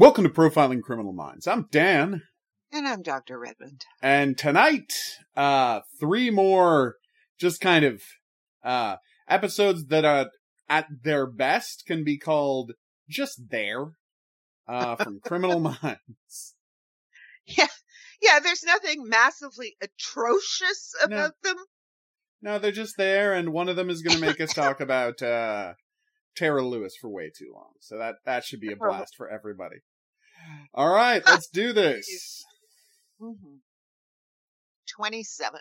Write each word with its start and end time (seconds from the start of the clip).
Welcome 0.00 0.24
to 0.24 0.30
Profiling 0.30 0.80
Criminal 0.80 1.12
Minds. 1.12 1.46
I'm 1.46 1.66
Dan. 1.70 2.22
And 2.72 2.88
I'm 2.88 3.02
Dr. 3.02 3.38
Redmond. 3.38 3.84
And 4.00 4.38
tonight, 4.38 4.94
uh, 5.36 5.80
three 6.00 6.30
more 6.30 6.94
just 7.38 7.60
kind 7.60 7.84
of, 7.84 8.02
uh, 8.64 8.96
episodes 9.28 9.88
that 9.88 10.06
are 10.06 10.30
at 10.70 10.86
their 11.02 11.26
best 11.26 11.84
can 11.86 12.02
be 12.02 12.16
called 12.16 12.72
just 13.10 13.50
there, 13.50 13.88
uh, 14.66 14.96
from 15.04 15.20
Criminal 15.20 15.60
Minds. 15.60 16.54
Yeah. 17.44 17.66
Yeah, 18.22 18.38
there's 18.42 18.64
nothing 18.64 19.06
massively 19.06 19.76
atrocious 19.82 20.94
about 21.04 21.34
no. 21.44 21.50
them. 21.50 21.64
No, 22.40 22.58
they're 22.58 22.72
just 22.72 22.96
there, 22.96 23.34
and 23.34 23.52
one 23.52 23.68
of 23.68 23.76
them 23.76 23.90
is 23.90 24.00
going 24.00 24.18
to 24.18 24.26
make 24.26 24.40
us 24.40 24.54
talk 24.54 24.80
about, 24.80 25.20
uh, 25.20 25.74
Tara 26.36 26.62
Lewis 26.62 26.96
for 26.98 27.10
way 27.10 27.30
too 27.36 27.52
long. 27.54 27.72
So 27.80 27.98
that, 27.98 28.14
that 28.24 28.44
should 28.44 28.60
be 28.60 28.72
a 28.72 28.76
blast 28.76 29.14
for 29.14 29.28
everybody. 29.28 29.82
All 30.74 30.88
right, 30.88 31.22
let's 31.26 31.48
do 31.52 31.72
this. 31.72 32.44
Mm-hmm. 33.20 33.56
27. 34.88 35.60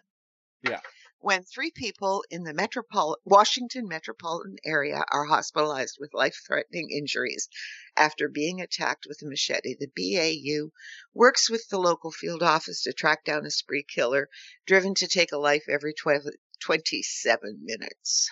Yeah. 0.64 0.80
When 1.22 1.44
three 1.44 1.72
people 1.72 2.24
in 2.30 2.44
the 2.44 2.54
metropol- 2.54 3.18
Washington 3.26 3.88
metropolitan 3.90 4.56
area 4.64 5.04
are 5.12 5.26
hospitalized 5.26 5.98
with 6.00 6.14
life 6.14 6.42
threatening 6.48 6.90
injuries 6.92 7.50
after 7.98 8.30
being 8.30 8.62
attacked 8.62 9.06
with 9.08 9.22
a 9.22 9.26
machete, 9.26 9.76
the 9.78 9.92
BAU 9.96 10.72
works 11.14 11.50
with 11.50 11.68
the 11.68 11.78
local 11.78 12.12
field 12.12 12.42
office 12.42 12.84
to 12.84 12.94
track 12.94 13.26
down 13.26 13.46
a 13.46 13.52
spree 13.52 13.84
killer 13.84 14.30
driven 14.66 14.96
to 14.96 15.08
take 15.08 15.34
a 15.34 15.38
life 15.38 15.66
every 15.70 15.94
12, 15.94 16.24
27 16.62 17.60
minutes. 17.64 18.30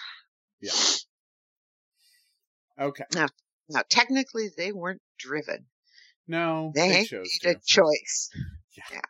Yeah. 0.61 0.71
Okay. 2.79 3.03
Now, 3.13 3.27
now, 3.69 3.83
technically, 3.89 4.49
they 4.55 4.71
weren't 4.71 5.01
driven. 5.19 5.65
No, 6.27 6.71
they, 6.75 6.89
they 6.89 7.05
chose 7.05 7.39
made 7.43 7.51
to. 7.53 7.57
a 7.57 7.61
choice. 7.65 8.29
Yeah. 8.75 8.83
yeah. 8.91 9.01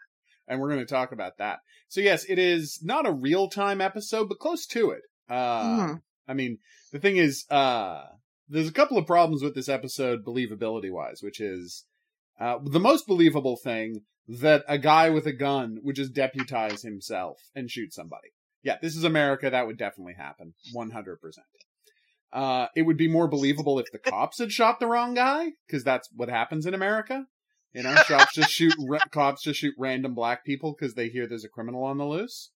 And 0.47 0.59
we're 0.59 0.69
going 0.69 0.79
to 0.79 0.85
talk 0.85 1.11
about 1.11 1.39
that. 1.39 1.59
So 1.89 2.01
yes, 2.01 2.25
it 2.27 2.39
is 2.39 2.79
not 2.83 3.07
a 3.07 3.11
real 3.11 3.49
time 3.49 3.81
episode, 3.81 4.29
but 4.29 4.39
close 4.39 4.65
to 4.67 4.91
it. 4.91 5.01
Uh, 5.29 5.63
mm. 5.63 6.01
I 6.27 6.33
mean, 6.33 6.59
the 6.91 6.99
thing 6.99 7.17
is, 7.17 7.45
uh, 7.49 8.03
there's 8.49 8.69
a 8.69 8.73
couple 8.73 8.97
of 8.97 9.05
problems 9.05 9.43
with 9.43 9.55
this 9.55 9.69
episode, 9.69 10.25
believability 10.25 10.91
wise, 10.91 11.21
which 11.21 11.39
is, 11.41 11.85
uh, 12.39 12.59
the 12.63 12.79
most 12.79 13.07
believable 13.07 13.57
thing 13.57 14.01
that 14.27 14.63
a 14.67 14.77
guy 14.77 15.09
with 15.09 15.25
a 15.25 15.33
gun 15.33 15.79
would 15.83 15.95
just 15.95 16.13
deputize 16.13 16.81
himself 16.81 17.39
and 17.55 17.71
shoot 17.71 17.93
somebody. 17.93 18.29
Yeah, 18.63 18.77
this 18.81 18.95
is 18.95 19.03
America. 19.03 19.49
That 19.49 19.67
would 19.67 19.77
definitely 19.77 20.15
happen. 20.17 20.53
100%. 20.75 21.17
Uh, 22.33 22.67
it 22.75 22.81
would 22.81 22.97
be 22.97 23.07
more 23.07 23.27
believable 23.27 23.79
if 23.79 23.91
the 23.91 23.97
cops 24.11 24.39
had 24.39 24.51
shot 24.51 24.79
the 24.79 24.87
wrong 24.87 25.13
guy, 25.13 25.51
because 25.65 25.83
that's 25.83 26.09
what 26.15 26.29
happens 26.29 26.65
in 26.65 26.73
America. 26.73 27.25
You 27.73 27.83
know, 27.83 27.95
cops 28.07 28.33
just 28.33 28.51
shoot 28.51 28.73
cops 29.11 29.43
just 29.43 29.59
shoot 29.59 29.75
random 29.77 30.13
black 30.15 30.45
people 30.45 30.75
because 30.77 30.95
they 30.95 31.09
hear 31.09 31.27
there's 31.27 31.45
a 31.45 31.49
criminal 31.49 31.83
on 31.83 31.97
the 31.97 32.05
loose. 32.05 32.51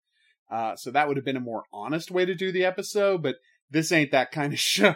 Uh, 0.49 0.75
so 0.75 0.91
that 0.91 1.07
would 1.07 1.17
have 1.17 1.25
been 1.25 1.37
a 1.37 1.41
more 1.41 1.63
honest 1.71 2.11
way 2.11 2.25
to 2.25 2.35
do 2.35 2.51
the 2.51 2.65
episode, 2.65 3.23
but 3.23 3.35
this 3.69 3.91
ain't 3.91 4.11
that 4.11 4.31
kind 4.31 4.51
of 4.51 4.59
show. 4.59 4.95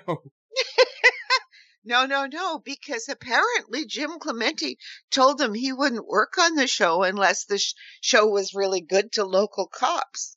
no, 1.85 2.05
no, 2.05 2.25
no, 2.25 2.59
because 2.59 3.07
apparently 3.07 3.85
Jim 3.85 4.19
Clemente 4.19 4.77
told 5.11 5.39
him 5.39 5.53
he 5.53 5.71
wouldn't 5.71 6.07
work 6.07 6.37
on 6.37 6.55
the 6.55 6.67
show 6.67 7.03
unless 7.03 7.45
the 7.45 7.57
sh- 7.57 7.73
show 8.01 8.27
was 8.27 8.53
really 8.53 8.81
good 8.81 9.13
to 9.13 9.23
local 9.23 9.67
cops. 9.67 10.35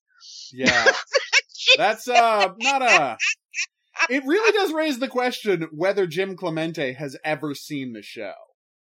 Yeah. 0.53 0.93
That's 1.77 2.09
uh 2.09 2.53
not 2.59 2.83
a 2.83 3.17
it 4.11 4.25
really 4.27 4.53
does 4.53 4.73
raise 4.73 4.99
the 4.99 5.09
question 5.09 5.69
whether 5.73 6.07
Jim 6.07 6.37
Clemente 6.37 6.93
has 6.93 7.17
ever 7.25 7.55
seen 7.55 7.93
the 7.93 8.03
show. 8.03 8.35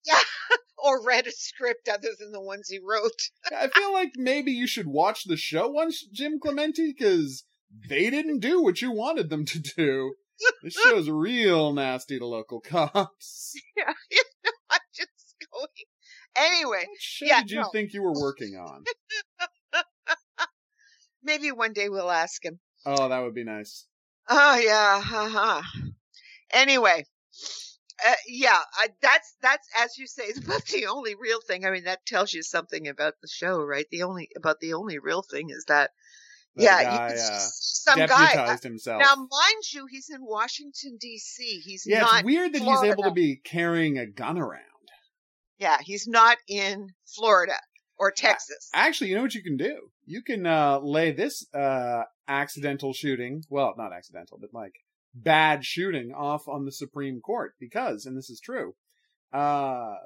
Yeah, 0.06 0.20
or 0.84 1.04
read 1.04 1.26
a 1.26 1.32
script 1.32 1.88
other 1.88 2.10
than 2.18 2.32
the 2.32 2.40
ones 2.40 2.68
he 2.68 2.78
wrote. 2.78 3.30
I 3.50 3.68
feel 3.68 3.92
like 3.92 4.12
maybe 4.16 4.52
you 4.52 4.66
should 4.66 4.86
watch 4.86 5.24
the 5.24 5.36
show 5.36 5.68
once, 5.68 6.06
Jim 6.12 6.38
Clemente, 6.40 6.94
because 6.96 7.44
they 7.88 8.10
didn't 8.10 8.40
do 8.40 8.62
what 8.62 8.80
you 8.80 8.90
wanted 8.90 9.30
them 9.30 9.44
to 9.46 9.58
do. 9.58 10.14
This 10.62 10.74
show's 10.84 11.10
real 11.10 11.72
nasty 11.72 12.18
to 12.18 12.26
local 12.26 12.60
cops. 12.60 13.54
Yeah, 13.76 13.92
you 14.10 14.22
know, 14.44 14.50
I'm 14.70 14.80
just 14.94 15.34
going. 15.52 15.68
Anyway, 16.36 16.84
what 16.86 17.00
show 17.00 17.26
yeah, 17.26 17.40
did 17.40 17.50
you 17.50 17.60
no. 17.60 17.70
think 17.72 17.92
you 17.92 18.02
were 18.02 18.12
working 18.12 18.54
on? 18.54 18.84
Maybe 21.22 21.50
one 21.50 21.72
day 21.72 21.88
we'll 21.88 22.10
ask 22.10 22.44
him. 22.44 22.60
Oh, 22.86 23.08
that 23.08 23.18
would 23.20 23.34
be 23.34 23.44
nice. 23.44 23.86
Oh 24.28 24.56
yeah, 24.56 25.02
uh-huh. 25.04 25.62
Anyway, 26.52 27.04
uh, 28.06 28.12
yeah, 28.26 28.58
I, 28.74 28.88
that's 29.00 29.36
that's 29.42 29.66
as 29.78 29.98
you 29.98 30.06
say, 30.06 30.24
about 30.44 30.64
the 30.66 30.86
only 30.86 31.14
real 31.14 31.40
thing. 31.40 31.64
I 31.64 31.70
mean, 31.70 31.84
that 31.84 32.06
tells 32.06 32.32
you 32.32 32.42
something 32.42 32.88
about 32.88 33.14
the 33.22 33.28
show, 33.28 33.62
right? 33.62 33.86
The 33.90 34.02
only 34.02 34.28
about 34.36 34.60
the 34.60 34.74
only 34.74 34.98
real 34.98 35.22
thing 35.22 35.50
is 35.50 35.64
that, 35.68 35.90
that 36.56 36.62
yeah, 36.62 36.82
guy, 36.82 37.08
you, 37.08 37.20
uh, 37.20 37.46
some 37.50 38.06
guy 38.06 38.56
himself. 38.62 39.02
Now, 39.02 39.14
mind 39.16 39.72
you, 39.72 39.86
he's 39.90 40.10
in 40.10 40.24
Washington 40.24 40.98
D.C. 41.00 41.60
He's 41.64 41.86
yeah, 41.86 42.02
not 42.02 42.16
it's 42.16 42.24
weird 42.24 42.52
that 42.52 42.58
Florida. 42.58 42.86
he's 42.86 42.92
able 42.92 43.04
to 43.04 43.12
be 43.12 43.36
carrying 43.36 43.98
a 43.98 44.06
gun 44.06 44.38
around. 44.38 44.62
Yeah, 45.58 45.78
he's 45.80 46.06
not 46.06 46.38
in 46.46 46.88
Florida 47.04 47.56
or 47.98 48.12
Texas. 48.12 48.70
Actually, 48.72 49.10
you 49.10 49.16
know 49.16 49.22
what 49.22 49.34
you 49.34 49.42
can 49.42 49.56
do? 49.56 49.90
You 50.06 50.22
can 50.22 50.46
uh, 50.46 50.78
lay 50.78 51.10
this 51.10 51.46
uh, 51.52 52.04
accidental 52.28 52.92
shooting, 52.92 53.42
well, 53.48 53.74
not 53.76 53.92
accidental, 53.92 54.38
but 54.40 54.52
like 54.52 54.74
bad 55.14 55.64
shooting 55.64 56.12
off 56.14 56.46
on 56.46 56.64
the 56.64 56.72
Supreme 56.72 57.20
Court 57.20 57.54
because, 57.58 58.06
and 58.06 58.16
this 58.16 58.30
is 58.30 58.40
true, 58.40 58.74
uh, 59.32 59.96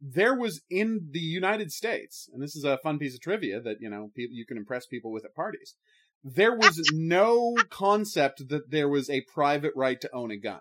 there 0.00 0.34
was 0.34 0.62
in 0.70 1.08
the 1.10 1.18
United 1.18 1.72
States, 1.72 2.28
and 2.32 2.42
this 2.42 2.54
is 2.54 2.64
a 2.64 2.78
fun 2.78 2.98
piece 2.98 3.14
of 3.14 3.20
trivia 3.20 3.60
that, 3.60 3.76
you 3.80 3.90
know, 3.90 4.10
people, 4.14 4.36
you 4.36 4.46
can 4.46 4.56
impress 4.56 4.86
people 4.86 5.12
with 5.12 5.24
at 5.24 5.34
parties. 5.34 5.74
There 6.22 6.54
was 6.54 6.80
no 6.92 7.56
concept 7.70 8.48
that 8.48 8.70
there 8.70 8.88
was 8.88 9.10
a 9.10 9.24
private 9.32 9.72
right 9.76 10.00
to 10.00 10.14
own 10.14 10.30
a 10.30 10.36
gun. 10.36 10.60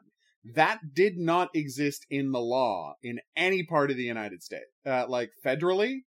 That 0.55 0.79
did 0.93 1.17
not 1.17 1.49
exist 1.53 2.05
in 2.09 2.31
the 2.31 2.39
law 2.39 2.95
in 3.03 3.19
any 3.35 3.63
part 3.63 3.91
of 3.91 3.97
the 3.97 4.03
United 4.03 4.41
States. 4.43 4.65
Uh, 4.85 5.05
like 5.07 5.31
federally, 5.45 6.03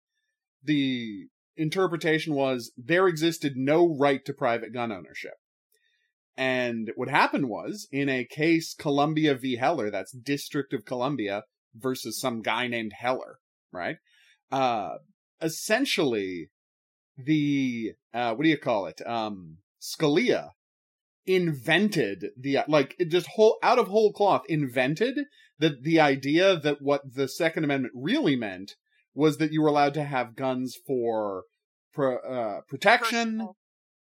the 0.64 1.28
interpretation 1.60 2.34
was 2.34 2.72
there 2.78 3.08
existed 3.08 3.54
no 3.56 3.96
right 4.00 4.24
to 4.26 4.34
private 4.34 4.74
gun 4.74 4.92
ownership. 4.92 5.34
And 6.38 6.92
what 6.96 7.10
happened 7.10 7.50
was, 7.50 7.88
in 7.92 8.08
a 8.08 8.24
case 8.24 8.74
Columbia 8.74 9.36
v. 9.36 9.58
Heller, 9.58 9.92
that's 9.92 10.14
District 10.14 10.74
of 10.74 10.86
Columbia 10.86 11.44
versus 11.76 12.20
some 12.20 12.42
guy 12.42 12.68
named 12.68 12.94
Heller, 12.98 13.40
right? 13.74 13.98
Uh, 14.50 14.96
essentially, 15.42 16.50
the, 17.18 17.92
uh, 18.14 18.34
what 18.34 18.44
do 18.44 18.50
you 18.50 18.58
call 18.58 18.86
it? 18.86 19.02
Um, 19.06 19.58
Scalia 19.82 20.52
invented 21.26 22.28
the, 22.38 22.60
like, 22.70 22.96
just 23.10 23.28
whole, 23.36 23.58
out 23.62 23.78
of 23.78 23.90
whole 23.90 24.14
cloth, 24.14 24.44
invented 24.48 25.20
the, 25.60 25.78
the 25.82 26.00
idea 26.00 26.58
that 26.58 26.78
what 26.82 27.02
the 27.14 27.28
Second 27.28 27.66
Amendment 27.66 27.94
really 27.96 28.38
meant 28.38 28.76
was 29.14 29.38
that 29.38 29.52
you 29.52 29.62
were 29.62 29.68
allowed 29.68 29.94
to 29.96 30.04
have 30.04 30.36
guns 30.36 30.76
for 30.88 31.44
pro, 31.94 32.18
uh, 32.18 32.62
protection, 32.68 33.48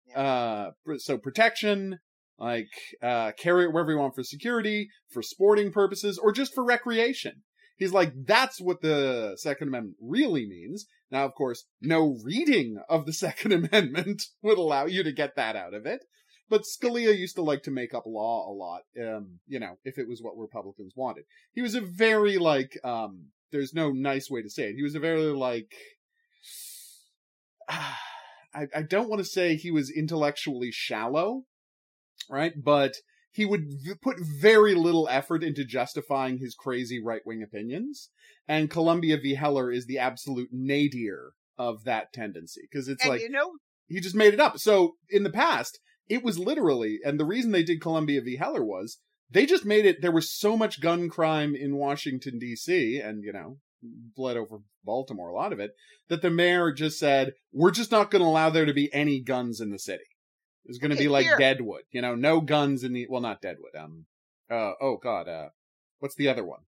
yeah. 0.09 0.21
uh, 0.21 0.71
so 0.97 1.17
protection, 1.17 1.99
like 2.37 2.69
uh, 3.01 3.31
carry 3.37 3.65
it 3.65 3.73
wherever 3.73 3.91
you 3.91 3.97
want 3.97 4.15
for 4.15 4.23
security, 4.23 4.89
for 5.09 5.21
sporting 5.21 5.71
purposes, 5.71 6.17
or 6.17 6.31
just 6.31 6.53
for 6.53 6.63
recreation. 6.63 7.43
He's 7.77 7.93
like, 7.93 8.11
that's 8.25 8.59
what 8.59 8.81
the 8.81 9.35
Second 9.37 9.67
Amendment 9.67 9.97
really 10.01 10.47
means. 10.47 10.87
Now, 11.11 11.25
of 11.25 11.35
course, 11.35 11.65
no 11.79 12.17
reading 12.23 12.77
of 12.89 13.05
the 13.05 13.13
Second 13.25 13.53
Amendment 13.53 14.23
would 14.41 14.57
allow 14.57 14.85
you 14.85 15.03
to 15.03 15.11
get 15.11 15.35
that 15.35 15.55
out 15.55 15.73
of 15.73 15.85
it. 15.85 16.01
But 16.49 16.63
Scalia 16.63 17.15
used 17.17 17.35
to 17.35 17.43
like 17.43 17.63
to 17.63 17.71
make 17.71 17.93
up 17.93 18.05
law 18.05 18.49
a 18.49 18.53
lot, 18.53 18.83
um, 19.01 19.39
you 19.47 19.59
know, 19.59 19.77
if 19.83 19.97
it 19.97 20.07
was 20.07 20.21
what 20.21 20.37
Republicans 20.37 20.93
wanted. 20.95 21.25
He 21.53 21.61
was 21.61 21.75
a 21.75 21.81
very, 21.81 22.37
like, 22.37 22.71
um, 22.85 23.25
there's 23.51 23.73
no 23.73 23.91
nice 23.91 24.29
way 24.29 24.41
to 24.41 24.49
say 24.49 24.69
it. 24.69 24.75
He 24.75 24.83
was 24.83 24.95
a 24.95 24.99
very, 24.99 25.21
like, 25.23 25.73
I, 27.69 28.67
I 28.75 28.81
don't 28.81 29.09
want 29.09 29.19
to 29.19 29.25
say 29.25 29.55
he 29.55 29.71
was 29.71 29.91
intellectually 29.91 30.71
shallow, 30.71 31.43
right? 32.29 32.53
But 32.61 32.95
he 33.31 33.45
would 33.45 33.65
v- 33.69 33.93
put 34.01 34.17
very 34.19 34.73
little 34.73 35.07
effort 35.09 35.43
into 35.43 35.63
justifying 35.63 36.39
his 36.39 36.55
crazy 36.55 36.99
right 37.01 37.21
wing 37.25 37.43
opinions. 37.43 38.09
And 38.47 38.69
Columbia 38.69 39.17
v. 39.17 39.35
Heller 39.35 39.71
is 39.71 39.85
the 39.85 39.99
absolute 39.99 40.49
nadir 40.51 41.33
of 41.57 41.83
that 41.83 42.13
tendency 42.13 42.61
because 42.69 42.87
it's 42.87 43.03
and 43.03 43.11
like 43.11 43.21
you 43.21 43.29
know 43.29 43.51
he 43.87 43.99
just 43.99 44.15
made 44.15 44.33
it 44.33 44.39
up. 44.39 44.57
So 44.57 44.95
in 45.09 45.23
the 45.23 45.29
past, 45.29 45.79
it 46.09 46.23
was 46.23 46.39
literally, 46.39 46.99
and 47.03 47.19
the 47.19 47.25
reason 47.25 47.51
they 47.51 47.63
did 47.63 47.81
Columbia 47.81 48.21
v. 48.21 48.37
Heller 48.37 48.63
was 48.63 48.99
they 49.29 49.45
just 49.45 49.65
made 49.65 49.85
it. 49.85 50.01
There 50.01 50.11
was 50.11 50.31
so 50.31 50.55
much 50.57 50.81
gun 50.81 51.09
crime 51.09 51.55
in 51.55 51.75
Washington 51.75 52.39
D.C. 52.39 52.99
and 52.99 53.23
you 53.23 53.33
know 53.33 53.57
bled 53.81 54.37
over 54.37 54.59
Baltimore, 54.83 55.29
a 55.29 55.35
lot 55.35 55.53
of 55.53 55.59
it, 55.59 55.75
that 56.09 56.21
the 56.21 56.31
mayor 56.31 56.71
just 56.71 56.97
said, 56.99 57.33
we're 57.51 57.71
just 57.71 57.91
not 57.91 58.09
going 58.09 58.21
to 58.21 58.27
allow 58.27 58.49
there 58.49 58.65
to 58.65 58.73
be 58.73 58.91
any 58.93 59.21
guns 59.21 59.61
in 59.61 59.69
the 59.69 59.79
city. 59.79 60.03
It's 60.65 60.79
going 60.79 60.89
to 60.89 60.95
Okay, 60.95 61.05
be 61.05 61.09
like 61.09 61.25
here. 61.25 61.37
Deadwood, 61.37 61.83
you 61.91 62.01
know, 62.01 62.15
no 62.15 62.41
guns 62.41 62.83
in 62.83 62.93
the, 62.93 63.05
well, 63.09 63.21
not 63.21 63.41
Deadwood, 63.41 63.75
um, 63.77 64.05
uh, 64.49 64.71
oh 64.81 64.97
god, 64.97 65.27
uh, 65.29 65.49
what's 65.99 66.15
the 66.15 66.27
other 66.27 66.43
one? 66.43 66.61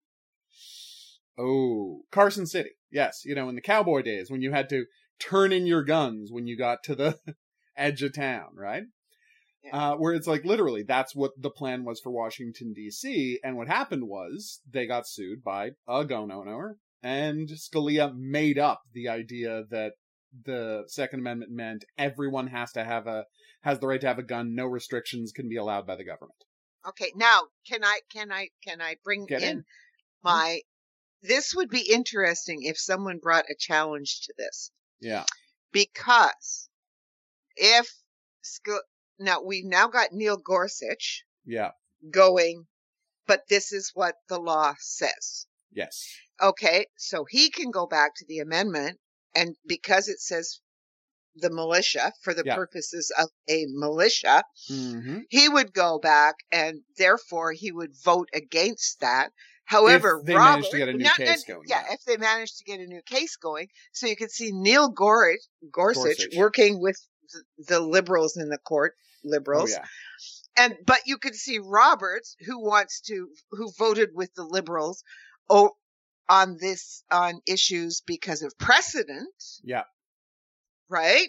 Oh, 1.39 2.03
Carson 2.11 2.47
City. 2.47 2.71
Yes, 2.91 3.23
you 3.25 3.35
know, 3.35 3.49
in 3.49 3.55
the 3.55 3.61
cowboy 3.61 4.03
days 4.03 4.31
when 4.31 4.43
you 4.43 4.51
had 4.53 4.69
to 4.71 4.87
turn 5.19 5.53
in 5.53 5.67
your 5.67 5.83
guns 5.83 6.31
when 6.33 6.47
you 6.47 6.57
got 6.57 6.83
to 6.85 6.95
the 6.95 7.19
edge 7.77 8.03
of 8.03 8.15
town, 8.15 8.51
right? 8.55 8.85
Yeah. 9.73 9.91
Uh, 9.93 9.97
where 9.97 10.15
it's 10.15 10.27
like 10.27 10.45
literally 10.45 10.83
that's 10.83 11.15
what 11.15 11.33
the 11.39 11.51
plan 11.51 11.85
was 11.85 12.01
for 12.01 12.11
Washington 12.11 12.73
D.C. 12.75 13.39
And 13.45 13.57
what 13.57 13.69
happened 13.69 14.05
was 14.09 14.61
they 14.71 14.87
got 14.87 15.07
sued 15.09 15.43
by 15.45 15.71
a 15.89 16.05
gun 16.05 16.31
owner, 16.33 16.77
and 17.03 17.49
Scalia 17.49 18.13
made 18.17 18.59
up 18.59 18.81
the 18.93 19.09
idea 19.09 19.65
that 19.71 19.93
the 20.45 20.85
Second 20.89 21.21
Amendment 21.21 21.53
meant 21.53 21.85
everyone 21.97 22.49
has 22.49 22.73
to 22.73 22.85
have 22.85 23.07
a 23.07 23.25
has 23.63 23.79
the 23.81 23.87
right 23.87 24.01
to 24.01 24.07
have 24.07 24.19
a 24.19 24.23
gun. 24.23 24.55
No 24.55 24.67
restrictions 24.67 25.33
can 25.33 25.49
be 25.49 25.57
allowed 25.57 25.87
by 25.87 25.97
the 25.97 26.05
government. 26.05 26.37
Okay, 26.87 27.13
now 27.17 27.43
can 27.69 27.85
I 27.85 28.01
can 28.13 28.31
I 28.33 28.49
can 28.67 28.81
I 28.81 28.97
bring 29.05 29.27
in 29.29 29.43
in. 29.43 29.65
my 30.23 30.61
this 31.23 31.53
would 31.55 31.69
be 31.69 31.91
interesting 31.93 32.61
if 32.63 32.79
someone 32.79 33.19
brought 33.19 33.45
a 33.51 33.57
challenge 33.59 34.21
to 34.27 34.35
this 34.39 34.71
Yeah. 35.01 35.25
because 35.73 36.69
if 37.57 37.93
now 39.19 39.41
we've 39.43 39.65
now 39.65 39.89
got 39.89 40.13
Neil 40.13 40.37
Gorsuch 40.37 41.25
Yeah. 41.45 41.71
going, 42.11 42.67
but 43.27 43.43
this 43.49 43.73
is 43.73 43.91
what 43.95 44.15
the 44.29 44.39
law 44.39 44.75
says. 44.79 45.47
Yes. 45.73 46.07
Okay, 46.41 46.87
so 46.97 47.25
he 47.29 47.51
can 47.51 47.71
go 47.71 47.87
back 47.87 48.15
to 48.17 48.25
the 48.27 48.39
amendment 48.39 48.99
and 49.35 49.57
because 49.67 50.09
it 50.09 50.21
says 50.21 50.61
the 51.35 51.51
militia 51.51 52.13
for 52.23 52.33
the 52.35 52.43
Yeah. 52.45 52.55
purposes 52.55 53.13
of 53.19 53.29
a 53.49 53.67
militia, 53.69 54.43
Mm-hmm. 54.71 55.21
he 55.29 55.49
would 55.49 55.73
go 55.73 55.99
back 55.99 56.37
and 56.51 56.83
therefore 56.97 57.53
he 57.53 57.71
would 57.73 57.95
vote 58.03 58.29
against 58.33 59.01
that. 59.01 59.31
However, 59.65 60.19
If 60.21 60.27
they 60.27 60.35
Robert, 60.35 60.51
managed 60.53 60.71
to 60.71 60.79
get 60.79 60.89
a 60.89 60.93
new 60.95 61.05
no, 61.05 61.11
no, 61.19 61.25
case 61.27 61.45
going, 61.45 61.63
yeah, 61.69 61.85
yeah. 61.87 61.95
if 61.95 62.05
they 62.05 62.17
managed 62.17 62.57
to 62.59 62.65
get 62.65 62.81
a 62.81 62.87
new 62.87 63.03
case 63.03 63.37
going, 63.37 63.69
so 63.93 64.07
you 64.07 64.17
could 64.17 64.31
see 64.31 64.51
Neil 64.53 64.89
Gorsuch, 64.89 65.41
Gorsuch, 65.71 66.03
Gorsuch. 66.19 66.37
working 66.37 66.81
with 66.81 66.97
the 67.59 67.79
liberals 67.81 68.37
in 68.37 68.49
the 68.49 68.59
court, 68.59 68.95
Oh 69.25 69.29
liberals, 69.31 69.71
yeah. 69.71 69.85
and 70.57 70.77
but 70.87 71.01
you 71.07 71.19
could 71.19 71.35
see 71.35 71.59
Roberts, 71.59 72.37
who 72.47 72.61
wants 72.65 73.01
to, 73.03 73.29
who 73.51 73.71
voted 73.79 74.11
with 74.15 74.33
the 74.35 74.45
liberals, 74.45 75.03
oh, 75.51 75.73
on 76.29 76.57
this 76.61 77.03
on 77.11 77.41
issues 77.47 78.03
because 78.07 78.43
of 78.43 78.53
precedent, 78.59 79.29
Yeah. 79.63 79.85
right? 80.89 81.29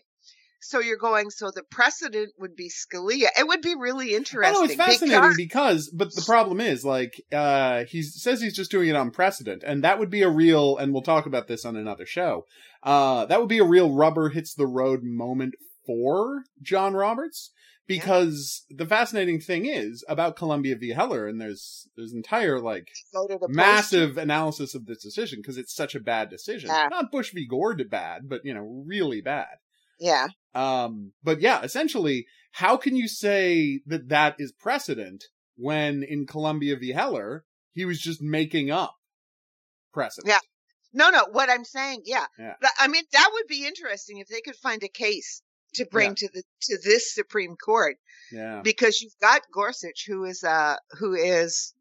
So 0.61 0.81
you're 0.81 0.97
going. 0.97 1.29
So 1.29 1.51
the 1.55 1.63
precedent 1.63 2.33
would 2.37 2.53
be 2.53 2.69
Scalia. 2.69 3.27
It 3.37 3.47
would 3.47 3.61
be 3.61 3.75
really 3.75 4.13
interesting. 4.13 4.43
I 4.43 4.51
know 4.51 4.63
it's 4.65 4.75
fascinating 4.75 5.21
because- 5.37 5.37
because, 5.37 5.89
but 5.89 6.13
the 6.13 6.21
problem 6.21 6.59
is, 6.59 6.83
like, 6.83 7.13
uh, 7.31 7.85
he 7.85 8.03
says 8.03 8.41
he's 8.41 8.57
just 8.57 8.69
doing 8.69 8.89
it 8.89 8.95
on 8.95 9.09
precedent, 9.11 9.63
and 9.65 9.85
that 9.85 9.99
would 9.99 10.09
be 10.09 10.21
a 10.21 10.29
real, 10.29 10.75
and 10.77 10.91
we'll 10.91 11.01
talk 11.01 11.25
about 11.25 11.47
this 11.47 11.63
on 11.63 11.77
another 11.77 12.05
show. 12.05 12.45
Uh, 12.83 13.25
that 13.27 13.39
would 13.39 13.47
be 13.47 13.59
a 13.59 13.63
real 13.63 13.93
rubber 13.93 14.29
hits 14.29 14.53
the 14.53 14.67
road 14.67 14.99
moment 15.01 15.55
for 15.85 16.43
John 16.61 16.93
Roberts, 16.93 17.51
because 17.89 18.67
the 18.69 18.85
fascinating 18.85 19.41
thing 19.41 19.65
is 19.65 20.05
about 20.07 20.35
Columbia 20.35 20.75
v. 20.75 20.89
Heller, 20.89 21.27
and 21.27 21.41
there's 21.41 21.89
there's 21.97 22.13
entire 22.13 22.59
like 22.59 22.87
massive 23.47 24.15
analysis 24.15 24.75
of 24.75 24.85
this 24.85 25.01
decision 25.01 25.39
because 25.39 25.57
it's 25.57 25.75
such 25.75 25.95
a 25.95 25.99
bad 25.99 26.29
decision. 26.29 26.69
Yeah. 26.69 26.87
Not 26.91 27.11
Bush 27.11 27.33
v. 27.33 27.47
Gore 27.47 27.75
bad, 27.75 28.29
but 28.29 28.45
you 28.45 28.53
know, 28.53 28.83
really 28.85 29.21
bad. 29.21 29.57
Yeah. 29.99 30.27
Um, 30.53 31.13
but 31.23 31.41
yeah, 31.41 31.63
essentially, 31.63 32.27
how 32.51 32.77
can 32.77 32.95
you 32.95 33.07
say 33.07 33.81
that 33.87 34.09
that 34.09 34.35
is 34.37 34.51
precedent 34.51 35.25
when 35.57 36.03
in 36.03 36.27
Columbia 36.27 36.77
v. 36.77 36.91
Heller, 36.91 37.43
he 37.73 37.85
was 37.85 37.99
just 37.99 38.21
making 38.21 38.69
up 38.69 38.97
precedent? 39.91 40.29
Yeah. 40.29 40.39
No, 40.93 41.09
no. 41.09 41.25
What 41.31 41.49
I'm 41.49 41.65
saying, 41.65 42.03
yeah. 42.05 42.25
Yeah. 42.37 42.53
I 42.77 42.87
mean, 42.87 43.03
that 43.13 43.29
would 43.33 43.47
be 43.47 43.65
interesting 43.65 44.19
if 44.19 44.27
they 44.27 44.41
could 44.41 44.55
find 44.55 44.83
a 44.83 44.89
case 44.89 45.41
to 45.75 45.85
bring 45.85 46.09
Yeah. 46.09 46.15
to 46.15 46.29
the 46.33 46.43
to 46.63 46.77
this 46.83 47.13
Supreme 47.13 47.55
Court 47.55 47.97
Yeah. 48.31 48.61
because 48.63 49.01
you've 49.01 49.17
got 49.21 49.41
Gorsuch, 49.53 50.05
who 50.07 50.25
is 50.25 50.43
uh 50.43 50.75
who 50.99 51.13
is 51.15 51.73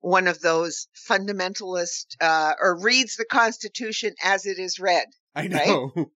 one 0.00 0.26
of 0.28 0.40
those 0.40 0.88
fundamentalist 1.08 2.16
uh, 2.20 2.52
or 2.60 2.78
reads 2.78 3.16
the 3.16 3.24
Constitution 3.24 4.14
as 4.22 4.44
it 4.44 4.58
is 4.58 4.78
read. 4.78 5.06
I 5.34 5.42
right? 5.48 5.50
know. 5.66 6.10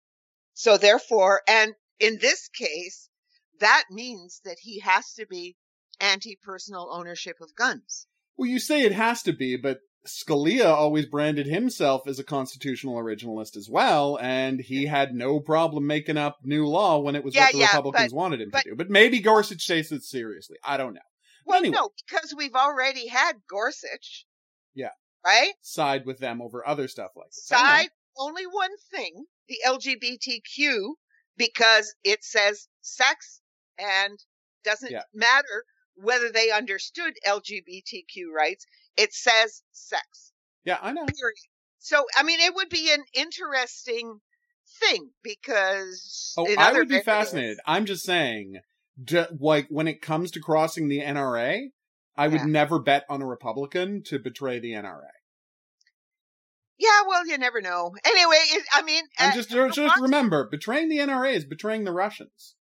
So 0.53 0.77
therefore, 0.77 1.41
and 1.47 1.73
in 1.99 2.17
this 2.19 2.49
case, 2.49 3.09
that 3.59 3.85
means 3.89 4.41
that 4.43 4.57
he 4.59 4.79
has 4.79 5.13
to 5.13 5.25
be 5.25 5.55
anti-personal 6.01 6.89
ownership 6.91 7.37
of 7.41 7.55
guns. 7.55 8.07
well, 8.37 8.49
you 8.49 8.59
say 8.59 8.81
it 8.83 8.91
has 8.91 9.23
to 9.23 9.33
be, 9.33 9.55
but 9.55 9.79
Scalia 10.05 10.65
always 10.65 11.05
branded 11.05 11.47
himself 11.47 12.07
as 12.07 12.19
a 12.19 12.23
constitutional 12.23 12.95
originalist 12.95 13.57
as 13.57 13.69
well, 13.69 14.17
and 14.21 14.59
he 14.59 14.85
had 14.85 15.13
no 15.13 15.39
problem 15.39 15.85
making 15.87 16.17
up 16.17 16.37
new 16.43 16.65
law 16.67 16.99
when 16.99 17.15
it 17.15 17.23
was 17.23 17.35
Yeah, 17.35 17.45
what 17.45 17.51
the 17.53 17.57
yeah, 17.59 17.67
Republicans 17.67 18.13
but- 18.13 18.17
wanted 18.17 18.41
him 18.41 18.49
but- 18.51 18.63
to 18.63 18.69
do. 18.69 18.75
But 18.75 18.89
maybe 18.89 19.19
Gorsuch 19.19 19.67
takes 19.67 19.91
it 19.91 20.03
seriously. 20.03 20.57
I 20.63 20.77
don't 20.77 20.93
know. 20.93 21.01
Well, 21.45 21.57
Anyway. 21.59 21.75
no, 21.75 21.89
because 22.09 22.33
we've 22.35 22.55
already 22.55 23.07
had 23.07 23.41
Gorsuch. 23.49 24.25
Yeah. 24.73 24.91
Right? 25.25 25.53
Side 25.61 26.05
with 26.05 26.19
them 26.19 26.41
over 26.41 26.65
other 26.65 26.87
stuff 26.87 27.11
like 27.15 27.29
this. 27.29 27.45
Side 27.45 27.89
only 28.17 28.45
one 28.45 28.75
thing, 28.91 29.25
the 29.47 29.57
LGBTQ, 29.65 30.95
because 31.35 31.93
it 32.03 32.23
says 32.23 32.67
sex 32.81 33.41
and 33.77 34.23
doesn't 34.63 34.91
Yeah. 34.91 35.03
matter 35.13 35.65
whether 35.95 36.31
they 36.31 36.51
understood 36.51 37.17
LGBTQ 37.25 38.31
rights. 38.35 38.65
It 38.97 39.13
says 39.13 39.63
sex. 39.71 40.33
Yeah, 40.65 40.79
I 40.81 40.91
know. 40.91 41.05
Period. 41.05 41.35
So, 41.79 42.03
I 42.17 42.23
mean, 42.23 42.39
it 42.39 42.53
would 42.55 42.69
be 42.69 42.91
an 42.91 43.03
interesting 43.13 44.19
thing 44.81 45.11
because 45.23 46.33
Oh, 46.37 46.47
I 46.57 46.73
would 46.73 46.89
be 46.89 46.99
fascinated. 46.99 47.59
I'm 47.65 47.85
just 47.85 48.03
saying, 48.03 48.59
like 49.39 49.67
when 49.69 49.87
it 49.87 50.01
comes 50.01 50.31
to 50.31 50.39
crossing 50.41 50.89
the 50.89 50.99
NRA, 50.99 51.71
I 52.17 52.27
would 52.27 52.41
Yeah. 52.41 52.47
never 52.47 52.79
bet 52.79 53.05
on 53.09 53.21
a 53.21 53.27
Republican 53.27 54.03
to 54.07 54.19
betray 54.19 54.59
the 54.59 54.73
NRA. 54.73 55.11
Yeah, 56.79 57.03
well, 57.07 57.25
you 57.25 57.37
never 57.37 57.59
know. 57.61 57.95
Anyway, 58.05 58.37
it, 58.49 58.65
I 58.71 58.81
mean, 58.83 59.03
And 59.19 59.31
uh, 59.31 59.35
just 59.35 59.49
just 59.49 60.01
remember, 60.01 60.47
betraying 60.47 60.89
the 60.89 60.97
NRA 60.99 61.33
is 61.33 61.45
betraying 61.45 61.85
the 61.85 61.91
Russians. 61.91 62.55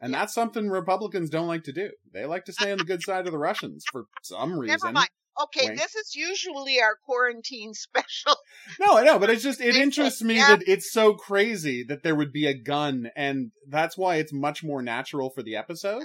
And 0.00 0.12
Yeah. 0.12 0.20
that's 0.20 0.34
something 0.34 0.68
Republicans 0.68 1.30
don't 1.30 1.46
like 1.46 1.64
to 1.64 1.72
do. 1.72 1.90
They 2.12 2.24
like 2.26 2.44
to 2.46 2.52
stay 2.52 2.72
on 2.72 2.78
the 2.78 2.84
good 2.84 3.02
side 3.02 3.26
of 3.26 3.32
the 3.32 3.38
Russians 3.38 3.84
for 3.90 4.06
some 4.22 4.58
reason. 4.58 4.78
never 4.82 4.92
mind. 4.92 5.08
Okay, 5.42 5.66
Wink. 5.68 5.80
this 5.80 5.94
is 5.94 6.14
usually 6.14 6.80
our 6.80 6.96
quarantine 7.04 7.74
special. 7.74 8.36
No, 8.80 8.96
I 8.96 9.04
know, 9.04 9.18
but 9.18 9.30
it's 9.30 9.42
just 9.42 9.60
it 9.60 9.74
interests 9.76 10.22
me 10.22 10.36
yeah. 10.36 10.56
that 10.56 10.68
it's 10.68 10.92
so 10.92 11.14
crazy 11.14 11.84
that 11.88 12.02
there 12.02 12.14
would 12.14 12.32
be 12.32 12.46
a 12.46 12.54
gun, 12.54 13.10
and 13.16 13.50
that's 13.68 13.98
why 13.98 14.16
it's 14.16 14.32
much 14.32 14.62
more 14.62 14.82
natural 14.82 15.30
for 15.30 15.42
the 15.42 15.56
episode 15.56 16.04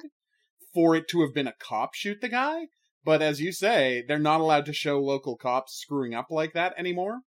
for 0.74 0.95
it 0.95 1.07
to 1.09 1.21
have 1.21 1.33
been 1.33 1.48
a 1.48 1.53
cop 1.59 1.93
shoot 1.93 2.21
the 2.21 2.29
guy. 2.29 2.67
But 3.03 3.21
as 3.21 3.39
you 3.39 3.51
say, 3.51 4.03
they're 4.07 4.19
not 4.19 4.41
allowed 4.41 4.65
to 4.65 4.74
show 4.74 5.00
local 5.00 5.38
cops 5.38 5.74
screwing 5.79 6.13
up 6.13 6.27
like 6.29 6.53
that 6.53 6.74
anymore. 6.77 7.21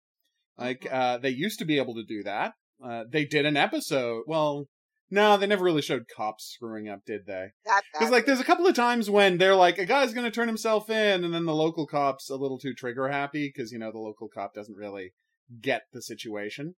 Like 0.58 0.82
Mhm. 0.82 0.92
uh, 0.94 1.18
they 1.20 1.30
used 1.30 1.60
to 1.60 1.66
be 1.66 1.78
able 1.78 1.96
to 1.96 2.04
do 2.04 2.24
that. 2.24 2.54
Uh, 2.84 3.04
they 3.10 3.26
did 3.26 3.46
an 3.46 3.56
episode. 3.58 4.24
Well, 4.26 4.66
no, 5.12 5.38
they 5.38 5.48
never 5.48 5.64
really 5.64 5.82
showed 5.82 6.06
cops 6.16 6.46
screwing 6.46 6.88
up, 6.90 7.06
did 7.06 7.26
they? 7.26 7.48
Because 7.94 8.12
like, 8.12 8.26
there's 8.26 8.40
a 8.40 8.46
couple 8.46 8.68
of 8.68 8.76
times 8.76 9.10
when 9.10 9.38
they're 9.38 9.56
like, 9.56 9.78
a 9.78 9.86
guy's 9.86 10.14
gonna 10.14 10.32
turn 10.32 10.48
himself 10.48 10.90
in, 10.90 11.24
and 11.24 11.34
then 11.34 11.46
the 11.46 11.56
local 11.56 11.88
cop's 11.88 12.30
a 12.30 12.36
little 12.36 12.60
too 12.60 12.74
trigger 12.74 13.08
happy 13.10 13.48
because 13.54 13.72
you 13.72 13.80
know 13.80 13.92
the 13.92 13.98
local 14.00 14.28
cop 14.28 14.54
doesn't 14.54 14.78
really 14.78 15.14
get 15.62 15.84
the 15.94 16.02
situation, 16.02 16.76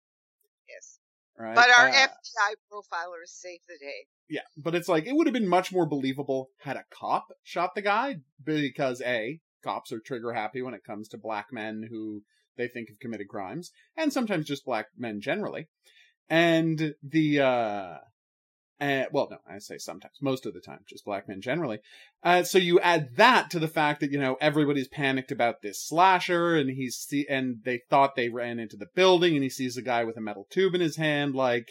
is. 0.79 0.99
right? 1.37 1.55
But 1.55 1.69
our 1.69 1.89
Uh, 1.89 1.91
FBI 2.07 2.55
profilers 2.71 3.27
saved 3.29 3.63
the 3.67 3.77
day. 3.79 4.05
yeah, 4.29 4.41
but 4.57 4.75
it's 4.75 4.87
like 4.87 5.05
it 5.05 5.13
would 5.15 5.27
have 5.27 5.33
been 5.33 5.47
much 5.47 5.71
more 5.71 5.85
believable 5.85 6.49
had 6.61 6.77
a 6.77 6.85
cop 6.89 7.27
shot 7.43 7.71
the 7.75 7.81
guy 7.81 8.15
because 8.43 9.01
a 9.01 9.39
cops 9.63 9.91
are 9.91 9.99
trigger 9.99 10.33
happy 10.33 10.61
when 10.61 10.73
it 10.73 10.83
comes 10.83 11.07
to 11.09 11.17
black 11.17 11.47
men 11.51 11.87
who 11.89 12.23
they 12.57 12.67
think 12.67 12.89
have 12.89 12.99
committed 12.99 13.27
crimes, 13.27 13.71
and 13.97 14.11
sometimes 14.13 14.45
just 14.45 14.65
black 14.65 14.87
men 14.97 15.19
generally, 15.21 15.67
and 16.29 16.93
the 17.03 17.39
uh 17.39 17.97
uh, 18.81 19.05
well, 19.11 19.27
no, 19.29 19.37
I 19.47 19.59
say 19.59 19.77
sometimes, 19.77 20.15
most 20.21 20.47
of 20.47 20.55
the 20.55 20.59
time, 20.59 20.79
just 20.89 21.05
black 21.05 21.29
men 21.29 21.39
generally. 21.39 21.79
Uh, 22.23 22.41
so 22.41 22.57
you 22.57 22.79
add 22.79 23.15
that 23.15 23.51
to 23.51 23.59
the 23.59 23.67
fact 23.67 23.99
that 23.99 24.11
you 24.11 24.19
know 24.19 24.37
everybody's 24.41 24.87
panicked 24.87 25.31
about 25.31 25.61
this 25.61 25.85
slasher, 25.85 26.55
and 26.55 26.71
he's 26.71 26.95
see, 26.95 27.27
and 27.29 27.57
they 27.63 27.81
thought 27.91 28.15
they 28.15 28.29
ran 28.29 28.57
into 28.57 28.75
the 28.75 28.87
building, 28.95 29.35
and 29.35 29.43
he 29.43 29.49
sees 29.49 29.77
a 29.77 29.83
guy 29.83 30.03
with 30.03 30.17
a 30.17 30.21
metal 30.21 30.47
tube 30.49 30.73
in 30.73 30.81
his 30.81 30.95
hand. 30.95 31.35
Like, 31.35 31.69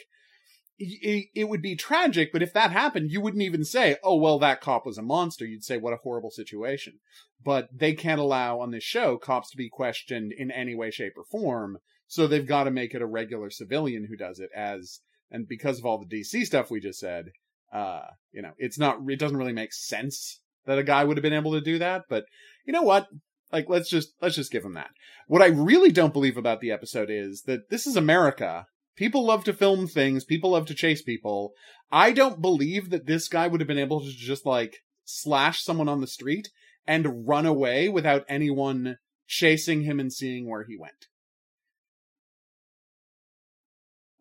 it, 0.78 1.26
it 1.34 1.48
would 1.48 1.60
be 1.60 1.74
tragic, 1.74 2.30
but 2.32 2.44
if 2.44 2.52
that 2.52 2.70
happened, 2.70 3.10
you 3.10 3.20
wouldn't 3.20 3.42
even 3.42 3.64
say, 3.64 3.96
"Oh, 4.04 4.16
well, 4.16 4.38
that 4.38 4.60
cop 4.60 4.86
was 4.86 4.96
a 4.96 5.02
monster." 5.02 5.44
You'd 5.44 5.64
say, 5.64 5.78
"What 5.78 5.92
a 5.92 6.00
horrible 6.04 6.30
situation." 6.30 7.00
But 7.42 7.70
they 7.76 7.94
can't 7.94 8.20
allow 8.20 8.60
on 8.60 8.70
this 8.70 8.84
show 8.84 9.18
cops 9.18 9.50
to 9.50 9.56
be 9.56 9.68
questioned 9.68 10.32
in 10.32 10.52
any 10.52 10.76
way, 10.76 10.92
shape, 10.92 11.14
or 11.16 11.24
form. 11.24 11.78
So 12.06 12.28
they've 12.28 12.46
got 12.46 12.64
to 12.64 12.70
make 12.70 12.94
it 12.94 13.02
a 13.02 13.06
regular 13.06 13.50
civilian 13.50 14.06
who 14.08 14.16
does 14.16 14.38
it 14.38 14.50
as 14.54 15.00
and 15.30 15.46
because 15.48 15.78
of 15.78 15.86
all 15.86 15.98
the 15.98 16.20
DC 16.20 16.44
stuff 16.44 16.70
we 16.70 16.80
just 16.80 16.98
said, 16.98 17.26
uh, 17.72 18.02
you 18.32 18.42
know, 18.42 18.52
it's 18.58 18.78
not, 18.78 18.98
it 19.08 19.18
doesn't 19.18 19.36
really 19.36 19.52
make 19.52 19.72
sense 19.72 20.40
that 20.66 20.78
a 20.78 20.84
guy 20.84 21.04
would 21.04 21.16
have 21.16 21.22
been 21.22 21.32
able 21.32 21.52
to 21.52 21.60
do 21.60 21.78
that. 21.78 22.02
But 22.08 22.24
you 22.64 22.72
know 22.72 22.82
what? 22.82 23.08
Like 23.52 23.68
let's 23.68 23.90
just 23.90 24.14
let's 24.20 24.36
just 24.36 24.52
give 24.52 24.64
him 24.64 24.74
that. 24.74 24.90
What 25.26 25.42
I 25.42 25.46
really 25.46 25.90
don't 25.90 26.12
believe 26.12 26.36
about 26.36 26.60
the 26.60 26.70
episode 26.70 27.10
is 27.10 27.42
that 27.42 27.68
this 27.70 27.86
is 27.86 27.96
America. 27.96 28.66
People 28.96 29.24
love 29.24 29.44
to 29.44 29.52
film 29.52 29.86
things, 29.86 30.24
people 30.24 30.50
love 30.50 30.66
to 30.66 30.74
chase 30.74 31.02
people. 31.02 31.52
I 31.90 32.12
don't 32.12 32.40
believe 32.40 32.90
that 32.90 33.06
this 33.06 33.28
guy 33.28 33.46
would 33.48 33.60
have 33.60 33.68
been 33.68 33.78
able 33.78 34.00
to 34.00 34.10
just 34.10 34.46
like 34.46 34.78
slash 35.04 35.62
someone 35.62 35.88
on 35.88 36.00
the 36.00 36.06
street 36.06 36.48
and 36.86 37.26
run 37.26 37.46
away 37.46 37.88
without 37.88 38.24
anyone 38.28 38.98
chasing 39.26 39.82
him 39.82 39.98
and 39.98 40.12
seeing 40.12 40.48
where 40.48 40.64
he 40.64 40.76
went. 40.76 41.06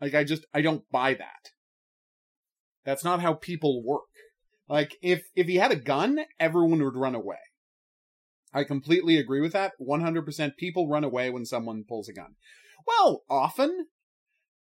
Like 0.02 0.16
I 0.16 0.24
just 0.24 0.46
I 0.54 0.62
don't 0.62 0.90
buy 0.92 1.14
that. 1.14 1.52
That's 2.86 3.04
not 3.04 3.22
how 3.22 3.34
people 3.34 3.84
work. 3.84 4.04
Like 4.68 4.98
if 5.02 5.24
if 5.36 5.48
he 5.48 5.56
had 5.56 5.72
a 5.72 5.76
gun, 5.76 6.20
everyone 6.40 6.84
would 6.84 6.96
run 6.96 7.16
away. 7.16 7.38
I 8.54 8.64
completely 8.64 9.18
agree 9.18 9.42
with 9.42 9.54
that. 9.54 9.74
100% 9.80 10.58
people 10.58 10.88
run 10.88 11.04
away 11.04 11.30
when 11.30 11.46
someone 11.46 11.84
pulls 11.88 12.10
a 12.10 12.14
gun. 12.14 12.36
Well, 12.88 13.24
often 13.30 13.88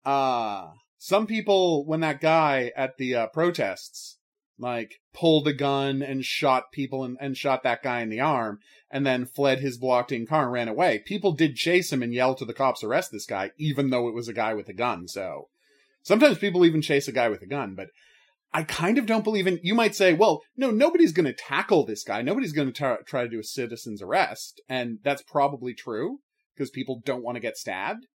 uh 0.04 0.68
some 0.99 1.26
people 1.26 1.87
when 1.87 2.00
that 2.00 2.21
guy 2.21 2.73
at 2.76 2.97
the 2.99 3.14
uh, 3.14 3.26
protests 3.28 4.18
like 4.59 4.95
pulled 5.15 5.47
a 5.47 5.53
gun 5.53 6.03
and 6.03 6.25
shot 6.25 6.73
people 6.73 7.05
and, 7.05 7.17
and 7.21 7.37
shot 7.37 7.62
that 7.62 7.83
guy 7.83 8.00
in 8.00 8.09
the 8.09 8.21
arm 8.21 8.59
and 8.91 9.07
then 9.07 9.27
fled 9.27 9.61
his 9.61 9.79
blocked 9.79 10.12
in 10.12 10.27
car 10.27 10.45
and 10.45 10.53
ran 10.53 10.69
away. 10.69 11.03
People 11.05 11.33
did 11.33 11.57
chase 11.57 11.93
him 11.93 12.03
and 12.03 12.12
yell 12.12 12.35
to 12.35 12.45
the 12.45 12.55
cops, 12.55 12.83
arrest 12.83 13.12
this 13.12 13.27
guy, 13.27 13.50
even 13.59 13.91
though 13.91 14.09
it 14.09 14.15
was 14.15 14.29
a 14.29 14.33
guy 14.33 14.55
with 14.55 14.69
a 14.69 14.75
gun. 14.75 15.09
So 15.09 15.49
sometimes 16.03 16.38
people 16.38 16.65
even 16.65 16.83
chase 16.83 17.09
a 17.09 17.12
guy 17.12 17.29
with 17.29 17.43
a 17.43 17.47
gun, 17.47 17.75
but 17.75 17.88
I 18.53 18.62
kind 18.62 18.97
of 18.99 19.07
don't 19.07 19.25
believe 19.25 19.47
in, 19.47 19.61
you 19.62 19.75
might 19.75 19.95
say, 19.95 20.15
well, 20.15 20.43
no, 20.57 20.71
nobody's 20.71 21.12
going 21.12 21.27
to 21.27 21.35
tackle 21.35 21.85
this 21.85 22.03
guy. 22.03 22.23
Nobody's 22.23 22.53
going 22.53 22.73
to 22.73 22.99
try 23.07 23.23
to 23.23 23.29
do 23.29 23.41
a 23.41 23.45
citizen's 23.45 24.00
arrest. 24.00 24.61
And 24.69 24.99
that's 25.05 25.23
probably 25.23 25.75
true 25.75 26.21
because 26.55 26.71
people 26.71 27.03
don't 27.05 27.23
want 27.23 27.37
to 27.37 27.41
get 27.41 27.59
stabbed. 27.59 28.07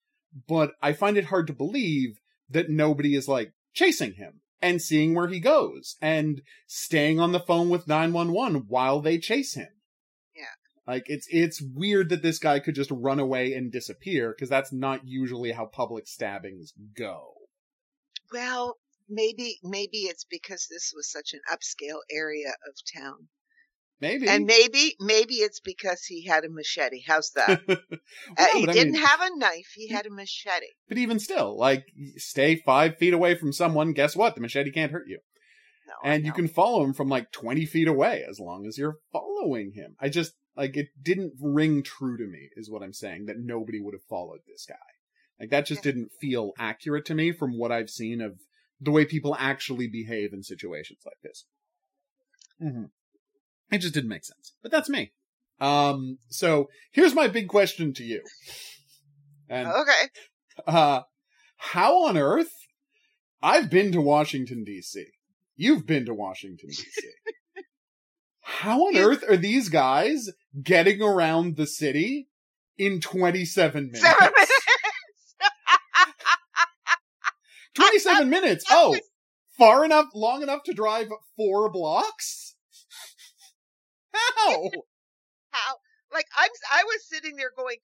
But 0.49 0.73
I 0.81 0.95
find 0.95 1.19
it 1.19 1.27
hard 1.27 1.47
to 1.49 1.53
believe 1.53 2.19
that 2.49 2.71
nobody 2.71 3.15
is 3.15 3.29
like 3.29 3.53
chasing 3.75 4.15
him 4.15 4.41
and 4.63 4.81
seeing 4.81 5.15
where 5.15 5.29
he 5.29 5.41
goes 5.41 5.97
and 6.01 6.41
staying 6.67 7.19
on 7.19 7.33
the 7.33 7.41
phone 7.41 7.69
with 7.69 7.89
911 7.89 8.67
while 8.69 9.01
they 9.01 9.19
chase 9.19 9.55
him. 9.55 9.69
Yeah. 10.35 10.45
Like 10.87 11.05
it's 11.07 11.27
it's 11.31 11.61
weird 11.61 12.09
that 12.11 12.23
this 12.23 12.39
guy 12.39 12.61
could 12.61 12.77
just 12.77 12.91
run 12.93 13.19
away 13.19 13.53
and 13.53 13.73
disappear 13.73 14.31
because 14.31 14.49
that's 14.49 14.73
not 14.73 15.01
usually 15.05 15.53
how 15.53 15.67
public 15.67 16.07
stabbings 16.07 16.73
go. 16.97 17.35
Well, 18.33 18.79
maybe 19.09 19.59
maybe 19.63 19.99
it's 19.99 20.25
because 20.25 20.69
this 20.71 20.93
was 20.95 21.11
such 21.11 21.35
an 21.35 21.41
upscale 21.53 22.01
area 22.11 22.55
of 22.67 22.75
town. 22.97 23.29
Maybe. 24.03 24.27
And 24.29 24.47
maybe 24.47 24.97
maybe 24.99 25.35
it's 25.37 25.61
because 25.61 26.03
he 26.05 26.27
had 26.27 26.45
a 26.45 26.49
machete. 26.51 27.03
How's 27.07 27.31
that? 27.37 27.63
well, 27.69 27.79
uh, 28.37 28.47
he 28.53 28.69
I 28.69 28.73
didn't 28.73 28.95
mean- 28.95 29.03
have 29.03 29.21
a 29.23 29.37
knife, 29.37 29.71
he 29.77 29.87
had 29.89 30.07
a 30.07 30.11
machete. 30.11 30.67
But 30.89 30.99
even 30.99 31.21
still, 31.21 31.57
like, 31.57 31.87
stay 32.17 32.57
five 32.57 32.99
feet 32.99 33.15
away 33.15 33.37
from 33.37 33.53
someone. 33.53 33.93
Guess 33.93 34.17
what? 34.17 34.35
The 34.35 34.41
machete 34.41 34.73
can't 34.73 34.91
hurt 34.91 35.07
you. 35.07 35.21
No, 35.87 35.95
and 36.11 36.27
you 36.27 36.33
can 36.33 36.49
follow 36.49 36.83
him 36.83 36.93
from 36.95 37.09
like 37.09 37.31
20 37.31 37.65
feet 37.65 37.87
away 37.87 38.25
as 38.29 38.41
long 38.41 38.67
as 38.67 38.77
you're 38.77 38.99
following 39.13 39.73
him. 39.73 39.95
I 40.01 40.09
just, 40.09 40.33
like, 40.57 40.77
it 40.77 40.89
didn't 41.01 41.35
ring 41.41 41.85
true 41.85 42.17
to 42.19 42.27
me, 42.27 42.49
is 42.57 42.69
what 42.69 42.83
I'm 42.83 42.93
saying, 42.93 43.27
that 43.27 43.39
nobody 43.39 43.81
would 43.81 43.95
have 43.95 44.03
followed 44.11 44.41
this 44.49 44.67
guy. 44.69 44.75
Like, 45.39 45.51
that 45.51 45.67
just 45.67 45.85
didn't 45.85 46.11
feel 46.21 46.55
accurate 46.59 47.05
to 47.07 47.15
me 47.15 47.31
from 47.31 47.57
what 47.57 47.71
I've 47.71 47.91
seen 47.91 48.21
of 48.21 48.41
the 48.81 48.91
way 48.91 49.05
people 49.05 49.37
actually 49.39 49.87
behave 49.87 50.33
in 50.33 50.43
situations 50.43 51.03
like 51.07 51.21
this. 51.23 51.45
hmm 52.61 52.87
It 53.73 53.79
just 53.79 53.95
didn't 53.95 54.11
make 54.11 54.25
sense. 54.25 54.53
But 54.63 54.71
that's 54.71 54.89
me. 54.89 55.13
Um, 55.61 56.19
so 56.29 56.69
here's 56.93 57.15
my 57.15 57.27
big 57.29 57.49
question 57.49 57.93
to 57.95 58.05
you. 58.05 58.23
And 59.49 59.67
Okay. 59.69 60.09
uh, 60.67 61.03
how 61.57 62.07
on 62.07 62.17
earth? 62.19 62.53
I've 63.43 63.71
been 63.71 63.91
to 63.93 64.01
Washington 64.01 64.63
D.C. 64.65 65.05
You've 65.57 65.87
been 65.87 66.05
to 66.07 66.15
Washington 66.15 66.69
D.C. 66.69 67.03
how 68.41 68.87
on 68.87 68.97
earth 68.97 69.25
are 69.29 69.37
these 69.37 69.69
guys 69.69 70.29
getting 70.63 71.01
around 71.03 71.57
the 71.57 71.67
city 71.67 72.29
in 72.79 73.01
27 73.01 73.87
minutes? 73.87 74.01
Seven 74.01 74.33
minutes. 74.35 74.53
27 77.75 78.29
minutes. 78.31 78.65
Oh, 78.71 78.97
far 79.59 79.85
enough, 79.85 80.07
long 80.15 80.43
enough 80.43 80.63
to 80.65 80.73
drive 80.73 81.09
four 81.37 81.71
blocks? 81.71 82.52
How? 84.13 84.71
How? 85.51 85.75
Like 86.13 86.27
I'm 86.37 86.51
I 86.71 86.85
was 86.85 87.09
sitting 87.09 87.37
there 87.37 87.53
going 87.57 87.77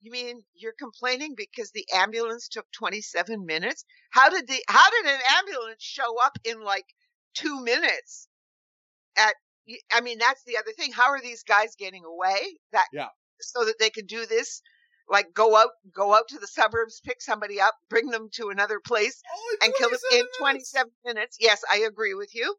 you 0.00 0.10
mean 0.12 0.42
you're 0.54 0.74
complaining 0.78 1.34
because 1.36 1.70
the 1.70 1.86
ambulance 1.94 2.48
took 2.48 2.66
27 2.72 3.44
minutes? 3.44 3.84
How 4.10 4.28
did 4.28 4.46
the 4.46 4.62
how 4.68 4.90
did 4.90 5.06
an 5.12 5.20
ambulance 5.38 5.82
show 5.82 6.16
up 6.22 6.38
in 6.44 6.62
like 6.62 6.86
2 7.34 7.60
minutes? 7.62 8.28
At 9.16 9.34
I 9.92 10.00
mean 10.00 10.18
that's 10.18 10.42
the 10.44 10.58
other 10.58 10.72
thing. 10.76 10.92
How 10.92 11.10
are 11.10 11.20
these 11.20 11.42
guys 11.42 11.74
getting 11.78 12.04
away? 12.04 12.58
That 12.72 12.86
Yeah. 12.92 13.08
so 13.40 13.64
that 13.64 13.78
they 13.78 13.90
can 13.90 14.06
do 14.06 14.26
this 14.26 14.62
like 15.08 15.32
go 15.34 15.56
out 15.56 15.70
go 15.94 16.14
out 16.14 16.28
to 16.28 16.38
the 16.38 16.46
suburbs, 16.46 17.00
pick 17.04 17.20
somebody 17.20 17.60
up, 17.60 17.74
bring 17.88 18.10
them 18.10 18.28
to 18.34 18.48
another 18.48 18.80
place 18.80 19.20
Oh, 19.34 19.56
and 19.62 19.74
kill 19.74 19.90
them 19.90 19.98
in 20.12 20.18
minutes? 20.18 20.38
27 20.38 20.92
minutes. 21.04 21.36
Yes, 21.40 21.62
I 21.70 21.78
agree 21.78 22.14
with 22.14 22.34
you. 22.34 22.54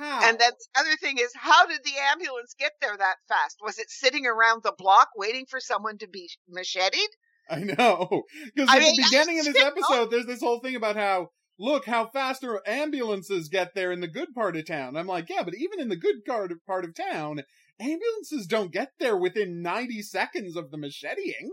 And 0.00 0.38
then 0.38 0.50
the 0.50 0.80
other 0.80 0.96
thing 1.00 1.18
is, 1.18 1.32
how 1.34 1.66
did 1.66 1.80
the 1.84 1.94
ambulance 2.12 2.54
get 2.58 2.72
there 2.80 2.96
that 2.96 3.16
fast? 3.28 3.58
Was 3.62 3.78
it 3.78 3.90
sitting 3.90 4.26
around 4.26 4.62
the 4.62 4.74
block 4.76 5.08
waiting 5.16 5.46
for 5.46 5.60
someone 5.60 5.98
to 5.98 6.08
be 6.08 6.30
macheted? 6.48 7.08
I 7.50 7.60
know. 7.60 8.24
Because 8.54 8.68
at 8.68 8.80
mean, 8.80 8.94
the 8.94 9.04
beginning 9.04 9.40
of 9.40 9.46
this 9.46 9.62
episode, 9.62 10.10
there's 10.10 10.26
this 10.26 10.40
whole 10.40 10.60
thing 10.60 10.76
about 10.76 10.96
how, 10.96 11.30
look, 11.58 11.86
how 11.86 12.06
faster 12.06 12.60
ambulances 12.66 13.48
get 13.48 13.74
there 13.74 13.90
in 13.90 14.00
the 14.00 14.08
good 14.08 14.34
part 14.34 14.56
of 14.56 14.66
town. 14.66 14.96
I'm 14.96 15.06
like, 15.06 15.28
yeah, 15.30 15.42
but 15.42 15.54
even 15.54 15.80
in 15.80 15.88
the 15.88 15.96
good 15.96 16.24
part 16.26 16.52
of, 16.52 16.64
part 16.66 16.84
of 16.84 16.94
town, 16.94 17.42
ambulances 17.80 18.46
don't 18.46 18.72
get 18.72 18.92
there 19.00 19.16
within 19.16 19.62
90 19.62 20.02
seconds 20.02 20.56
of 20.56 20.70
the 20.70 20.76
macheteing. 20.76 21.48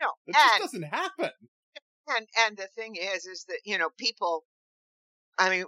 No. 0.00 0.08
it 0.26 0.34
just 0.34 0.60
doesn't 0.60 0.84
happen. 0.84 1.30
and, 2.08 2.26
and 2.46 2.56
the 2.56 2.68
thing 2.74 2.96
is, 2.96 3.26
is 3.26 3.44
that, 3.48 3.58
you 3.64 3.76
know, 3.78 3.90
people, 3.98 4.44
I 5.38 5.50
mean, 5.50 5.64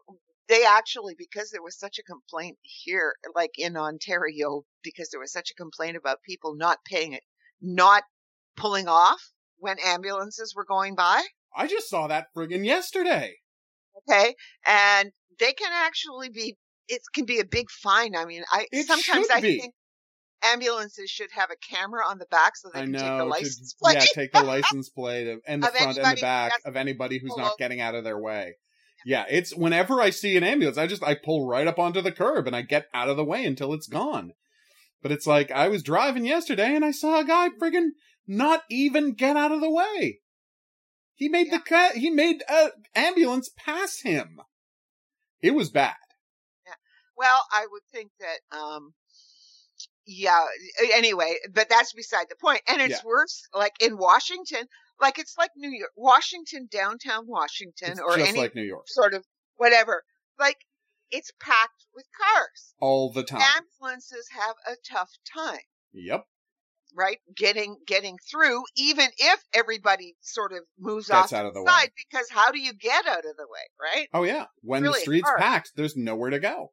they 0.49 0.65
actually, 0.65 1.15
because 1.19 1.51
there 1.51 1.63
was 1.63 1.79
such 1.79 1.99
a 1.99 2.03
complaint 2.03 2.59
here, 2.63 3.15
like 3.35 3.53
in 3.59 3.77
Ontario, 3.77 4.63
because 4.83 5.11
there 5.11 5.21
was 5.21 5.33
such 5.33 5.51
a 5.51 5.55
complaint 5.55 5.97
about 5.97 6.19
people 6.23 6.55
not 6.55 6.79
paying 6.87 7.13
it, 7.13 7.23
not 7.61 8.05
pulling 8.57 8.89
off 8.89 9.21
when 9.59 9.77
ambulances 9.85 10.55
were 10.55 10.65
going 10.65 10.95
by. 10.95 11.23
I 11.57 11.67
just 11.67 11.89
saw 11.89 12.07
that 12.09 12.27
friggin' 12.37 12.65
yesterday. 12.65 13.35
Okay. 14.09 14.35
And 14.67 15.11
they 15.41 15.53
can 15.53 15.71
actually 15.73 16.29
be, 16.29 16.57
it 16.89 17.01
can 17.15 17.25
be 17.25 17.41
a 17.41 17.45
big 17.45 17.71
fine. 17.71 18.15
I 18.15 18.25
mean, 18.25 18.43
I, 18.53 18.67
It 18.71 18.87
sometimes 18.87 19.29
I 19.33 19.41
be. 19.41 19.59
think 19.61 19.75
ambulances 20.45 21.11
should 21.11 21.31
have 21.33 21.49
a 21.51 21.75
camera 21.75 22.03
on 22.09 22.19
the 22.19 22.27
back 22.31 22.57
so 22.57 22.69
they 22.73 22.81
I 22.81 22.83
can 22.85 22.93
know. 22.93 22.99
take 23.01 23.09
the 23.09 23.19
to- 23.19 23.25
license 23.25 23.75
plate. 23.83 23.95
Yeah, 23.95 24.05
take 24.15 24.33
the 24.33 24.43
license 24.45 24.89
plate 24.91 25.29
of, 25.29 25.41
and 25.47 25.63
the 25.63 25.69
Of 25.69 25.75
front 25.75 25.99
and 25.99 26.17
the 26.17 26.21
back 26.21 26.53
of 26.65 26.77
anybody 26.77 27.19
who's 27.19 27.37
not 27.37 27.59
getting 27.59 27.81
out 27.81 27.95
of 27.95 28.05
their 28.05 28.19
way. 28.19 28.55
Yeah, 29.07 29.25
it's 29.31 29.55
whenever 29.55 30.01
I 30.01 30.11
see 30.11 30.37
an 30.37 30.43
ambulance, 30.43 30.77
I 30.77 30.89
just 30.89 31.05
I 31.05 31.15
pull 31.15 31.47
right 31.47 31.69
up 31.69 31.79
onto 31.79 32.01
the 32.01 32.11
curb 32.11 32.49
and 32.49 32.57
I 32.57 32.63
get 32.63 32.89
out 32.93 33.09
of 33.09 33.17
the 33.17 33.25
way 33.25 33.45
until 33.45 33.73
it's 33.73 33.87
gone. 33.87 34.33
But 35.01 35.13
it's 35.13 35.29
like 35.29 35.53
I 35.53 35.69
was 35.69 35.85
driving 35.85 36.27
yesterday 36.27 36.75
and 36.75 36.85
I 36.85 36.91
saw 36.91 37.21
a 37.21 37.25
guy 37.25 37.51
friggin' 37.51 37.91
not 38.27 38.65
even 38.69 39.13
get 39.13 39.37
out 39.37 39.53
of 39.53 39.61
the 39.61 39.71
way. 39.71 40.19
He 41.15 41.29
made 41.29 41.53
the 41.53 41.61
cut. 41.61 41.95
He 41.95 42.11
made 42.11 42.43
a 42.49 42.71
ambulance 42.97 43.49
pass 43.57 44.01
him. 44.01 44.41
It 45.41 45.53
was 45.53 45.71
bad. 45.71 45.95
Well, 47.17 47.45
I 47.53 47.69
would 47.71 47.83
think 47.93 48.11
that, 48.19 48.59
um, 48.59 48.93
yeah, 50.05 50.45
anyway, 50.95 51.37
but 51.55 51.69
that's 51.69 51.93
beside 51.93 52.27
the. 52.29 52.61
And 52.67 52.83
it's 52.83 53.05
Yeah. 53.05 53.09
worse, 53.09 53.47
like 53.55 53.75
in 53.81 53.99
Washington, 53.99 54.67
like 55.01 55.19
it's 55.19 55.37
like 55.39 55.51
New 55.57 55.71
York, 55.71 55.91
Washington, 55.97 56.69
downtown 56.71 57.27
Washington, 57.27 57.93
It's 57.93 58.01
or 58.01 58.17
just 58.17 58.31
any 58.31 58.39
like 58.39 58.55
New 58.55 58.63
York 58.63 58.85
sort 58.87 59.15
of 59.15 59.25
whatever. 59.57 60.03
Like 60.39 60.59
it's 61.11 61.31
packed 61.41 61.87
with 61.95 62.07
cars. 62.21 62.75
all 62.81 63.13
the 63.13 63.23
time. 63.23 63.43
Ambulances 63.57 64.29
have 64.33 64.57
a 64.67 64.77
tough 64.91 65.11
time. 65.35 65.61
Yep. 65.93 66.25
right? 66.97 67.19
Getting 67.37 67.77
getting 67.87 68.17
through, 68.31 68.63
even 68.77 69.07
if 69.19 69.41
everybody 69.55 70.17
sort 70.21 70.53
of 70.53 70.61
moves 70.79 71.09
Gets 71.09 71.33
off 71.33 71.39
out 71.39 71.47
of 71.47 71.55
the 71.55 71.61
the 71.61 71.65
way. 71.65 71.71
side, 71.71 71.91
because 71.97 72.29
how 72.31 72.51
do 72.51 72.59
you 72.59 72.73
get 72.75 73.07
out 73.07 73.19
of 73.25 73.37
the 73.37 73.47
way, 73.49 73.61
right? 73.81 74.09
Oh 74.13 74.25
yeah. 74.25 74.47
When 74.63 74.83
the 74.83 74.93
street's 74.95 75.29
hard. 75.29 75.41
packed, 75.41 75.73
there's 75.77 75.97
nowhere 75.97 76.31
to 76.31 76.39
go. 76.41 76.73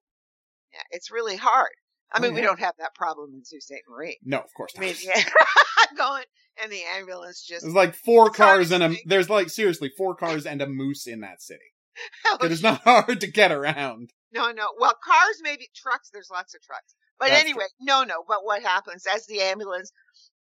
Yeah, 0.74 0.82
it's 0.92 1.12
really 1.12 1.36
hard. 1.36 1.70
I 2.14 2.20
Oh, 2.20 2.22
mean, 2.22 2.34
we 2.36 2.42
don't 2.42 2.60
have 2.60 2.76
that 2.80 2.94
problem 2.96 3.32
in 3.34 3.44
Sault 3.44 3.64
Ste. 3.64 3.74
Marie. 3.90 4.20
No, 4.24 4.38
of 4.40 4.54
course 4.56 4.74
I 4.78 4.82
not. 4.82 4.86
mean, 4.88 4.96
yeah, 5.04 5.24
going 5.98 6.24
and 6.62 6.72
the 6.72 6.82
ambulance 6.98 7.44
just 7.44 7.64
There's 7.64 7.74
like 7.74 7.96
four 7.96 8.30
cars 8.30 8.72
and 8.72 8.84
a. 8.84 8.96
There's 9.06 9.30
like 9.30 9.50
seriously 9.50 9.92
four 9.98 10.16
cars 10.16 10.46
and 10.46 10.62
a 10.62 10.68
moose 10.68 11.08
in 11.08 11.22
that 11.22 11.42
city. 11.42 11.60
It 12.42 12.52
is 12.52 12.64
not 12.64 12.82
hard 12.82 13.22
to 13.22 13.28
get 13.32 13.52
around. 13.52 14.10
no, 14.32 14.52
no. 14.52 14.68
Well, 14.80 14.94
cars 15.06 15.40
maybe 15.44 15.70
trucks. 15.76 16.10
There's 16.12 16.30
lots 16.32 16.56
of 16.56 16.62
trucks, 16.62 16.96
But 17.20 17.30
That's 17.30 17.42
anyway, 17.44 17.66
no, 17.80 18.04
no. 18.04 18.24
But 18.28 18.40
what 18.44 18.64
happens 18.64 19.06
as 19.14 19.28
the 19.28 19.42
ambulance? 19.42 19.92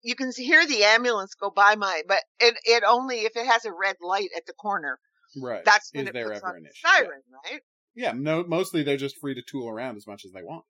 You 0.04 0.16
can 0.16 0.32
hear 0.36 0.66
the 0.68 0.84
ambulance 0.84 1.34
go 1.34 1.50
by 1.50 1.76
my, 1.76 2.04
but 2.08 2.20
it 2.40 2.56
it 2.66 2.84
only 2.88 3.22
if 3.22 3.36
it 3.36 3.46
has 3.48 3.66
a 3.66 3.72
red 3.72 3.96
light 4.02 4.30
at 4.36 4.46
the 4.46 4.54
corner. 4.54 5.00
Right. 5.42 5.64
That's 5.66 5.90
when 5.94 6.04
Is 6.06 6.10
it 6.10 6.14
there 6.14 6.28
puts 6.30 6.38
ever 6.44 6.50
on 6.50 6.56
an 6.58 6.66
issue? 6.66 6.82
Yeah. 6.86 6.92
siren, 6.98 7.22
right? 7.50 7.62
Yeah, 7.96 8.12
no, 8.16 8.44
mostly 8.44 8.84
they're 8.84 8.98
just 8.98 9.18
free 9.20 9.34
to 9.36 9.42
tool 9.42 9.68
around 9.70 9.98
as 9.98 10.06
much 10.06 10.26
as 10.26 10.32
they 10.32 10.44
want. 10.44 10.66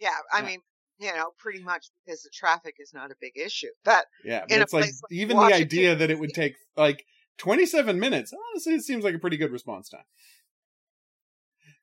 Yeah, 0.00 0.16
I 0.32 0.40
Yeah. 0.40 0.46
mean, 0.46 0.60
you 0.98 1.12
know, 1.14 1.30
pretty 1.38 1.62
much 1.62 1.86
because 2.04 2.22
the 2.22 2.30
traffic 2.30 2.76
is 2.78 2.92
not 2.94 3.10
a 3.10 3.16
big 3.20 3.36
issue. 3.36 3.70
But 3.84 4.06
Yeah, 4.24 4.44
but 4.48 4.60
it's 4.62 4.72
like 4.72 4.84
like 4.84 5.10
even 5.10 5.36
the 5.36 5.52
idea 5.52 5.94
that 5.94 6.10
it 6.10 6.18
would 6.18 6.34
take 6.34 6.56
like 6.76 7.04
27 7.38 7.98
minutes. 7.98 8.32
Honestly, 8.52 8.74
it 8.74 8.82
seems 8.82 9.04
like 9.04 9.14
a 9.14 9.18
pretty 9.18 9.36
good 9.36 9.52
response 9.52 9.88
time 9.88 10.04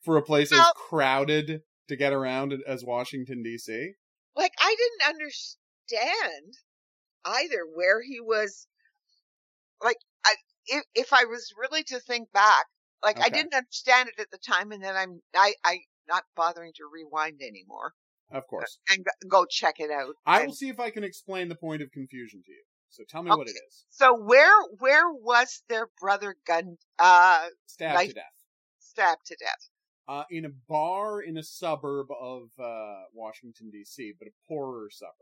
for 0.03 0.17
a 0.17 0.21
place 0.21 0.51
as 0.51 0.65
crowded 0.75 1.61
to 1.87 1.95
get 1.95 2.13
around 2.13 2.53
as 2.67 2.83
Washington 2.83 3.43
D.C. 3.43 3.93
like 4.35 4.53
I 4.59 4.75
didn't 4.77 5.09
understand 5.15 6.57
either 7.25 7.65
where 7.73 8.01
he 8.01 8.19
was. 8.19 8.67
Like, 9.81 9.97
I 10.25 10.35
if 10.65 10.83
if 10.95 11.13
I 11.13 11.25
was 11.25 11.53
really 11.57 11.83
to 11.85 11.99
think 11.99 12.31
back, 12.31 12.65
like 13.03 13.21
I 13.21 13.29
didn't 13.29 13.53
understand 13.53 14.09
it 14.09 14.19
at 14.19 14.31
the 14.31 14.37
time, 14.37 14.71
and 14.71 14.83
then 14.83 14.95
I'm 14.95 15.21
I 15.35 15.55
I 15.63 15.79
not 16.07 16.25
bothering 16.35 16.73
to 16.75 16.89
rewind 16.91 17.41
anymore 17.41 17.93
Of 18.31 18.47
course, 18.47 18.79
and 18.89 19.05
go- 19.27 19.45
check 19.45 19.75
it 19.79 19.91
out. 19.91 20.15
I 20.25 20.39
And 20.39 20.47
will 20.47 20.55
see 20.55 20.69
if 20.69 20.79
I 20.79 20.89
can 20.89 21.03
explain 21.03 21.49
the 21.49 21.55
point 21.55 21.81
of 21.81 21.91
confusion 21.91 22.41
to 22.45 22.51
you. 22.51 22.63
So 22.89 23.03
tell 23.09 23.23
me 23.23 23.29
what 23.31 23.47
it 23.47 23.55
is. 23.67 23.85
So 23.89 24.15
where 24.15 24.53
where 24.79 25.11
was 25.11 25.63
their 25.69 25.89
brother 25.99 26.35
gun 26.47 26.77
uh 26.99 27.47
Stabbed 27.67 27.95
Like- 27.95 28.09
to 28.09 28.15
death. 28.15 28.23
stabbed 28.79 29.25
to 29.27 29.35
death? 29.39 29.69
uh, 30.07 30.25
in 30.29 30.43
a 30.45 30.49
bar 30.67 31.21
in 31.21 31.37
a 31.37 31.43
suburb 31.43 32.07
of 32.11 32.49
uh, 32.59 33.03
Washington 33.13 33.69
D.C., 33.71 34.13
but 34.19 34.27
a 34.27 34.31
poorer 34.49 34.89
suburb. 34.91 35.13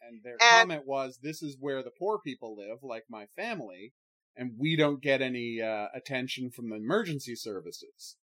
And 0.00 0.22
their 0.24 0.32
And- 0.40 0.68
comment 0.68 0.86
was, 0.86 1.18
"This 1.22 1.42
is 1.42 1.56
where 1.58 1.82
the 1.82 1.92
poor 1.92 2.18
people 2.18 2.56
live, 2.56 2.82
like 2.82 3.04
my 3.08 3.26
family, 3.36 3.94
and 4.34 4.58
we 4.58 4.74
don't 4.74 5.00
get 5.00 5.22
any 5.22 5.60
uh, 5.62 5.88
attention 5.94 6.50
from 6.50 6.68
the 6.70 6.76
emergency 6.76 7.36
services." 7.36 8.16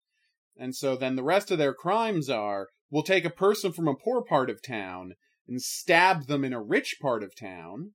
And 0.56 0.74
so 0.74 0.96
then 0.96 1.14
the 1.14 1.22
rest 1.22 1.50
of 1.52 1.58
their 1.58 1.74
crimes 1.74 2.28
are: 2.28 2.70
we'll 2.90 3.02
take 3.02 3.24
a 3.24 3.30
person 3.30 3.72
from 3.72 3.88
a 3.88 3.94
poor 3.94 4.22
part 4.22 4.50
of 4.50 4.62
town 4.62 5.14
and 5.46 5.62
stab 5.62 6.26
them 6.26 6.44
in 6.44 6.52
a 6.52 6.62
rich 6.62 6.96
part 7.00 7.22
of 7.22 7.34
town, 7.34 7.92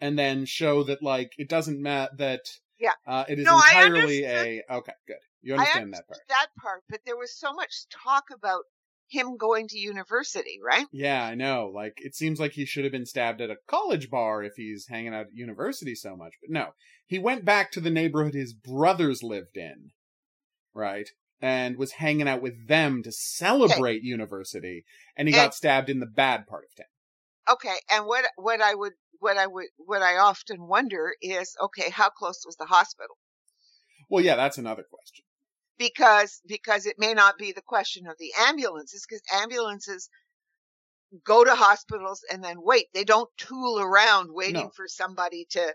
and 0.00 0.18
then 0.18 0.44
show 0.44 0.82
that 0.84 1.02
like 1.02 1.32
it 1.38 1.48
doesn't 1.48 1.80
matter 1.80 2.12
that 2.18 2.40
Yeah. 2.78 2.92
uh, 3.06 3.24
it 3.28 3.38
is 3.38 3.44
No, 3.44 3.56
entirely 3.56 4.24
a 4.24 4.62
okay 4.70 4.92
good. 5.06 5.16
You 5.42 5.54
I 5.54 5.58
understand 5.58 5.92
that 5.94 6.06
part. 6.08 6.20
that 6.28 6.48
part, 6.60 6.82
but 6.88 7.00
there 7.04 7.16
was 7.16 7.36
so 7.38 7.52
much 7.52 7.86
talk 7.90 8.24
about 8.32 8.64
him 9.08 9.36
going 9.36 9.68
to 9.68 9.78
university, 9.78 10.58
right? 10.64 10.86
Yeah, 10.90 11.22
I 11.22 11.34
know. 11.34 11.70
Like, 11.72 11.98
it 11.98 12.14
seems 12.14 12.40
like 12.40 12.52
he 12.52 12.64
should 12.64 12.84
have 12.84 12.92
been 12.92 13.04
stabbed 13.04 13.42
at 13.42 13.50
a 13.50 13.58
college 13.68 14.08
bar 14.10 14.42
if 14.42 14.54
he's 14.56 14.86
hanging 14.88 15.14
out 15.14 15.26
at 15.26 15.34
university 15.34 15.94
so 15.94 16.16
much. 16.16 16.32
But 16.40 16.50
no, 16.50 16.70
he 17.06 17.18
went 17.18 17.44
back 17.44 17.70
to 17.72 17.80
the 17.80 17.90
neighborhood 17.90 18.32
his 18.34 18.54
brothers 18.54 19.22
lived 19.22 19.56
in, 19.58 19.90
right? 20.72 21.08
And 21.40 21.76
was 21.76 21.92
hanging 21.92 22.28
out 22.28 22.40
with 22.40 22.68
them 22.68 23.02
to 23.02 23.12
celebrate 23.12 24.02
university. 24.02 24.84
And 25.16 25.28
he 25.28 25.34
And- 25.34 25.42
got 25.44 25.54
stabbed 25.54 25.90
in 25.90 26.00
the 26.00 26.06
bad 26.06 26.46
part 26.46 26.64
of 26.64 26.74
town. 26.74 26.86
Okay, 27.48 27.76
and 27.90 28.06
what 28.06 28.24
what 28.36 28.62
I 28.62 28.74
would 28.74 28.94
what 29.18 29.36
I 29.36 29.46
would 29.46 29.66
what 29.76 30.00
I 30.02 30.16
often 30.16 30.66
wonder 30.66 31.14
is 31.20 31.54
okay, 31.60 31.90
how 31.90 32.08
close 32.08 32.42
was 32.46 32.56
the 32.56 32.64
hospital? 32.66 33.18
Well, 34.08 34.24
yeah, 34.24 34.36
that's 34.36 34.56
another 34.58 34.84
question. 34.84 35.24
Because 35.76 36.40
because 36.46 36.86
it 36.86 36.98
may 36.98 37.12
not 37.12 37.36
be 37.36 37.52
the 37.52 37.60
question 37.62 38.06
of 38.06 38.16
the 38.18 38.32
ambulances 38.38 39.04
because 39.06 39.22
ambulances 39.32 40.08
go 41.22 41.44
to 41.44 41.54
hospitals 41.54 42.24
and 42.32 42.42
then 42.42 42.56
wait. 42.62 42.86
They 42.94 43.04
don't 43.04 43.30
tool 43.36 43.78
around 43.80 44.30
waiting 44.32 44.54
No. 44.64 44.70
for 44.74 44.88
somebody 44.88 45.46
to 45.50 45.74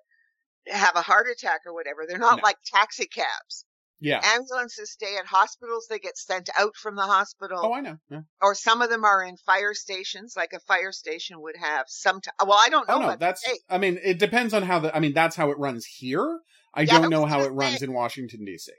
have 0.68 0.96
a 0.96 1.02
heart 1.02 1.28
attack 1.32 1.62
or 1.66 1.74
whatever. 1.74 2.06
They're 2.08 2.18
not 2.18 2.38
No. 2.38 2.44
like 2.44 2.58
taxi 2.66 3.06
cabs. 3.08 3.66
Yeah. 4.02 4.22
Ambulances 4.24 4.92
stay 4.92 5.18
at 5.18 5.26
hospitals. 5.26 5.88
They 5.90 6.00
get 6.00 6.18
sent 6.18 6.50
out 6.58 6.76
from 6.76 6.96
the 6.96 7.04
hospital. 7.04 7.60
Oh, 7.62 7.74
I 7.74 7.82
know. 7.82 7.98
Yeah. 8.10 8.22
or 8.42 8.56
some 8.56 8.82
of 8.82 8.90
them 8.90 9.04
are 9.04 9.24
in 9.24 9.36
fire 9.38 9.74
stations, 9.74 10.36
like 10.38 10.54
a 10.54 10.60
fire 10.60 10.92
station 10.92 11.42
would 11.42 11.58
have 11.58 11.86
some. 11.88 12.22
T- 12.22 12.32
well, 12.40 12.60
I 12.64 12.70
don't 12.70 12.86
oh, 12.90 13.00
know. 13.00 13.06
Oh, 13.06 13.10
no, 13.10 13.16
that's, 13.18 13.46
state, 13.46 13.60
I 13.70 13.78
mean, 13.78 14.00
it 14.04 14.20
depends 14.20 14.54
on 14.54 14.64
how 14.64 14.80
the, 14.80 14.96
I 14.96 15.00
mean, 15.00 15.14
that's 15.14 15.36
how 15.36 15.52
it 15.52 15.58
runs 15.58 15.86
here. 15.86 16.40
I 16.74 16.82
Yeah, 16.82 17.00
don't 17.00 17.10
know 17.10 17.26
how 17.26 17.42
it 17.42 17.50
runs 17.50 17.80
say- 17.80 17.86
in 17.86 17.94
Washington, 17.94 18.46
D.C. 18.46 18.72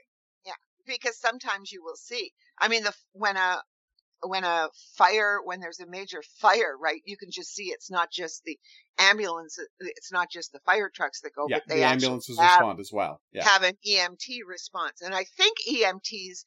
Yeah. 0.45 0.53
Because 0.87 1.19
sometimes 1.19 1.71
you 1.71 1.83
will 1.83 1.95
see. 1.95 2.31
I 2.59 2.67
mean, 2.67 2.83
the 2.83 2.93
when 3.13 3.37
a 3.37 3.61
when 4.23 4.43
a 4.43 4.69
fire 4.95 5.39
when 5.43 5.59
there's 5.59 5.79
a 5.79 5.87
major 5.87 6.21
fire, 6.39 6.75
right? 6.79 7.01
You 7.05 7.17
can 7.17 7.29
just 7.31 7.53
see 7.53 7.65
it's 7.65 7.89
not 7.89 8.11
just 8.11 8.43
the 8.45 8.57
ambulance, 8.99 9.57
it's 9.79 10.11
not 10.11 10.29
just 10.29 10.51
the 10.51 10.59
fire 10.65 10.91
trucks 10.93 11.21
that 11.21 11.33
go, 11.35 11.47
Yeah, 11.49 11.57
but 11.57 11.67
they 11.67 11.79
the 11.79 11.85
ambulances 11.85 12.39
have, 12.39 12.59
respond 12.59 12.79
as 12.79 12.91
well. 12.91 13.21
Yeah. 13.31 13.43
have 13.43 13.63
an 13.63 13.77
EMT 13.87 14.39
response. 14.47 15.01
And 15.01 15.13
I 15.15 15.23
think 15.37 15.57
EMTs 15.69 16.43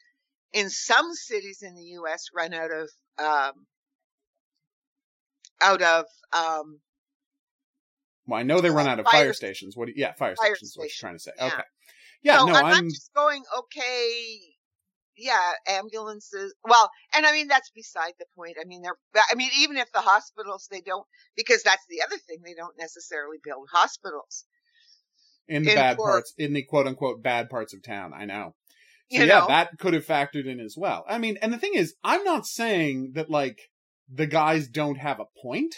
in 0.53 0.71
some 0.71 1.13
cities 1.15 1.63
in 1.63 1.75
the 1.75 1.83
U.S. 1.99 2.27
run 2.35 2.55
out 2.55 2.71
of 2.71 2.89
um, 3.19 3.67
out 5.61 5.83
of 5.83 6.05
um, 6.33 6.81
Well, 8.27 8.41
I 8.41 8.45
know 8.45 8.61
they 8.61 8.71
run 8.71 8.87
Uh, 8.87 8.91
out 8.91 9.01
of 9.01 9.07
fire 9.07 9.25
fire 9.25 9.33
stations. 9.33 9.77
What? 9.77 9.87
Do 9.87 9.93
you, 9.93 10.01
yeah, 10.03 10.13
fire, 10.13 10.37
fire 10.37 10.55
stations. 10.55 10.75
What 10.77 10.85
you're 10.85 10.91
trying 10.99 11.15
to 11.17 11.19
say? 11.19 11.33
yeah. 11.37 11.47
Okay. 11.47 11.63
Yeah. 12.23 12.39
so 12.39 12.47
no, 12.47 12.55
I'm, 12.55 12.65
I'm. 12.65 12.71
not 12.71 12.85
just 12.85 13.13
going, 13.15 13.43
okay, 13.59 14.39
yeah, 15.17 15.53
ambulances. 15.69 16.55
Well, 16.65 16.91
and 17.15 17.25
I 17.27 17.33
mean, 17.33 17.49
that's 17.49 17.71
beside 17.71 18.15
the 18.19 18.27
point. 18.37 18.57
I 18.61 18.65
mean, 18.65 18.83
they're, 18.83 18.97
I 19.31 19.35
mean, 19.35 19.51
even 19.59 19.77
if 19.77 19.91
the 19.93 20.01
hospitals, 20.01 20.69
they 20.71 20.81
don't, 20.81 21.07
because 21.37 21.63
that's 21.63 21.85
the 21.89 22.03
other 22.03 22.17
thing, 22.19 22.39
they 22.45 22.55
don't 22.55 22.77
necessarily 22.79 23.39
build 23.43 23.69
hospitals. 23.73 24.45
in 25.49 25.63
the 25.63 25.71
in 25.71 25.77
bad 25.77 25.97
parts, 25.97 26.35
in 26.39 26.53
the 26.53 26.63
quote 26.63 26.87
unquote 26.87 27.23
bad 27.23 27.51
parts 27.51 27.75
of 27.75 27.83
town. 27.83 28.13
I 28.15 28.25
know. 28.25 28.55
So 29.11 29.19
You 29.21 29.27
yeah, 29.27 29.41
know? 29.41 29.47
that 29.49 29.79
could 29.79 29.95
have 29.95 30.07
factored 30.07 30.47
in 30.47 30.61
as 30.61 30.75
well. 30.77 31.05
I 31.09 31.19
mean, 31.19 31.37
and 31.43 31.53
the 31.53 31.59
thing 31.59 31.75
is, 31.75 31.95
I'm 32.03 32.25
not 32.25 32.47
saying 32.47 33.13
that 33.15 33.31
like 33.31 33.61
the 34.13 34.27
guys 34.27 34.69
don't 34.69 34.97
have 34.97 35.21
a 35.21 35.27
point. 35.43 35.75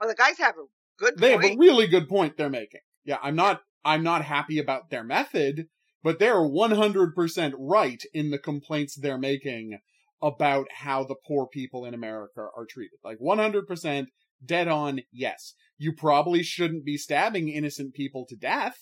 Well, 0.00 0.08
the 0.08 0.16
guys 0.16 0.38
have 0.38 0.54
a 0.56 0.64
good 0.98 1.14
They 1.16 1.32
have 1.32 1.44
a 1.44 1.56
really 1.56 1.86
good 1.86 2.08
point 2.08 2.36
they're 2.36 2.50
making. 2.50 2.80
Yeah, 3.04 3.18
I'm 3.22 3.36
not 3.36 3.60
I'm 3.84 4.02
not 4.02 4.24
happy 4.24 4.58
about 4.58 4.90
their 4.90 5.04
method, 5.04 5.68
but 6.06 6.20
they're 6.20 6.36
100% 6.36 7.52
right 7.58 8.00
in 8.14 8.30
the 8.30 8.38
complaints 8.38 8.94
they're 8.94 9.18
making 9.18 9.76
about 10.22 10.68
how 10.70 11.02
the 11.02 11.16
poor 11.26 11.48
people 11.48 11.84
in 11.84 11.94
America 11.94 12.42
are 12.56 12.64
treated. 12.64 12.96
Like 13.02 13.18
100% 13.18 14.06
dead 14.44 14.68
on, 14.68 15.00
yes. 15.10 15.54
You 15.78 15.92
probably 15.92 16.44
shouldn't 16.44 16.84
be 16.84 16.96
stabbing 16.96 17.48
innocent 17.48 17.92
people 17.92 18.24
to 18.28 18.36
death. 18.36 18.78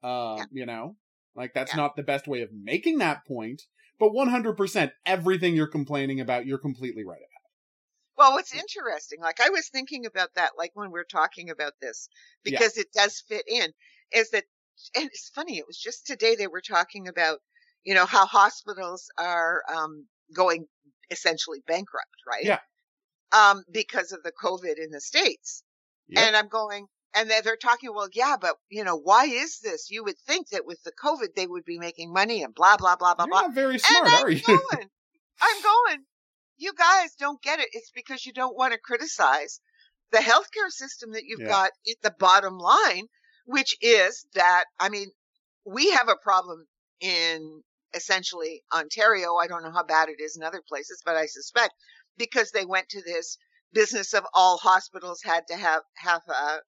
Uh, 0.00 0.36
Yeah. 0.38 0.44
you 0.52 0.64
know, 0.64 0.96
like 1.34 1.54
that's 1.54 1.72
Yeah. 1.72 1.78
not 1.78 1.96
the 1.96 2.04
best 2.04 2.28
way 2.28 2.42
of 2.42 2.52
making 2.52 2.98
that 2.98 3.26
point, 3.26 3.62
but 3.98 4.12
100% 4.12 4.92
everything 5.04 5.56
you're 5.56 5.66
complaining 5.66 6.20
about, 6.20 6.46
you're 6.46 6.56
completely 6.56 7.04
right 7.04 7.18
about. 7.18 7.50
Well, 8.16 8.32
what's 8.34 8.54
interesting, 8.54 9.18
like 9.20 9.40
I 9.40 9.48
was 9.50 9.68
thinking 9.70 10.06
about 10.06 10.34
that, 10.34 10.52
like 10.56 10.70
when 10.74 10.92
we 10.92 11.00
are 11.00 11.04
talking 11.04 11.50
about 11.50 11.72
this, 11.80 12.08
Yeah. 12.44 12.60
because 12.60 12.76
it 12.78 12.92
does 12.92 13.20
fit 13.20 13.48
in, 13.48 13.72
is 14.12 14.30
that, 14.30 14.44
and 14.94 15.06
it's 15.06 15.30
funny, 15.34 15.58
it 15.58 15.66
was 15.66 15.78
just 15.78 16.06
today 16.06 16.34
they 16.34 16.46
were 16.46 16.60
talking 16.60 17.08
about, 17.08 17.38
you 17.84 17.94
know, 17.94 18.06
how 18.06 18.26
hospitals 18.26 19.08
are 19.18 19.62
um, 19.72 20.06
going 20.34 20.66
essentially 21.10 21.62
bankrupt, 21.66 22.16
right? 22.26 22.44
Yeah. 22.44 22.58
Um, 23.32 23.64
because 23.70 24.12
of 24.12 24.22
the 24.22 24.32
COVID 24.32 24.82
in 24.82 24.90
the 24.90 25.00
States. 25.00 25.62
Yep. 26.08 26.24
And 26.26 26.36
I'm 26.36 26.48
going, 26.48 26.86
and 27.14 27.30
they're, 27.30 27.56
talking, 27.56 27.90
well, 27.94 28.08
yeah, 28.12 28.36
but, 28.40 28.56
you 28.70 28.84
know, 28.84 28.96
why 28.96 29.24
is 29.24 29.60
this? 29.60 29.90
You 29.90 30.04
would 30.04 30.18
think 30.26 30.48
that 30.50 30.66
with 30.66 30.82
the 30.82 30.92
COVID, 30.92 31.34
they 31.34 31.46
would 31.46 31.64
be 31.64 31.78
making 31.78 32.12
money 32.12 32.42
and 32.42 32.54
blah, 32.54 32.76
blah, 32.76 32.96
blah, 32.96 33.14
blah, 33.14 33.26
You're 33.26 33.32
blah. 33.32 33.42
not 33.42 33.54
very 33.54 33.78
smart, 33.78 34.06
and 34.06 34.14
I'm 34.14 34.22
are 34.22 34.30
you? 34.30 34.42
going, 34.42 34.88
I'm 35.42 35.62
going, 35.62 36.04
you 36.56 36.72
guys 36.74 37.14
don't 37.18 37.42
get 37.42 37.58
it. 37.58 37.68
It's 37.72 37.90
because 37.94 38.24
you 38.24 38.32
don't 38.32 38.56
want 38.56 38.72
to 38.72 38.78
criticize 38.78 39.60
the 40.10 40.18
healthcare 40.18 40.70
system 40.70 41.12
that 41.12 41.24
you've 41.24 41.40
Yeah. 41.40 41.48
got 41.48 41.70
at 41.90 42.02
the 42.02 42.14
bottom 42.18 42.58
line, 42.58 43.08
which 43.46 43.76
is 43.80 44.26
that, 44.34 44.64
I 44.80 44.88
mean, 44.88 45.08
we 45.64 45.90
have 45.92 46.08
a 46.08 46.16
problem 46.22 46.66
in 47.00 47.62
essentially 47.94 48.62
Ontario. 48.74 49.36
I 49.36 49.46
don't 49.46 49.62
know 49.62 49.72
how 49.72 49.84
bad 49.84 50.08
it 50.08 50.20
is 50.20 50.36
in 50.36 50.42
other 50.42 50.62
places, 50.66 51.02
but 51.04 51.16
I 51.16 51.26
suspect 51.26 51.72
because 52.18 52.50
they 52.50 52.64
went 52.64 52.88
to 52.90 53.02
this 53.02 53.36
business 53.72 54.12
of 54.14 54.24
all 54.34 54.58
hospitals 54.58 55.20
had 55.24 55.46
to 55.48 55.56
have, 55.56 55.82
have 55.96 56.22
a, 56.28 56.60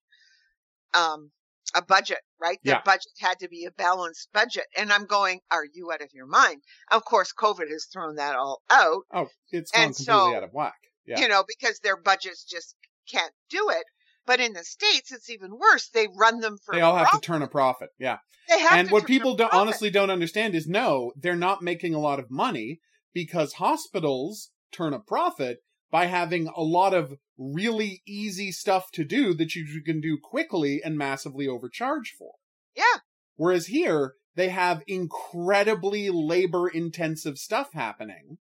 um, 0.98 1.30
a 1.74 1.82
budget, 1.82 2.18
right? 2.40 2.58
Their 2.64 2.76
Yeah. 2.76 2.82
budget 2.84 3.12
had 3.18 3.38
to 3.40 3.48
be 3.48 3.64
a 3.64 3.70
balanced 3.72 4.30
budget. 4.32 4.66
And 4.76 4.92
I'm 4.92 5.06
going, 5.06 5.40
are 5.50 5.64
you 5.64 5.90
out 5.92 6.02
of 6.02 6.12
your 6.12 6.26
mind? 6.26 6.62
Of 6.92 7.04
course, 7.04 7.32
COVID 7.32 7.68
has 7.70 7.86
thrown 7.92 8.16
that 8.16 8.36
all 8.36 8.62
out, 8.70 9.04
Oh, 9.12 9.28
it's 9.50 9.70
gone 9.70 9.84
And 9.86 9.96
completely 9.96 10.32
so, 10.32 10.36
out 10.36 10.44
of 10.44 10.52
whack. 10.52 10.74
Yeah. 11.06 11.20
you 11.20 11.28
know, 11.28 11.44
because 11.46 11.80
their 11.80 11.96
budgets 11.96 12.44
just 12.44 12.76
can't 13.10 13.32
do 13.50 13.70
it. 13.70 13.84
But 14.26 14.40
in 14.40 14.52
the 14.52 14.64
States, 14.64 15.12
it's 15.12 15.30
even 15.30 15.58
worse. 15.58 15.88
They 15.88 16.08
run 16.16 16.40
them 16.40 16.56
for 16.64 16.74
they 16.74 16.80
all 16.80 16.96
have 16.96 17.12
to 17.12 17.20
turn 17.20 17.42
a 17.42 17.48
profit. 17.48 17.90
Yeah. 17.98 18.18
They 18.48 18.58
have 18.58 18.78
and 18.78 18.90
what 18.90 19.06
people 19.06 19.36
don't, 19.36 19.52
honestly 19.52 19.90
don't 19.90 20.10
understand 20.10 20.54
is 20.54 20.66
no, 20.66 21.12
they're 21.16 21.36
not 21.36 21.62
making 21.62 21.94
a 21.94 22.00
lot 22.00 22.18
of 22.18 22.30
money 22.30 22.80
because 23.12 23.54
hospitals 23.54 24.50
turn 24.72 24.92
a 24.92 24.98
profit 24.98 25.58
by 25.90 26.06
having 26.06 26.48
a 26.54 26.62
lot 26.62 26.92
of 26.92 27.14
really 27.38 28.02
easy 28.06 28.52
stuff 28.52 28.90
to 28.92 29.04
do 29.04 29.34
that 29.34 29.54
you 29.54 29.82
can 29.82 30.00
do 30.00 30.18
quickly 30.22 30.82
and 30.84 30.98
massively 30.98 31.46
overcharge 31.46 32.14
for. 32.18 32.32
Yeah. 32.74 33.00
Whereas 33.36 33.66
here, 33.66 34.14
they 34.34 34.48
have 34.48 34.82
incredibly 34.86 36.10
labor 36.10 36.68
intensive 36.68 37.38
stuff 37.38 37.72
happening 37.72 38.38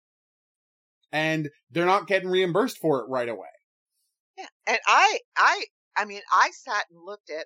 and 1.12 1.50
they're 1.69 1.86
not 1.86 2.08
getting 2.08 2.30
reimbursed 2.30 2.80
for 2.80 3.00
it 3.00 3.08
right 3.08 3.30
away. 3.30 3.48
Yeah. 4.38 4.46
And 4.67 4.80
I, 4.88 5.19
I, 5.38 5.65
I 5.98 6.06
mean, 6.06 6.22
I 6.32 6.50
sat 6.52 6.86
and 6.91 7.00
looked 7.06 7.30
at, 7.30 7.46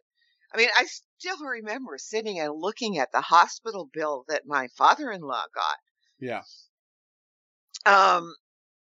I 0.53 0.57
mean, 0.57 0.69
I 0.77 0.85
still 1.19 1.45
remember 1.45 1.97
sitting 1.97 2.39
and 2.39 2.53
looking 2.55 2.97
at 2.97 3.11
the 3.11 3.21
hospital 3.21 3.89
bill 3.93 4.23
that 4.29 4.43
my 4.45 4.67
father-in-law 4.77 5.43
got. 5.53 5.77
Yeah. 6.19 6.41
Um, 7.85 8.33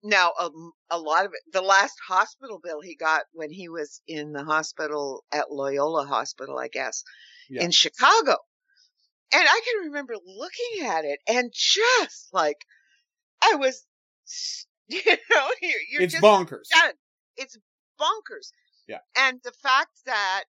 now 0.04 0.32
a, 0.39 0.50
a 0.91 1.00
lot 1.00 1.26
of 1.26 1.32
it, 1.34 1.39
the 1.52 1.62
last 1.62 1.96
hospital 2.08 2.60
bill 2.63 2.82
he 2.82 2.96
got 2.96 3.24
when 3.34 3.50
he 3.52 3.70
was 3.70 4.02
in 4.08 4.32
the 4.34 4.44
hospital 4.44 5.24
at 5.32 5.52
Loyola 5.52 6.06
Hospital, 6.06 6.58
I 6.60 6.68
guess, 6.68 7.04
Yeah. 7.50 7.63
in 7.63 7.72
Chicago. 7.72 8.36
And 9.34 9.44
I 9.48 9.62
can 9.65 9.88
remember 9.88 10.13
looking 10.24 10.86
at 10.88 11.04
it 11.06 11.20
and 11.28 11.52
just 11.54 12.30
like, 12.32 12.58
I 13.44 13.56
was, 13.56 13.86
you 14.88 15.02
know, 15.08 15.48
you're, 15.62 15.72
you're 15.91 16.02
it's 16.04 16.13
just 16.13 16.24
bonkers. 16.24 16.68
done. 16.72 16.94
It's 17.38 17.58
bonkers. 17.99 18.51
Yeah. 18.88 18.99
And 19.17 19.39
the 19.43 19.51
fact 19.51 19.91
that 20.05 20.43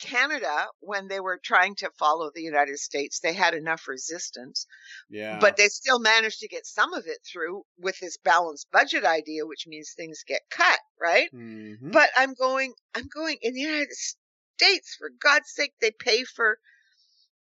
Canada, 0.00 0.68
when 0.78 1.08
they 1.08 1.18
were 1.18 1.40
trying 1.42 1.74
to 1.76 1.90
follow 1.98 2.30
the 2.32 2.42
United 2.42 2.78
States, 2.78 3.18
they 3.18 3.32
had 3.32 3.54
enough 3.54 3.88
resistance, 3.88 4.66
Yeah. 5.10 5.38
but 5.40 5.56
they 5.56 5.68
still 5.68 5.98
managed 5.98 6.38
to 6.40 6.48
get 6.48 6.66
some 6.66 6.92
of 6.92 7.06
it 7.06 7.18
through 7.26 7.64
with 7.78 7.98
this 7.98 8.16
balanced 8.16 8.70
budget 8.70 9.04
idea, 9.04 9.44
which 9.44 9.66
means 9.66 9.92
things 9.92 10.22
get 10.24 10.42
cut, 10.50 10.78
right? 11.00 11.28
Mhm. 11.32 11.90
But 11.90 12.10
I'm 12.16 12.34
going, 12.34 12.74
I'm 12.94 13.08
going 13.08 13.38
in 13.42 13.54
the 13.54 13.60
United 13.60 13.92
States, 13.92 14.94
for 14.96 15.10
God's 15.10 15.50
sake, 15.50 15.74
they 15.80 15.90
pay 15.90 16.22
for, 16.22 16.60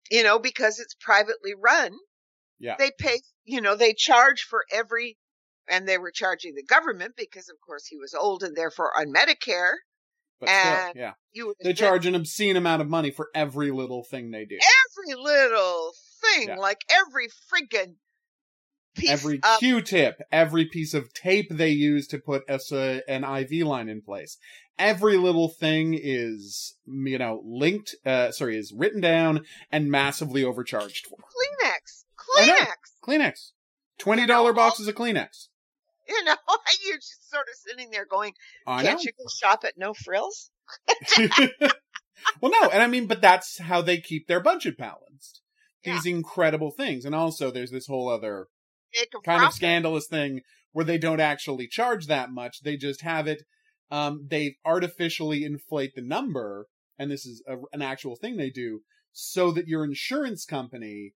you 0.09 0.23
know, 0.23 0.39
because 0.39 0.79
it's 0.79 0.95
privately 0.95 1.53
run. 1.53 1.95
Yeah. 2.57 2.75
They 2.77 2.91
pay, 2.97 3.21
you 3.43 3.61
know, 3.61 3.75
they 3.75 3.93
charge 3.93 4.43
for 4.43 4.65
every, 4.71 5.17
and 5.71 5.87
they 5.87 5.97
were 5.97 6.11
charging 6.11 6.53
the 6.53 6.63
government 6.63 7.13
because, 7.17 7.49
of 7.49 7.55
course, 7.65 7.87
he 7.87 7.97
was 7.97 8.13
old 8.13 8.43
and 8.43 8.55
therefore 8.55 8.91
on 8.95 9.07
Medicare. 9.13 9.73
but 10.39 10.49
still, 10.49 10.91
yeah. 11.01 11.13
You 11.31 11.53
They 11.63 11.73
charge 11.73 12.05
an 12.05 12.13
obscene 12.15 12.57
amount 12.57 12.81
of 12.81 12.89
money 12.89 13.09
for 13.11 13.29
every 13.33 13.71
little 13.71 14.03
thing 14.03 14.31
they 14.31 14.45
do. 14.45 14.57
every 14.91 15.15
little 15.15 15.93
thing, 16.21 16.49
Yeah. 16.49 16.55
like 16.57 16.81
every 16.89 17.27
friggin' 17.27 17.95
piece 18.95 19.09
Every 19.09 19.39
of 19.41 19.59
Q-tip, 19.59 20.19
every 20.31 20.65
piece 20.65 20.93
of 20.93 21.13
tape 21.13 21.47
they 21.49 21.69
use 21.69 22.07
to 22.07 22.17
put 22.19 22.43
a, 22.49 22.59
a- 22.71 23.01
an 23.09 23.23
IV 23.23 23.65
line 23.65 23.87
in 23.87 24.01
place. 24.01 24.37
Every 24.77 25.15
little 25.15 25.47
thing 25.47 25.97
is, 26.01 26.75
you 26.85 27.17
know, 27.19 27.41
linked, 27.45 27.95
uh, 28.05 28.31
sorry, 28.31 28.57
is 28.57 28.73
written 28.75 28.99
down 28.99 29.45
and 29.71 29.89
massively 29.91 30.43
overcharged 30.43 31.05
for. 31.07 31.17
Kleenex. 31.17 32.03
Kleenex. 32.19 32.75
Kleenex. 33.03 33.51
$20 33.99 34.45
You 34.47 34.53
boxes 34.53 34.87
of 34.87 34.95
Kleenex. 34.95 35.47
You 36.21 36.25
know, 36.25 36.35
you're 36.85 36.97
just 36.97 37.29
sort 37.29 37.47
of 37.47 37.55
sitting 37.55 37.91
there 37.91 38.05
going, 38.05 38.33
I 38.67 38.83
can't 38.83 39.03
you 39.03 39.11
go 39.17 39.25
shop 39.39 39.63
at 39.63 39.77
No 39.77 39.93
Frills? 39.93 40.51
well, 42.41 42.51
no, 42.51 42.69
and 42.69 42.81
I 42.81 42.87
mean, 42.87 43.07
but 43.07 43.21
that's 43.21 43.59
how 43.59 43.81
they 43.81 43.99
keep 43.99 44.27
their 44.27 44.39
budget 44.39 44.77
balanced. 44.77 45.41
Yeah. 45.83 45.93
These 45.93 46.05
incredible 46.05 46.71
things. 46.71 47.05
And 47.05 47.15
also, 47.15 47.49
there's 47.49 47.71
this 47.71 47.87
whole 47.87 48.09
other 48.09 48.47
kind 49.23 49.43
of 49.43 49.53
scandalous 49.53 50.07
thing 50.07 50.41
where 50.73 50.85
they 50.85 50.97
don't 50.97 51.19
actually 51.19 51.67
charge 51.67 52.07
that 52.07 52.31
much. 52.31 52.61
They 52.63 52.77
just 52.77 53.01
have 53.01 53.27
it. 53.27 53.43
Um, 53.89 54.27
they 54.29 54.55
artificially 54.65 55.43
inflate 55.43 55.93
the 55.95 56.01
number, 56.01 56.67
and 56.97 57.11
this 57.11 57.25
is 57.25 57.43
a, 57.47 57.57
an 57.73 57.81
actual 57.81 58.15
thing 58.15 58.37
they 58.37 58.49
do, 58.49 58.81
so 59.11 59.51
that 59.51 59.67
your 59.67 59.83
insurance 59.83 60.45
company 60.45 61.13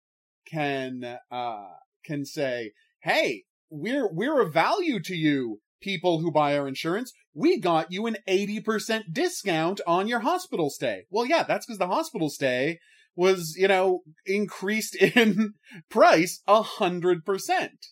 can 0.46 1.18
uh, 1.30 1.68
can 2.04 2.24
say, 2.24 2.72
"Hey, 3.00 3.44
we're 3.72 4.12
we're 4.12 4.40
of 4.40 4.52
value 4.52 5.00
to 5.00 5.14
you, 5.14 5.60
people 5.80 6.20
who 6.20 6.30
buy 6.30 6.56
our 6.56 6.68
insurance. 6.68 7.12
We 7.34 7.58
got 7.58 7.90
you 7.90 8.06
an 8.06 8.18
eighty 8.28 8.60
percent 8.60 9.06
discount 9.12 9.80
on 9.86 10.06
your 10.06 10.20
hospital 10.20 10.70
stay." 10.70 11.04
Well, 11.10 11.26
yeah, 11.26 11.42
that's 11.42 11.66
because 11.66 11.78
the 11.78 11.86
hospital 11.86 12.28
stay 12.28 12.78
was, 13.16 13.56
you 13.58 13.68
know, 13.68 14.02
increased 14.26 14.94
in 15.16 15.54
price 15.90 16.42
a 16.46 16.62
hundred 16.62 17.24
percent. 17.24 17.86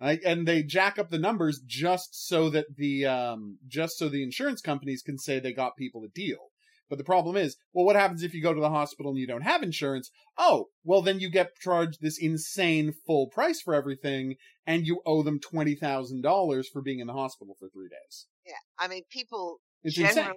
Right? 0.00 0.20
And 0.24 0.46
they 0.46 0.62
jack 0.62 0.96
up 0.96 1.10
the 1.10 1.18
numbers 1.18 1.60
just 1.66 2.10
so 2.28 2.50
that 2.50 2.66
the 2.76 3.06
um 3.06 3.58
just 3.66 3.98
so 3.98 4.08
the 4.08 4.22
insurance 4.22 4.60
companies 4.60 5.02
can 5.02 5.18
say 5.18 5.40
they 5.40 5.52
got 5.52 5.76
people 5.76 6.04
a 6.04 6.08
deal. 6.08 6.50
But 6.88 6.98
the 6.98 7.04
problem 7.04 7.36
is, 7.36 7.56
well, 7.72 7.84
what 7.84 7.96
happens 7.96 8.22
if 8.22 8.32
you 8.32 8.42
go 8.42 8.54
to 8.54 8.60
the 8.60 8.70
hospital 8.70 9.10
and 9.10 9.18
you 9.18 9.26
don't 9.26 9.42
have 9.42 9.62
insurance? 9.62 10.10
Oh, 10.38 10.66
well, 10.84 11.02
then 11.02 11.20
you 11.20 11.30
get 11.30 11.56
charged 11.60 11.98
this 12.00 12.18
insane 12.18 12.94
full 13.06 13.28
price 13.28 13.60
for 13.60 13.74
everything, 13.74 14.36
and 14.66 14.86
you 14.86 15.02
owe 15.04 15.22
them 15.22 15.38
twenty 15.40 15.74
thousand 15.74 16.22
dollars 16.22 16.68
for 16.68 16.80
being 16.80 17.00
in 17.00 17.06
the 17.06 17.12
hospital 17.12 17.54
for 17.58 17.68
three 17.68 17.88
days. 17.88 18.26
Yeah. 18.46 18.52
I 18.78 18.88
mean, 18.88 19.02
people 19.10 19.60
It's 19.82 19.94
generally, 19.94 20.34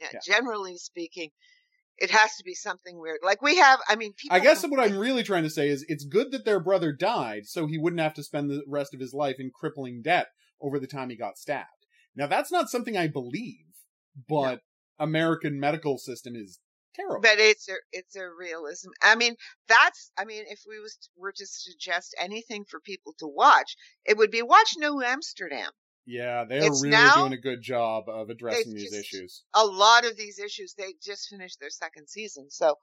yeah, 0.00 0.08
Yeah. 0.12 0.20
generally 0.24 0.76
speaking, 0.76 1.30
it 1.96 2.10
has 2.10 2.36
to 2.36 2.44
be 2.44 2.54
something 2.54 2.98
weird. 3.00 3.18
Like 3.22 3.42
we 3.42 3.56
have, 3.56 3.80
I 3.88 3.96
mean, 3.96 4.12
people. 4.16 4.36
I 4.36 4.40
guess 4.40 4.64
what 4.64 4.78
I'm 4.80 4.98
really 4.98 5.24
trying 5.24 5.42
to 5.42 5.50
say 5.50 5.68
is 5.68 5.84
it's 5.88 6.04
good 6.04 6.30
that 6.30 6.44
their 6.44 6.60
brother 6.60 6.92
died 6.92 7.46
so 7.46 7.66
he 7.66 7.78
wouldn't 7.78 8.00
have 8.00 8.14
to 8.14 8.22
spend 8.22 8.50
the 8.50 8.62
rest 8.68 8.94
of 8.94 9.00
his 9.00 9.12
life 9.12 9.36
in 9.40 9.50
crippling 9.52 10.02
debt 10.02 10.28
over 10.60 10.78
the 10.78 10.86
time 10.86 11.10
he 11.10 11.16
got 11.16 11.38
stabbed. 11.38 11.66
Now 12.14 12.28
that's 12.28 12.52
not 12.52 12.70
something 12.70 12.96
I 12.96 13.08
believe, 13.08 13.64
but 14.28 14.60
American 14.98 15.58
medical 15.60 15.98
system 15.98 16.34
is 16.36 16.58
terrible. 16.94 17.20
But 17.22 17.38
it's 17.38 17.68
a 17.68 17.74
it's 17.92 18.16
a 18.16 18.28
realism. 18.28 18.88
I 19.02 19.14
mean, 19.14 19.34
that's 19.68 20.10
I 20.18 20.24
mean, 20.24 20.44
if 20.48 20.60
we 20.68 20.78
was 20.80 20.98
were 21.16 21.32
to 21.32 21.46
suggest 21.46 22.14
anything 22.20 22.64
for 22.68 22.80
people 22.80 23.14
to 23.18 23.26
watch, 23.26 23.76
it 24.04 24.16
would 24.16 24.30
be 24.30 24.42
watch 24.42 24.74
New 24.78 25.02
Amsterdam. 25.02 25.70
yeah, 26.06 26.44
they're 26.48 26.62
really 26.62 26.88
now- 26.90 27.14
doing 27.16 27.34
a 27.34 27.40
good 27.40 27.62
job 27.62 28.04
of 28.08 28.30
addressing 28.30 28.74
these 28.74 28.94
issues. 28.94 29.44
A 29.54 29.64
lot 29.64 30.04
of 30.06 30.16
these 30.16 30.38
issues 30.38 30.74
they 30.74 30.94
just 31.02 31.28
finished 31.28 31.58
their 31.60 31.70
second 31.70 32.08
season, 32.08 32.50
so 32.50 32.76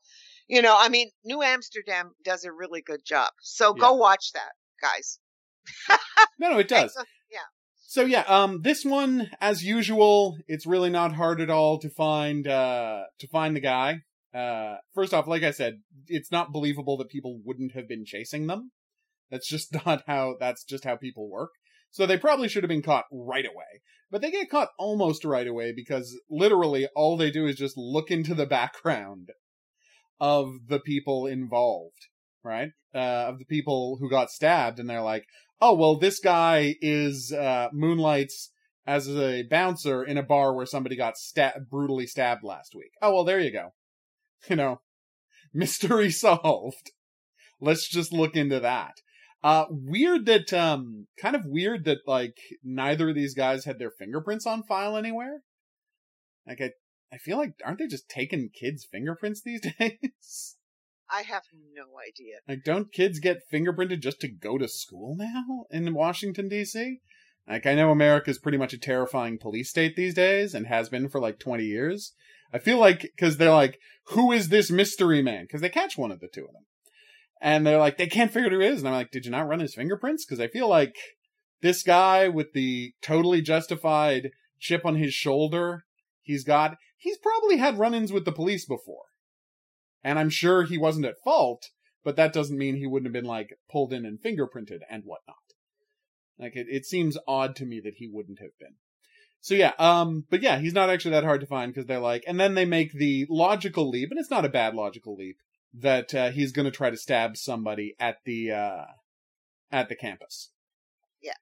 you 0.47 0.61
know, 0.61 0.75
I 0.79 0.89
mean, 0.89 1.09
New 1.23 1.41
Amsterdam 1.41 2.11
does 2.23 2.43
a 2.45 2.51
really 2.51 2.81
good 2.81 3.03
job. 3.03 3.31
So 3.41 3.73
go 3.73 3.93
watch 3.93 4.31
that, 4.33 4.51
guys. 4.81 5.19
No, 6.39 6.51
no, 6.51 6.59
it 6.59 6.67
does. 6.77 6.95
So 7.87 8.03
yeah, 8.03 8.23
um, 8.27 8.61
this 8.63 8.83
one, 8.83 9.29
as 9.39 9.63
usual, 9.63 10.37
it's 10.47 10.65
really 10.65 10.89
not 10.89 11.13
hard 11.13 11.39
at 11.39 11.49
all 11.49 11.79
to 11.79 11.89
find, 11.89 12.47
uh, 12.47 13.03
to 13.19 13.27
find 13.27 13.55
the 13.55 13.61
guy. 13.61 14.01
Uh, 14.33 14.77
first 14.93 15.13
off, 15.13 15.27
like 15.27 15.43
I 15.43 15.51
said, 15.51 15.75
it's 16.07 16.31
not 16.31 16.51
believable 16.51 16.97
that 16.97 17.09
people 17.09 17.39
wouldn't 17.45 17.73
have 17.73 17.87
been 17.87 18.03
chasing 18.03 18.47
them. 18.47 18.71
That's 19.29 19.47
just 19.47 19.73
not 19.85 20.03
how, 20.07 20.35
that's 20.39 20.63
just 20.63 20.83
how 20.83 20.95
people 20.95 21.29
work. 21.29 21.51
So 21.91 22.05
they 22.05 22.17
probably 22.17 22.49
should 22.49 22.63
have 22.63 22.69
been 22.69 22.81
caught 22.81 23.05
right 23.11 23.45
away. 23.45 23.81
But 24.11 24.21
they 24.21 24.31
get 24.31 24.49
caught 24.49 24.69
almost 24.77 25.23
right 25.23 25.47
away 25.47 25.71
because 25.73 26.19
literally 26.29 26.87
all 26.95 27.15
they 27.15 27.31
do 27.31 27.45
is 27.45 27.55
just 27.55 27.77
look 27.77 28.11
into 28.11 28.33
the 28.33 28.45
background 28.47 29.29
of 30.19 30.49
the 30.67 30.79
people 30.79 31.27
involved, 31.27 32.07
right? 32.45 32.69
Uh, 32.93 33.27
of 33.27 33.39
the 33.39 33.45
people 33.45 33.97
who 33.99 34.09
got 34.09 34.29
stabbed 34.29 34.79
and 34.79 34.89
they're 34.89 35.01
like, 35.01 35.25
oh 35.61 35.73
well 35.73 35.97
this 35.97 36.19
guy 36.19 36.75
is 36.81 37.31
uh 37.31 37.67
moonlights 37.73 38.51
as 38.85 39.07
a 39.09 39.43
bouncer 39.43 40.03
in 40.03 40.17
a 40.17 40.23
bar 40.23 40.53
where 40.53 40.65
somebody 40.65 40.95
got 40.95 41.17
sta- 41.17 41.59
brutally 41.69 42.05
stabbed 42.05 42.43
last 42.43 42.75
week. 42.75 42.91
Oh 43.01 43.13
well 43.13 43.23
there 43.23 43.39
you 43.39 43.51
go. 43.51 43.73
You 44.49 44.57
know 44.57 44.81
mystery 45.53 46.11
solved. 46.11 46.91
Let's 47.59 47.89
just 47.89 48.13
look 48.13 48.35
into 48.35 48.59
that. 48.59 48.93
Uh 49.43 49.65
weird 49.69 50.25
that 50.27 50.53
um 50.53 51.07
kind 51.19 51.35
of 51.35 51.45
weird 51.45 51.85
that 51.85 51.99
like 52.05 52.37
neither 52.63 53.09
of 53.09 53.15
these 53.15 53.33
guys 53.33 53.65
had 53.65 53.79
their 53.79 53.91
fingerprints 53.91 54.45
on 54.45 54.63
file 54.63 54.97
anywhere. 54.97 55.41
Like 56.45 56.61
i 56.61 56.71
i 57.11 57.17
feel 57.17 57.37
like 57.37 57.53
aren't 57.65 57.79
they 57.79 57.87
just 57.87 58.09
taking 58.09 58.49
kids 58.49 58.85
fingerprints 58.91 59.41
these 59.41 59.61
days 59.79 60.57
I 61.09 61.21
have 61.21 61.43
no 61.73 61.83
idea. 62.07 62.37
like, 62.47 62.63
don't 62.63 62.91
kids 62.91 63.19
get 63.19 63.49
fingerprinted 63.51 63.99
just 63.99 64.19
to 64.21 64.27
go 64.27 64.57
to 64.57 64.67
school 64.67 65.15
now 65.17 65.65
in 65.69 65.93
Washington, 65.93 66.49
D.C.? 66.49 66.99
Like, 67.47 67.65
I 67.65 67.75
know 67.75 67.91
America's 67.91 68.39
pretty 68.39 68.57
much 68.57 68.73
a 68.73 68.79
terrifying 68.79 69.37
police 69.37 69.69
state 69.69 69.95
these 69.95 70.15
days 70.15 70.55
and 70.55 70.65
has 70.67 70.89
been 70.89 71.09
for 71.09 71.19
like 71.19 71.39
20 71.39 71.63
years. 71.63 72.13
I 72.51 72.57
feel 72.57 72.79
like, 72.79 73.01
because 73.01 73.37
they're 73.37 73.51
like, 73.51 73.79
who 74.09 74.31
is 74.31 74.49
this 74.49 74.71
mystery 74.71 75.21
man? 75.21 75.43
Because 75.43 75.61
they 75.61 75.69
catch 75.69 75.97
one 75.97 76.11
of 76.11 76.19
the 76.19 76.27
two 76.27 76.45
of 76.45 76.53
them. 76.53 76.65
And 77.41 77.65
they're 77.65 77.77
like, 77.77 77.97
they 77.97 78.07
can't 78.07 78.31
figure 78.31 78.47
out 78.47 78.53
who 78.53 78.61
it 78.61 78.71
is. 78.71 78.79
And 78.79 78.87
I'm 78.87 78.95
like, 78.95 79.11
did 79.11 79.25
you 79.25 79.31
not 79.31 79.47
run 79.47 79.59
his 79.59 79.75
fingerprints? 79.75 80.25
Because 80.25 80.39
I 80.39 80.47
feel 80.47 80.67
like 80.67 80.95
this 81.61 81.83
guy 81.83 82.27
with 82.27 82.53
the 82.53 82.93
totally 83.01 83.41
justified 83.41 84.31
chip 84.59 84.85
on 84.85 84.95
his 84.95 85.13
shoulder 85.13 85.83
he's 86.25 86.43
got, 86.43 86.77
he's 86.97 87.17
probably 87.17 87.57
had 87.57 87.77
run 87.77 87.93
ins 87.93 88.11
with 88.11 88.25
the 88.25 88.31
police 88.31 88.65
before. 88.65 89.03
And 90.05 90.19
I'm 90.19 90.29
sure 90.29 90.63
he 90.63 90.77
wasn't 90.77 91.07
at 91.07 91.19
fault, 91.23 91.71
but 92.03 92.15
that 92.15 92.31
doesn't 92.31 92.59
mean 92.59 92.75
he 92.75 92.85
wouldn't 92.85 93.07
have 93.07 93.13
been 93.13 93.29
like 93.29 93.57
pulled 93.69 93.91
in 93.91 94.05
and 94.05 94.21
fingerprinted 94.21 94.81
and 94.87 95.03
whatnot. 95.03 95.35
Like 96.37 96.55
it, 96.55 96.67
it 96.69 96.85
seems 96.85 97.17
odd 97.27 97.55
to 97.55 97.65
me 97.65 97.81
that 97.83 97.95
he 97.95 98.07
wouldn't 98.07 98.39
have 98.39 98.57
been. 98.59 98.75
So 99.41 99.55
yeah, 99.55 99.73
um, 99.79 100.25
but 100.29 100.43
yeah, 100.43 100.59
he's 100.59 100.73
not 100.73 100.91
actually 100.91 101.11
that 101.11 101.23
hard 101.23 101.41
to 101.41 101.47
find 101.47 101.73
because 101.73 101.87
they're 101.87 101.99
like, 101.99 102.23
and 102.27 102.39
then 102.39 102.53
they 102.53 102.65
make 102.65 102.93
the 102.93 103.25
logical 103.29 103.89
leap, 103.89 104.11
and 104.11 104.19
it's 104.19 104.29
not 104.29 104.45
a 104.45 104.49
bad 104.49 104.75
logical 104.75 105.15
leap 105.15 105.37
that 105.73 106.13
uh, 106.13 106.29
he's 106.29 106.51
going 106.51 106.65
to 106.65 106.71
try 106.71 106.91
to 106.91 106.97
stab 106.97 107.35
somebody 107.35 107.95
at 107.99 108.17
the 108.25 108.51
uh, 108.51 108.85
at 109.71 109.89
the 109.89 109.95
campus. 109.95 110.51
Yeah. 111.21 111.33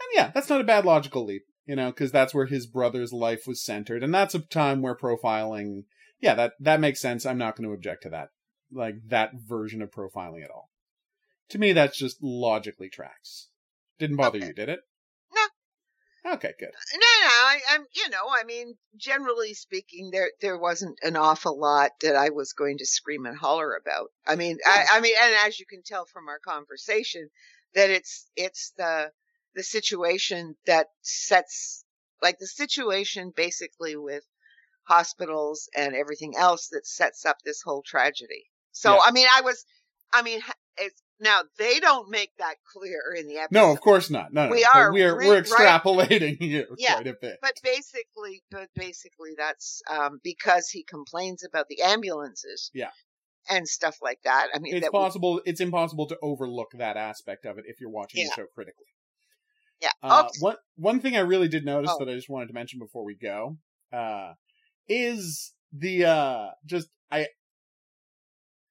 And 0.00 0.08
yeah, 0.14 0.30
that's 0.34 0.48
not 0.48 0.60
a 0.60 0.64
bad 0.64 0.84
logical 0.84 1.24
leap, 1.24 1.42
you 1.64 1.76
know, 1.76 1.90
because 1.90 2.10
that's 2.10 2.34
where 2.34 2.46
his 2.46 2.66
brother's 2.66 3.12
life 3.12 3.46
was 3.46 3.64
centered, 3.64 4.02
and 4.02 4.12
that's 4.12 4.34
a 4.34 4.40
time 4.40 4.82
where 4.82 4.96
profiling, 4.96 5.84
yeah, 6.20 6.34
that 6.34 6.52
that 6.60 6.80
makes 6.80 7.00
sense. 7.00 7.24
I'm 7.26 7.38
not 7.38 7.56
going 7.56 7.68
to 7.68 7.74
object 7.74 8.02
to 8.04 8.10
that, 8.10 8.28
like 8.72 8.96
that 9.08 9.32
version 9.34 9.82
of 9.82 9.90
profiling 9.90 10.44
at 10.44 10.50
all. 10.50 10.70
To 11.50 11.58
me, 11.58 11.72
that's 11.72 11.98
just 11.98 12.22
logically 12.22 12.88
tracks. 12.88 13.48
Didn't 13.98 14.16
bother 14.16 14.38
Okay. 14.38 14.48
you, 14.48 14.52
did 14.54 14.68
it? 14.68 14.80
No. 15.34 16.32
Okay, 16.34 16.52
good. 16.58 16.68
Uh, 16.68 16.94
no, 16.94 16.98
no, 17.00 17.28
I, 17.28 17.60
I'm, 17.70 17.84
you 17.92 18.08
know, 18.10 18.28
I 18.30 18.44
mean, 18.44 18.74
generally 18.96 19.54
speaking, 19.54 20.10
there 20.10 20.30
there 20.40 20.58
wasn't 20.58 20.98
an 21.02 21.16
awful 21.16 21.58
lot 21.58 21.92
that 22.02 22.14
I 22.14 22.30
was 22.30 22.52
going 22.52 22.78
to 22.78 22.86
scream 22.86 23.26
and 23.26 23.36
holler 23.36 23.74
about. 23.74 24.10
I 24.26 24.36
mean, 24.36 24.58
I, 24.66 24.84
I 24.92 25.00
mean, 25.00 25.14
and 25.20 25.34
as 25.46 25.58
you 25.58 25.66
can 25.66 25.82
tell 25.82 26.04
from 26.06 26.28
our 26.28 26.38
conversation, 26.38 27.30
that 27.74 27.90
it's 27.90 28.26
it's 28.36 28.72
the 28.76 29.10
the 29.54 29.62
situation 29.62 30.56
that 30.66 30.88
sets 31.00 31.84
like 32.22 32.38
the 32.38 32.46
situation 32.46 33.32
basically 33.34 33.96
with 33.96 34.22
hospitals 34.94 35.68
and 35.76 35.94
everything 35.94 36.34
else 36.36 36.68
that 36.72 36.86
sets 36.86 37.24
up 37.24 37.36
this 37.44 37.62
whole 37.62 37.82
tragedy. 37.82 38.44
So, 38.72 38.94
Yeah. 38.94 39.00
I 39.06 39.10
mean, 39.12 39.26
I 39.34 39.40
was, 39.42 39.64
I 40.12 40.22
mean, 40.22 40.40
it's 40.78 41.00
now 41.20 41.40
they 41.58 41.78
don't 41.80 42.10
make 42.10 42.30
that 42.38 42.56
clear 42.72 43.00
in 43.18 43.28
the 43.28 43.36
episode. 43.38 43.52
No, 43.60 43.70
of 43.70 43.80
course 43.80 44.08
not. 44.10 44.32
No, 44.32 44.46
no. 44.46 44.50
We 44.50 44.64
are 44.64 44.92
We're 44.92 45.16
re- 45.18 45.28
we're 45.28 45.42
extrapolating 45.42 46.38
here 46.40 46.66
Yeah, 46.78 46.94
quite 46.94 47.06
a 47.06 47.16
bit. 47.20 47.36
but 47.42 47.54
basically, 47.62 48.42
but 48.50 48.68
basically, 48.74 49.30
that's 49.36 49.82
um, 49.90 50.20
because 50.24 50.68
he 50.70 50.82
complains 50.82 51.44
about 51.44 51.66
the 51.68 51.82
ambulances. 51.82 52.70
Yeah. 52.74 52.90
And 53.48 53.66
stuff 53.68 53.96
like 54.02 54.20
that. 54.24 54.48
I 54.54 54.58
mean, 54.58 54.74
it's 54.76 54.84
that 54.86 54.92
we- 54.92 54.98
possible. 54.98 55.40
It's 55.44 55.60
impossible 55.60 56.06
to 56.08 56.18
overlook 56.22 56.72
that 56.78 56.96
aspect 56.96 57.46
of 57.46 57.58
it 57.58 57.64
if 57.66 57.80
you're 57.80 57.90
watching 57.90 58.24
the 58.24 58.30
show 58.36 58.46
critically. 58.54 58.86
yeah. 59.80 59.90
Uh. 60.02 60.28
One 60.40 60.56
one 60.76 61.00
thing 61.00 61.16
I 61.16 61.20
really 61.20 61.48
did 61.48 61.64
notice 61.64 61.90
Oh. 61.92 61.98
that 61.98 62.08
I 62.10 62.14
just 62.14 62.28
wanted 62.30 62.48
to 62.48 62.54
mention 62.54 62.78
before 62.78 63.04
we 63.04 63.14
go 63.14 63.56
uh, 63.92 64.32
is 64.90 65.54
the 65.72 66.04
uh, 66.04 66.46
just 66.66 66.88
I 67.10 67.28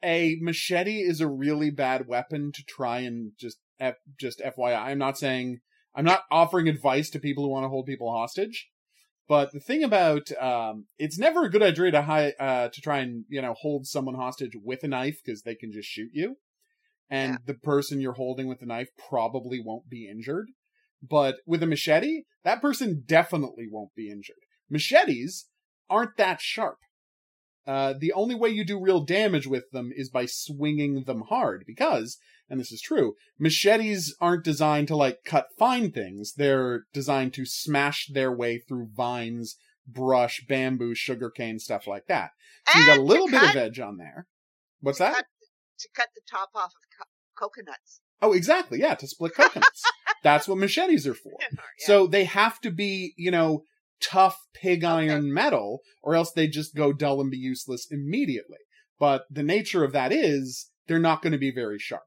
a 0.03 0.38
machete 0.41 0.99
is 0.99 1.21
a 1.21 1.27
really 1.27 1.71
bad 1.71 2.08
weapon 2.08 2.51
to 2.53 2.63
try 2.63 2.99
and 2.99 3.32
just 3.39 3.58
F, 3.79 3.95
just 4.19 4.39
FYI. 4.39 4.77
I'm 4.77 4.97
not 4.97 5.17
saying 5.17 5.60
I'm 5.95 6.05
not 6.05 6.23
offering 6.29 6.67
advice 6.67 7.10
to 7.12 7.19
people 7.19 7.43
who 7.43 7.49
want 7.49 7.63
to 7.63 7.69
hold 7.69 7.86
people 7.86 8.12
hostage. 8.12 8.69
But 9.27 9.51
the 9.51 9.60
thing 9.60 9.84
about 9.84 10.32
um, 10.41 10.86
it's 10.97 11.19
never 11.19 11.43
a 11.43 11.49
good 11.51 11.62
idea 11.63 11.91
to 11.91 12.01
hi- 12.01 12.34
uh, 12.39 12.69
to 12.69 12.82
try 12.82 12.99
and 12.99 13.25
you 13.29 13.41
know 13.41 13.53
hold 13.53 13.86
someone 13.88 14.15
hostage 14.15 14.53
with 14.62 14.84
a 14.84 14.88
knife 14.88 15.19
because 15.23 15.43
they 15.43 15.55
can 15.55 15.71
just 15.71 15.88
shoot 15.88 16.10
you, 16.13 16.38
and 17.10 17.34
Yeah. 17.34 17.38
the 17.45 17.53
person 17.53 18.01
you're 18.01 18.13
holding 18.13 18.47
with 18.47 18.60
the 18.60 18.65
knife 18.65 18.89
probably 19.10 19.62
won't 19.63 19.88
be 19.89 20.10
injured. 20.10 20.47
But 21.01 21.38
with 21.45 21.63
a 21.63 21.67
machete, 21.67 22.23
that 22.43 22.62
person 22.62 23.03
definitely 23.05 23.67
won't 23.71 23.95
be 23.95 24.10
injured. 24.10 24.36
Machetes 24.69 25.47
aren't 25.89 26.17
that 26.17 26.41
sharp. 26.41 26.78
Uh, 27.67 27.93
the 27.99 28.13
only 28.13 28.34
way 28.34 28.49
you 28.49 28.65
do 28.65 28.82
real 28.82 29.02
damage 29.02 29.45
with 29.45 29.69
them 29.71 29.91
is 29.95 30.10
by 30.10 30.25
swinging 30.25 31.04
them 31.04 31.21
hard 31.30 31.63
because, 31.67 32.17
and 32.49 32.60
this 32.60 32.71
is 32.71 32.82
true, 32.82 33.13
machetes 33.38 34.15
aren't 34.19 34.43
designed 34.43 34.88
to 34.88 34.95
like 34.95 35.19
cut 35.23 35.47
fine 35.58 35.91
things. 35.91 36.34
They're 36.36 36.86
designed 36.93 37.34
to 37.36 37.45
smash 37.45 38.08
their 38.12 38.32
way 38.32 38.58
through 38.58 38.89
vines, 38.95 39.56
brush, 39.86 40.43
bamboo, 40.47 40.95
sugarcane, 40.95 41.60
stuff 41.60 41.86
like 41.86 42.08
that. 42.08 42.32
So 42.69 42.80
you 42.80 42.86
got 42.88 42.97
a 42.97 43.04
little 43.04 43.28
bit 43.28 43.39
cut, 43.39 43.49
of 43.52 43.56
edge 43.56 43.80
on 43.80 43.97
there. 43.97 44.25
What's 44.82 44.97
to 44.97 45.04
that? 45.04 45.15
cut- 45.15 45.25
to 45.80 45.89
cut 45.95 46.08
the 46.15 46.21
top 46.30 46.49
off 46.56 46.71
of 46.71 46.82
co- 46.97 47.47
coconuts. 47.47 48.02
Oh, 48.21 48.34
exactly. 48.34 48.80
Yeah, 48.80 48.95
to 48.95 49.08
split 49.08 49.34
coconuts. 49.36 49.84
That's 50.23 50.47
what 50.47 50.58
machetes 50.58 51.08
are 51.08 51.13
for. 51.13 51.34
Yeah. 51.52 51.86
So 51.86 52.08
they 52.08 52.25
have 52.25 52.60
to 52.62 52.71
be, 52.71 53.13
you 53.15 53.32
know, 53.32 53.63
tough 54.01 54.38
pig 54.53 54.83
iron 54.83 55.33
metal, 55.33 55.81
or 56.01 56.15
else 56.15 56.31
they 56.31 56.47
just 56.47 56.75
go 56.75 56.93
dull 56.93 57.21
and 57.21 57.31
be 57.31 57.38
useless 57.38 57.88
immediately. 57.89 58.57
But 58.99 59.23
the 59.29 59.43
nature 59.43 59.83
of 59.83 59.93
that 59.93 60.12
is 60.12 60.69
they're 60.88 60.99
not 60.99 61.21
going 61.21 61.33
to 61.33 61.38
be 61.38 61.51
very 61.51 61.79
sharp. 61.79 62.03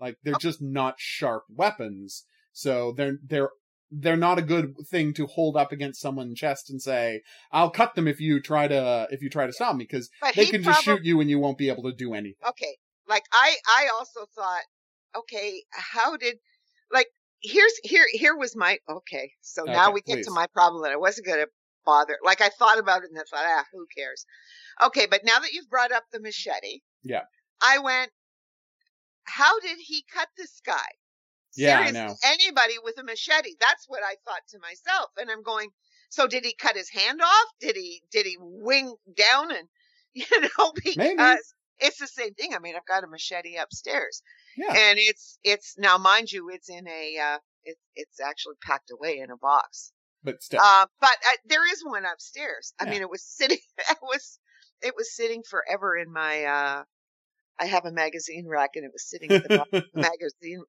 Like 0.00 0.16
they're 0.22 0.34
oh. 0.34 0.40
just 0.40 0.62
not 0.62 0.94
sharp 0.98 1.44
weapons. 1.48 2.24
So 2.52 2.92
they're 2.96 3.18
they're 3.26 3.50
they're 3.90 4.16
not 4.16 4.38
a 4.38 4.42
good 4.42 4.74
thing 4.88 5.14
to 5.14 5.26
hold 5.26 5.56
up 5.56 5.72
against 5.72 6.00
someone's 6.00 6.38
chest 6.38 6.70
and 6.70 6.82
say, 6.82 7.22
"I'll 7.52 7.70
cut 7.70 7.94
them 7.94 8.08
if 8.08 8.20
you 8.20 8.40
try 8.40 8.68
to 8.68 9.08
if 9.10 9.22
you 9.22 9.30
try 9.30 9.46
to 9.46 9.52
stop 9.52 9.76
me," 9.76 9.84
because 9.84 10.10
they 10.34 10.44
he 10.44 10.50
can 10.50 10.62
just 10.62 10.82
shoot 10.82 11.04
you 11.04 11.20
and 11.20 11.30
you 11.30 11.38
won't 11.38 11.58
be 11.58 11.68
able 11.68 11.84
to 11.84 11.92
do 11.92 12.14
anything. 12.14 12.46
okay 12.48 12.76
like 13.08 13.24
i 13.32 13.56
i 13.68 13.88
also 13.96 14.26
thought 14.34 14.62
okay 15.16 15.62
how 15.70 16.16
did 16.16 16.36
like 16.92 17.08
here's 17.42 17.74
here 17.84 18.06
here 18.12 18.36
was 18.36 18.56
my 18.56 18.78
okay 18.88 19.32
so 19.40 19.64
now 19.64 19.90
we 19.92 20.00
get 20.02 20.16
please. 20.16 20.26
to 20.26 20.32
my 20.32 20.46
problem 20.52 20.82
that 20.82 20.92
i 20.92 20.96
wasn't 20.96 21.26
going 21.26 21.38
to 21.38 21.48
bother 21.84 22.16
like 22.24 22.40
i 22.40 22.48
thought 22.48 22.78
about 22.78 23.02
it 23.04 23.10
and 23.10 23.18
i 23.18 23.22
thought 23.30 23.46
ah 23.46 23.64
who 23.72 23.86
cares 23.96 24.26
okay 24.82 25.06
but 25.08 25.22
now 25.24 25.38
that 25.38 25.52
you've 25.52 25.68
brought 25.70 25.92
up 25.92 26.04
the 26.12 26.20
machete 26.20 26.80
Yeah. 27.02 27.22
i 27.62 27.78
went 27.78 28.10
how 29.24 29.60
did 29.60 29.78
he 29.78 30.04
cut 30.12 30.28
this 30.36 30.60
guy 30.64 30.74
Yeah, 31.56 31.78
I 31.78 31.90
Seriously, 31.90 31.92
know. 31.92 32.14
anybody 32.24 32.74
with 32.82 32.98
a 32.98 33.04
machete 33.04 33.54
that's 33.60 33.84
what 33.88 34.02
i 34.04 34.16
thought 34.24 34.42
to 34.50 34.58
myself 34.60 35.10
and 35.18 35.30
i'm 35.30 35.42
going 35.42 35.70
so 36.08 36.26
did 36.26 36.44
he 36.44 36.54
cut 36.54 36.76
his 36.76 36.90
hand 36.90 37.20
off 37.22 37.46
did 37.60 37.76
he 37.76 38.02
did 38.10 38.26
he 38.26 38.36
wing 38.40 38.94
down 39.16 39.50
and 39.52 39.68
you 40.14 40.24
know 40.40 40.72
because 40.74 40.96
Maybe. 40.96 41.22
It's 41.78 41.98
the 41.98 42.06
same 42.06 42.34
thing. 42.34 42.54
I 42.54 42.58
mean, 42.58 42.74
I've 42.76 42.86
got 42.86 43.04
a 43.04 43.06
machete 43.06 43.56
upstairs, 43.56 44.22
Yeah. 44.56 44.68
and 44.70 44.98
it's 44.98 45.38
it's 45.42 45.74
now, 45.78 45.98
mind 45.98 46.32
you, 46.32 46.48
it's 46.52 46.68
in 46.70 46.86
a 46.88 47.18
uh, 47.18 47.38
it, 47.64 47.76
it's 47.94 48.20
actually 48.20 48.54
packed 48.62 48.90
away 48.90 49.18
in 49.18 49.30
a 49.30 49.36
box. 49.36 49.92
But 50.24 50.42
still. 50.42 50.60
Uh, 50.60 50.86
but 51.00 51.10
uh, 51.30 51.36
there 51.46 51.70
is 51.72 51.82
one 51.84 52.04
upstairs. 52.04 52.72
I 52.80 52.84
Yeah. 52.84 52.90
mean, 52.90 53.02
it 53.02 53.10
was 53.10 53.22
sitting. 53.24 53.58
It 53.90 53.98
was 54.02 54.38
it 54.82 54.94
was 54.96 55.14
sitting 55.14 55.42
forever 55.48 55.96
in 55.96 56.12
my. 56.12 56.44
uh 56.44 56.82
I 57.58 57.64
have 57.66 57.86
a 57.86 57.92
magazine 57.92 58.46
rack, 58.46 58.70
and 58.74 58.84
it 58.84 58.90
was 58.92 59.08
sitting 59.08 59.30
at 59.32 59.42
the 59.42 59.48
bottom 59.56 59.68
of 59.72 59.84
the 59.94 60.00
magazine. 60.12 60.62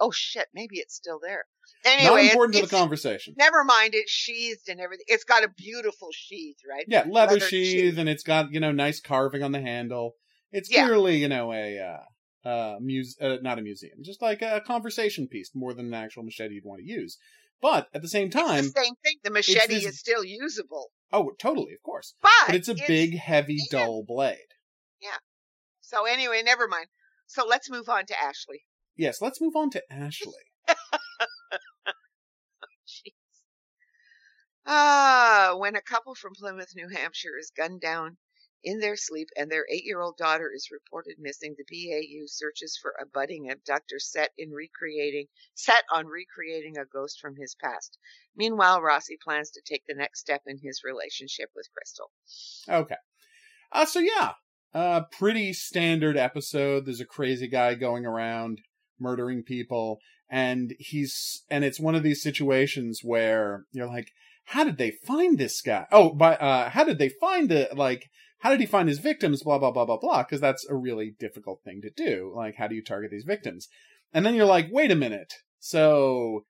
Oh 0.00 0.10
shit, 0.10 0.46
maybe 0.52 0.78
it's 0.78 0.94
still 0.96 1.20
there. 1.22 1.44
Anyway, 1.84 2.22
it- 2.26 2.30
important 2.32 2.56
to 2.56 2.62
the 2.62 2.68
conversation. 2.76 3.34
Never 3.38 3.62
mind, 3.62 3.94
it's 3.94 4.10
sheathed 4.10 4.68
and 4.68 4.80
everything. 4.80 5.04
It's 5.06 5.22
got 5.24 5.44
a 5.44 5.48
beautiful 5.56 6.08
sheath, 6.12 6.56
right? 6.68 6.84
Yeah, 6.88 7.04
leather, 7.08 7.34
leather 7.34 7.40
sheath, 7.40 7.66
sheath. 7.92 7.98
and 7.98 8.08
it's 8.08 8.24
got 8.24 8.52
you 8.52 8.58
know 8.58 8.72
nice 8.72 9.00
carving 9.00 9.42
on 9.44 9.52
the 9.52 9.60
handle. 9.60 10.16
It's 10.52 10.70
Yeah. 10.70 10.86
clearly 10.86 11.16
you 11.16 11.28
know 11.28 11.52
a 11.52 11.78
uh, 11.78 12.48
uh, 12.48 12.76
muse, 12.80 13.16
uh, 13.20 13.36
not 13.42 13.58
a 13.58 13.62
museum, 13.62 13.98
just 14.02 14.20
like 14.22 14.42
a 14.42 14.60
conversation 14.60 15.26
piece 15.28 15.50
more 15.54 15.74
than 15.74 15.86
an 15.86 15.94
actual 15.94 16.22
machete 16.22 16.54
you'd 16.54 16.64
want 16.64 16.80
to 16.80 16.86
use. 16.88 17.18
But 17.60 17.88
at 17.94 18.02
the 18.02 18.08
same 18.08 18.28
time, 18.30 18.64
It's 18.64 18.72
the 18.74 18.82
same 18.82 18.94
thing. 19.04 19.16
The 19.22 19.30
machete 19.30 19.74
this- 19.74 19.86
is 19.86 19.98
still 19.98 20.24
usable, 20.24 20.90
oh, 21.12 21.30
totally, 21.38 21.72
of 21.74 21.82
course, 21.82 22.14
but, 22.20 22.30
but 22.46 22.56
it's 22.56 22.68
a 22.68 22.74
big, 22.74 23.16
heavy, 23.16 23.54
yeah. 23.54 23.64
dull 23.70 24.04
blade. 24.06 24.38
Yeah. 25.00 25.18
So 25.80 26.04
anyway, 26.06 26.42
never 26.44 26.66
mind. 26.68 26.86
So 27.26 27.46
let's 27.46 27.70
move 27.70 27.88
on 27.88 28.06
to 28.06 28.20
Ashley. 28.20 28.64
Yes, 28.96 29.20
let's 29.22 29.40
move 29.40 29.56
on 29.56 29.70
to 29.70 29.82
Ashley. 29.90 30.32
Jeez. 32.86 33.14
Ah, 34.66 35.54
when 35.56 35.74
a 35.76 35.82
couple 35.82 36.14
from 36.14 36.34
Plymouth, 36.34 36.72
New 36.76 36.88
Hampshire 36.88 37.38
is 37.38 37.50
gunned 37.56 37.80
down 37.80 38.16
in 38.64 38.78
their 38.78 38.96
sleep 38.96 39.28
and 39.36 39.50
their 39.50 39.66
eight-year-old 39.70 40.16
daughter 40.16 40.50
is 40.54 40.70
reported 40.70 41.16
missing, 41.18 41.54
the 41.56 41.64
BAU 41.64 42.24
searches 42.26 42.78
for 42.80 42.94
a 43.00 43.06
budding 43.06 43.50
abductor 43.50 43.98
set 43.98 44.30
in 44.38 44.50
recreating 44.50 45.26
set 45.54 45.84
on 45.92 46.06
recreating 46.06 46.78
a 46.78 46.84
ghost 46.84 47.18
from 47.20 47.34
his 47.36 47.54
past. 47.62 47.98
Meanwhile, 48.36 48.80
Rossi 48.80 49.18
plans 49.22 49.50
to 49.50 49.62
take 49.64 49.82
the 49.86 49.94
next 49.94 50.20
step 50.20 50.42
in 50.46 50.58
his 50.62 50.82
relationship 50.84 51.50
with 51.54 51.68
Krystall. 51.68 52.80
Okay. 52.82 52.96
Uh, 53.70 53.86
so 53.86 54.00
yeah, 54.00 54.32
uh, 54.74 55.02
pretty 55.18 55.52
standard 55.52 56.16
episode. 56.16 56.86
There's 56.86 57.00
a 57.00 57.06
crazy 57.06 57.48
guy 57.48 57.74
going 57.74 58.06
around 58.06 58.60
murdering 58.98 59.42
people, 59.42 59.98
and 60.30 60.74
he's 60.78 61.44
and 61.50 61.64
it's 61.64 61.80
one 61.80 61.94
of 61.94 62.02
these 62.02 62.22
situations 62.22 63.00
where 63.02 63.64
you're 63.72 63.88
like, 63.88 64.12
how 64.44 64.64
did 64.64 64.78
they 64.78 64.90
find 64.90 65.38
this 65.38 65.60
guy? 65.60 65.86
Oh, 65.92 66.14
by 66.14 66.36
uh, 66.36 66.70
how 66.70 66.84
did 66.84 66.98
they 66.98 67.08
find 67.08 67.50
it? 67.52 67.76
Like, 67.76 68.10
how 68.42 68.50
did 68.50 68.58
he 68.58 68.66
find 68.66 68.88
his 68.88 68.98
victims? 68.98 69.44
Blah 69.44 69.58
blah 69.58 69.70
blah 69.70 69.84
blah 69.84 69.98
blah. 69.98 70.24
Because 70.24 70.40
that's 70.40 70.66
a 70.68 70.74
really 70.74 71.14
difficult 71.16 71.60
thing 71.64 71.80
to 71.82 71.90
do. 71.90 72.32
Like, 72.34 72.56
how 72.56 72.66
do 72.66 72.74
you 72.74 72.82
target 72.82 73.12
these 73.12 73.24
victims? 73.24 73.68
And 74.12 74.26
then 74.26 74.34
you're 74.34 74.46
like, 74.46 74.66
wait 74.70 74.90
a 74.90 74.96
minute. 74.96 75.32
So, 75.60 76.44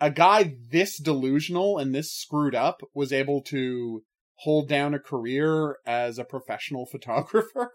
a 0.00 0.12
guy 0.12 0.54
this 0.70 0.96
delusional 0.96 1.78
and 1.78 1.92
this 1.92 2.12
screwed 2.14 2.54
up 2.54 2.82
was 2.94 3.12
able 3.12 3.42
to 3.42 4.04
hold 4.36 4.68
down 4.68 4.94
a 4.94 5.00
career 5.00 5.78
as 5.84 6.18
a 6.18 6.24
professional 6.24 6.86
photographer? 6.90 7.72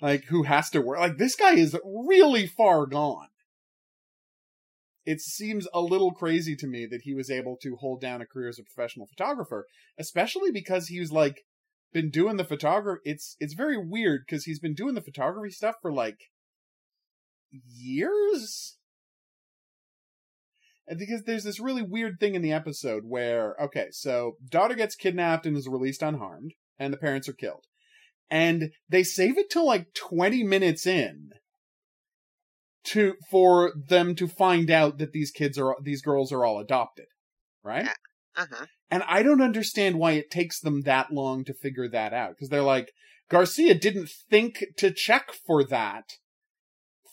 like, 0.00 0.24
who 0.26 0.44
has 0.44 0.70
to 0.70 0.80
work? 0.80 1.00
Like, 1.00 1.18
this 1.18 1.34
guy 1.34 1.54
is 1.54 1.76
really 1.84 2.46
far 2.46 2.86
gone. 2.86 3.28
it 5.04 5.20
seems 5.20 5.66
a 5.74 5.80
little 5.80 6.12
crazy 6.12 6.54
to 6.54 6.68
me 6.68 6.86
that 6.86 7.02
he 7.02 7.12
was 7.12 7.28
able 7.28 7.56
to 7.56 7.74
hold 7.80 8.00
down 8.00 8.20
a 8.22 8.26
career 8.26 8.48
as 8.48 8.60
a 8.60 8.62
professional 8.62 9.08
photographer, 9.08 9.66
especially 9.98 10.52
because 10.52 10.86
he 10.86 11.00
was 11.00 11.10
like 11.10 11.44
been 11.92 12.10
doing 12.10 12.36
the 12.36 12.44
photography. 12.44 13.02
It's 13.04 13.36
it's 13.40 13.54
very 13.54 13.76
weird 13.76 14.22
because 14.26 14.44
he's 14.44 14.60
been 14.60 14.74
doing 14.74 14.94
the 14.94 15.02
photography 15.02 15.50
stuff 15.50 15.76
for 15.80 15.92
like 15.92 16.18
years. 17.50 18.76
And 20.86 20.98
because 20.98 21.22
there's 21.22 21.44
this 21.44 21.60
really 21.60 21.82
weird 21.82 22.18
thing 22.18 22.34
in 22.34 22.42
the 22.42 22.52
episode 22.52 23.04
where, 23.06 23.54
okay, 23.62 23.86
so 23.92 24.36
daughter 24.50 24.74
gets 24.74 24.96
kidnapped 24.96 25.46
and 25.46 25.56
is 25.56 25.68
released 25.68 26.02
unharmed, 26.02 26.54
and 26.78 26.92
the 26.92 26.98
parents 26.98 27.28
are 27.28 27.34
killed. 27.34 27.66
And 28.30 28.70
they 28.88 29.02
save 29.02 29.38
it 29.38 29.48
till 29.50 29.66
like 29.66 29.94
20 29.94 30.42
minutes 30.42 30.86
in 30.86 31.30
to 32.84 33.14
for 33.30 33.72
them 33.88 34.14
to 34.16 34.26
find 34.26 34.70
out 34.70 34.98
that 34.98 35.12
these 35.12 35.30
kids 35.30 35.58
are 35.58 35.76
these 35.80 36.02
girls 36.02 36.32
are 36.32 36.44
all 36.44 36.58
adopted, 36.58 37.06
right? 37.62 37.88
Uh-huh. 38.36 38.66
And 38.92 39.02
I 39.08 39.22
don't 39.22 39.40
understand 39.40 39.98
why 39.98 40.12
it 40.12 40.30
takes 40.30 40.60
them 40.60 40.82
that 40.82 41.10
long 41.10 41.44
to 41.44 41.54
figure 41.54 41.88
that 41.88 42.12
out 42.12 42.32
because 42.32 42.50
they're 42.50 42.60
like 42.60 42.92
Garcia 43.30 43.72
didn't 43.74 44.10
think 44.10 44.66
to 44.76 44.90
check 44.90 45.32
for 45.32 45.64
that 45.64 46.18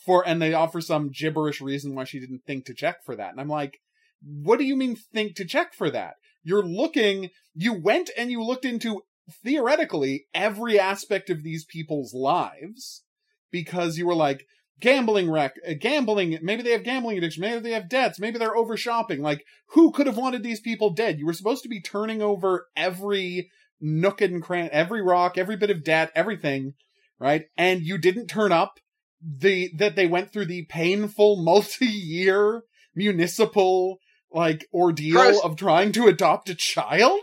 for 0.04 0.22
and 0.28 0.42
they 0.42 0.52
offer 0.52 0.82
some 0.82 1.08
gibberish 1.08 1.58
reason 1.62 1.94
why 1.94 2.04
she 2.04 2.20
didn't 2.20 2.42
think 2.46 2.66
to 2.66 2.74
check 2.74 3.02
for 3.02 3.16
that. 3.16 3.30
And 3.30 3.40
I'm 3.40 3.48
like, 3.48 3.78
what 4.20 4.58
do 4.58 4.66
you 4.66 4.76
mean 4.76 4.94
think 4.94 5.36
to 5.36 5.46
check 5.46 5.72
for 5.72 5.90
that? 5.90 6.16
You're 6.42 6.66
looking 6.66 7.30
you 7.54 7.72
went 7.72 8.10
and 8.14 8.30
you 8.30 8.42
looked 8.42 8.66
into 8.66 9.00
theoretically 9.42 10.26
every 10.34 10.78
aspect 10.78 11.30
of 11.30 11.42
these 11.42 11.64
people's 11.64 12.12
lives 12.12 13.04
because 13.50 13.96
you 13.96 14.06
were 14.06 14.14
like 14.14 14.44
gambling 14.80 15.30
wreck, 15.30 15.54
uh, 15.68 15.74
gambling. 15.78 16.38
Maybe 16.42 16.62
they 16.62 16.72
have 16.72 16.84
gambling 16.84 17.18
addiction. 17.18 17.42
Maybe 17.42 17.60
they 17.60 17.72
have 17.72 17.88
debts. 17.88 18.18
Maybe 18.18 18.38
they're 18.38 18.56
over 18.56 18.76
shopping. 18.76 19.22
Like, 19.22 19.44
who 19.70 19.92
could 19.92 20.06
have 20.06 20.16
wanted 20.16 20.42
these 20.42 20.60
people 20.60 20.90
dead? 20.90 21.18
You 21.18 21.26
were 21.26 21.32
supposed 21.32 21.62
to 21.62 21.68
be 21.68 21.80
turning 21.80 22.22
over 22.22 22.66
every 22.76 23.50
nook 23.80 24.20
and 24.20 24.42
cranny, 24.42 24.70
every 24.70 25.02
rock, 25.02 25.38
every 25.38 25.56
bit 25.56 25.70
of 25.70 25.84
debt, 25.84 26.10
everything, 26.14 26.74
right? 27.18 27.44
And 27.56 27.82
you 27.82 27.98
didn't 27.98 28.26
turn 28.26 28.52
up 28.52 28.74
the 29.22 29.70
that 29.76 29.96
they 29.96 30.06
went 30.06 30.32
through 30.32 30.46
the 30.46 30.66
painful 30.68 31.36
multi-year 31.42 32.62
municipal 32.94 33.98
like 34.32 34.66
ordeal 34.72 35.14
Gross. 35.14 35.40
of 35.44 35.56
trying 35.56 35.92
to 35.92 36.06
adopt 36.06 36.48
a 36.48 36.54
child 36.54 37.20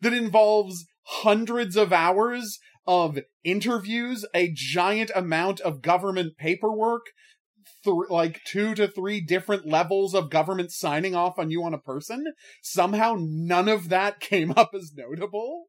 that 0.00 0.12
involves 0.12 0.86
hundreds 1.02 1.76
of 1.76 1.92
hours 1.92 2.58
of 2.86 3.18
interviews, 3.44 4.24
a 4.34 4.50
giant 4.54 5.10
amount 5.14 5.60
of 5.60 5.82
government 5.82 6.36
paperwork, 6.36 7.06
th- 7.84 7.96
like 8.10 8.40
two 8.44 8.74
to 8.74 8.86
three 8.88 9.20
different 9.20 9.66
levels 9.66 10.14
of 10.14 10.30
government 10.30 10.70
signing 10.72 11.14
off 11.14 11.38
on 11.38 11.50
you 11.50 11.64
on 11.64 11.74
a 11.74 11.78
person. 11.78 12.24
Somehow 12.62 13.16
none 13.18 13.68
of 13.68 13.88
that 13.88 14.20
came 14.20 14.52
up 14.52 14.70
as 14.74 14.92
notable 14.96 15.66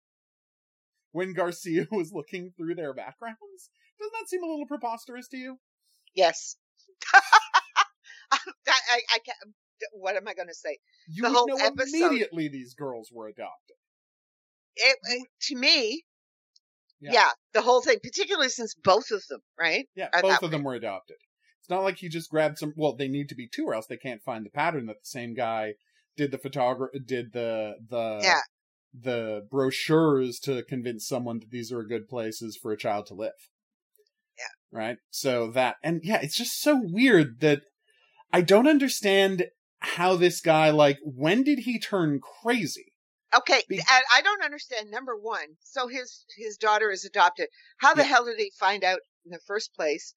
when 1.11 1.33
Garcia 1.33 1.87
was 1.91 2.11
looking 2.13 2.51
through 2.57 2.75
their 2.75 2.93
backgrounds. 2.93 3.69
Doesn't 3.99 4.13
that 4.13 4.29
seem 4.29 4.43
a 4.43 4.47
little 4.47 4.67
preposterous 4.67 5.27
to 5.29 5.37
you? 5.37 5.57
Yes. 6.15 6.55
I, 8.31 8.37
I, 8.67 8.99
I 9.15 9.19
can't. 9.25 9.37
What 9.91 10.15
am 10.15 10.27
I 10.27 10.33
going 10.33 10.47
to 10.47 10.53
say? 10.53 10.77
You 11.07 11.23
The 11.23 11.29
would 11.29 11.35
whole 11.37 11.47
know 11.47 11.55
episode- 11.57 11.95
immediately 12.07 12.47
these 12.47 12.73
girls 12.73 13.09
were 13.11 13.27
adopted. 13.27 13.77
It, 14.75 14.97
it- 15.09 15.27
to 15.49 15.55
me, 15.55 16.03
Yeah. 16.99 17.11
yeah. 17.13 17.29
the 17.53 17.61
whole 17.61 17.81
thing, 17.81 17.97
particularly 18.01 18.49
since 18.49 18.73
both 18.73 19.11
of 19.11 19.23
them, 19.29 19.41
right? 19.59 19.85
Yeah, 19.95 20.09
Are 20.13 20.21
both 20.21 20.43
of 20.43 20.51
them 20.51 20.63
were 20.63 20.73
adopted. 20.73 21.17
It's 21.59 21.69
not 21.69 21.83
like 21.83 21.97
he 21.97 22.09
just 22.09 22.29
grabbed 22.29 22.57
some. 22.57 22.73
Well, 22.75 22.95
they 22.95 23.07
need 23.07 23.29
to 23.29 23.35
be 23.35 23.47
two, 23.47 23.65
or 23.65 23.73
else 23.73 23.87
they 23.87 23.97
can't 23.97 24.23
find 24.23 24.45
the 24.45 24.49
pattern 24.49 24.85
that 24.85 25.01
the 25.01 25.09
same 25.09 25.33
guy 25.33 25.73
did 26.15 26.31
the 26.31 26.37
photographer 26.37 26.91
did 27.05 27.33
the 27.33 27.75
the 27.89 28.19
Yeah. 28.23 28.39
the 28.93 29.47
brochures 29.51 30.39
to 30.39 30.63
convince 30.63 31.07
someone 31.07 31.39
that 31.39 31.51
these 31.51 31.71
are 31.71 31.83
good 31.83 32.07
places 32.07 32.57
for 32.59 32.71
a 32.71 32.77
child 32.77 33.05
to 33.07 33.13
live. 33.13 33.49
Yeah. 34.37 34.79
Right. 34.79 34.97
So 35.11 35.51
that 35.51 35.75
and 35.83 36.01
yeah, 36.03 36.19
it's 36.21 36.37
just 36.37 36.59
so 36.61 36.79
weird 36.81 37.39
that 37.41 37.61
I 38.31 38.41
don't 38.41 38.67
understand 38.67 39.45
how 39.79 40.15
this 40.15 40.41
guy 40.41 40.71
like 40.71 40.97
when 41.03 41.43
did 41.43 41.59
he 41.59 41.79
turn 41.79 42.19
crazy? 42.41 42.86
Okay, 43.35 43.61
Be- 43.67 43.81
I 43.89 44.21
don't 44.21 44.43
understand. 44.43 44.89
Number 44.89 45.15
one, 45.15 45.57
so 45.61 45.87
his 45.87 46.25
his 46.37 46.57
daughter 46.57 46.91
is 46.91 47.03
adopted. 47.03 47.49
How 47.79 47.93
the 47.93 48.03
Yeah. 48.03 48.07
hell 48.09 48.25
did 48.25 48.39
he 48.39 48.51
find 48.57 48.83
out 48.83 48.99
in 49.25 49.31
the 49.31 49.39
first 49.45 49.73
place 49.73 50.13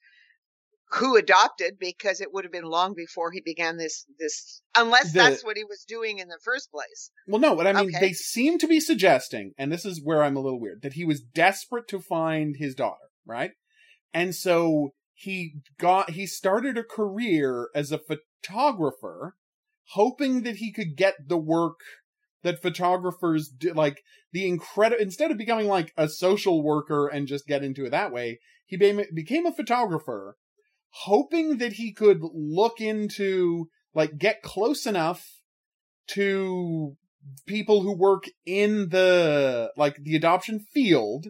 who 0.93 1.17
adopted? 1.17 1.79
Because 1.79 2.21
it 2.21 2.33
would 2.33 2.45
have 2.45 2.53
been 2.53 2.65
long 2.65 2.95
before 2.95 3.33
he 3.33 3.41
began 3.41 3.79
this 3.79 4.07
this, 4.19 4.63
unless 4.77 5.13
The- 5.13 5.19
that's 5.19 5.45
what 5.45 5.57
he 5.57 5.65
was 5.65 5.85
doing 5.85 6.19
in 6.19 6.29
the 6.29 6.39
first 6.43 6.71
place. 6.71 7.11
Well, 7.27 7.41
no, 7.41 7.57
but 7.57 7.67
I 7.67 7.73
mean, 7.73 7.89
Okay. 7.89 7.99
they 8.01 8.13
seem 8.13 8.59
to 8.59 8.69
be 8.69 8.79
suggesting, 8.79 9.55
and 9.59 9.73
this 9.73 9.85
is 9.85 10.01
where 10.03 10.23
I'm 10.23 10.37
a 10.37 10.41
little 10.41 10.61
weird, 10.61 10.83
that 10.83 10.93
he 10.93 11.05
was 11.05 11.21
desperate 11.21 11.89
to 11.89 12.01
find 12.01 12.57
his 12.59 12.75
daughter, 12.77 13.11
right? 13.25 13.53
And 14.15 14.35
so 14.37 14.95
he 15.15 15.57
got, 15.79 16.11
he 16.11 16.27
started 16.27 16.79
a 16.79 16.85
career 16.85 17.71
as 17.75 17.93
a 17.93 17.99
photographer, 17.99 19.35
hoping 19.95 20.43
that 20.43 20.57
he 20.57 20.73
could 20.73 20.97
get 20.97 21.29
the 21.29 21.37
work 21.39 21.81
that 22.43 22.63
photographers 22.63 23.49
do, 23.49 23.73
like 23.73 24.03
the 24.33 24.47
incredible, 24.47 25.03
instead 25.03 25.31
of 25.31 25.39
becoming 25.39 25.67
like 25.67 25.93
a 25.97 26.09
social 26.09 26.63
worker 26.63 27.07
and 27.07 27.27
just 27.27 27.47
get 27.47 27.63
into 27.63 27.85
it 27.85 27.91
that 27.91 28.13
way, 28.13 28.39
he 28.67 28.77
be- 28.77 29.07
became 29.15 29.47
a 29.47 29.53
photographer, 29.53 30.37
hoping 30.91 31.59
that 31.59 31.75
he 31.75 31.93
could 31.93 32.21
look 32.23 32.81
into, 32.81 33.69
like, 33.95 34.19
get 34.19 34.43
close 34.43 34.87
enough 34.87 35.27
to 36.09 36.97
people 37.47 37.83
who 37.83 37.93
work 37.93 38.25
in 38.47 38.89
the 38.89 39.71
like 39.77 39.97
the 40.03 40.17
adoption 40.17 40.59
field. 40.59 41.27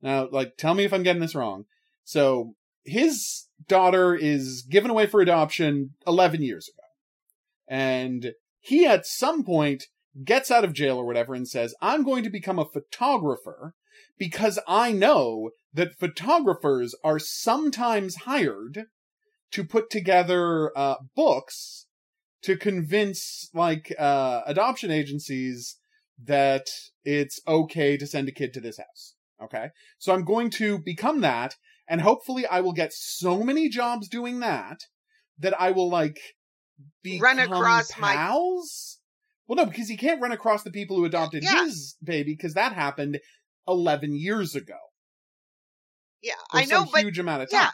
Now, 0.00 0.28
like, 0.30 0.56
tell 0.56 0.74
me 0.74 0.84
if 0.84 0.92
I'm 0.92 1.02
getting 1.02 1.22
this 1.22 1.34
wrong. 1.34 1.64
So 2.04 2.54
his 2.84 3.46
daughter 3.66 4.14
is 4.14 4.62
given 4.68 4.90
away 4.90 5.06
for 5.06 5.20
adoption 5.20 5.94
11 6.06 6.42
years 6.42 6.68
ago, 6.68 6.86
and 7.68 8.32
he 8.60 8.86
at 8.86 9.06
some 9.06 9.44
point 9.44 9.84
gets 10.22 10.50
out 10.50 10.64
of 10.64 10.72
jail 10.72 10.98
or 10.98 11.06
whatever 11.06 11.34
and 11.34 11.48
says, 11.48 11.74
"I'm 11.80 12.04
going 12.04 12.24
to 12.24 12.30
become 12.30 12.58
a 12.58 12.68
photographer." 12.68 13.74
Because 14.16 14.60
I 14.68 14.92
know 14.92 15.50
that 15.72 15.98
photographers 15.98 16.94
are 17.02 17.18
sometimes 17.18 18.16
hired 18.16 18.86
to 19.52 19.64
put 19.64 19.90
together 19.90 20.76
uh, 20.76 20.96
books 21.16 21.86
to 22.42 22.56
convince 22.56 23.48
like 23.54 23.92
uh 23.98 24.42
adoption 24.46 24.90
agencies 24.90 25.76
that 26.22 26.66
it's 27.04 27.40
okay 27.48 27.96
to 27.96 28.06
send 28.06 28.28
a 28.28 28.32
kid 28.32 28.52
to 28.52 28.60
this 28.60 28.78
house. 28.78 29.14
Okay? 29.42 29.68
So 29.98 30.12
I'm 30.12 30.24
going 30.24 30.50
to 30.50 30.78
become 30.78 31.22
that 31.22 31.54
and 31.88 32.00
hopefully 32.00 32.46
I 32.46 32.60
will 32.60 32.72
get 32.72 32.92
so 32.92 33.42
many 33.42 33.68
jobs 33.68 34.08
doing 34.08 34.40
that 34.40 34.80
that 35.38 35.58
I 35.60 35.70
will 35.70 35.90
like 35.90 36.18
Run 37.20 37.38
across 37.38 37.96
my- 37.98 38.14
pals. 38.14 38.98
Well, 39.46 39.56
no, 39.56 39.66
because 39.66 39.88
he 39.88 39.96
can't 39.96 40.22
run 40.22 40.32
across 40.32 40.62
the 40.62 40.70
people 40.70 40.96
who 40.96 41.04
adopted 41.04 41.42
Yeah. 41.44 41.64
his 41.64 41.96
baby 42.02 42.34
because 42.34 42.54
that 42.54 42.72
happened 42.72 43.20
11 43.68 44.14
years 44.16 44.54
ago. 44.54 44.78
Yeah, 46.22 46.34
I 46.52 46.64
know, 46.64 46.86
but 46.90 47.02
huge 47.02 47.18
amount 47.18 47.42
of 47.42 47.50
time. 47.50 47.60
yeah. 47.60 47.70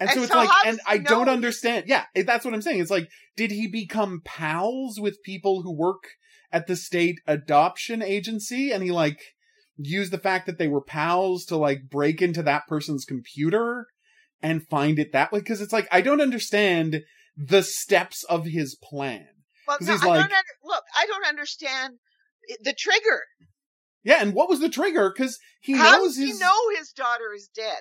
And, 0.00 0.08
And 0.10 0.16
so 0.18 0.22
it's 0.24 0.32
so 0.32 0.38
like, 0.38 0.48
and 0.66 0.80
I 0.86 0.98
don't 0.98 1.28
understand. 1.28 1.84
Yeah, 1.86 2.04
eh, 2.16 2.22
that's 2.24 2.44
what 2.44 2.54
I'm 2.54 2.62
saying. 2.62 2.80
It's 2.80 2.90
like, 2.90 3.08
did 3.36 3.50
he 3.50 3.68
become 3.68 4.22
pals 4.24 4.98
with 4.98 5.22
people 5.22 5.62
who 5.62 5.72
work 5.72 6.02
at 6.50 6.66
the 6.66 6.74
state 6.74 7.20
adoption 7.26 8.02
agency? 8.02 8.72
And 8.72 8.82
he 8.82 8.90
like 8.90 9.20
used 9.76 10.12
the 10.12 10.18
fact 10.18 10.46
that 10.46 10.58
they 10.58 10.68
were 10.68 10.80
pals 10.80 11.44
to 11.46 11.56
like 11.56 11.88
break 11.90 12.20
into 12.22 12.42
that 12.42 12.66
person's 12.66 13.04
computer 13.04 13.86
and 14.42 14.66
find 14.68 14.98
it 14.98 15.12
that 15.12 15.30
way? 15.30 15.40
Cause 15.42 15.60
it's 15.60 15.72
like, 15.72 15.88
I 15.92 16.00
don't 16.00 16.20
understand 16.20 17.02
the 17.36 17.62
steps 17.62 18.24
of 18.24 18.46
his 18.46 18.74
plan. 18.74 19.28
Well, 19.66 19.78
no, 19.80 19.92
he's 19.92 20.02
I 20.02 20.06
like- 20.06 20.14
don't 20.20 20.32
under, 20.32 20.54
look. 20.64 20.84
I 20.96 21.06
don't 21.06 21.26
understand 21.26 21.94
the 22.62 22.74
trigger. 22.78 23.22
Yeah, 24.02 24.18
and 24.20 24.34
what 24.34 24.48
was 24.50 24.60
the 24.60 24.68
trigger? 24.68 25.10
Cause 25.10 25.38
he 25.60 25.72
How 25.74 25.92
knows 25.92 26.08
does 26.08 26.16
he 26.18 26.26
his. 26.28 26.40
know 26.40 26.52
his 26.78 26.92
daughter 26.92 27.32
is 27.34 27.48
dead? 27.54 27.80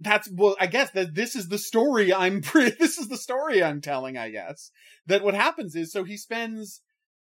that's 0.00 0.30
well 0.32 0.54
i 0.60 0.66
guess 0.68 0.92
that 0.92 1.16
this 1.16 1.34
is 1.34 1.48
the 1.48 1.58
story 1.58 2.14
i'm 2.14 2.40
pre- 2.48 2.70
this 2.70 2.98
is 2.98 3.08
the 3.08 3.16
story 3.16 3.64
i'm 3.64 3.80
telling 3.80 4.16
i 4.16 4.30
guess 4.30 4.70
that 5.06 5.24
what 5.24 5.34
happens 5.34 5.74
is 5.74 5.90
so 5.90 6.04
he 6.04 6.16
spends 6.16 6.82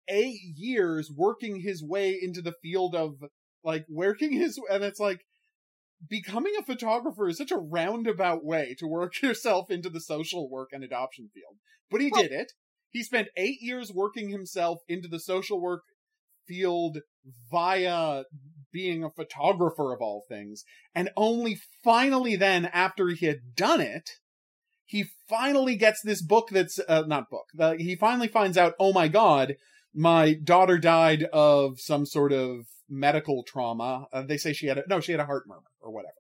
eight 0.08 0.40
years 0.56 1.12
working 1.12 1.62
his 1.62 1.84
way 1.84 2.16
into 2.22 2.44
the 2.44 2.54
field 2.62 2.94
of 2.94 3.16
like 3.64 3.86
working 3.90 4.32
his 4.34 4.60
and 4.70 4.84
it's 4.84 5.00
like 5.00 5.22
becoming 6.08 6.54
a 6.60 6.64
photographer 6.64 7.28
is 7.28 7.38
such 7.40 7.50
a 7.52 7.58
roundabout 7.58 8.46
way 8.46 8.76
to 8.78 8.86
work 8.86 9.14
yourself 9.24 9.72
into 9.72 9.90
the 9.90 10.00
social 10.00 10.48
work 10.48 10.70
and 10.72 10.84
adoption 10.84 11.28
field 11.34 11.56
but 11.90 12.02
he 12.02 12.12
Well- 12.12 12.22
did 12.22 12.32
it 12.32 12.52
he 12.92 13.04
spent 13.04 13.30
eight 13.38 13.62
years 13.62 13.92
working 13.94 14.30
himself 14.30 14.80
into 14.88 15.08
the 15.08 15.20
social 15.20 15.60
work 15.60 15.84
field 16.48 17.00
via 17.52 18.24
being 18.72 19.04
a 19.04 19.10
photographer 19.10 19.94
of 19.94 20.02
all 20.02 20.24
things 20.28 20.64
and 20.96 21.10
only 21.16 21.60
finally 21.84 22.36
then 22.36 22.66
after 22.66 23.10
he 23.10 23.26
had 23.26 23.56
done 23.56 23.82
it 23.82 24.12
he 24.90 25.06
finally 25.28 25.76
gets 25.76 26.02
this 26.02 26.20
book 26.20 26.50
that's 26.50 26.80
uh, 26.90 27.04
not 27.06 27.30
book. 27.30 27.46
Uh, 27.60 27.74
he 27.78 27.96
finally 27.96 28.28
finds 28.28 28.58
out, 28.58 28.74
oh 28.80 28.92
my 28.92 29.08
god, 29.08 29.56
my 29.94 30.34
daughter 30.34 30.80
died 30.80 31.26
of 31.32 31.80
some 31.80 32.08
sort 32.08 32.34
of 32.34 32.66
medical 32.90 33.44
trauma. 33.44 34.08
Uh, 34.12 34.24
they 34.24 34.38
say 34.38 34.52
she 34.52 34.66
had 34.66 34.80
a 34.80 34.84
no, 34.88 35.00
she 35.00 35.12
had 35.12 35.22
a 35.22 35.28
heart 35.28 35.44
murmur 35.48 35.62
or 35.80 35.92
whatever. 35.92 36.16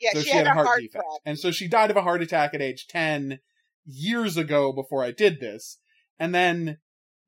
Yeah, 0.00 0.10
so 0.14 0.20
she, 0.22 0.30
had, 0.30 0.48
a 0.48 0.50
heart, 0.52 0.80
defect, 0.80 0.94
problem. 0.94 1.20
and 1.26 1.38
so 1.38 1.52
she 1.52 1.68
died 1.68 1.92
of 1.92 1.96
a 1.96 2.02
heart 2.02 2.20
attack 2.20 2.54
at 2.54 2.60
age 2.60 2.88
ten 2.88 3.38
years 3.86 4.36
ago. 4.36 4.72
Before 4.72 5.04
I 5.04 5.12
did 5.12 5.38
this, 5.38 5.78
and 6.18 6.34
then 6.34 6.78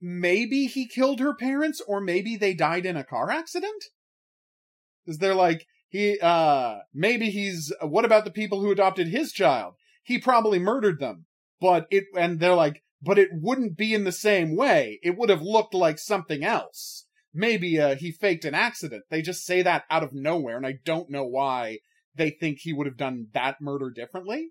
maybe 0.00 0.66
he 0.66 0.88
killed 0.88 1.20
her 1.20 1.34
parents, 1.34 1.80
or 1.86 2.00
maybe 2.00 2.36
they 2.36 2.54
died 2.54 2.86
in 2.86 2.96
a 2.96 3.04
car 3.04 3.30
accident. 3.30 3.84
Because 5.04 5.18
they're 5.18 5.34
like 5.34 5.66
he, 5.90 6.18
uh, 6.20 6.78
maybe 6.94 7.30
he's. 7.30 7.72
What 7.82 8.04
about 8.04 8.24
the 8.24 8.30
people 8.30 8.60
who 8.60 8.70
adopted 8.70 9.08
his 9.08 9.32
child? 9.32 9.74
He 10.02 10.18
probably 10.18 10.58
murdered 10.58 11.00
them, 11.00 11.26
but 11.60 11.86
it, 11.90 12.04
and 12.16 12.40
they're 12.40 12.54
like, 12.54 12.82
but 13.02 13.18
it 13.18 13.30
wouldn't 13.32 13.76
be 13.76 13.92
in 13.92 14.04
the 14.04 14.12
same 14.12 14.56
way. 14.56 14.98
It 15.02 15.16
would 15.16 15.30
have 15.30 15.42
looked 15.42 15.74
like 15.74 15.98
something 15.98 16.44
else. 16.44 17.06
Maybe 17.34 17.80
uh, 17.80 17.96
he 17.96 18.12
faked 18.12 18.44
an 18.44 18.54
accident. 18.54 19.04
They 19.10 19.22
just 19.22 19.44
say 19.44 19.62
that 19.62 19.84
out 19.90 20.02
of 20.02 20.12
nowhere, 20.12 20.56
and 20.56 20.66
I 20.66 20.78
don't 20.84 21.10
know 21.10 21.24
why 21.24 21.78
they 22.14 22.30
think 22.30 22.58
he 22.60 22.72
would 22.72 22.86
have 22.86 22.96
done 22.96 23.28
that 23.34 23.60
murder 23.60 23.90
differently. 23.90 24.50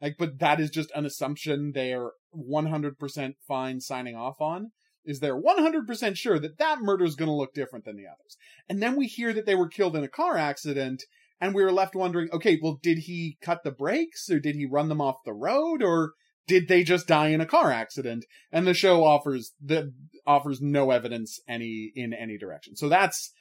Like, 0.00 0.16
but 0.18 0.38
that 0.40 0.60
is 0.60 0.70
just 0.70 0.90
an 0.94 1.06
assumption 1.06 1.72
they're 1.74 2.10
100% 2.36 3.34
fine 3.46 3.80
signing 3.80 4.16
off 4.16 4.40
on. 4.40 4.72
Is 5.04 5.18
they're 5.18 5.40
100% 5.40 6.16
sure 6.16 6.38
that 6.38 6.58
that 6.58 6.80
murder 6.80 7.04
is 7.04 7.16
going 7.16 7.28
to 7.28 7.34
look 7.34 7.54
different 7.54 7.84
than 7.84 7.96
the 7.96 8.06
others. 8.06 8.36
And 8.68 8.80
then 8.80 8.94
we 8.94 9.08
hear 9.08 9.32
that 9.32 9.46
they 9.46 9.56
were 9.56 9.66
killed 9.66 9.96
in 9.96 10.04
a 10.04 10.08
car 10.08 10.36
accident, 10.36 11.02
and 11.40 11.56
we 11.56 11.64
were 11.64 11.72
left 11.72 11.96
wondering, 11.96 12.28
okay, 12.32 12.56
well, 12.62 12.78
did 12.80 12.98
he 12.98 13.36
cut 13.42 13.64
the 13.64 13.72
brakes, 13.72 14.30
or 14.30 14.38
did 14.38 14.54
he 14.54 14.64
run 14.64 14.88
them 14.88 15.00
off 15.00 15.16
the 15.24 15.32
road, 15.32 15.82
or 15.82 16.12
did 16.46 16.68
they 16.68 16.84
just 16.84 17.08
die 17.08 17.28
in 17.28 17.40
a 17.40 17.46
car 17.46 17.72
accident? 17.72 18.24
And 18.52 18.64
the 18.66 18.74
show 18.74 19.04
offers 19.04 19.52
the 19.60 19.92
offers 20.26 20.60
no 20.60 20.90
evidence 20.90 21.40
any 21.48 21.92
in 21.94 22.12
any 22.12 22.38
direction. 22.38 22.76
So 22.76 22.88
that's 22.88 23.32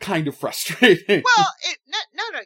kind 0.00 0.28
of 0.28 0.36
frustrating. 0.38 1.22
Well, 1.24 1.48
it 1.62 1.78
no, 1.88 1.98
no, 2.14 2.38
no, 2.38 2.40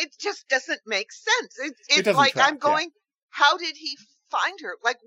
it 0.00 0.10
just 0.18 0.48
doesn't 0.48 0.80
make 0.86 1.12
sense. 1.12 1.58
It, 1.58 1.74
it's 1.88 2.02
doesn't 2.02 2.16
like 2.16 2.32
track, 2.32 2.48
I'm 2.48 2.58
going. 2.58 2.90
How 3.30 3.56
did 3.56 3.76
he 3.76 3.96
find 4.30 4.58
her? 4.62 4.74
Like, 4.84 4.98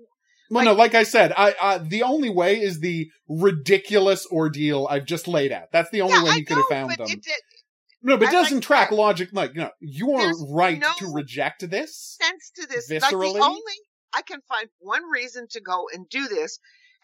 well, 0.50 0.64
no, 0.64 0.72
like 0.74 0.94
I 0.94 1.04
said, 1.04 1.32
I, 1.36 1.54
I 1.60 1.78
the 1.78 2.02
only 2.02 2.30
way 2.30 2.60
is 2.60 2.80
the 2.80 3.08
ridiculous 3.28 4.26
ordeal 4.30 4.88
I've 4.90 5.04
just 5.04 5.28
laid 5.28 5.52
out. 5.52 5.68
That's 5.72 5.90
the 5.90 6.02
only 6.02 6.14
yeah, 6.14 6.24
way 6.24 6.30
he 6.32 6.44
could 6.44 6.56
have 6.56 6.66
found 6.68 6.90
them. 6.90 7.06
It, 7.08 7.18
it 7.24 7.42
no, 8.02 8.16
but 8.16 8.28
it 8.28 8.32
doesn't 8.32 8.62
track 8.62 8.90
that. 8.90 8.96
logic. 8.96 9.28
Like, 9.32 9.54
no, 9.54 9.70
you're 9.78 10.32
right 10.48 10.78
no 10.78 10.90
to 10.98 11.12
reject 11.12 11.68
this. 11.70 12.16
sense 12.20 12.50
to 12.56 12.66
this. 12.66 12.90
Like 12.90 13.02
Viscerally? 13.02 13.34
the 13.34 13.44
only 13.44 13.60
I 14.12 14.22
can 14.22 14.40
find 14.48 14.68
one 14.78 15.04
reason 15.04 15.46
to 15.50 15.60
go 15.60 15.86
and 15.92 16.08
do 16.08 16.26
this, 16.26 16.58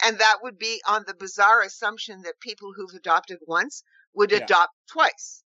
and 0.05 0.19
that 0.19 0.39
would 0.43 0.59
be 0.59 0.81
on 0.89 1.05
the 1.07 1.15
bizarre 1.15 1.63
assumption 1.63 2.23
that 2.23 2.41
people 2.41 2.73
who've 2.75 2.95
adopted 2.95 3.39
once 3.47 3.85
would 4.15 4.33
Yeah. 4.33 4.39
adopt 4.39 4.73
twice. 4.91 5.45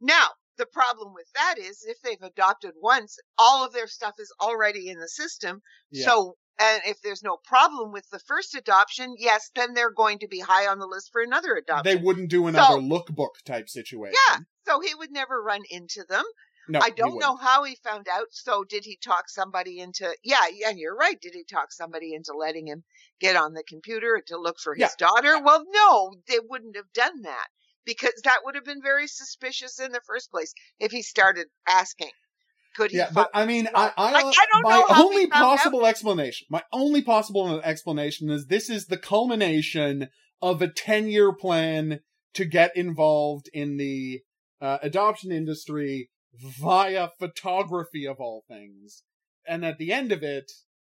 Now, 0.00 0.28
the 0.56 0.66
problem 0.66 1.12
with 1.14 1.26
that 1.34 1.56
is 1.58 1.84
if 1.86 2.00
they've 2.02 2.22
adopted 2.22 2.72
once, 2.80 3.18
all 3.38 3.64
of 3.64 3.72
their 3.72 3.86
stuff 3.86 4.14
is 4.18 4.32
already 4.40 4.88
in 4.88 4.98
the 4.98 5.08
system. 5.08 5.60
Yeah. 5.90 6.06
So, 6.06 6.36
and 6.60 6.82
if 6.86 7.00
there's 7.02 7.22
no 7.22 7.36
problem 7.44 7.92
with 7.92 8.08
the 8.10 8.20
first 8.20 8.54
adoption, 8.54 9.14
yes, 9.18 9.50
then 9.56 9.74
they're 9.74 9.90
going 9.92 10.20
to 10.20 10.28
be 10.28 10.40
high 10.40 10.66
on 10.66 10.78
the 10.78 10.86
list 10.86 11.10
for 11.12 11.20
another 11.22 11.54
adoption. 11.54 11.84
They 11.84 12.02
wouldn't 12.02 12.30
do 12.30 12.46
another 12.46 12.74
So- 12.74 12.80
lookbook 12.80 13.42
type 13.44 13.68
situation. 13.68 14.16
yeah. 14.30 14.38
So 14.66 14.80
he 14.80 14.94
would 14.94 15.10
never 15.10 15.42
run 15.42 15.62
into 15.70 16.04
them. 16.08 16.24
No, 16.66 16.80
I 16.82 16.88
don't 16.88 17.18
know 17.18 17.36
how 17.36 17.64
he 17.64 17.74
found 17.84 18.06
out. 18.10 18.28
So 18.30 18.64
did 18.64 18.86
he 18.86 18.96
talk 18.96 19.28
somebody 19.28 19.80
into? 19.80 20.16
Yeah, 20.24 20.46
yeah, 20.50 20.70
and 20.70 20.78
you're 20.78 20.96
right. 20.96 21.20
Did 21.20 21.34
he 21.34 21.44
talk 21.44 21.70
somebody 21.72 22.14
into 22.14 22.32
letting 22.34 22.66
him 22.68 22.84
get 23.20 23.36
on 23.36 23.52
the 23.52 23.62
computer 23.68 24.22
to 24.28 24.38
look 24.38 24.58
for 24.58 24.74
his 24.74 24.80
Yeah. 24.80 24.88
daughter? 24.98 25.38
Well, 25.42 25.62
no, 25.70 26.14
they 26.26 26.38
wouldn't 26.40 26.76
have 26.76 26.90
done 26.94 27.20
that 27.22 27.48
because 27.84 28.12
that 28.24 28.40
would 28.44 28.54
have 28.54 28.64
been 28.64 28.82
very 28.82 29.06
suspicious 29.06 29.78
in 29.78 29.92
the 29.92 30.00
first 30.06 30.30
place 30.30 30.52
if 30.78 30.92
he 30.92 31.02
started 31.02 31.46
asking. 31.68 32.10
Could 32.76 32.90
he? 32.90 32.98
Yeah, 32.98 33.10
but 33.12 33.30
I 33.32 33.46
mean, 33.46 33.68
I, 33.74 33.92
I, 33.96 34.12
Like, 34.12 34.24
I 34.24 34.46
don't 34.52 34.62
my 34.62 34.70
know 34.70 34.86
he 34.94 35.02
only 35.02 35.30
found 35.30 35.44
out. 35.44 35.56
possible 35.58 35.86
explanation, 35.86 36.46
my 36.50 36.62
only 36.72 37.02
possible 37.02 37.60
explanation 37.62 38.30
is 38.30 38.46
this 38.46 38.68
is 38.68 38.86
the 38.86 38.96
culmination 38.96 40.08
of 40.42 40.60
a 40.60 40.68
10 40.68 41.08
year 41.08 41.32
plan 41.32 42.00
to 42.34 42.44
get 42.44 42.76
involved 42.76 43.48
in 43.52 43.76
the 43.76 44.22
uh, 44.60 44.78
adoption 44.82 45.30
industry 45.30 46.10
via 46.60 47.10
photography 47.18 48.06
of 48.06 48.16
all 48.18 48.44
things. 48.48 49.04
And 49.46 49.64
at 49.64 49.78
the 49.78 49.92
end 49.92 50.10
of 50.10 50.22
it, 50.22 50.50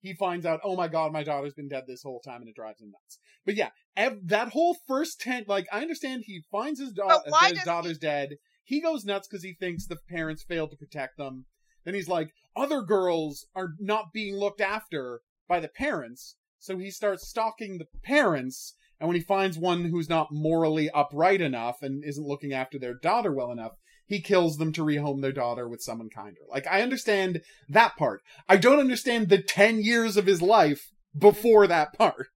he 0.05 0.13
finds 0.13 0.45
out, 0.45 0.61
oh 0.63 0.77
my 0.77 0.87
god, 0.87 1.13
my 1.13 1.25
daughter's 1.25 1.55
been 1.55 1.67
dead 1.69 1.85
this 1.89 2.03
whole 2.03 2.21
time 2.21 2.43
and 2.43 2.49
it 2.51 2.55
drives 2.55 2.81
him 2.83 2.91
nuts. 2.91 3.19
But 3.47 3.55
yeah, 3.55 3.71
ev- 3.97 4.21
that 4.29 4.51
whole 4.51 4.77
first 4.87 5.19
10, 5.23 5.47
like, 5.49 5.67
I 5.73 5.81
understand 5.81 6.25
he 6.27 6.43
finds 6.53 6.79
his, 6.79 6.93
da- 6.93 7.09
his 7.25 7.33
does 7.55 7.59
he- 7.61 7.65
daughter's 7.65 7.99
dead. 7.99 8.35
He 8.65 8.83
goes 8.83 9.07
nuts 9.07 9.27
because 9.27 9.43
he 9.43 9.55
thinks 9.55 9.87
the 9.87 9.97
parents 10.09 10.45
failed 10.45 10.71
to 10.73 10.77
protect 10.77 11.17
them. 11.17 11.47
Then 11.87 11.95
he's 11.95 12.09
like, 12.09 12.35
other 12.55 12.83
girls 12.83 13.47
are 13.57 13.71
not 13.81 14.13
being 14.13 14.37
looked 14.37 14.61
after 14.61 15.21
by 15.49 15.59
the 15.59 15.69
parents. 15.69 16.37
So 16.59 16.77
he 16.77 16.91
starts 16.91 17.27
stalking 17.27 17.79
the 17.79 17.87
parents. 18.03 18.75
And 19.01 19.09
when 19.09 19.17
he 19.17 19.23
finds 19.23 19.57
one 19.59 19.87
who's 19.87 20.09
not 20.11 20.29
morally 20.31 20.91
upright 20.91 21.41
enough 21.41 21.83
and 21.83 22.05
isn't 22.05 22.27
looking 22.27 22.53
after 22.53 22.79
their 22.79 22.95
daughter 22.95 23.33
well 23.33 23.51
enough, 23.51 23.73
he 24.07 24.21
kills 24.21 24.59
them 24.59 24.73
to 24.73 24.85
rehome 24.85 25.23
their 25.23 25.33
daughter 25.33 25.69
with 25.69 25.83
someone 25.83 26.11
kinder. 26.11 26.41
Like, 26.49 26.67
I 26.67 26.83
understand 26.83 27.43
that 27.69 27.97
part. 27.97 28.23
I 28.49 28.57
don't 28.57 28.81
understand 28.81 29.29
the 29.29 29.43
10 29.43 29.81
years 29.81 30.17
of 30.17 30.27
his 30.27 30.43
life 30.43 30.91
before 31.19 31.67
that 31.67 31.93
part. 31.95 32.29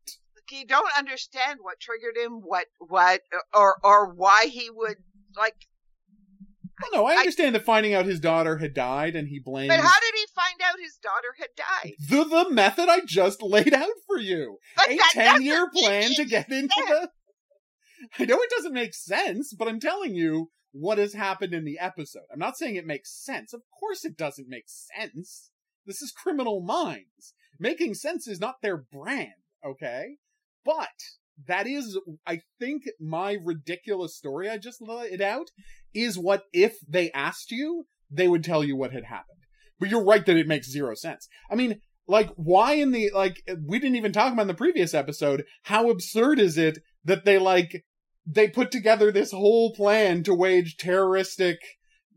you 0.50 0.66
don't 0.66 0.96
understand 0.96 1.58
what 1.62 1.80
triggered 1.80 2.16
him, 2.16 2.40
what, 2.42 2.66
what, 2.78 3.20
or, 3.54 3.76
or 3.82 4.12
why 4.14 4.46
he 4.50 4.70
would 4.70 4.96
like. 5.36 5.66
Well, 6.80 7.02
no, 7.02 7.08
I 7.08 7.14
understand 7.16 7.54
that 7.56 7.64
finding 7.64 7.92
out 7.92 8.06
his 8.06 8.20
daughter 8.20 8.58
had 8.58 8.72
died 8.72 9.16
and 9.16 9.26
he 9.28 9.40
blames 9.40 9.68
But 9.68 9.80
how 9.80 9.98
did 10.00 10.14
he 10.14 10.26
find 10.32 10.60
out 10.64 10.78
his 10.80 10.96
daughter 11.02 11.34
had 11.38 11.48
died? 11.56 11.94
the, 12.08 12.24
the 12.44 12.50
method 12.50 12.88
I 12.88 13.00
just 13.04 13.42
laid 13.42 13.74
out 13.74 13.88
for 14.06 14.18
you. 14.18 14.58
But 14.76 14.90
a 14.90 14.98
10 15.12 15.42
year 15.42 15.68
plan 15.74 16.10
to 16.14 16.24
get 16.24 16.50
into 16.50 16.72
sense. 16.74 16.88
the. 16.88 17.10
I 18.20 18.24
know 18.26 18.38
it 18.40 18.50
doesn't 18.56 18.72
make 18.72 18.94
sense, 18.94 19.52
but 19.52 19.66
I'm 19.66 19.80
telling 19.80 20.14
you 20.14 20.50
what 20.78 20.98
has 20.98 21.14
happened 21.14 21.52
in 21.52 21.64
the 21.64 21.78
episode. 21.78 22.22
I'm 22.32 22.38
not 22.38 22.56
saying 22.56 22.76
it 22.76 22.86
makes 22.86 23.12
sense. 23.12 23.52
Of 23.52 23.62
course 23.78 24.04
it 24.04 24.16
doesn't 24.16 24.48
make 24.48 24.66
sense. 24.66 25.50
This 25.86 26.02
is 26.02 26.12
criminal 26.12 26.60
minds. 26.60 27.34
Making 27.58 27.94
sense 27.94 28.28
is 28.28 28.40
not 28.40 28.62
their 28.62 28.76
brand, 28.76 29.32
okay? 29.66 30.16
But 30.64 30.88
that 31.46 31.66
is, 31.66 31.98
I 32.26 32.40
think, 32.60 32.84
my 33.00 33.36
ridiculous 33.42 34.16
story 34.16 34.48
I 34.48 34.58
just 34.58 34.80
laid 34.80 35.20
out 35.20 35.48
is 35.94 36.18
what 36.18 36.44
if 36.52 36.76
they 36.88 37.10
asked 37.12 37.50
you, 37.50 37.86
they 38.10 38.28
would 38.28 38.44
tell 38.44 38.62
you 38.62 38.76
what 38.76 38.92
had 38.92 39.04
happened. 39.04 39.38
But 39.80 39.88
you're 39.88 40.04
right 40.04 40.24
that 40.26 40.36
it 40.36 40.46
makes 40.46 40.70
zero 40.70 40.94
sense. 40.94 41.28
I 41.50 41.54
mean, 41.54 41.80
like, 42.06 42.30
why 42.36 42.74
in 42.74 42.92
the, 42.92 43.10
like, 43.14 43.42
we 43.66 43.78
didn't 43.78 43.96
even 43.96 44.12
talk 44.12 44.32
about 44.32 44.42
in 44.42 44.48
the 44.48 44.54
previous 44.54 44.94
episode, 44.94 45.44
how 45.64 45.90
absurd 45.90 46.38
is 46.38 46.56
it 46.56 46.78
that 47.04 47.24
they, 47.24 47.38
like, 47.38 47.84
they 48.30 48.46
put 48.46 48.70
together 48.70 49.10
this 49.10 49.32
whole 49.32 49.74
plan 49.74 50.22
to 50.22 50.34
wage 50.34 50.76
terroristic 50.76 51.58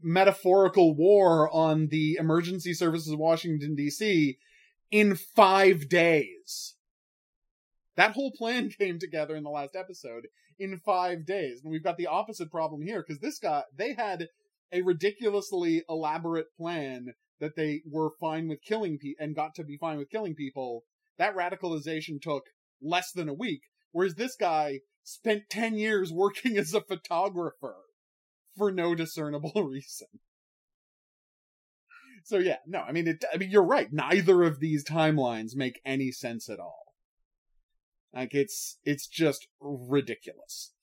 metaphorical 0.04 0.94
war 0.94 1.50
on 1.54 1.88
the 1.88 2.18
emergency 2.20 2.74
services 2.74 3.14
of 3.14 3.20
Washington 3.20 3.78
DC 3.78 4.38
in 4.92 5.16
five 5.16 5.88
days. 5.88 6.76
That 7.96 8.12
whole 8.12 8.32
plan 8.32 8.70
came 8.78 9.00
together 9.00 9.36
in 9.36 9.44
the 9.44 9.50
last 9.50 9.76
episode 9.76 10.28
in 10.60 10.82
five 10.86 11.26
days. 11.26 11.62
And 11.64 11.72
we've 11.72 11.84
got 11.84 11.98
the 11.98 12.08
opposite 12.08 12.52
problem 12.52 12.82
here 12.82 13.02
because 13.02 13.22
this 13.22 13.40
guy, 13.40 13.64
they 13.74 13.94
had 13.94 14.28
a 14.74 14.82
ridiculously 14.82 15.84
elaborate 15.88 16.48
plan 16.58 17.14
that 17.40 17.56
they 17.56 17.84
were 17.90 18.12
fine 18.20 18.50
with 18.50 18.62
killing 18.62 18.98
people 18.98 19.24
and 19.24 19.36
got 19.36 19.56
to 19.56 19.64
be 19.64 19.78
fine 19.78 19.98
with 19.98 20.10
killing 20.10 20.36
people. 20.36 20.84
That 21.18 21.36
radicalization 21.36 22.22
took 22.22 22.44
less 22.82 23.12
than 23.14 23.30
a 23.30 23.34
week. 23.34 23.62
Whereas 23.92 24.16
this 24.16 24.36
guy 24.36 24.82
spent 25.04 25.50
10 25.50 25.78
years 25.78 26.12
working 26.12 26.58
as 26.58 26.74
a 26.74 26.82
photographer 26.82 27.76
for 28.58 28.72
no 28.72 28.96
discernible 28.96 29.54
reason. 29.70 30.08
So 32.24 32.38
yeah, 32.38 32.58
no, 32.68 32.82
I 32.82 32.92
mean, 32.92 33.08
it, 33.08 33.26
I 33.34 33.38
mean, 33.38 33.50
you're 33.50 33.64
right. 33.64 33.92
Neither 33.92 34.44
of 34.44 34.60
these 34.60 34.86
timelines 34.86 35.56
make 35.56 35.82
any 35.86 36.12
sense 36.12 36.50
at 36.50 36.60
all. 36.60 36.94
Like 38.14 38.34
it's, 38.34 38.78
it's 38.84 39.08
just 39.08 39.48
ridiculous. 39.60 40.74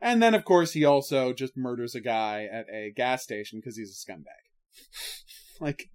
And 0.00 0.22
then 0.22 0.34
of 0.34 0.44
course 0.44 0.72
he 0.72 0.84
also 0.84 1.32
just 1.32 1.56
murders 1.56 1.94
a 1.94 2.00
guy 2.00 2.48
at 2.52 2.66
a 2.72 2.92
gas 2.94 3.22
station 3.22 3.60
because 3.60 3.76
he's 3.76 3.90
a 3.90 4.12
scumbag. 4.12 4.24
like, 5.60 5.90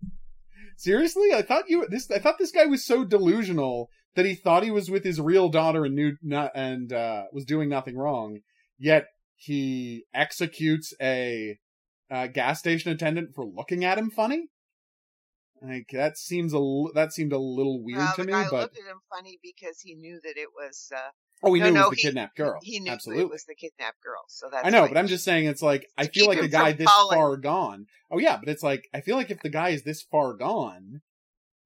seriously? 0.77 1.33
I 1.33 1.41
thought 1.41 1.69
you, 1.69 1.85
this, 1.89 2.09
I 2.09 2.19
thought 2.19 2.39
this 2.39 2.51
guy 2.51 2.65
was 2.65 2.85
so 2.85 3.03
delusional 3.03 3.89
that 4.17 4.25
he 4.25 4.35
thought 4.35 4.63
he 4.63 4.71
was 4.71 4.91
with 4.91 5.05
his 5.05 5.21
real 5.21 5.47
daughter 5.47 5.85
and 5.85 5.95
knew 5.95 6.17
not, 6.21 6.51
and, 6.53 6.91
uh, 6.91 7.23
was 7.31 7.45
doing 7.45 7.69
nothing 7.69 7.95
wrong. 7.95 8.39
Yet 8.77 9.05
he 9.35 10.03
executes 10.13 10.93
a, 11.01 11.57
uh, 12.09 12.27
gas 12.27 12.59
station 12.59 12.91
attendant 12.91 13.29
for 13.35 13.45
looking 13.45 13.85
at 13.85 13.97
him 13.97 14.09
funny. 14.09 14.47
Like 15.61 15.87
that 15.91 16.17
seems 16.17 16.53
a 16.53 16.83
that 16.93 17.13
seemed 17.13 17.33
a 17.33 17.39
little 17.39 17.83
weird 17.83 17.99
well, 17.99 18.13
to 18.15 18.23
me, 18.23 18.31
guy 18.31 18.43
but 18.49 18.61
looked 18.61 18.77
at 18.77 18.85
him 18.91 18.99
funny 19.09 19.39
because 19.41 19.79
he 19.81 19.95
knew 19.95 20.19
that 20.23 20.37
it 20.37 20.49
was. 20.55 20.91
Uh, 20.95 21.09
oh, 21.43 21.51
we 21.51 21.59
no, 21.59 21.65
knew 21.65 21.73
no, 21.73 21.79
it 21.79 21.89
was 21.89 21.89
the 21.89 21.95
he- 21.95 22.07
kidnapped 22.07 22.37
girl. 22.37 22.59
he 22.61 22.79
knew 22.79 22.91
Absolutely. 22.91 23.23
it 23.23 23.29
was 23.29 23.45
the 23.45 23.55
kidnapped 23.55 24.01
girl. 24.03 24.21
So 24.27 24.49
that's. 24.51 24.67
I 24.67 24.69
know, 24.69 24.87
but 24.87 24.97
I'm 24.97 25.07
just 25.07 25.23
saying 25.23 25.47
it's 25.47 25.63
like 25.63 25.87
I 25.97 26.07
feel 26.07 26.27
like 26.27 26.37
a 26.41 26.47
guy 26.47 26.73
this 26.73 26.87
falling. 26.87 27.17
far 27.17 27.37
gone. 27.37 27.87
Oh 28.11 28.19
yeah, 28.19 28.37
but 28.37 28.49
it's 28.49 28.61
like 28.61 28.87
I 28.93 29.01
feel 29.01 29.15
like 29.15 29.31
if 29.31 29.41
the 29.41 29.49
guy 29.49 29.69
is 29.69 29.83
this 29.83 30.03
far 30.03 30.35
gone, 30.35 31.01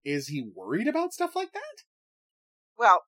is 0.06 0.28
he 0.28 0.42
worried 0.56 0.88
about 0.88 1.14
stuff 1.14 1.36
like 1.36 1.52
that? 1.52 1.84
Well, 2.82 3.04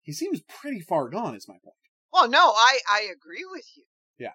He 0.00 0.12
seems 0.12 0.40
pretty 0.48 0.80
far 0.80 1.10
gone. 1.10 1.34
Is 1.34 1.46
my 1.46 1.56
point. 1.62 1.76
well, 2.10 2.26
no, 2.28 2.38
I 2.56 2.78
I 2.90 3.00
agree 3.12 3.44
with 3.52 3.66
you. 3.76 3.84
Yeah. 4.18 4.32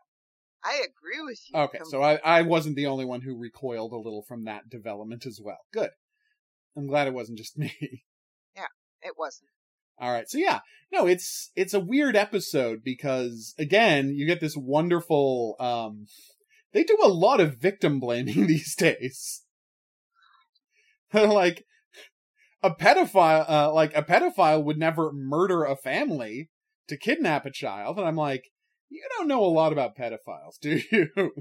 I 0.63 0.75
agree 0.75 1.25
with 1.25 1.39
you. 1.49 1.59
Okay, 1.59 1.79
so 1.89 2.01
I, 2.03 2.15
I 2.23 2.41
wasn't 2.43 2.75
the 2.75 2.85
only 2.85 3.03
one 3.05 3.21
who 3.21 3.35
recoiled 3.37 3.91
a 3.93 3.97
little 3.97 4.23
from 4.27 4.45
that 4.45 4.69
development 4.69 5.25
as 5.25 5.39
well. 5.43 5.57
Good. 5.73 5.89
I'm 6.77 6.85
glad 6.87 7.07
it 7.07 7.13
wasn't 7.15 7.39
just 7.39 7.57
me. 7.57 7.73
Yeah, 8.55 8.67
it 9.01 9.13
wasn't. 9.17 9.49
All 9.97 10.11
right. 10.11 10.29
So 10.29 10.37
yeah, 10.37 10.59
no, 10.91 11.07
it's 11.07 11.51
it's 11.55 11.73
a 11.73 11.79
weird 11.79 12.15
episode 12.15 12.83
because 12.83 13.55
again, 13.57 14.13
you 14.15 14.27
get 14.27 14.39
this 14.39 14.55
wonderful 14.55 15.55
um 15.59 16.05
they 16.73 16.83
do 16.83 16.97
a 17.01 17.07
lot 17.07 17.39
of 17.39 17.57
victim 17.57 17.99
blaming 17.99 18.45
these 18.47 18.75
days. 18.75 19.41
They're 21.11 21.27
like 21.27 21.64
a 22.63 22.71
pedophile 22.71 23.49
uh 23.49 23.73
like 23.73 23.95
a 23.95 24.03
pedophile 24.03 24.63
would 24.63 24.77
never 24.77 25.11
murder 25.13 25.63
a 25.63 25.75
family 25.75 26.49
to 26.87 26.97
kidnap 26.97 27.45
a 27.45 27.51
child 27.51 27.97
and 27.97 28.07
I'm 28.07 28.15
like, 28.15 28.45
you 28.89 29.03
don't 29.17 29.27
know 29.27 29.43
a 29.43 29.47
lot 29.47 29.71
about 29.71 29.97
pedophiles, 29.97 30.59
do 30.61 30.79
you? 30.91 31.31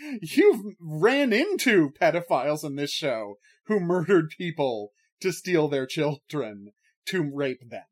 You've 0.22 0.76
ran 0.80 1.32
into 1.32 1.90
pedophiles 2.00 2.64
in 2.64 2.76
this 2.76 2.92
show 2.92 3.38
who 3.66 3.80
murdered 3.80 4.30
people 4.36 4.92
to 5.20 5.32
steal 5.32 5.68
their 5.68 5.86
children 5.86 6.72
to 7.06 7.28
rape 7.32 7.68
them. 7.68 7.84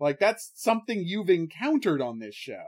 Like 0.00 0.18
that's 0.18 0.50
something 0.56 1.04
you've 1.04 1.30
encountered 1.30 2.00
on 2.00 2.18
this 2.18 2.34
show. 2.34 2.64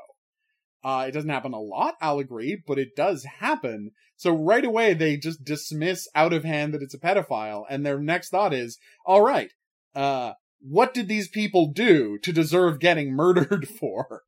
Uh, 0.85 1.07
it 1.09 1.13
doesn't 1.13 1.31
happen 1.31 1.55
a 1.55 1.61
lot, 1.61 1.95
I'll 2.01 2.19
agree, 2.19 2.63
but 2.67 2.79
it 2.79 2.95
does 2.95 3.25
happen. 3.41 3.93
So 4.17 4.37
right 4.37 4.65
away 4.65 4.93
they 4.93 5.17
just 5.17 5.43
dismiss 5.43 6.07
out 6.15 6.35
of 6.35 6.45
hand 6.45 6.75
that 6.75 6.83
it's 6.83 6.95
a 6.95 6.99
pedophile, 6.99 7.65
and 7.71 7.85
their 7.85 7.99
next 7.99 8.29
thought 8.29 8.53
is, 8.53 8.79
all 9.07 9.23
right, 9.23 9.51
uh, 9.95 10.35
what 10.61 10.93
did 10.93 11.09
these 11.09 11.29
people 11.29 11.73
do 11.73 12.19
to 12.19 12.33
deserve 12.33 12.81
getting 12.81 13.13
murdered 13.17 13.67
for? 13.67 14.23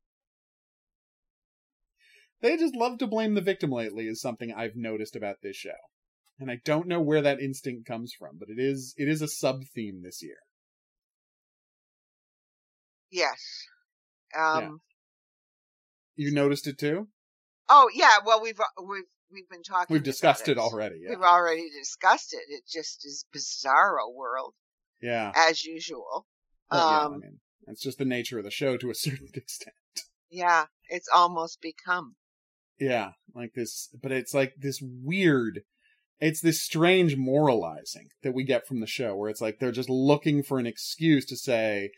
They 2.41 2.57
just 2.57 2.75
love 2.75 2.99
to 2.99 3.07
blame 3.07 3.33
the 3.33 3.41
victim 3.41 3.71
lately 3.71 4.07
is 4.07 4.21
something 4.21 4.53
I've 4.53 4.75
noticed 4.75 5.15
about 5.15 5.37
this 5.41 5.55
show. 5.55 5.71
And 6.39 6.51
I 6.51 6.59
don't 6.63 6.87
know 6.87 7.01
where 7.01 7.21
that 7.23 7.39
instinct 7.39 7.87
comes 7.87 8.13
from, 8.17 8.37
but 8.37 8.49
it 8.49 8.59
is 8.59 8.93
it 8.97 9.07
is 9.07 9.23
a 9.23 9.27
sub 9.27 9.63
theme 9.73 10.01
this 10.03 10.21
year. 10.21 10.37
Yes. 13.09 13.65
Um. 14.37 14.81
You 16.17 16.33
noticed 16.33 16.67
it 16.67 16.77
too? 16.77 17.07
Oh 17.69 17.89
yeah. 17.93 18.17
Well, 18.25 18.41
we've 18.41 18.59
we've 18.77 19.03
we've 19.31 19.49
been 19.49 19.63
talking. 19.63 19.93
We've 19.93 20.03
discussed 20.03 20.49
it 20.49 20.57
already. 20.57 20.97
Yeah. 21.03 21.11
We've 21.11 21.21
already 21.21 21.67
discussed 21.77 22.33
it. 22.33 22.41
It 22.49 22.63
just 22.67 23.05
is 23.05 23.25
bizarro 23.33 24.13
world 24.13 24.53
Yeah. 25.01 25.31
as 25.35 25.63
usual. 25.63 26.27
Well, 26.69 26.89
yeah, 26.89 26.97
I 26.97 27.03
um. 27.05 27.19
mean, 27.21 27.39
that's 27.65 27.81
just 27.81 27.97
the 27.99 28.05
nature 28.05 28.37
of 28.39 28.43
the 28.43 28.51
show 28.51 28.75
to 28.77 28.89
a 28.89 28.95
certain 29.05 29.29
extent. 29.33 29.75
Yeah. 30.29 30.65
It's 30.89 31.07
almost 31.13 31.61
become. 31.61 32.15
Yeah, 32.79 33.11
like 33.33 33.53
this, 33.55 33.89
but 34.01 34.11
it's 34.11 34.33
like 34.35 34.53
this 34.59 34.79
weird, 34.81 35.61
it's 36.19 36.41
this 36.41 36.61
strange 36.61 37.15
moralizing 37.17 38.09
that 38.21 38.35
we 38.35 38.43
get 38.43 38.67
from 38.67 38.81
the 38.81 38.87
show 38.87 39.15
where 39.15 39.29
it's 39.31 39.41
like 39.41 39.57
they're 39.59 39.71
just 39.71 39.89
looking 39.89 40.43
for 40.43 40.59
an 40.59 40.67
excuse 40.67 41.25
to 41.25 41.35
say, 41.37 41.89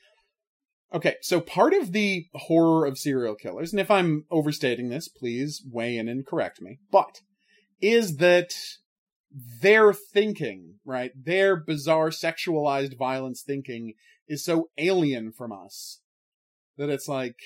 okay, 0.94 1.16
so 1.22 1.40
part 1.40 1.74
of 1.74 1.92
the 1.92 2.28
horror 2.34 2.86
of 2.86 2.98
serial 2.98 3.36
killers, 3.36 3.72
and 3.72 3.80
if 3.80 3.92
I'm 3.92 4.26
overstating 4.32 4.90
this, 4.90 5.08
please 5.08 5.64
weigh 5.70 5.98
in 5.98 6.08
and 6.08 6.26
correct 6.26 6.62
me, 6.62 6.80
but 6.92 7.22
is 7.82 8.18
that 8.18 8.54
their 9.32 9.94
thinking, 9.94 10.80
right? 10.84 11.12
Their 11.16 11.56
bizarre 11.56 12.10
sexualized 12.10 12.98
violence 12.98 13.44
thinking 13.46 13.94
is 14.28 14.44
so 14.44 14.70
alien 14.78 15.32
from 15.32 15.52
us 15.52 16.02
that 16.78 16.90
it's 16.90 17.08
like, 17.08 17.38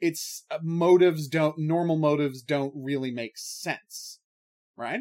it's 0.00 0.44
uh, 0.50 0.58
motives 0.62 1.28
don't 1.28 1.58
normal 1.58 1.96
motives 1.96 2.42
don't 2.42 2.72
really 2.76 3.10
make 3.10 3.36
sense 3.36 4.20
right 4.76 5.00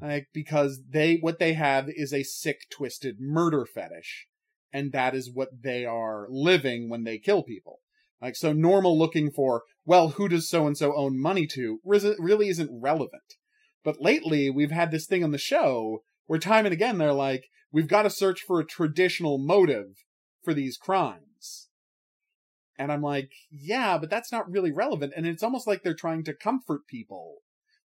like 0.00 0.28
because 0.32 0.82
they 0.88 1.16
what 1.16 1.38
they 1.38 1.54
have 1.54 1.88
is 1.88 2.12
a 2.12 2.22
sick 2.22 2.66
twisted 2.70 3.16
murder 3.20 3.64
fetish 3.64 4.28
and 4.72 4.92
that 4.92 5.14
is 5.14 5.30
what 5.32 5.62
they 5.62 5.84
are 5.84 6.26
living 6.28 6.88
when 6.88 7.04
they 7.04 7.18
kill 7.18 7.42
people. 7.42 7.80
Like 8.20 8.36
so 8.36 8.52
normal 8.52 8.98
looking 8.98 9.30
for 9.30 9.62
well 9.84 10.10
who 10.10 10.28
does 10.28 10.48
so 10.48 10.66
and 10.66 10.76
so 10.76 10.94
own 10.94 11.20
money 11.20 11.46
to 11.48 11.80
really 11.84 12.48
isn't 12.48 12.80
relevant. 12.82 13.34
But 13.84 14.00
lately 14.00 14.50
we've 14.50 14.70
had 14.70 14.90
this 14.90 15.06
thing 15.06 15.22
on 15.22 15.32
the 15.32 15.38
show 15.38 16.02
where 16.26 16.38
time 16.38 16.66
and 16.66 16.72
again 16.72 16.98
they're 16.98 17.12
like 17.12 17.44
we've 17.72 17.88
got 17.88 18.02
to 18.02 18.10
search 18.10 18.40
for 18.40 18.58
a 18.58 18.66
traditional 18.66 19.38
motive 19.38 20.04
for 20.42 20.54
these 20.54 20.76
crimes. 20.76 21.68
And 22.78 22.92
I'm 22.92 23.02
like, 23.02 23.30
yeah, 23.50 23.98
but 23.98 24.10
that's 24.10 24.32
not 24.32 24.50
really 24.50 24.72
relevant. 24.72 25.12
And 25.16 25.26
it's 25.26 25.42
almost 25.42 25.66
like 25.66 25.82
they're 25.82 25.94
trying 25.94 26.24
to 26.24 26.34
comfort 26.34 26.86
people 26.86 27.36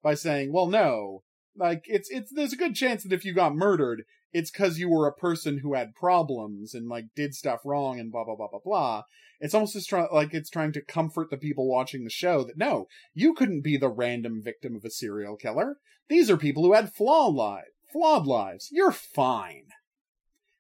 by 0.03 0.15
saying, 0.15 0.53
well, 0.53 0.67
no, 0.67 1.23
like 1.57 1.83
it's, 1.87 2.09
it's, 2.11 2.33
there's 2.33 2.53
a 2.53 2.57
good 2.59 2.75
chance 2.75 3.03
that 3.03 3.13
if 3.13 3.25
you 3.25 3.35
got 3.35 3.55
murdered, 3.55 4.05
it's 4.33 4.51
cause 4.51 4.79
you 4.79 4.89
were 4.89 5.07
a 5.07 5.13
person 5.13 5.59
who 5.59 5.75
had 5.75 5.95
problems 5.95 6.75
and 6.75 6.89
like 6.89 7.07
did 7.17 7.35
stuff 7.35 7.61
wrong 7.65 7.99
and 7.99 8.13
blah, 8.13 8.25
blah, 8.25 8.37
blah, 8.37 8.49
blah, 8.49 8.61
blah. 8.65 9.03
It's 9.41 9.55
almost 9.55 9.75
just 9.75 9.89
try- 9.89 10.09
like 10.13 10.35
it's 10.35 10.51
trying 10.51 10.73
to 10.73 10.85
comfort 10.85 11.31
the 11.31 11.37
people 11.37 11.69
watching 11.69 12.05
the 12.05 12.11
show 12.11 12.45
that 12.45 12.59
no, 12.59 12.87
you 13.15 13.35
couldn't 13.35 13.63
be 13.63 13.77
the 13.77 13.89
random 13.89 14.41
victim 14.43 14.75
of 14.77 14.85
a 14.85 14.91
serial 14.91 15.37
killer. 15.37 15.77
These 16.09 16.31
are 16.31 16.37
people 16.37 16.65
who 16.65 16.75
had 16.75 16.93
flawed 16.93 17.35
lives, 17.35 17.69
flawed 17.93 18.27
lives. 18.27 18.69
You're 18.71 18.93
fine. 18.93 19.67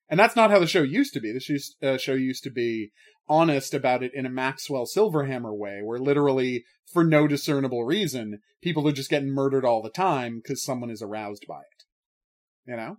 And 0.09 0.19
that's 0.19 0.37
not 0.37 0.51
how 0.51 0.59
the 0.59 0.67
show 0.67 0.83
used 0.83 1.13
to 1.15 1.21
be. 1.21 1.33
The 1.33 1.61
uh, 1.83 1.99
show 1.99 2.15
used 2.15 2.45
to 2.45 2.51
be 2.51 2.93
honest 3.29 3.75
about 3.75 4.03
it 4.03 4.13
in 4.15 4.25
a 4.25 4.31
Maxwell 4.31 4.87
Silverhammer 4.87 5.57
way, 5.57 5.81
where 5.83 5.99
literally, 5.99 6.65
for 6.91 7.05
no 7.05 7.27
discernible 7.29 7.85
reason, 7.85 8.41
people 8.63 8.89
are 8.89 8.93
just 8.93 9.11
getting 9.11 9.31
murdered 9.31 9.65
all 9.65 9.83
the 9.83 9.91
time 9.91 10.41
because 10.43 10.65
someone 10.65 10.91
is 10.91 11.03
aroused 11.03 11.45
by 11.47 11.61
it. 11.61 12.71
You 12.71 12.77
know? 12.77 12.97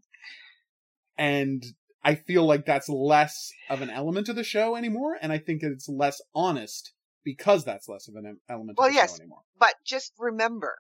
And 1.20 1.64
I 2.02 2.16
feel 2.16 2.46
like 2.46 2.66
that's 2.66 2.88
less 2.88 3.52
of 3.70 3.82
an 3.82 3.90
element 3.90 4.30
of 4.30 4.38
the 4.38 4.44
show 4.44 4.78
anymore, 4.78 5.18
and 5.22 5.34
I 5.34 5.38
think 5.38 5.62
it's 5.64 5.90
less 5.90 6.22
honest 6.34 6.94
because 7.26 7.66
that's 7.66 7.90
less 7.90 8.08
of 8.08 8.16
an 8.16 8.40
element 8.50 8.78
Well, 8.78 8.88
of 8.88 8.94
the 8.94 9.00
yes. 9.00 9.12
show 9.12 9.22
anymore. 9.24 9.42
But 9.60 9.76
just 9.86 10.14
remember 10.18 10.78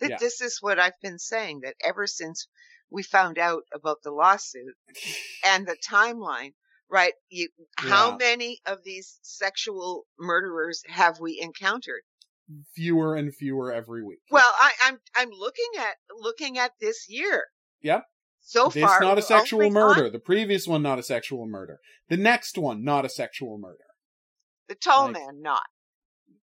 that 0.00 0.10
Yeah. 0.10 0.16
this 0.18 0.40
is 0.40 0.58
what 0.62 0.78
I've 0.80 0.98
been 1.02 1.18
saying 1.18 1.60
that 1.60 1.74
ever 1.84 2.06
since 2.06 2.48
we 2.90 3.02
found 3.02 3.38
out 3.38 3.64
about 3.74 4.02
the 4.02 4.10
lawsuit 4.10 4.74
and 5.44 5.66
the 5.66 5.76
timeline, 5.86 6.54
right? 6.88 7.12
You, 7.28 7.50
how 7.76 8.16
many 8.16 8.60
of 8.64 8.82
these 8.82 9.18
sexual 9.20 10.06
murderers 10.18 10.82
have 10.88 11.20
we 11.20 11.38
encountered? 11.40 12.00
Fewer 12.74 13.14
and 13.14 13.34
fewer 13.34 13.72
every 13.72 14.02
week. 14.02 14.20
Well, 14.30 14.50
I, 14.58 14.72
I'm 14.84 14.98
I'm 15.14 15.30
looking 15.30 15.70
at 15.78 15.96
looking 16.18 16.58
at 16.58 16.72
this 16.80 17.08
year. 17.08 17.44
Yep. 17.82 18.04
So 18.44 18.68
this 18.68 18.82
far, 18.84 19.00
not 19.00 19.18
a 19.18 19.22
sexual 19.22 19.70
murder. 19.70 20.02
gone- 20.02 20.12
The 20.12 20.18
previous 20.18 20.66
one 20.66 20.82
not 20.82 20.98
a 20.98 21.02
sexual 21.02 21.46
murder. 21.46 21.78
The 22.08 22.16
next 22.16 22.58
one 22.58 22.82
not 22.84 23.04
a 23.04 23.08
sexual 23.08 23.56
murder. 23.58 23.84
The 24.68 24.74
tall 24.74 25.04
like- 25.04 25.14
man, 25.14 25.40
not. 25.40 25.62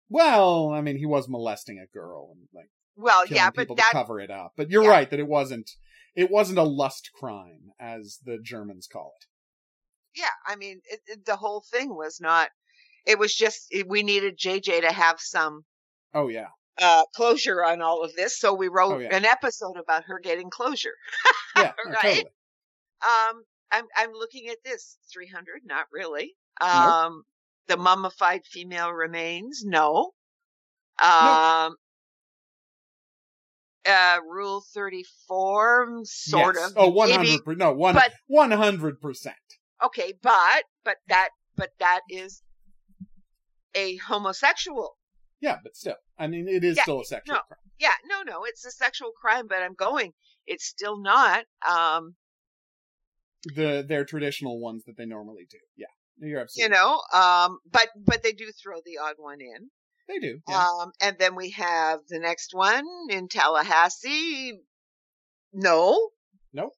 Well, 0.10 0.70
I 0.70 0.82
mean, 0.82 0.98
he 0.98 1.06
was 1.06 1.28
molesting 1.30 1.78
a 1.78 1.86
girl 1.88 2.32
and 2.32 2.48
like 2.54 2.70
Well, 2.96 3.26
yeah, 3.28 3.50
but 3.52 3.62
people 3.64 3.76
to 3.76 3.82
that 3.82 3.92
cover 3.92 4.20
it 4.20 4.32
up. 4.32 4.54
But 4.58 4.70
you're 4.70 4.84
Yeah. 4.84 4.90
right 4.90 5.10
that 5.10 5.20
it 5.20 5.28
wasn't. 5.28 5.70
It 6.16 6.32
wasn't 6.32 6.58
a 6.58 6.64
lust 6.64 7.12
crime, 7.14 7.72
as 7.80 8.20
the 8.26 8.40
Germans 8.42 8.88
call 8.88 9.14
it. 9.22 9.26
yeah, 10.20 10.26
I 10.46 10.56
mean, 10.56 10.82
it, 10.86 11.02
it, 11.06 11.26
the 11.26 11.36
whole 11.38 11.62
thing 11.62 11.96
was 11.96 12.20
not. 12.20 12.50
It 13.06 13.20
was 13.20 13.34
just 13.36 13.68
it, 13.72 13.88
we 13.88 14.02
needed 14.04 14.38
JJ 14.38 14.82
to 14.82 14.92
have 14.92 15.20
some 15.20 15.66
Oh 16.14 16.28
yeah, 16.28 16.48
uh 16.82 17.04
closure 17.16 17.64
on 17.64 17.82
all 17.82 18.04
of 18.04 18.16
this, 18.16 18.40
so 18.40 18.54
we 18.54 18.68
wrote 18.68 18.94
Oh, 18.94 19.00
yeah. 19.00 19.16
an 19.16 19.26
episode 19.26 19.78
about 19.78 20.06
her 20.06 20.20
getting 20.20 20.50
closure. 20.50 20.94
yeah, 21.56 21.72
Right? 21.86 21.96
totally. 22.02 22.22
Um, 23.02 23.44
I'm 23.72 23.86
I'm 23.96 24.12
looking 24.14 24.48
at 24.50 24.58
this 24.66 24.98
300, 25.14 25.62
not 25.66 25.86
really. 25.94 26.36
Um, 26.62 27.24
the 27.68 27.78
mummified 27.78 28.46
female 28.46 28.92
remains, 28.92 29.64
no. 29.64 30.12
Um, 31.02 31.76
uh, 33.86 34.18
Rule 34.28 34.62
34, 34.74 36.02
sort 36.04 36.56
Yes. 36.56 36.72
of. 36.72 36.78
Oh, 36.78 36.90
one 36.90 37.10
maybe- 37.10 37.30
hundred. 37.32 37.58
No, 37.58 37.72
one 37.74 37.96
but- 37.96 38.14
one 38.28 38.52
hundred 38.52 39.00
percent. 39.00 39.36
Okay, 39.84 40.14
but 40.22 40.64
but 40.84 40.98
that 41.08 41.30
but 41.56 41.70
that 41.80 42.02
is 42.10 42.44
a 43.76 43.96
homosexual. 43.98 44.98
Yeah, 45.42 45.58
but 45.64 45.76
still, 45.76 45.96
I 46.18 46.28
mean, 46.28 46.48
it 46.48 46.64
is 46.64 46.78
Yeah, 46.78 46.84
still 46.84 47.02
a 47.02 47.06
sexual 47.06 47.36
no. 47.36 47.42
crime. 47.48 47.60
Yeah, 47.80 47.94
no, 48.08 48.24
no, 48.24 48.44
it's 48.44 48.66
a 48.66 48.72
sexual 48.72 49.12
crime, 49.12 49.48
but 49.48 49.60
I'm 49.62 49.74
going. 49.74 50.12
It's 50.46 50.66
still 50.66 51.00
not. 51.02 51.46
Um, 51.68 52.16
the 53.56 53.86
their 53.88 54.04
traditional 54.04 54.60
ones 54.60 54.84
that 54.86 54.98
they 54.98 55.06
normally 55.06 55.46
do. 55.50 55.58
Yeah, 55.78 55.88
you're 56.20 56.42
absolutely. 56.42 56.76
You 56.76 56.82
know, 56.82 57.02
um, 57.14 57.60
but 57.72 57.88
but 58.06 58.22
they 58.24 58.34
do 58.34 58.52
throw 58.62 58.78
the 58.86 58.98
odd 59.02 59.16
one 59.18 59.40
in. 59.40 59.70
They 60.10 60.20
do. 60.20 60.40
Yeah. 60.50 60.66
Um, 60.82 60.92
and 61.02 61.18
then 61.20 61.36
we 61.36 61.52
have 61.52 62.00
the 62.10 62.20
next 62.20 62.54
one 62.54 62.86
in 63.10 63.28
Tallahassee. 63.28 64.60
No. 65.54 66.10
Nope. 66.52 66.74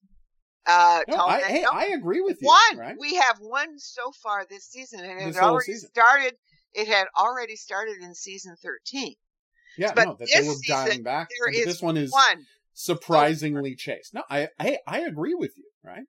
Uh, 0.66 1.00
No, 1.08 1.16
I, 1.26 1.40
hey. 1.40 1.64
I 1.64 1.86
agree 1.86 2.20
with 2.20 2.38
you. 2.40 2.46
one. 2.46 2.78
Right? 2.78 2.94
We 2.98 3.14
have 3.16 3.38
one 3.40 3.78
so 3.78 4.12
far 4.22 4.46
this 4.48 4.66
season, 4.68 5.00
and 5.00 5.18
it 5.20 5.24
This 5.24 5.38
whole 5.38 5.50
already 5.52 5.72
season. 5.72 5.90
started. 5.90 6.34
It 6.74 6.88
had 6.88 7.06
already 7.18 7.56
started 7.56 7.96
in 8.02 8.14
season 8.14 8.56
thirteen. 8.62 9.14
Yeah, 9.78 9.92
but 9.94 10.04
no, 10.04 10.16
that 10.18 10.28
they 10.32 10.46
were 10.46 10.54
dialing 10.66 10.88
season, 10.90 11.02
back. 11.02 11.28
there 11.30 11.52
but 11.52 11.64
this 11.66 11.80
one 11.82 11.96
is 11.96 12.12
One. 12.12 12.44
surprisingly 12.74 13.74
chaste. 13.74 14.12
No, 14.14 14.22
I, 14.28 14.48
I, 14.58 14.78
I 14.86 15.00
agree 15.00 15.34
with 15.34 15.52
you. 15.56 15.64
Right, 15.84 16.04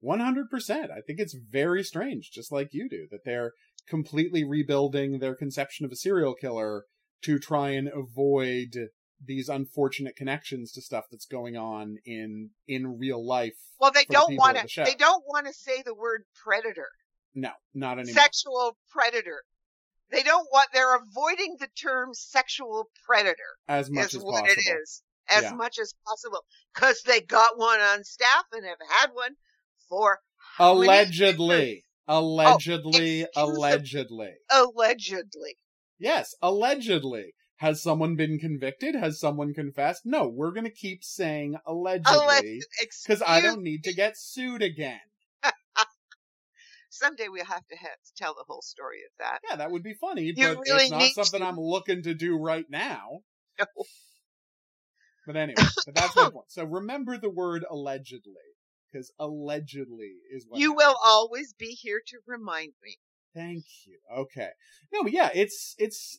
one 0.00 0.20
hundred 0.20 0.50
percent. 0.50 0.90
I 0.90 1.00
think 1.06 1.20
it's 1.20 1.34
very 1.34 1.82
strange, 1.84 2.30
just 2.32 2.50
like 2.52 2.68
you 2.72 2.88
do, 2.88 3.06
that 3.10 3.20
they're 3.24 3.52
completely 3.88 4.44
rebuilding 4.44 5.18
their 5.18 5.34
conception 5.34 5.84
of 5.86 5.92
a 5.92 5.96
serial 5.96 6.34
killer 6.34 6.84
to 7.22 7.38
try 7.38 7.70
and 7.70 7.88
avoid 7.88 8.88
these 9.24 9.48
unfortunate 9.48 10.16
connections 10.16 10.72
to 10.72 10.82
stuff 10.82 11.04
that's 11.10 11.26
going 11.26 11.56
on 11.56 11.96
in 12.04 12.50
in 12.66 12.98
real 12.98 13.24
life. 13.26 13.54
Well, 13.80 13.92
they 13.92 14.04
don't 14.10 14.36
want 14.36 14.56
to. 14.58 14.62
the. 14.66 14.84
They 14.84 14.96
don't 14.96 15.24
want 15.26 15.46
to 15.46 15.52
say 15.52 15.82
the 15.82 15.94
word 15.94 16.24
predator, 16.44 16.88
No, 17.34 17.50
not 17.74 17.98
anymore. 17.98 18.14
sexual 18.22 18.76
predator. 18.90 19.42
They 20.14 20.22
don't 20.22 20.46
want. 20.52 20.68
They're 20.72 20.96
avoiding 20.96 21.56
the 21.58 21.68
term 21.80 22.14
sexual 22.14 22.88
predator. 23.04 23.58
as 23.68 23.90
much 23.90 24.06
is 24.06 24.14
as 24.16 24.22
what 24.22 24.44
possible. 24.44 24.62
it 24.66 24.78
is, 24.82 25.02
as 25.28 25.42
Yeah. 25.44 25.54
much 25.54 25.78
as 25.78 25.92
possible, 26.06 26.44
because 26.72 27.02
they 27.02 27.20
got 27.20 27.58
one 27.58 27.80
on 27.80 28.04
staff 28.04 28.44
and 28.52 28.64
have 28.64 28.78
had 29.00 29.10
one 29.12 29.36
for 29.88 30.20
Allegedly, 30.58 31.84
oh, 32.06 32.18
allegedly, 32.18 33.22
excuse 33.22 33.28
the- 33.34 33.40
allegedly. 33.42 34.34
allegedly. 34.50 35.56
Yes, 35.98 36.34
allegedly. 36.42 37.34
Has 37.58 37.82
someone 37.82 38.16
been 38.16 38.38
convicted? 38.38 38.94
Has 38.94 39.18
someone 39.18 39.54
confessed? 39.54 40.02
No, 40.04 40.28
we're 40.28 40.50
going 40.50 40.64
to 40.64 40.70
keep 40.70 41.02
saying 41.04 41.56
allegedly 41.66 42.12
Alleged, 42.14 42.66
because 43.06 43.22
I 43.26 43.40
don't 43.40 43.62
need 43.62 43.84
to 43.84 43.92
get 43.94 44.16
sued 44.18 44.60
again. 44.60 45.00
Someday 46.94 47.28
we'll 47.28 47.44
have 47.44 47.66
to 47.68 47.76
have 47.76 47.98
to 48.06 48.12
tell 48.16 48.34
the 48.34 48.44
whole 48.46 48.62
story 48.62 48.98
of 49.04 49.12
that. 49.18 49.38
Yeah, 49.48 49.56
that 49.56 49.70
would 49.70 49.82
be 49.82 49.94
funny, 49.94 50.32
You 50.36 50.48
but 50.54 50.58
really 50.60 50.84
it's 50.84 50.90
not 50.90 51.26
something 51.26 51.40
to. 51.40 51.46
I'm 51.46 51.58
looking 51.58 52.02
to 52.04 52.14
do 52.14 52.36
right 52.36 52.66
now. 52.68 53.20
No. 53.58 53.66
But 55.26 55.36
anyway, 55.36 55.62
but 55.86 55.94
that's 55.94 56.16
my 56.16 56.24
point. 56.30 56.46
So 56.48 56.64
remember 56.64 57.16
the 57.16 57.30
word 57.30 57.64
allegedly, 57.70 58.34
because 58.92 59.12
allegedly 59.18 60.14
is 60.34 60.44
what 60.48 60.60
You 60.60 60.70
happened. 60.72 60.76
will 60.88 60.96
always 61.04 61.54
be 61.54 61.68
here 61.68 62.00
to 62.08 62.18
remind 62.26 62.72
me. 62.82 62.96
Thank 63.34 63.64
you. 63.86 63.98
Okay. 64.14 64.50
No, 64.92 65.02
but 65.04 65.12
yeah, 65.12 65.30
it's 65.34 65.74
it's 65.78 66.18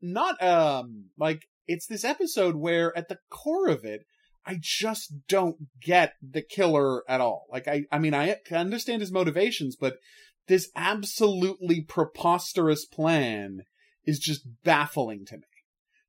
not 0.00 0.42
um 0.42 1.06
like 1.18 1.48
it's 1.66 1.86
this 1.86 2.04
episode 2.04 2.56
where 2.56 2.96
at 2.96 3.08
the 3.08 3.18
core 3.30 3.68
of 3.68 3.84
it, 3.84 4.06
I 4.46 4.58
just 4.60 5.26
don't 5.28 5.56
get 5.80 6.14
the 6.22 6.42
killer 6.42 7.08
at 7.10 7.20
all. 7.20 7.46
Like 7.50 7.68
I 7.68 7.84
I 7.90 7.98
mean 7.98 8.14
I 8.14 8.36
understand 8.50 9.00
his 9.00 9.12
motivations, 9.12 9.76
but 9.76 9.98
this 10.46 10.70
absolutely 10.76 11.80
preposterous 11.82 12.84
plan 12.84 13.62
is 14.04 14.18
just 14.18 14.46
baffling 14.62 15.26
to 15.26 15.36
me. 15.38 15.42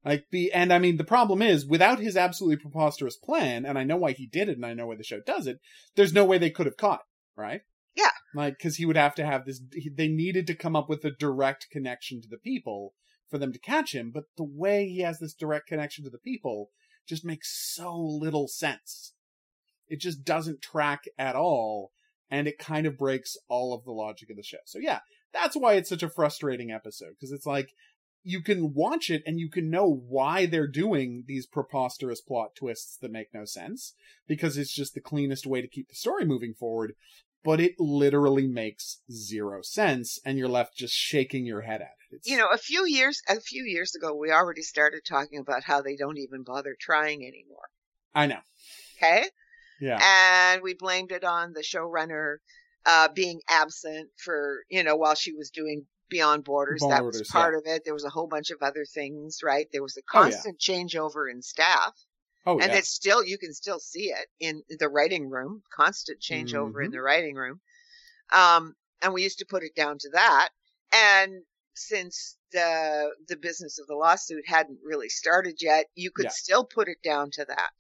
Like 0.06 0.26
the 0.32 0.54
and 0.54 0.72
I 0.72 0.80
mean 0.80 0.98
the 0.98 1.04
problem 1.04 1.42
is 1.42 1.66
without 1.66 2.00
his 2.00 2.16
absolutely 2.16 2.58
preposterous 2.58 3.18
plan, 3.18 3.66
and 3.66 3.78
I 3.78 3.84
know 3.84 3.98
why 3.98 4.12
he 4.12 4.28
did 4.28 4.50
it 4.50 4.58
and 4.58 4.66
I 4.66 4.74
know 4.74 4.88
why 4.88 4.96
the 4.96 5.04
show 5.04 5.20
does 5.26 5.48
it, 5.48 5.60
there's 5.96 6.14
no 6.14 6.26
way 6.26 6.38
they 6.38 6.52
could 6.52 6.68
have 6.68 6.78
caught 6.78 7.02
right? 7.38 7.62
Yeah. 7.96 8.12
Like 8.36 8.60
cuz 8.60 8.76
he 8.76 8.86
would 8.86 8.98
have 8.98 9.16
to 9.16 9.26
have 9.26 9.46
this 9.46 9.62
they 9.94 10.10
needed 10.10 10.48
to 10.48 10.56
come 10.56 10.76
up 10.76 10.90
with 10.90 11.06
a 11.06 11.12
direct 11.12 11.68
connection 11.72 12.22
to 12.22 12.28
the 12.28 12.38
people 12.38 12.94
for 13.30 13.38
them 13.38 13.54
to 13.54 13.60
catch 13.60 13.94
him, 13.94 14.12
but 14.12 14.26
the 14.36 14.44
way 14.44 14.88
he 14.88 15.00
has 15.00 15.20
this 15.20 15.34
direct 15.34 15.68
connection 15.68 16.04
to 16.04 16.10
the 16.10 16.18
people 16.18 16.72
just 17.08 17.26
makes 17.26 17.50
so 17.76 17.96
little 17.96 18.48
sense. 18.48 19.14
It 19.88 20.00
just 20.00 20.24
doesn't 20.24 20.62
track 20.62 21.06
at 21.18 21.36
all 21.36 21.92
and 22.30 22.48
it 22.48 22.60
kind 22.60 22.86
of 22.86 22.98
breaks 22.98 23.38
all 23.48 23.74
of 23.74 23.86
the 23.86 23.92
logic 23.92 24.30
of 24.30 24.36
the 24.36 24.44
show. 24.44 24.58
So 24.66 24.80
yeah, 24.80 25.00
that's 25.34 25.56
why 25.56 25.74
it's 25.74 25.90
such 25.90 26.04
a 26.04 26.10
frustrating 26.10 26.72
episode 26.72 27.12
because 27.12 27.32
it's 27.32 27.46
like 27.46 27.74
you 28.24 28.42
can 28.42 28.74
watch 28.74 29.10
it 29.10 29.24
and 29.26 29.40
you 29.40 29.50
can 29.50 29.70
know 29.70 29.88
why 29.88 30.46
they're 30.46 30.68
doing 30.68 31.24
these 31.28 31.46
preposterous 31.46 32.20
plot 32.20 32.50
twists 32.56 32.98
that 32.98 33.12
make 33.12 33.34
no 33.34 33.46
sense 33.46 33.94
because 34.28 34.58
it's 34.58 34.74
just 34.74 34.94
the 34.94 35.00
cleanest 35.00 35.46
way 35.46 35.62
to 35.62 35.68
keep 35.68 35.88
the 35.88 35.96
story 35.96 36.26
moving 36.26 36.54
forward 36.54 36.94
but 37.48 37.62
it 37.62 37.76
literally 37.80 38.46
makes 38.46 39.00
zero 39.10 39.62
sense 39.62 40.20
and 40.26 40.38
you're 40.38 40.50
left 40.50 40.76
just 40.76 40.94
shaking 40.94 41.46
your 41.46 41.62
head 41.62 41.80
at 41.82 41.96
it 42.12 42.16
it's, 42.18 42.28
You 42.30 42.38
know, 42.38 42.50
a 42.52 42.58
few 42.58 42.86
years 42.86 43.22
a 43.30 43.40
few 43.40 43.64
years 43.64 43.96
ago, 43.96 44.14
we 44.14 44.32
already 44.32 44.62
started 44.62 45.04
talking 45.08 45.40
about 45.40 45.64
how 45.64 45.82
they 45.82 45.96
don't 45.96 46.18
even 46.18 46.44
bother 46.44 46.76
trying 46.78 47.20
anymore. 47.26 47.70
i 48.14 48.28
know 48.28 48.42
Okay, 48.98 49.24
yeah 49.80 50.02
and 50.04 50.62
we 50.62 50.74
blamed 50.74 51.12
it 51.14 51.24
on 51.24 51.54
the 51.54 51.62
showrunner 51.72 52.38
uh, 52.86 53.08
being 53.16 53.40
absent 53.50 54.10
for 54.18 54.40
you 54.70 54.84
know 54.84 54.98
while 54.98 55.16
she 55.16 55.34
was 55.34 55.50
doing 55.50 55.86
Beyond 56.10 56.44
Borders. 56.46 56.84
that 56.90 57.04
was 57.04 57.22
part 57.30 57.56
of 57.56 57.64
it. 57.66 57.84
There 57.84 57.94
was 57.94 58.06
a 58.06 58.10
whole 58.10 58.28
bunch 58.28 58.50
of 58.50 58.60
other 58.62 58.86
things, 58.86 59.40
right? 59.44 59.68
There 59.74 59.84
was 59.84 59.98
a 59.98 60.02
Oh, 60.14 60.24
yeah. 60.24 60.30
constant 60.44 60.58
changeover 60.60 61.30
in 61.30 61.42
staff. 61.42 61.94
Oh 62.46 62.60
and 62.60 62.70
yeah 62.70 62.76
it's 62.76 62.90
still 62.90 63.24
you 63.24 63.38
can 63.38 63.54
still 63.54 63.80
see 63.80 64.10
it 64.12 64.28
in 64.40 64.64
the 64.80 64.90
writing 64.90 65.30
room 65.30 65.64
constant 65.74 66.20
changeover 66.22 66.84
in 66.84 66.92
Mhm. 66.92 66.92
the 66.92 67.02
writing 67.02 67.36
room 67.36 67.62
um 68.34 68.76
and 69.02 69.14
we 69.14 69.24
used 69.24 69.40
to 69.40 69.46
put 69.46 69.64
it 69.64 69.76
down 69.76 69.98
to 70.00 70.10
that 70.12 70.50
and 70.94 71.44
since 71.76 72.38
the 72.52 73.12
the 73.28 73.38
business 73.38 73.80
of 73.80 73.88
the 73.88 73.96
lawsuit 73.96 74.48
hadn't 74.48 74.80
really 74.84 75.10
started 75.10 75.58
yet 75.62 75.88
you 75.96 76.12
could 76.12 76.26
Yeah. 76.26 76.32
still 76.32 76.66
put 76.66 76.88
it 76.90 77.02
down 77.04 77.30
to 77.32 77.46
that 77.46 77.72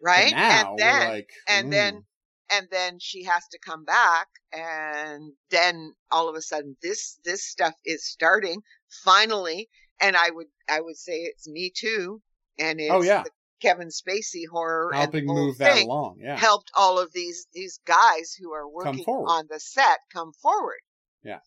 right 0.00 0.36
and 0.48 0.68
then 0.76 1.08
like 1.08 1.30
and 1.48 1.66
mm, 1.66 1.72
then 1.72 2.04
and 2.50 2.68
then 2.70 2.98
she 2.98 3.24
has 3.24 3.46
to 3.48 3.58
come 3.58 3.84
back 3.84 4.28
and 4.52 5.32
then 5.50 5.94
all 6.10 6.28
of 6.28 6.36
a 6.36 6.42
sudden 6.42 6.76
this 6.82 7.18
this 7.24 7.44
stuff 7.44 7.74
is 7.84 8.06
starting 8.06 8.60
finally 9.04 9.68
and 10.00 10.16
i 10.16 10.30
would 10.30 10.48
i 10.68 10.80
would 10.80 10.96
say 10.96 11.20
it's 11.20 11.48
me 11.48 11.70
too 11.74 12.20
and 12.58 12.80
it's 12.80 12.94
Oh, 12.94 13.02
yeah. 13.02 13.22
the 13.24 13.30
kevin 13.60 13.88
spacey 13.88 14.42
horror 14.50 14.90
helping 14.92 15.26
move 15.26 15.58
that 15.58 15.82
along 15.82 16.16
yeah. 16.20 16.36
helped 16.36 16.70
all 16.74 16.98
of 16.98 17.12
these 17.12 17.46
these 17.52 17.78
guys 17.86 18.34
who 18.38 18.52
are 18.52 18.68
working 18.68 19.04
on 19.06 19.46
the 19.48 19.60
set 19.60 19.98
come 20.12 20.32
forward. 20.42 20.80
Yeah. 21.22 21.38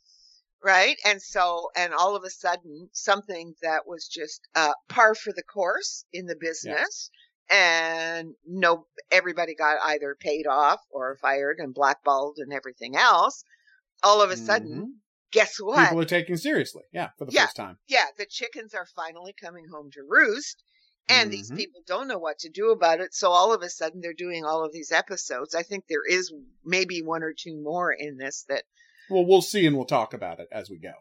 right? 0.63 0.97
And 1.05 1.21
so 1.21 1.69
and 1.75 1.93
all 1.93 2.15
of 2.15 2.23
a 2.23 2.29
sudden 2.29 2.89
something 2.93 3.53
that 3.61 3.81
was 3.85 4.07
just 4.07 4.41
uh 4.55 4.73
par 4.89 5.13
for 5.13 5.31
the 5.33 5.43
course 5.43 6.05
in 6.11 6.25
the 6.25 6.35
business 6.39 7.11
and 7.49 8.33
no 8.45 8.87
everybody 9.11 9.53
got 9.55 9.77
either 9.83 10.15
paid 10.19 10.47
off 10.47 10.79
or 10.89 11.17
fired 11.21 11.57
and 11.59 11.73
blackballed 11.73 12.37
and 12.39 12.51
everything 12.51 12.95
else. 12.95 13.43
All 14.03 14.21
of 14.21 14.31
a 14.31 14.37
sudden 14.37 14.81
Mhm. 14.81 14.91
guess 15.31 15.57
what? 15.59 15.83
people 15.89 16.01
are 16.01 16.05
taking 16.05 16.37
seriously. 16.37 16.83
Yeah 16.91 17.09
for 17.17 17.25
the 17.25 17.31
Yeah. 17.33 17.45
first 17.45 17.55
time. 17.57 17.77
Yeah. 17.87 18.07
The 18.17 18.25
chickens 18.25 18.73
are 18.73 18.87
finally 18.95 19.33
coming 19.39 19.67
home 19.71 19.91
to 19.91 20.01
roost 20.07 20.63
and 21.09 21.31
these 21.31 21.51
Mhm. 21.51 21.57
people 21.57 21.81
don't 21.85 22.07
know 22.07 22.17
what 22.17 22.39
to 22.39 22.49
do 22.49 22.71
about 22.71 22.99
it 23.01 23.13
so 23.13 23.31
all 23.31 23.53
of 23.53 23.61
a 23.61 23.69
sudden 23.69 24.01
they're 24.01 24.13
doing 24.13 24.43
all 24.45 24.63
of 24.65 24.71
these 24.73 24.91
episodes. 24.91 25.55
I 25.55 25.63
think 25.63 25.85
there 25.87 26.05
is 26.05 26.33
maybe 26.63 27.01
one 27.01 27.23
or 27.23 27.33
two 27.33 27.55
more 27.55 27.91
in 27.91 28.17
this 28.17 28.43
that 28.49 28.63
well 29.09 29.25
we'll 29.25 29.41
see 29.41 29.65
and 29.65 29.75
we'll 29.75 29.85
talk 29.85 30.13
about 30.13 30.39
it 30.39 30.47
as 30.51 30.69
we 30.69 30.77
go. 30.79 30.93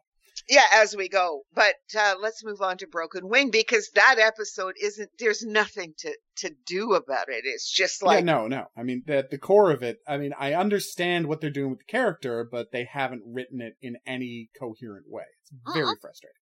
Yeah 0.48 0.62
as 0.74 0.94
we 0.94 1.09
go. 1.09 1.42
But 1.54 1.74
uh, 1.98 2.14
let's 2.20 2.44
move 2.44 2.61
on 2.61 2.76
to 2.78 2.86
broken 2.86 3.26
wing 3.28 3.50
because 3.50 3.90
that 3.94 4.18
episode 4.18 4.74
isn't 4.80 5.11
there's 5.18 5.42
nothing 5.42 5.94
to 5.98 6.16
to 6.36 6.50
do 6.66 6.92
about 6.94 7.28
it. 7.28 7.42
It's 7.44 7.68
just 7.70 8.02
like 8.02 8.18
yeah 8.20 8.24
no 8.24 8.46
no. 8.46 8.66
I 8.76 8.82
mean 8.84 9.02
at 9.09 9.30
the 9.30 9.38
core 9.38 9.70
of 9.72 9.82
it 9.82 9.98
i 10.07 10.16
mean 10.18 10.32
i 10.38 10.52
understand 10.54 11.26
what 11.26 11.40
they're 11.40 11.50
doing 11.50 11.70
with 11.70 11.80
the 11.80 11.84
character 11.86 12.44
but 12.44 12.70
they 12.70 12.84
haven't 12.84 13.22
written 13.26 13.61
it 13.61 13.76
in 13.80 13.96
any 14.07 14.50
coherent 14.59 15.07
way. 15.09 15.24
It's 15.42 15.52
very 15.74 15.86
Uh-uh. 15.86 15.94
frustrating. 16.00 16.36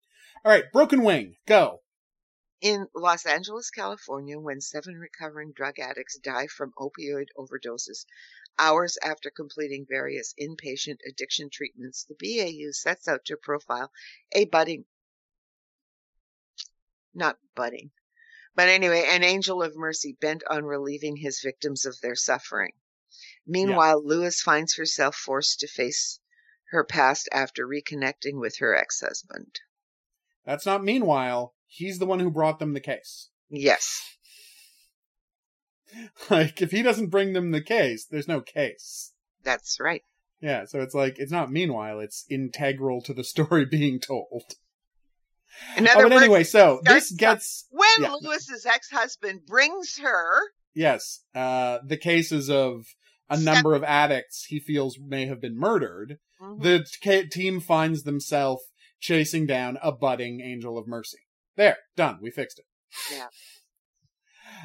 All 0.44 0.52
right 0.52 0.66
broken 0.74 1.04
wing 1.04 1.36
go 1.46 1.80
In 2.64 2.88
Los 2.96 3.26
Angeles, 3.26 3.70
California, 3.70 4.40
when 4.40 4.62
seven 4.62 4.98
recovering 4.98 5.52
drug 5.52 5.80
addicts 5.80 6.18
die 6.18 6.48
from 6.48 6.72
opioid 6.78 7.28
overdoses 7.36 8.06
hours 8.58 8.98
after 9.04 9.30
completing 9.30 9.86
various 9.86 10.34
inpatient 10.40 11.00
addiction 11.06 11.50
treatments, 11.50 12.06
the 12.06 12.16
BAU 12.16 12.72
sets 12.72 13.06
out 13.06 13.26
to 13.26 13.36
profile 13.36 13.92
a 14.32 14.46
budding, 14.46 14.86
not 17.14 17.38
budding, 17.54 17.92
but 18.56 18.70
anyway, 18.70 19.04
an 19.10 19.26
angel 19.26 19.62
of 19.62 19.76
mercy 19.76 20.14
bent 20.14 20.42
on 20.50 20.64
relieving 20.64 21.18
his 21.18 21.42
victims 21.42 21.86
of 21.86 22.00
their 22.00 22.16
suffering. 22.16 22.72
Meanwhile, 23.46 24.08
Lewis 24.08 24.42
finds 24.42 24.76
herself 24.78 25.18
forced 25.18 25.60
to 25.60 25.68
face 25.68 26.22
her 26.70 26.86
past 26.86 27.28
after 27.34 27.68
reconnecting 27.68 28.40
with 28.40 28.60
her 28.60 28.74
ex 28.74 29.02
husband. 29.02 29.60
that's 30.46 30.66
not 30.66 30.82
meanwhile 30.82 31.54
he's 31.76 32.00
the 32.00 32.06
one 32.06 32.20
who 32.20 32.30
brought 32.30 32.60
them 32.60 32.74
the 32.74 32.80
case 32.80 33.30
Yes. 33.50 34.18
like 36.30 36.62
if 36.62 36.72
he 36.72 36.82
doesn't 36.82 37.08
bring 37.08 37.34
them 37.34 37.52
the 37.52 37.62
case 37.62 38.06
there's 38.10 38.28
no 38.28 38.42
case 38.42 39.14
That's 39.44 39.80
right. 39.80 40.02
Yeah, 40.42 40.66
so 40.66 40.82
it's 40.82 40.94
like 40.94 41.20
it's 41.20 41.32
not 41.32 41.54
meanwhile, 41.54 42.02
it's 42.02 42.26
integral 42.30 43.02
to 43.04 43.14
the 43.14 43.24
story 43.24 43.66
being 43.72 44.00
told. 44.02 44.44
In 45.78 45.88
Oh, 45.88 45.92
but 45.96 46.12
words, 46.12 46.16
anyway, 46.16 46.44
so 46.44 46.82
this 46.84 47.12
gets 47.12 47.68
when 47.72 47.88
yeah. 48.02 48.16
Lewis's 48.20 48.66
ex-husband 48.66 49.46
brings 49.48 50.00
her, 50.00 50.42
yes, 50.74 51.22
uh 51.34 51.78
the 51.86 51.96
cases 51.96 52.50
of 52.50 52.88
a 53.30 53.40
number 53.40 53.74
of 53.74 53.84
addicts 53.86 54.46
he 54.46 54.60
feels 54.60 55.00
may 55.00 55.28
have 55.28 55.40
been 55.40 55.58
murdered. 55.58 56.18
The 56.60 56.86
t- 57.02 57.28
team 57.28 57.62
finds 57.62 58.04
themselves 58.04 58.64
chasing 59.00 59.46
down 59.46 59.78
a 59.82 59.94
budding 59.94 60.42
angel 60.42 60.78
of 60.78 60.88
mercy. 60.88 61.20
There, 61.56 61.78
done. 61.96 62.20
We 62.22 62.32
fixed 62.32 62.60
it. 62.60 62.66
Yeah. 63.12 63.28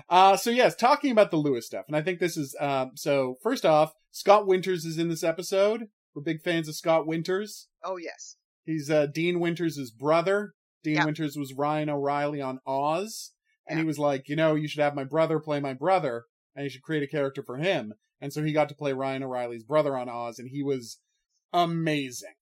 Uh, 0.08 0.36
so 0.36 0.50
yes, 0.50 0.74
talking 0.76 1.10
about 1.10 1.30
the 1.30 1.36
Lewis 1.36 1.66
stuff, 1.66 1.84
and 1.88 1.96
I 1.96 2.02
think 2.02 2.20
this 2.20 2.36
is 2.36 2.56
um. 2.60 2.92
So 2.94 3.36
first 3.42 3.64
off, 3.66 3.92
Scott 4.10 4.46
Winters 4.46 4.84
is 4.84 4.98
in 4.98 5.08
this 5.08 5.24
episode. 5.24 5.86
We're 6.14 6.22
big 6.22 6.42
fans 6.42 6.68
of 6.68 6.76
Scott 6.76 7.06
Winters. 7.06 7.68
oh 7.84 7.96
yes, 7.96 8.36
He's 8.64 8.90
uh, 8.90 9.06
Dean 9.06 9.40
Winters' 9.40 9.90
brother. 9.90 10.52
Dean 10.84 10.96
Yeah. 10.96 11.04
Winters 11.06 11.36
was 11.36 11.54
Ryan 11.54 11.90
O'Reilly 11.90 12.40
on 12.40 12.60
Oz, 12.66 13.32
and 13.66 13.76
Yeah. 13.78 13.82
he 13.82 13.86
was 13.86 13.98
like, 13.98 14.28
you 14.28 14.36
know, 14.36 14.54
you 14.54 14.68
should 14.68 14.82
have 14.82 14.94
my 14.94 15.04
brother 15.04 15.38
play 15.40 15.60
my 15.60 15.74
brother, 15.74 16.24
and 16.54 16.64
you 16.64 16.70
should 16.70 16.82
create 16.82 17.02
a 17.02 17.06
character 17.08 17.42
for 17.42 17.56
him. 17.56 17.94
And 18.20 18.32
so 18.32 18.42
he 18.42 18.52
got 18.52 18.68
to 18.70 18.74
play 18.74 18.92
Ryan 18.92 19.22
O'Reilly's 19.22 19.64
brother 19.64 19.96
on 19.96 20.08
Oz, 20.08 20.38
and 20.38 20.48
he 20.50 20.62
was 20.62 20.98
amazing. 21.52 22.34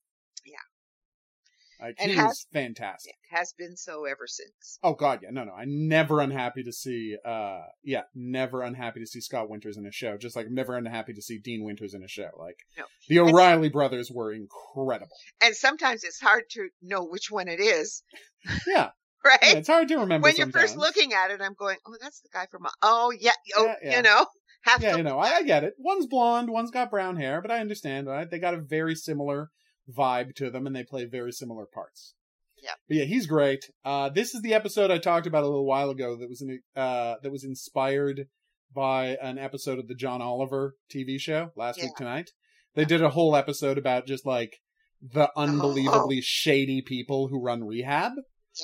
Like 1.81 1.97
And 1.99 2.11
he 2.11 2.17
has- 2.17 2.27
was 2.29 2.47
fantastic. 2.53 3.15
has 3.31 3.53
been 3.53 3.77
so 3.77 4.05
ever 4.05 4.27
since. 4.27 4.79
Oh 4.83 4.95
God, 4.95 5.21
yeah, 5.23 5.31
no, 5.31 5.45
no, 5.45 5.53
I'm 5.53 5.89
never 5.89 6.21
unhappy 6.21 6.63
to 6.63 6.73
see, 6.73 7.17
uh, 7.25 7.63
yeah, 7.83 8.03
never 8.15 8.63
unhappy 8.63 9.01
to 9.01 9.07
see 9.07 9.21
Scott 9.21 9.49
Winters 9.51 9.77
in 9.77 9.87
a 9.87 9.93
show. 9.93 10.17
Just 10.17 10.37
like 10.37 10.47
I'm 10.47 10.55
never 10.55 10.77
unhappy 10.77 11.13
to 11.13 11.23
see 11.23 11.39
Dean 11.39 11.65
Winters 11.65 11.95
in 11.95 12.03
a 12.03 12.09
show. 12.09 12.31
Like 12.39 12.59
No. 12.79 12.85
the 13.09 13.19
O'Reilly 13.21 13.69
brothers 13.69 14.11
were 14.11 14.33
incredible. 14.33 15.17
And 15.43 15.55
sometimes 15.55 16.05
it's 16.05 16.21
hard 16.21 16.45
to 16.51 16.69
know 16.83 17.05
which 17.05 17.31
one 17.31 17.49
it 17.49 17.61
is, 17.61 18.03
Yeah, 18.67 18.91
right? 19.25 19.39
yeah 19.43 19.53
it's 19.59 19.69
hard 19.69 19.89
to 19.89 19.99
remember 19.99 20.25
when 20.25 20.37
you're 20.37 20.51
first 20.51 20.77
looking 20.77 21.13
at 21.13 21.31
it, 21.31 21.41
I'm 21.43 21.55
going, 21.55 21.77
"Oh, 21.87 21.97
that's 22.01 22.21
the 22.21 22.29
guy 22.33 22.47
from." 22.51 22.67
Oh, 22.83 23.13
yeah, 23.19 23.33
oh, 23.57 23.67
Yeah, 23.67 23.75
yeah. 23.83 23.97
you 23.97 24.03
know, 24.03 24.27
have 24.63 24.83
yeah, 24.83 24.97
you 24.97 25.03
know, 25.03 25.19
I, 25.19 25.37
I 25.37 25.43
get 25.43 25.65
it. 25.65 25.75
One's 25.79 26.07
blonde, 26.07 26.49
one's 26.51 26.71
got 26.71 26.91
brown 26.91 27.17
hair, 27.17 27.41
but 27.43 27.51
I 27.51 27.59
understand. 27.61 28.07
Right? 28.07 28.31
They 28.31 28.39
got 28.39 28.55
a 28.55 28.59
very 28.61 28.95
similar 28.95 29.51
vibe 29.91 30.35
to 30.37 30.51
them, 30.51 30.67
and 30.67 30.75
they 30.75 30.85
play 30.85 31.05
very 31.05 31.33
similar 31.33 31.67
parts. 31.67 32.15
Yeah. 32.63 32.73
But 32.89 32.97
yeah, 32.97 33.05
he's 33.05 33.27
great. 33.27 33.71
Uh, 33.85 34.09
this 34.09 34.35
is 34.35 34.43
the 34.43 34.55
episode 34.55 34.91
I 34.91 34.99
talked 34.99 35.27
about 35.27 35.45
a 35.45 35.47
little 35.47 35.67
while 35.67 35.91
ago 35.91 36.17
that 36.17 36.29
was 36.29 36.43
in, 36.43 36.61
uh, 36.75 37.17
that 37.23 37.31
was 37.31 37.45
inspired 37.45 38.27
by 38.75 39.17
an 39.23 39.39
episode 39.39 39.79
of 39.79 39.89
the 39.89 39.95
John 39.95 40.21
Oliver 40.21 40.77
TV 40.93 41.19
show 41.19 41.51
last 41.57 41.81
week 41.81 41.95
tonight. 41.97 42.31
They 42.75 42.85
did 42.85 43.03
a 43.03 43.11
whole 43.11 43.37
episode 43.37 43.79
about 43.79 44.07
just 44.07 44.27
like 44.27 44.61
the 45.01 45.31
unbelievably 45.37 46.21
shady 46.23 46.83
people 46.83 47.29
who 47.29 47.43
run 47.43 47.65
rehab. 47.65 48.13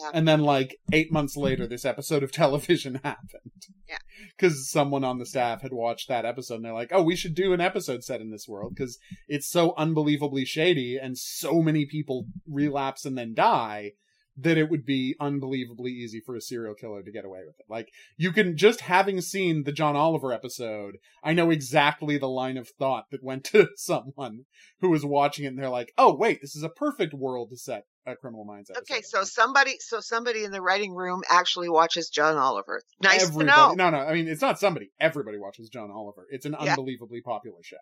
Yeah. 0.01 0.11
And 0.14 0.26
then, 0.26 0.40
like, 0.40 0.76
eight 0.93 1.12
months 1.12 1.36
later, 1.36 1.66
this 1.66 1.84
episode 1.84 2.22
of 2.22 2.32
television 2.32 3.01
happened. 3.03 3.66
Yeah. 3.88 3.99
Because 4.36 4.70
someone 4.70 5.05
on 5.05 5.18
the 5.18 5.26
staff 5.26 5.62
had 5.62 5.72
watched 5.72 6.09
that 6.09 6.24
episode 6.24 6.57
and 6.57 6.64
they're 6.64 6.72
like, 6.72 6.93
oh, 6.93 7.03
we 7.03 7.16
should 7.16 7.34
do 7.34 7.53
an 7.53 7.61
episode 7.61 8.03
set 8.05 8.20
in 8.20 8.30
this 8.30 8.49
world 8.49 8.74
because 8.74 8.99
it's 9.28 9.49
so 9.49 9.74
unbelievably 9.76 10.45
shady 10.45 10.99
and 11.01 11.18
so 11.18 11.61
many 11.61 11.86
people 11.86 12.26
relapse 12.47 13.05
and 13.05 13.18
then 13.18 13.34
die 13.34 13.93
that 14.36 14.57
it 14.57 14.70
would 14.70 14.86
be 14.86 15.14
unbelievably 15.20 15.90
easy 15.90 16.20
for 16.24 16.34
a 16.34 16.40
serial 16.40 16.74
killer 16.74 17.03
to 17.03 17.12
get 17.12 17.24
away 17.24 17.40
with 17.47 17.57
it. 17.59 17.66
Like, 17.68 17.88
you 18.16 18.32
can, 18.32 18.57
just 18.57 18.80
having 18.80 19.20
seen 19.20 19.64
the 19.64 19.72
John 19.72 19.95
Oliver 19.95 20.32
episode, 20.32 20.97
I 21.22 21.34
know 21.34 21.51
exactly 21.51 22.16
the 22.16 22.28
line 22.28 22.57
of 22.57 22.70
thought 22.78 23.11
that 23.11 23.22
went 23.22 23.45
to 23.53 23.68
someone 23.76 24.47
who 24.80 24.88
was 24.88 25.05
watching 25.05 25.45
it 25.45 25.49
and 25.49 25.59
they're 25.59 25.68
like, 25.68 25.93
oh, 25.99 26.14
wait, 26.14 26.40
this 26.40 26.57
is 26.57 26.62
a 26.62 26.70
perfect 26.70 27.12
world 27.12 27.51
to 27.51 27.57
set 27.57 27.84
a 28.07 28.16
Criminal 28.16 28.44
Minds 28.44 28.70
episode. 28.70 28.92
Okay, 28.94 29.03
so 29.03 29.24
somebody, 29.24 29.76
so 29.78 30.00
somebody 30.00 30.44
in 30.44 30.50
the 30.50 30.61
writing 30.61 30.94
room 30.94 31.22
actually 31.30 31.68
watches 31.68 32.09
John 32.09 32.36
Oliver. 32.36 32.82
Nice 33.03 33.22
everybody, 33.24 33.46
to 33.46 33.57
know. 33.57 33.72
No, 33.74 33.90
no, 33.90 33.98
I 33.98 34.14
mean, 34.14 34.28
it's 34.28 34.42
not 34.42 34.59
somebody. 34.59 34.90
Everybody 35.00 35.38
watches 35.38 35.68
John 35.68 35.90
Oliver. 35.90 36.26
It's 36.30 36.46
an 36.46 36.57
Yeah. 36.61 36.70
unbelievably 36.70 37.20
popular 37.22 37.59
show. 37.62 37.76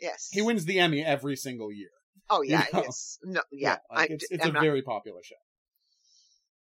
Yes. 0.00 0.28
He 0.32 0.40
wins 0.42 0.64
the 0.64 0.78
Emmy 0.78 1.04
every 1.04 1.36
single 1.36 1.72
year. 1.72 1.90
Oh 2.28 2.42
yeah, 2.42 2.64
know. 2.72 2.82
yes. 2.82 3.18
No, 3.24 3.40
yeah. 3.52 3.78
like 3.92 4.10
I, 4.10 4.14
it's, 4.14 4.26
it's 4.30 4.44
a 4.44 4.52
not- 4.52 4.62
very 4.62 4.82
popular 4.82 5.20
show. 5.22 5.34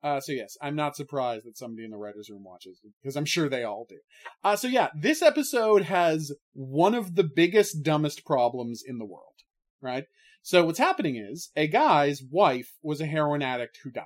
Uh, 0.03 0.21
so 0.21 0.31
yes, 0.31 0.57
I'm 0.63 0.77
not 0.77 0.95
surprised 0.95 1.47
that 1.47 1.57
somebody 1.57 1.85
in 1.85 1.91
the 1.91 1.97
writers' 1.97 2.29
room 2.31 2.45
watches 2.45 2.79
because 3.03 3.17
I'm 3.17 3.25
sure 3.25 3.49
they 3.49 3.65
all 3.65 3.87
do. 3.89 3.97
Uh, 4.45 4.55
so 4.55 4.69
yeah, 4.69 4.89
this 4.95 5.23
episode 5.23 5.83
has 5.83 6.31
one 6.53 6.95
of 6.95 7.17
the 7.17 7.25
biggest, 7.25 7.83
dumbest 7.83 8.25
problems 8.25 8.83
in 8.87 8.99
the 8.99 9.05
world, 9.07 9.33
right? 9.81 10.05
So 10.47 10.65
what's 10.65 10.79
happening 10.79 11.17
is 11.17 11.51
a 11.57 11.67
guy's 11.67 12.23
wife 12.23 12.75
was 12.81 13.01
a 13.01 13.07
heroin 13.07 13.43
addict 13.43 13.81
who 13.83 13.91
died 13.91 14.05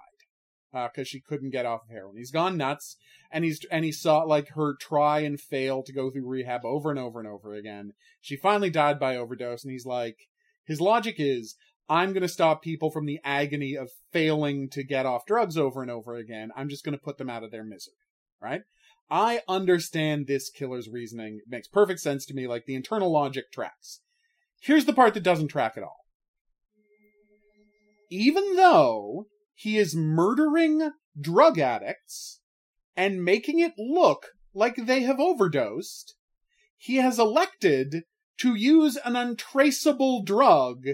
uh, 0.72 0.88
because 0.88 1.06
she 1.06 1.20
couldn't 1.20 1.50
get 1.50 1.66
off 1.66 1.82
of 1.82 1.90
heroin. 1.90 2.16
He's 2.16 2.30
gone 2.30 2.56
nuts, 2.56 2.96
and 3.30 3.44
he's 3.44 3.60
and 3.70 3.84
he 3.84 3.92
saw 3.92 4.22
like 4.22 4.48
her 4.54 4.74
try 4.80 5.18
and 5.18 5.38
fail 5.38 5.82
to 5.82 5.92
go 5.92 6.10
through 6.10 6.26
rehab 6.26 6.64
over 6.64 6.88
and 6.88 6.98
over 6.98 7.18
and 7.18 7.28
over 7.28 7.52
again. 7.52 7.92
She 8.22 8.36
finally 8.36 8.70
died 8.70 8.98
by 8.98 9.18
overdose, 9.18 9.64
and 9.64 9.70
he's 9.70 9.84
like, 9.84 10.16
his 10.64 10.80
logic 10.80 11.16
is, 11.18 11.56
I'm 11.90 12.14
going 12.14 12.22
to 12.22 12.28
stop 12.28 12.62
people 12.62 12.90
from 12.90 13.04
the 13.04 13.20
agony 13.22 13.76
of 13.76 13.90
failing 14.10 14.70
to 14.70 14.82
get 14.82 15.04
off 15.04 15.26
drugs 15.26 15.58
over 15.58 15.82
and 15.82 15.90
over 15.90 16.14
again. 16.14 16.52
I'm 16.56 16.70
just 16.70 16.86
going 16.86 16.96
to 16.96 17.04
put 17.04 17.18
them 17.18 17.28
out 17.28 17.44
of 17.44 17.50
their 17.50 17.64
misery, 17.64 17.92
right? 18.40 18.62
I 19.10 19.42
understand 19.46 20.26
this 20.26 20.48
killer's 20.48 20.88
reasoning. 20.88 21.40
It 21.44 21.50
makes 21.50 21.68
perfect 21.68 22.00
sense 22.00 22.24
to 22.24 22.34
me. 22.34 22.46
Like 22.48 22.64
the 22.64 22.76
internal 22.76 23.12
logic 23.12 23.52
tracks. 23.52 24.00
Here's 24.62 24.86
the 24.86 24.94
part 24.94 25.12
that 25.12 25.22
doesn't 25.22 25.48
track 25.48 25.74
at 25.76 25.82
all. 25.82 25.99
Even 28.10 28.56
though 28.56 29.28
he 29.54 29.78
is 29.78 29.94
murdering 29.94 30.90
drug 31.18 31.58
addicts 31.58 32.40
and 32.96 33.24
making 33.24 33.60
it 33.60 33.72
look 33.78 34.26
like 34.52 34.74
they 34.76 35.02
have 35.02 35.20
overdosed, 35.20 36.16
he 36.76 36.96
has 36.96 37.18
elected 37.18 38.04
to 38.38 38.54
use 38.54 38.96
an 39.04 39.14
untraceable 39.14 40.24
drug 40.24 40.84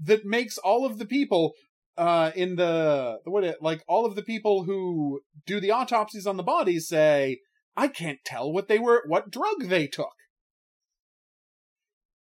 that 0.00 0.24
makes 0.24 0.58
all 0.58 0.86
of 0.86 0.98
the 0.98 1.06
people 1.06 1.54
uh 1.96 2.32
in 2.34 2.56
the 2.56 3.18
what 3.24 3.44
it 3.44 3.62
like 3.62 3.84
all 3.86 4.04
of 4.04 4.16
the 4.16 4.22
people 4.22 4.64
who 4.64 5.20
do 5.46 5.60
the 5.60 5.70
autopsies 5.70 6.26
on 6.26 6.36
the 6.36 6.42
bodies 6.42 6.88
say 6.88 7.38
I 7.76 7.86
can't 7.86 8.18
tell 8.24 8.52
what 8.52 8.66
they 8.68 8.78
were 8.78 9.02
what 9.06 9.30
drug 9.30 9.64
they 9.66 9.86
took. 9.86 10.14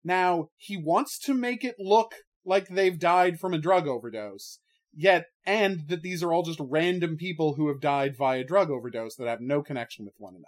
Now, 0.03 0.49
he 0.57 0.78
wants 0.78 1.20
to 1.26 1.34
make 1.34 1.63
it 1.63 1.76
look 1.80 2.15
like 2.48 2.68
they've 2.68 2.98
died 2.98 3.39
from 3.39 3.54
a 3.54 3.60
drug 3.60 3.88
overdose, 3.88 4.60
yet 4.95 5.28
and 5.45 5.88
that 5.89 6.02
these 6.02 6.24
are 6.24 6.34
all 6.34 6.43
just 6.43 6.60
random 6.62 7.18
people 7.18 7.54
who 7.54 7.68
have 7.68 7.82
died 7.82 8.18
via 8.18 8.43
drug 8.43 8.72
overdose 8.72 9.16
that 9.16 9.28
have 9.28 9.41
no 9.41 9.62
connection 9.62 10.06
with 10.06 10.16
one 10.18 10.34
another 10.34 10.48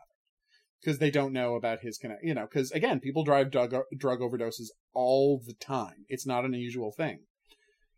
because 0.81 0.99
they 0.99 1.11
don't 1.11 1.33
know 1.33 1.55
about 1.55 1.81
his 1.81 1.97
connect. 1.97 2.23
You 2.23 2.33
know, 2.33 2.47
because 2.49 2.71
again, 2.71 2.99
people 2.99 3.23
drive 3.23 3.51
drug 3.51 3.75
drug 3.95 4.19
overdoses 4.19 4.69
all 4.93 5.41
the 5.45 5.53
time. 5.53 6.05
It's 6.07 6.25
not 6.25 6.45
an 6.45 6.53
unusual 6.53 6.91
thing. 6.91 7.19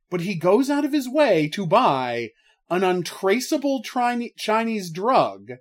But 0.10 0.22
he 0.22 0.36
goes 0.36 0.70
out 0.70 0.84
of 0.84 0.92
his 0.92 1.08
way 1.08 1.48
to 1.50 1.66
buy 1.66 2.32
an 2.70 2.84
untraceable 2.84 3.84
Chinese 3.84 4.90
drug 4.90 5.52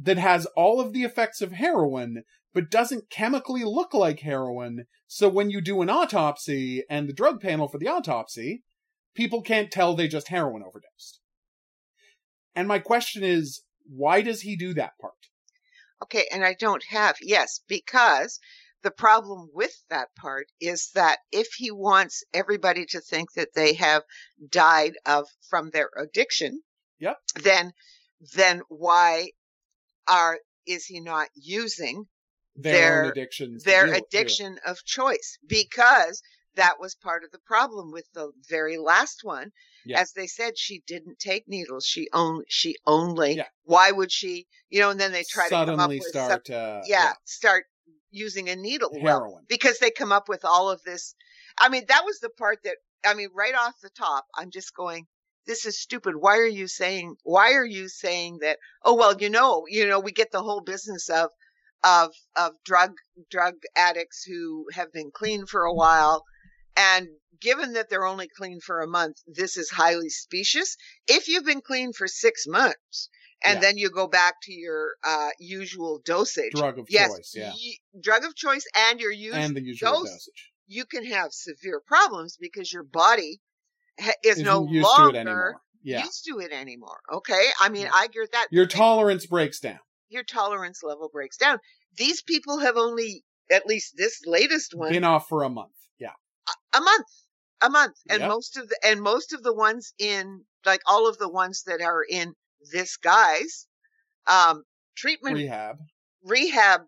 that 0.00 0.18
has 0.18 0.46
all 0.56 0.80
of 0.80 0.92
the 0.92 1.04
effects 1.04 1.40
of 1.40 1.52
heroin, 1.52 2.24
but 2.54 2.70
doesn't 2.70 3.10
chemically 3.10 3.64
look 3.64 3.94
like 3.94 4.20
heroin. 4.20 4.86
So 5.06 5.28
when 5.28 5.50
you 5.50 5.60
do 5.60 5.82
an 5.82 5.90
autopsy 5.90 6.84
and 6.88 7.08
the 7.08 7.12
drug 7.12 7.40
panel 7.40 7.68
for 7.68 7.78
the 7.78 7.88
autopsy, 7.88 8.62
people 9.14 9.42
can't 9.42 9.70
tell 9.70 9.94
they 9.94 10.08
just 10.08 10.28
heroin 10.28 10.62
overdosed. 10.62 11.20
And 12.54 12.66
my 12.66 12.78
question 12.78 13.22
is, 13.22 13.62
why 13.84 14.22
does 14.22 14.42
he 14.42 14.56
do 14.56 14.74
that 14.74 14.92
part? 15.00 15.14
Okay, 16.02 16.24
and 16.32 16.44
I 16.44 16.54
don't 16.54 16.84
have, 16.90 17.16
yes, 17.20 17.60
because 17.68 18.38
the 18.82 18.90
problem 18.90 19.50
with 19.52 19.82
that 19.90 20.08
part 20.16 20.46
is 20.60 20.90
that 20.94 21.18
if 21.32 21.48
he 21.56 21.70
wants 21.70 22.22
everybody 22.32 22.86
to 22.86 23.00
think 23.00 23.32
that 23.32 23.54
they 23.54 23.74
have 23.74 24.02
died 24.48 24.92
of 25.04 25.26
from 25.48 25.70
their 25.70 25.90
addiction, 25.96 26.62
Yep. 27.00 27.16
then 27.42 27.72
then 28.34 28.62
why 28.68 29.30
are 30.08 30.38
is 30.66 30.86
he 30.86 31.00
not 31.00 31.28
using 31.34 32.06
Their, 32.60 32.72
Their- 32.72 33.10
addictions. 33.12 33.62
their 33.64 33.84
deal 33.86 33.94
with- 33.94 34.04
addiction 34.04 34.58
of 34.66 34.84
choice? 34.84 35.38
Because 35.46 36.22
that 36.56 36.80
was 36.80 36.94
part 36.96 37.22
of 37.24 37.30
the 37.30 37.38
problem 37.38 37.92
with 37.92 38.06
the 38.14 38.32
very 38.48 38.76
last 38.78 39.20
one. 39.22 39.52
Yeah. 39.84 40.00
As 40.00 40.12
they 40.12 40.26
said, 40.26 40.58
she 40.58 40.82
didn't 40.86 41.18
take 41.20 41.44
needles. 41.48 41.86
She 41.86 42.08
only 42.12 42.44
she 42.48 42.76
only 42.84 43.36
Yeah. 43.36 43.46
why 43.64 43.92
would 43.92 44.10
she 44.12 44.46
you 44.68 44.80
know, 44.80 44.90
and 44.90 45.00
then 45.00 45.12
they 45.12 45.24
try 45.24 45.44
to 45.44 45.50
come 45.50 45.60
up 45.60 45.66
suddenly 45.68 45.98
with 46.00 46.12
some- 46.12 46.24
start 46.26 46.50
uh, 46.50 46.82
yeah, 46.86 47.12
start 47.24 47.66
using 48.10 48.48
a 48.48 48.56
needle. 48.56 48.90
Well, 48.92 49.20
heroin. 49.20 49.44
because 49.48 49.78
they 49.78 49.90
come 49.90 50.12
up 50.12 50.28
with 50.28 50.44
all 50.44 50.68
of 50.70 50.82
this. 50.82 51.14
I 51.58 51.68
mean, 51.68 51.84
that 51.88 52.04
was 52.04 52.18
the 52.20 52.30
part 52.30 52.58
that, 52.64 52.76
I 53.04 53.14
mean, 53.14 53.28
right 53.34 53.54
off 53.54 53.74
the 53.82 53.90
top, 53.90 54.26
I'm 54.34 54.50
just 54.50 54.74
going, 54.74 55.06
this 55.46 55.64
is 55.66 55.80
stupid. 55.80 56.14
Why 56.16 56.36
are 56.38 56.46
you 56.46 56.68
saying, 56.68 57.16
why 57.22 57.52
are 57.52 57.64
you 57.66 57.88
saying 57.88 58.38
that? 58.42 58.58
Oh, 58.82 58.94
well, 58.94 59.14
you 59.18 59.28
know, 59.30 59.64
you 59.68 59.86
know, 59.86 60.00
we 60.00 60.12
get 60.12 60.30
the 60.32 60.42
whole 60.42 60.60
business 60.62 61.08
of, 61.10 61.30
of 61.84 62.12
of 62.36 62.52
drug 62.64 62.92
drug 63.30 63.54
addicts 63.76 64.24
who 64.24 64.66
have 64.72 64.92
been 64.92 65.10
clean 65.14 65.46
for 65.46 65.62
a 65.64 65.74
while 65.74 66.24
and 66.76 67.08
given 67.40 67.74
that 67.74 67.88
they're 67.88 68.06
only 68.06 68.28
clean 68.36 68.58
for 68.60 68.80
a 68.80 68.86
month 68.88 69.16
this 69.26 69.56
is 69.56 69.70
highly 69.70 70.08
specious 70.08 70.76
if 71.06 71.28
you've 71.28 71.44
been 71.44 71.60
clean 71.60 71.92
for 71.92 72.08
6 72.08 72.46
months 72.48 73.08
and 73.44 73.54
Yeah. 73.56 73.60
then 73.60 73.78
you 73.78 73.90
go 73.90 74.08
back 74.08 74.34
to 74.42 74.52
your 74.52 74.94
uh, 75.04 75.28
usual 75.38 76.00
dosage 76.04 76.52
Drug 76.54 76.78
of 76.80 76.86
yes 76.88 77.08
choice, 77.14 77.32
yeah. 77.36 77.52
ye- 77.56 77.80
drug 78.02 78.24
of 78.24 78.34
choice 78.34 78.66
and 78.74 78.98
your 79.00 79.12
usual 79.12 79.38
and 79.40 79.54
the 79.56 79.62
usual 79.62 79.92
dose 79.92 80.10
dosage. 80.10 80.52
you 80.66 80.84
can 80.84 81.04
have 81.06 81.28
severe 81.32 81.80
problems 81.86 82.36
because 82.40 82.72
your 82.72 82.82
body 82.82 83.40
ha- 84.00 84.10
is 84.24 84.32
Isn't 84.38 84.44
no 84.44 84.66
used 84.68 84.84
longer 84.84 85.12
to 85.12 85.16
it 85.18 85.20
anymore. 85.20 85.60
Yeah. 85.84 86.04
used 86.04 86.24
to 86.26 86.40
it 86.40 86.50
anymore. 86.52 86.98
Okay. 87.12 87.44
I 87.60 87.68
mean, 87.68 87.82
Yeah. 87.82 87.92
I 87.94 88.08
get 88.08 88.32
that. 88.32 88.48
Your 88.50 88.66
tolerance 88.66 89.26
breaks 89.26 89.60
down. 89.60 89.78
Your 90.08 90.22
tolerance 90.24 90.82
level 90.82 91.08
breaks 91.12 91.36
down. 91.36 91.58
These 91.96 92.22
people 92.22 92.58
have 92.60 92.76
only, 92.76 93.24
at 93.50 93.66
least 93.66 93.94
this 93.96 94.20
latest 94.26 94.74
one, 94.74 94.90
Been 94.92 95.04
off 95.04 95.28
for 95.28 95.42
a 95.44 95.48
month. 95.50 95.72
Yeah. 95.98 96.12
a 96.74 96.80
month, 96.80 97.06
a 97.60 97.70
month, 97.70 97.96
and 98.08 98.20
Yep. 98.20 98.28
most 98.30 98.56
of 98.56 98.68
the 98.68 98.78
and 98.84 99.00
most 99.02 99.32
of 99.32 99.42
the 99.42 99.52
ones 99.54 99.92
in 99.98 100.44
like 100.64 100.80
all 100.86 101.08
of 101.08 101.18
the 101.18 101.28
ones 101.28 101.64
that 101.64 101.80
are 101.82 102.02
in 102.08 102.34
this 102.72 102.96
guy's 102.96 103.66
um 104.26 104.64
treatment 104.96 105.36
Rehab. 105.36 105.78
rehab 106.24 106.82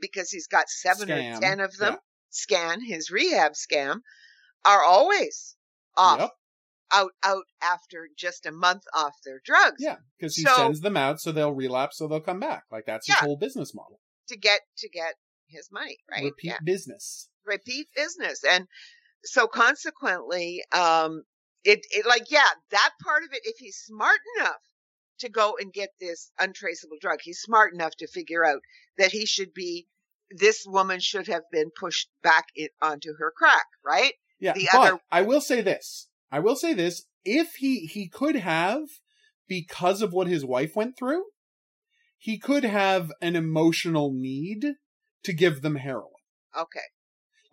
because 0.00 0.30
he's 0.30 0.46
got 0.46 0.68
seven 0.68 1.08
Scam. 1.08 1.36
or 1.36 1.40
ten 1.40 1.60
of 1.60 1.76
them 1.78 1.94
Yeah. 1.94 1.98
scan 2.30 2.80
his 2.80 3.10
rehab 3.10 3.52
scam 3.54 4.00
are 4.64 4.82
always 4.84 5.56
off 5.96 6.20
Yep. 6.20 6.30
Out 6.92 7.12
out 7.22 7.44
after 7.62 8.08
just 8.16 8.46
a 8.46 8.52
month 8.52 8.82
off 8.94 9.14
their 9.24 9.40
drugs 9.44 9.76
Yeah. 9.78 9.96
Because 10.18 10.36
he 10.36 10.42
So- 10.44 10.56
sends 10.56 10.80
them 10.80 10.96
out 10.96 11.20
so 11.20 11.32
they'll 11.32 11.52
relapse 11.52 11.98
so 11.98 12.08
they'll 12.08 12.20
come 12.20 12.40
back. 12.40 12.64
Like 12.70 12.86
that's 12.86 13.06
his 13.06 13.14
Yeah. 13.16 13.26
whole 13.26 13.36
business 13.36 13.74
model. 13.74 14.00
to 14.28 14.36
get 14.36 14.60
to 14.76 14.88
get 14.90 15.14
his 15.46 15.70
money 15.72 15.96
right 16.10 16.22
Repeat 16.24 16.48
yeah 16.48 16.58
business. 16.62 17.30
repeat 17.46 17.88
business 17.96 18.44
and 18.44 18.68
so 19.24 19.46
consequently 19.46 20.62
um 20.72 21.22
it, 21.64 21.80
it 21.90 22.04
like 22.06 22.30
yeah 22.30 22.50
that 22.70 22.90
part 23.02 23.22
of 23.22 23.30
it 23.32 23.40
if 23.44 23.56
he's 23.58 23.76
smart 23.78 24.18
enough 24.38 24.60
to 25.18 25.28
go 25.30 25.56
and 25.58 25.72
get 25.72 25.88
this 25.98 26.30
untraceable 26.38 26.98
drug 27.00 27.20
he's 27.22 27.40
smart 27.40 27.72
enough 27.72 27.96
to 27.96 28.06
figure 28.06 28.44
out 28.44 28.60
that 28.98 29.12
he 29.12 29.24
should 29.24 29.54
be 29.54 29.88
this 30.30 30.64
woman 30.66 31.00
should 31.00 31.26
have 31.26 31.44
been 31.50 31.70
pushed 31.70 32.10
back 32.22 32.48
it 32.54 32.72
onto 32.82 33.14
her 33.18 33.32
crack 33.34 33.66
right 33.82 34.12
Yeah. 34.40 34.52
The 34.52 34.68
but 34.70 34.92
other- 34.92 35.00
I 35.10 35.22
will 35.22 35.40
say 35.40 35.62
this. 35.62 36.08
I 36.30 36.40
will 36.40 36.56
say 36.56 36.74
this. 36.74 37.04
If 37.24 37.54
he 37.56 37.86
he 37.86 38.08
could 38.08 38.36
have, 38.36 38.82
because 39.48 40.02
of 40.02 40.12
what 40.12 40.26
his 40.26 40.44
wife 40.44 40.76
went 40.76 40.96
through, 40.98 41.24
he 42.16 42.38
could 42.38 42.64
have 42.64 43.12
an 43.20 43.36
emotional 43.36 44.12
need 44.12 44.74
to 45.24 45.32
give 45.32 45.62
them 45.62 45.76
heroin. 45.76 46.10
okay 46.58 46.80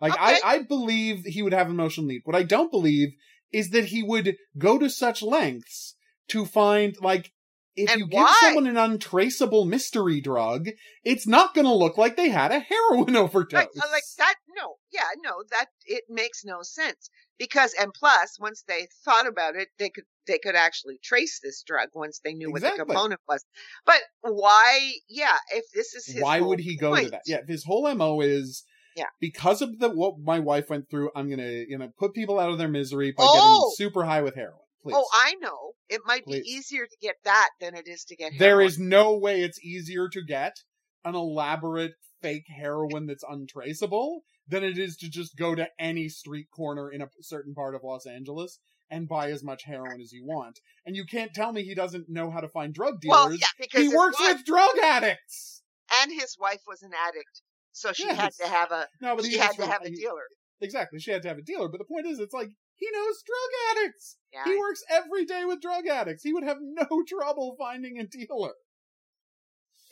Like 0.00 0.14
Okay. 0.14 0.40
I, 0.44 0.56
I 0.56 0.62
believe 0.62 1.24
he 1.24 1.42
would 1.42 1.54
have 1.54 1.70
emotional 1.70 2.06
need. 2.06 2.22
What 2.24 2.36
I 2.36 2.42
don't 2.42 2.70
believe 2.70 3.10
is 3.52 3.70
that 3.70 3.86
he 3.86 4.02
would 4.02 4.36
go 4.58 4.78
to 4.78 4.90
such 4.90 5.22
lengths 5.22 5.96
to 6.28 6.44
find 6.44 6.96
like 7.00 7.32
if 7.76 7.90
And 7.90 8.00
you 8.00 8.06
give 8.06 8.26
someone 8.40 8.66
an 8.66 8.78
untraceable 8.78 9.66
mystery 9.66 10.20
drug, 10.20 10.68
it's 11.04 11.26
not 11.26 11.54
going 11.54 11.66
to 11.66 11.74
look 11.74 11.98
like 11.98 12.16
they 12.16 12.30
had 12.30 12.50
a 12.50 12.60
heroin 12.60 13.14
overdose. 13.16 13.52
Like, 13.52 13.68
uh, 13.68 13.88
like 13.92 14.02
that, 14.16 14.34
no, 14.56 14.76
yeah, 14.90 15.08
no, 15.22 15.42
that 15.50 15.66
it 15.84 16.04
makes 16.08 16.42
no 16.42 16.62
sense 16.62 17.10
because, 17.38 17.74
and 17.78 17.92
plus, 17.92 18.38
once 18.40 18.64
they 18.66 18.88
thought 19.04 19.26
about 19.26 19.56
it, 19.56 19.68
they 19.78 19.90
could 19.90 20.04
they 20.26 20.38
could 20.38 20.56
actually 20.56 20.98
trace 21.04 21.38
this 21.42 21.62
drug 21.62 21.90
once 21.94 22.20
they 22.24 22.32
knew 22.32 22.50
what 22.50 22.62
the 22.62 22.72
component 22.76 23.20
was. 23.28 23.44
But 23.84 24.00
why? 24.22 24.92
Yeah, 25.08 25.36
if 25.52 25.64
this 25.72 25.94
is 25.94 26.06
his 26.06 26.22
Why 26.22 26.40
would 26.40 26.60
he 26.60 26.76
go 26.76 26.96
to 26.96 27.10
that? 27.10 27.22
Yeah, 27.26 27.38
if 27.38 27.48
his 27.48 27.64
whole 27.64 27.94
mo 27.94 28.20
is 28.20 28.64
Yeah. 28.96 29.04
because 29.20 29.60
of 29.62 29.78
the 29.78 29.90
what 29.90 30.14
my 30.18 30.40
wife 30.40 30.70
went 30.70 30.88
through. 30.90 31.10
I'm 31.14 31.28
gonna 31.28 31.64
you 31.68 31.76
know 31.76 31.90
put 31.98 32.14
people 32.14 32.40
out 32.40 32.50
of 32.50 32.58
their 32.58 32.68
misery 32.68 33.12
by 33.12 33.24
Oh! 33.24 33.32
getting 33.34 33.86
super 33.86 34.04
high 34.04 34.22
with 34.22 34.34
heroin. 34.34 34.60
Please. 34.82 34.94
Oh, 34.96 35.06
I 35.12 35.34
know. 35.40 35.72
It 35.88 36.00
might 36.04 36.24
Please. 36.24 36.42
be 36.42 36.48
easier 36.50 36.86
to 36.86 36.96
get 37.00 37.16
that 37.24 37.50
than 37.60 37.74
it 37.74 37.86
is 37.86 38.04
to 38.04 38.16
get. 38.16 38.32
There 38.38 38.48
heroin. 38.56 38.66
is 38.66 38.78
no 38.78 39.16
way 39.16 39.42
it's 39.42 39.62
easier 39.64 40.08
to 40.08 40.22
get 40.24 40.56
an 41.04 41.14
elaborate 41.14 41.92
fake 42.20 42.46
heroin 42.48 43.06
that's 43.06 43.24
untraceable 43.28 44.22
than 44.48 44.64
it 44.64 44.78
is 44.78 44.96
to 44.96 45.08
just 45.08 45.36
go 45.36 45.54
to 45.54 45.68
any 45.78 46.08
street 46.08 46.46
corner 46.54 46.90
in 46.90 47.02
a 47.02 47.08
certain 47.20 47.54
part 47.54 47.74
of 47.74 47.82
Los 47.84 48.06
Angeles 48.06 48.58
and 48.90 49.08
buy 49.08 49.30
as 49.30 49.42
much 49.42 49.64
heroin 49.64 50.00
as 50.00 50.12
you 50.12 50.24
want. 50.24 50.58
And 50.84 50.94
you 50.96 51.04
can't 51.04 51.34
tell 51.34 51.52
me 51.52 51.62
he 51.62 51.74
doesn't 51.74 52.08
know 52.08 52.30
how 52.30 52.40
to 52.40 52.48
find 52.48 52.72
drug 52.72 53.00
dealers. 53.00 53.16
well, 53.16 53.32
yeah, 53.32 53.46
because 53.58 53.82
he 53.82 53.88
works 53.94 54.20
wife, 54.20 54.36
with 54.38 54.44
drug 54.46 54.78
addicts. 54.82 55.62
and 56.02 56.12
his 56.12 56.36
wife 56.40 56.62
was 56.66 56.82
an 56.82 56.92
addict, 57.08 57.42
so 57.72 57.92
she 57.92 58.06
had 58.08 58.32
to 58.40 58.46
have 58.46 58.70
a 58.70 58.86
No, 59.00 59.16
but 59.16 59.24
she 59.24 59.32
he 59.32 59.38
had 59.38 59.56
to 59.56 59.66
have 59.66 59.82
a 59.82 59.90
dealer. 59.90 60.22
Exactly, 60.60 60.98
she 61.00 61.10
had 61.10 61.22
to 61.22 61.28
have 61.28 61.38
a 61.38 61.42
dealer. 61.42 61.68
But 61.68 61.78
the 61.78 61.84
point 61.84 62.06
is, 62.06 62.18
it's 62.18 62.32
like 62.34 62.48
he 62.76 62.86
knows 62.92 63.22
drug 63.22 63.76
addicts. 63.84 64.16
Yeah, 64.32 64.44
He 64.44 64.56
works 64.58 64.82
every 64.90 65.24
day 65.24 65.44
with 65.44 65.60
drug 65.62 65.86
addicts. 65.86 66.22
He 66.22 66.32
would 66.32 66.44
have 66.44 66.58
no 66.60 66.86
trouble 67.08 67.56
finding 67.58 67.98
a 67.98 68.04
dealer. 68.06 68.52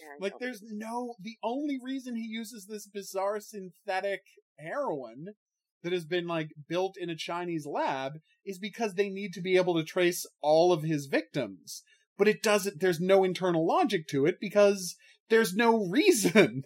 yeah, 0.01 0.07
Like, 0.21 0.35
there's 0.41 0.63
no. 0.63 1.15
The 1.21 1.37
only 1.43 1.79
reason 1.83 2.17
he 2.17 2.27
uses 2.27 2.67
this 2.67 2.87
bizarre 2.87 3.41
synthetic 3.41 4.23
heroin 4.59 5.27
that 5.83 5.93
has 5.93 6.05
been 6.05 6.27
like 6.27 6.49
built 6.69 6.97
in 6.99 7.11
a 7.11 7.17
Chinese 7.17 7.67
lab 7.67 8.15
is 8.45 8.59
because 8.59 8.95
they 8.95 9.09
need 9.09 9.33
to 9.35 9.41
be 9.41 9.57
able 9.57 9.75
to 9.77 9.85
trace 9.85 10.27
all 10.41 10.73
of 10.73 10.83
his 10.83 11.07
victims. 11.07 11.83
But 12.17 12.29
it 12.29 12.43
doesn't. 12.43 12.81
There's 12.81 13.01
no 13.01 13.25
internal 13.25 13.67
logic 13.67 14.07
to 14.09 14.27
it 14.27 14.37
because 14.41 14.95
there's 15.31 15.55
no 15.55 15.87
reason 15.89 16.63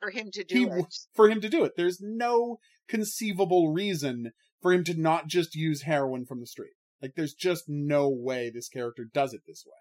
for 0.00 0.10
him 0.10 0.30
to 0.32 0.44
do 0.44 0.64
w- 0.66 0.84
it. 0.84 0.94
for 1.14 1.28
him 1.28 1.40
to 1.40 1.48
do 1.48 1.64
it. 1.64 1.72
There's 1.76 2.00
no 2.00 2.58
conceivable 2.88 3.72
reason 3.72 4.30
for 4.66 4.72
him 4.72 4.82
to 4.82 5.00
not 5.00 5.28
just 5.28 5.54
use 5.54 5.82
heroin 5.82 6.26
from 6.26 6.40
the 6.40 6.46
street. 6.46 6.72
Like 7.00 7.12
there's 7.14 7.34
just 7.34 7.66
no 7.68 8.08
way 8.08 8.50
this 8.50 8.68
character 8.68 9.04
does 9.04 9.32
it 9.32 9.42
this 9.46 9.62
way. 9.64 9.78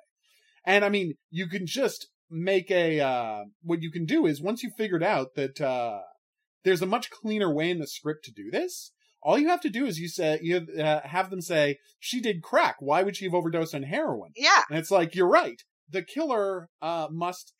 And 0.63 0.85
I 0.85 0.89
mean, 0.89 1.15
you 1.31 1.47
can 1.47 1.65
just 1.65 2.09
make 2.29 2.69
a 2.69 2.99
uh 2.99 3.45
what 3.63 3.81
you 3.81 3.89
can 3.89 4.05
do 4.05 4.27
is 4.27 4.43
once 4.43 4.61
you 4.61 4.69
figured 4.77 5.01
out 5.01 5.33
that 5.35 5.59
uh 5.59 6.01
there's 6.63 6.83
a 6.83 6.87
much 6.87 7.09
cleaner 7.09 7.51
way 7.51 7.71
in 7.71 7.79
the 7.79 7.87
script 7.87 8.25
to 8.25 8.31
do 8.31 8.51
this, 8.51 8.91
all 9.23 9.39
you 9.39 9.47
have 9.47 9.61
to 9.61 9.71
do 9.71 9.87
is 9.87 9.97
you 9.97 10.07
say 10.07 10.37
you 10.43 10.53
have, 10.53 10.69
uh, 10.79 11.01
have 11.03 11.31
them 11.31 11.41
say 11.41 11.79
she 11.99 12.21
did 12.21 12.43
crack. 12.43 12.75
Why 12.77 13.01
would 13.01 13.17
she 13.17 13.25
have 13.25 13.33
overdosed 13.33 13.73
on 13.73 13.81
heroin? 13.81 14.33
Yeah, 14.35 14.61
And 14.69 14.77
it's 14.77 14.91
like, 14.91 15.15
you're 15.15 15.27
right. 15.27 15.59
The 15.89 16.03
killer 16.03 16.69
uh, 16.79 17.07
must, 17.11 17.53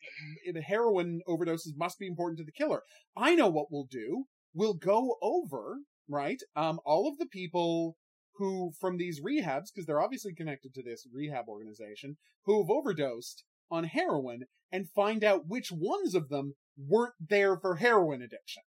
the 0.52 0.60
heroin 0.60 1.22
overdoses 1.28 1.76
must 1.76 1.98
be 1.98 2.06
important 2.06 2.38
to 2.38 2.44
the 2.44 2.52
killer. 2.52 2.82
I 3.16 3.34
know 3.34 3.48
what 3.48 3.66
we'll 3.72 3.88
do. 3.90 4.26
We'll 4.54 4.74
go 4.74 5.16
over, 5.20 5.78
right, 6.08 6.40
um, 6.54 6.78
all 6.84 7.08
of 7.08 7.18
the 7.18 7.26
people 7.26 7.96
who, 8.38 8.72
from 8.80 8.96
these 8.98 9.20
rehabs, 9.20 9.66
because 9.74 9.86
they're 9.86 10.02
obviously 10.02 10.34
connected 10.34 10.74
to 10.74 10.82
this 10.82 11.06
rehab 11.12 11.48
organization, 11.48 12.16
who 12.44 12.60
have 12.62 12.70
overdosed 12.70 13.44
on 13.70 13.84
heroin 13.84 14.44
and 14.70 14.90
find 14.90 15.24
out 15.24 15.46
which 15.46 15.70
ones 15.72 16.14
of 16.14 16.28
them 16.28 16.54
weren't 16.76 17.14
there 17.20 17.56
for 17.58 17.76
heroin 17.76 18.20
addiction. 18.22 18.62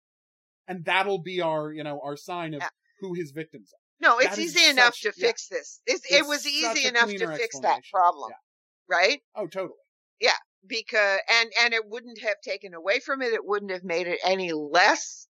And 0.68 0.84
that'll 0.84 1.22
be 1.22 1.40
our, 1.40 1.72
you 1.72 1.82
know, 1.84 2.00
our 2.02 2.16
sign 2.16 2.54
of 2.54 2.60
Yeah. 2.60 2.68
who 3.00 3.14
his 3.14 3.30
victims 3.32 3.72
are. 3.72 3.80
no, 3.98 4.18
it's 4.18 4.36
That 4.36 4.42
easy 4.42 4.64
enough 4.68 4.94
such- 4.94 5.14
to 5.14 5.20
yeah. 5.20 5.26
fix 5.28 5.48
this. 5.48 5.80
It's, 5.86 6.10
it 6.10 6.26
was 6.26 6.46
easy 6.46 6.86
enough 6.86 7.08
to 7.10 7.36
fix 7.36 7.58
that 7.60 7.82
problem, 7.90 8.30
right? 8.88 9.22
Oh, 9.34 9.46
totally. 9.46 9.78
Yeah. 10.20 10.32
Because 10.66 11.20
and 11.30 11.50
and 11.60 11.74
it 11.74 11.86
wouldn't 11.86 12.20
have 12.22 12.40
taken 12.42 12.74
away 12.74 12.98
from 13.00 13.22
it 13.22 13.32
it 13.32 13.44
wouldn't 13.44 13.70
have 13.70 13.84
made 13.84 14.06
it 14.08 14.18
any 14.24 14.52
less 14.52 15.28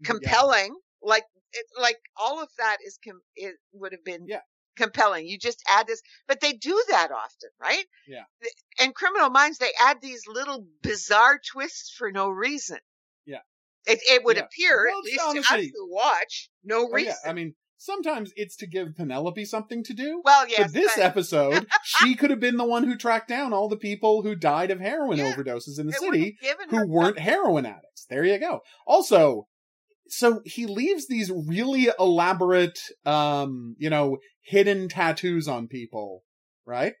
Yeah. 0.00 0.06
compelling 0.12 0.74
like 1.02 1.24
it, 1.52 1.66
like 1.80 1.98
all 2.16 2.42
of 2.42 2.48
that 2.58 2.78
is 2.86 2.98
com- 3.04 3.22
it 3.36 3.54
would 3.72 3.92
have 3.92 4.04
been 4.04 4.26
Yeah. 4.28 4.40
compelling 4.76 5.26
you 5.26 5.38
just 5.38 5.62
add 5.68 5.86
this 5.86 6.00
but 6.26 6.40
they 6.40 6.52
do 6.52 6.82
that 6.88 7.10
often 7.10 7.50
right 7.60 7.84
Yeah. 8.06 8.24
In 8.82 8.92
criminal 8.92 9.30
minds 9.30 9.58
they 9.58 9.72
add 9.80 10.00
these 10.00 10.22
little 10.26 10.66
bizarre 10.82 11.38
twists 11.52 11.92
for 11.96 12.10
no 12.12 12.28
reason 12.28 12.78
Yeah. 13.26 13.40
it, 13.86 14.00
it 14.08 14.24
would 14.24 14.36
Yeah. 14.36 14.44
appear 14.44 14.86
Well, 14.88 14.98
at 14.98 15.04
least 15.04 15.48
to 15.48 15.54
us 15.54 15.64
who 15.74 15.92
watch 15.92 16.50
no 16.64 16.86
Oh, 16.86 16.90
reason 16.92 17.14
yeah. 17.24 17.30
I 17.30 17.32
mean, 17.34 17.54
sometimes 17.76 18.30
it's 18.36 18.56
to 18.56 18.66
give 18.66 18.94
Penelope 18.94 19.44
something 19.46 19.82
to 19.84 19.92
do. 19.94 20.22
well 20.24 20.46
yes 20.48 20.60
but 20.70 20.72
this 20.72 20.94
but 20.96 21.02
episode, 21.10 21.66
she 21.82 22.14
could 22.14 22.30
have 22.30 22.40
been 22.40 22.56
the 22.56 22.64
one 22.64 22.84
who 22.84 22.96
tracked 22.96 23.28
down 23.28 23.52
all 23.52 23.68
the 23.68 23.76
people 23.76 24.22
who 24.22 24.34
died 24.34 24.70
of 24.70 24.80
heroin 24.80 25.18
Yeah. 25.18 25.32
overdoses 25.34 25.78
in 25.78 25.86
the 25.88 25.92
it 25.94 26.00
city 26.00 26.38
who 26.70 26.86
weren't 26.86 27.18
heroin 27.18 27.66
addicts. 27.66 28.06
There 28.08 28.24
you 28.24 28.38
go. 28.38 28.60
Also, 28.86 29.48
so 30.10 30.40
he 30.44 30.66
leaves 30.66 31.06
these 31.06 31.30
really 31.30 31.88
elaborate, 31.98 32.80
um, 33.06 33.76
you 33.78 33.88
know, 33.90 34.18
hidden 34.42 34.88
tattoos 34.88 35.46
on 35.48 35.68
people, 35.68 36.24
right? 36.66 36.94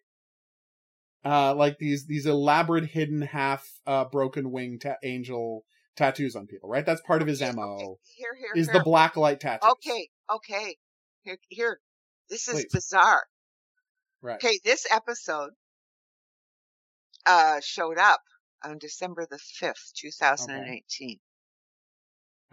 Uh, 1.24 1.54
like 1.54 1.78
these, 1.78 2.06
these 2.06 2.24
elaborate 2.26 2.86
hidden 2.86 3.20
half, 3.22 3.68
uh, 3.86 4.04
broken 4.04 4.50
wing 4.50 4.78
ta- 4.78 4.94
angel 5.04 5.64
tattoos 5.96 6.34
on 6.36 6.46
people, 6.46 6.68
right? 6.70 6.86
That's 6.86 7.02
part 7.02 7.20
of 7.20 7.28
his 7.28 7.42
Okay, 7.42 7.52
MO. 7.52 7.62
okay. 7.74 7.94
here 8.16 8.34
here 8.38 8.52
Is 8.54 8.66
here. 8.68 8.78
the 8.78 8.84
black 8.84 9.16
light 9.16 9.40
tattoos. 9.40 9.70
Okay, 9.72 10.08
okay. 10.34 10.76
Here, 11.22 11.38
here. 11.48 11.80
This 12.30 12.48
is 12.48 12.54
Please. 12.54 12.72
bizarre. 12.72 13.24
Right. 14.22 14.36
Okay, 14.42 14.58
this 14.64 14.86
episode 14.90 15.50
uh 17.26 17.60
showed 17.62 17.98
up 17.98 18.20
on 18.64 18.78
December 18.78 19.26
the 19.30 19.38
5th, 19.60 19.92
2018. 19.96 21.18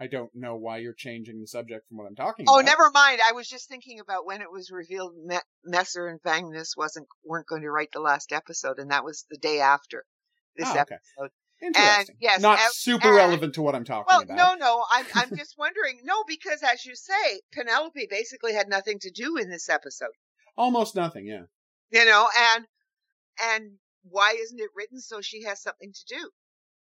I 0.00 0.06
don't 0.06 0.30
know 0.34 0.54
why 0.56 0.78
you're 0.78 0.92
changing 0.94 1.40
the 1.40 1.46
subject 1.48 1.88
from 1.88 1.96
what 1.98 2.06
I'm 2.06 2.14
talking 2.14 2.46
Oh, 2.48 2.54
about. 2.60 2.62
Oh, 2.62 2.66
never 2.66 2.90
mind. 2.92 3.20
I 3.26 3.32
was 3.32 3.48
just 3.48 3.68
thinking 3.68 3.98
about 4.00 4.24
when 4.26 4.40
it 4.42 4.50
was 4.52 4.70
revealed 4.70 5.14
Me- 5.24 5.38
Messer 5.64 6.06
and 6.06 6.20
Vangsness 6.22 6.76
wasn't 6.76 7.08
weren't 7.24 7.48
going 7.48 7.62
to 7.62 7.70
write 7.70 7.90
the 7.92 8.00
last 8.00 8.32
episode, 8.32 8.78
and 8.78 8.90
that 8.90 9.04
was 9.04 9.24
the 9.30 9.38
day 9.38 9.60
after 9.60 10.04
this 10.56 10.68
Oh, 10.68 10.72
okay. 10.80 10.80
episode. 10.94 11.30
Interesting. 11.60 12.16
yes, 12.20 12.40
Not 12.40 12.60
and- 12.60 12.72
super 12.72 13.08
and- 13.08 13.16
relevant 13.16 13.54
to 13.54 13.62
what 13.62 13.74
I'm 13.74 13.84
talking 13.84 14.04
Well, 14.08 14.22
about. 14.22 14.36
no, 14.36 14.54
no. 14.54 14.84
I'm 14.92 15.06
I'm 15.14 15.36
just 15.36 15.56
wondering. 15.58 15.98
No, 16.04 16.22
because 16.28 16.62
as 16.62 16.84
you 16.86 16.94
say, 16.94 17.40
Penelope 17.52 18.06
basically 18.08 18.54
had 18.54 18.68
nothing 18.68 19.00
to 19.00 19.10
do 19.10 19.36
in 19.36 19.50
this 19.50 19.68
episode. 19.68 20.12
Almost 20.56 20.94
nothing, 20.94 21.26
yeah. 21.26 21.42
You 21.90 22.04
know, 22.04 22.28
and 22.54 22.66
and 23.42 23.72
why 24.04 24.36
isn't 24.40 24.60
it 24.60 24.70
written 24.76 25.00
so 25.00 25.20
she 25.20 25.42
has 25.42 25.60
something 25.60 25.92
to 25.92 26.14
do? 26.14 26.30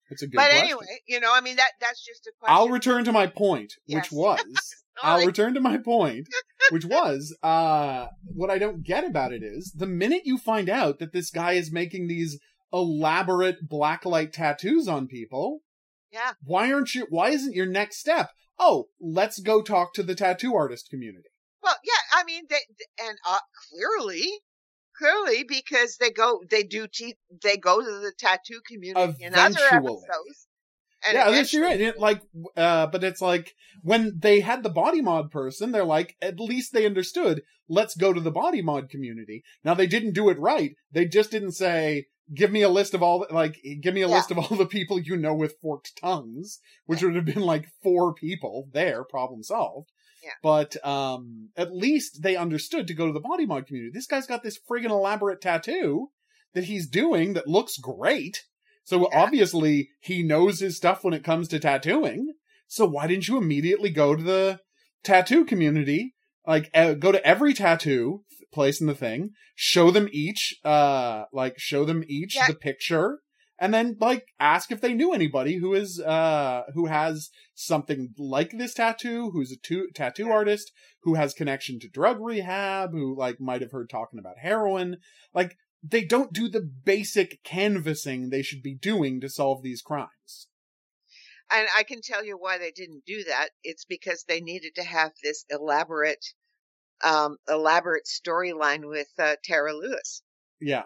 It's 0.09 0.21
a 0.21 0.27
good 0.27 0.37
but 0.37 0.49
question. 0.49 0.63
anyway, 0.65 0.85
you 1.07 1.19
know, 1.19 1.31
I 1.33 1.41
mean 1.41 1.55
that 1.57 1.71
that's 1.79 2.03
just 2.05 2.27
a 2.27 2.31
question. 2.39 2.55
I'll 2.55 2.69
return 2.69 3.03
to 3.05 3.11
my 3.11 3.27
point, 3.27 3.73
Yes. 3.85 4.03
which 4.03 4.11
was 4.11 4.75
I'll 5.01 5.25
return 5.25 5.53
to 5.53 5.61
my 5.61 5.77
point, 5.77 6.27
which 6.71 6.85
was 6.97 7.35
uh 7.43 8.07
what 8.23 8.49
I 8.49 8.57
don't 8.57 8.83
get 8.83 9.05
about 9.05 9.33
it 9.33 9.43
is 9.43 9.73
the 9.75 9.87
minute 9.87 10.21
you 10.25 10.37
find 10.37 10.69
out 10.69 10.99
that 10.99 11.13
this 11.13 11.29
guy 11.29 11.53
is 11.53 11.71
making 11.71 12.07
these 12.07 12.39
elaborate 12.73 13.67
blacklight 13.69 14.31
tattoos 14.31 14.87
on 14.87 15.07
people, 15.07 15.59
yeah. 16.11 16.33
why 16.43 16.71
aren't 16.71 16.93
you 16.95 17.07
why 17.09 17.29
isn't 17.29 17.55
your 17.55 17.65
next 17.65 17.97
step? 17.99 18.29
Oh, 18.59 18.87
let's 18.99 19.39
go 19.39 19.61
talk 19.61 19.93
to 19.93 20.03
the 20.03 20.15
tattoo 20.15 20.53
artist 20.55 20.89
community. 20.89 21.29
Well, 21.63 21.77
yeah, 21.83 22.19
I 22.19 22.23
mean, 22.23 22.43
they, 22.49 22.57
and 23.01 23.17
uh, 23.27 23.39
clearly, 23.69 24.23
clearly, 24.99 25.43
because 25.47 25.97
they 25.97 26.11
go, 26.11 26.41
they 26.49 26.63
do, 26.63 26.87
te- 26.87 27.17
they 27.41 27.57
go 27.57 27.79
to 27.79 27.85
the 27.85 28.13
tattoo 28.17 28.61
community 28.67 29.23
in 29.23 29.33
other 29.33 29.65
episodes. 29.71 30.47
And 31.07 31.15
yeah, 31.15 31.31
that's 31.31 31.53
you're 31.53 31.63
right. 31.63 31.79
It, 31.79 31.97
like, 31.97 32.21
uh, 32.57 32.87
but 32.87 33.03
it's 33.05 33.21
like 33.21 33.55
when 33.83 34.19
they 34.19 34.41
had 34.41 34.63
the 34.63 34.69
body 34.69 35.01
mod 35.01 35.31
person, 35.31 35.71
they're 35.71 35.85
like, 35.85 36.15
at 36.21 36.39
least 36.39 36.73
they 36.73 36.85
understood. 36.85 37.41
Let's 37.69 37.95
go 37.95 38.11
to 38.11 38.19
the 38.19 38.31
body 38.31 38.61
mod 38.61 38.89
community. 38.89 39.43
Now 39.63 39.75
they 39.75 39.87
didn't 39.87 40.13
do 40.13 40.29
it 40.29 40.37
right. 40.39 40.75
They 40.91 41.05
just 41.05 41.31
didn't 41.31 41.53
say, 41.53 42.07
"Give 42.33 42.51
me 42.51 42.63
a 42.63 42.69
list 42.69 42.93
of 42.93 43.01
all, 43.01 43.19
the, 43.19 43.33
like, 43.33 43.61
give 43.81 43.93
me 43.93 44.01
a 44.01 44.09
Yeah. 44.09 44.15
list 44.15 44.31
of 44.31 44.39
all 44.39 44.57
the 44.57 44.65
people 44.65 44.99
you 44.99 45.15
know 45.15 45.33
with 45.33 45.59
forked 45.61 45.95
tongues," 45.95 46.59
which 46.85 47.01
would 47.01 47.15
have 47.15 47.25
been 47.25 47.43
like 47.43 47.69
four 47.81 48.13
people. 48.13 48.67
There, 48.73 49.05
problem 49.05 49.41
solved. 49.43 49.91
Yeah. 50.23 50.31
But 50.43 50.83
um, 50.85 51.49
at 51.55 51.73
least 51.73 52.21
they 52.21 52.35
understood 52.35 52.87
to 52.87 52.93
go 52.93 53.07
to 53.07 53.13
the 53.13 53.19
body 53.19 53.45
mod 53.45 53.67
community. 53.67 53.91
This 53.93 54.07
guy's 54.07 54.27
got 54.27 54.43
this 54.43 54.59
friggin' 54.69 54.89
elaborate 54.89 55.41
tattoo 55.41 56.09
that 56.53 56.65
he's 56.65 56.87
doing 56.89 57.33
that 57.33 57.47
looks 57.47 57.77
great. 57.77 58.43
So 58.83 59.01
Yeah. 59.11 59.19
obviously 59.21 59.89
he 60.01 60.23
knows 60.23 60.59
his 60.59 60.77
stuff 60.77 61.03
when 61.03 61.13
it 61.13 61.23
comes 61.23 61.47
to 61.49 61.59
tattooing. 61.59 62.33
So 62.67 62.85
why 62.85 63.07
didn't 63.07 63.27
you 63.27 63.37
immediately 63.37 63.89
go 63.91 64.15
to 64.15 64.23
the 64.23 64.59
tattoo 65.03 65.45
community? 65.45 66.15
Like 66.45 66.69
uh, 66.73 66.93
go 66.93 67.11
to 67.11 67.23
every 67.25 67.53
tattoo 67.53 68.23
place 68.51 68.81
in 68.81 68.87
the 68.87 68.95
thing, 68.95 69.31
show 69.55 69.91
them 69.91 70.09
each, 70.11 70.55
uh, 70.65 71.25
like 71.31 71.59
show 71.59 71.85
them 71.85 72.03
each 72.07 72.35
Yeah. 72.35 72.47
the 72.47 72.55
picture, 72.55 73.19
and 73.59 73.73
then 73.73 73.97
like 73.99 74.27
ask 74.39 74.71
if 74.71 74.81
they 74.81 74.93
knew 74.93 75.13
anybody 75.13 75.57
who 75.57 75.73
is 75.73 75.99
uh 75.99 76.63
who 76.73 76.85
has 76.85 77.29
something 77.53 78.13
like 78.17 78.51
this 78.51 78.73
tattoo, 78.73 79.31
who's 79.31 79.51
a 79.51 79.87
tattoo 79.93 80.29
artist, 80.29 80.71
who 81.03 81.15
has 81.15 81.33
connection 81.33 81.79
to 81.79 81.89
drug 81.89 82.19
rehab, 82.19 82.91
who 82.91 83.17
like 83.17 83.39
might 83.39 83.61
have 83.61 83.71
heard 83.71 83.89
talking 83.89 84.19
about 84.19 84.39
heroin. 84.41 84.97
Like 85.33 85.57
they 85.83 86.03
don't 86.03 86.33
do 86.33 86.49
the 86.49 86.61
basic 86.61 87.43
canvassing 87.43 88.29
they 88.29 88.41
should 88.41 88.61
be 88.63 88.75
doing 88.75 89.21
to 89.21 89.29
solve 89.29 89.63
these 89.63 89.81
crimes. 89.81 90.47
and 91.51 91.67
I 91.77 91.83
can 91.83 92.01
tell 92.01 92.23
you 92.23 92.37
why 92.37 92.57
they 92.57 92.71
didn't 92.71 93.05
do 93.05 93.23
that. 93.25 93.49
It's 93.63 93.85
because 93.85 94.23
they 94.27 94.41
needed 94.41 94.75
to 94.75 94.83
have 94.83 95.11
this 95.23 95.45
elaborate, 95.49 96.25
um, 97.03 97.37
elaborate 97.47 98.05
storyline 98.05 98.87
with 98.87 99.07
uh, 99.17 99.35
Tara 99.43 99.73
Lewis. 99.73 100.21
Yeah. 100.61 100.83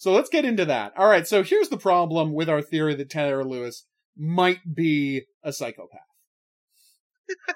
So 0.00 0.12
let's 0.12 0.30
get 0.30 0.46
into 0.46 0.64
that. 0.64 0.94
All 0.96 1.06
right. 1.06 1.26
So 1.28 1.42
here's 1.42 1.68
the 1.68 1.76
problem 1.76 2.32
with 2.32 2.48
our 2.48 2.62
theory 2.62 2.94
that 2.94 3.10
Tara 3.10 3.44
Lewis 3.44 3.84
might 4.16 4.74
be 4.74 5.26
a 5.44 5.52
psychopath. 5.52 6.00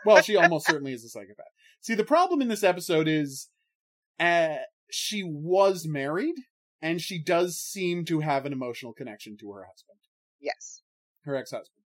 well, 0.05 0.21
she 0.21 0.37
almost 0.37 0.67
certainly 0.67 0.93
is 0.93 1.03
a 1.07 1.09
psychopath. 1.09 1.47
See, 1.81 1.95
the 1.95 2.05
problem 2.05 2.43
in 2.43 2.49
this 2.49 2.63
episode 2.63 3.09
is 3.09 3.49
uh, 4.21 4.57
she 4.91 5.23
was 5.25 5.87
married 5.89 6.35
and 6.83 7.01
she 7.01 7.19
does 7.19 7.57
seem 7.59 8.05
to 8.05 8.21
have 8.21 8.45
an 8.45 8.53
emotional 8.53 8.93
connection 8.93 9.39
to 9.41 9.51
her 9.53 9.65
husband, 9.65 9.99
Yes. 10.39 10.83
her 11.23 11.37
ex-husband. 11.37 11.83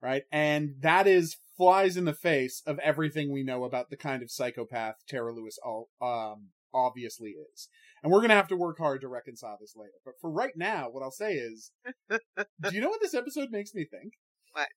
Right? 0.00 0.22
And 0.32 0.76
that 0.80 1.06
is 1.08 1.36
flies 1.58 1.98
in 1.98 2.06
the 2.06 2.14
face 2.14 2.62
of 2.66 2.78
everything 2.78 3.30
we 3.30 3.42
know 3.42 3.64
about 3.64 3.90
the 3.90 3.98
kind 3.98 4.22
of 4.22 4.30
psychopath 4.30 4.94
Tara 5.06 5.34
Lewis 5.34 5.58
um, 6.00 6.46
obviously 6.74 7.30
is. 7.30 7.68
And 8.02 8.12
we're 8.12 8.20
going 8.20 8.30
to 8.30 8.36
have 8.36 8.48
to 8.48 8.56
work 8.56 8.78
hard 8.78 9.00
to 9.02 9.08
reconcile 9.08 9.58
this 9.60 9.74
later. 9.76 9.98
But 10.04 10.14
for 10.20 10.30
right 10.30 10.52
now, 10.56 10.88
what 10.90 11.02
I'll 11.02 11.10
say 11.10 11.34
is, 11.34 11.72
do 12.10 12.70
you 12.72 12.80
know 12.80 12.88
what 12.88 13.00
this 13.00 13.14
episode 13.14 13.48
makes 13.50 13.74
me 13.74 13.86
think? 13.90 14.14
What? 14.52 14.68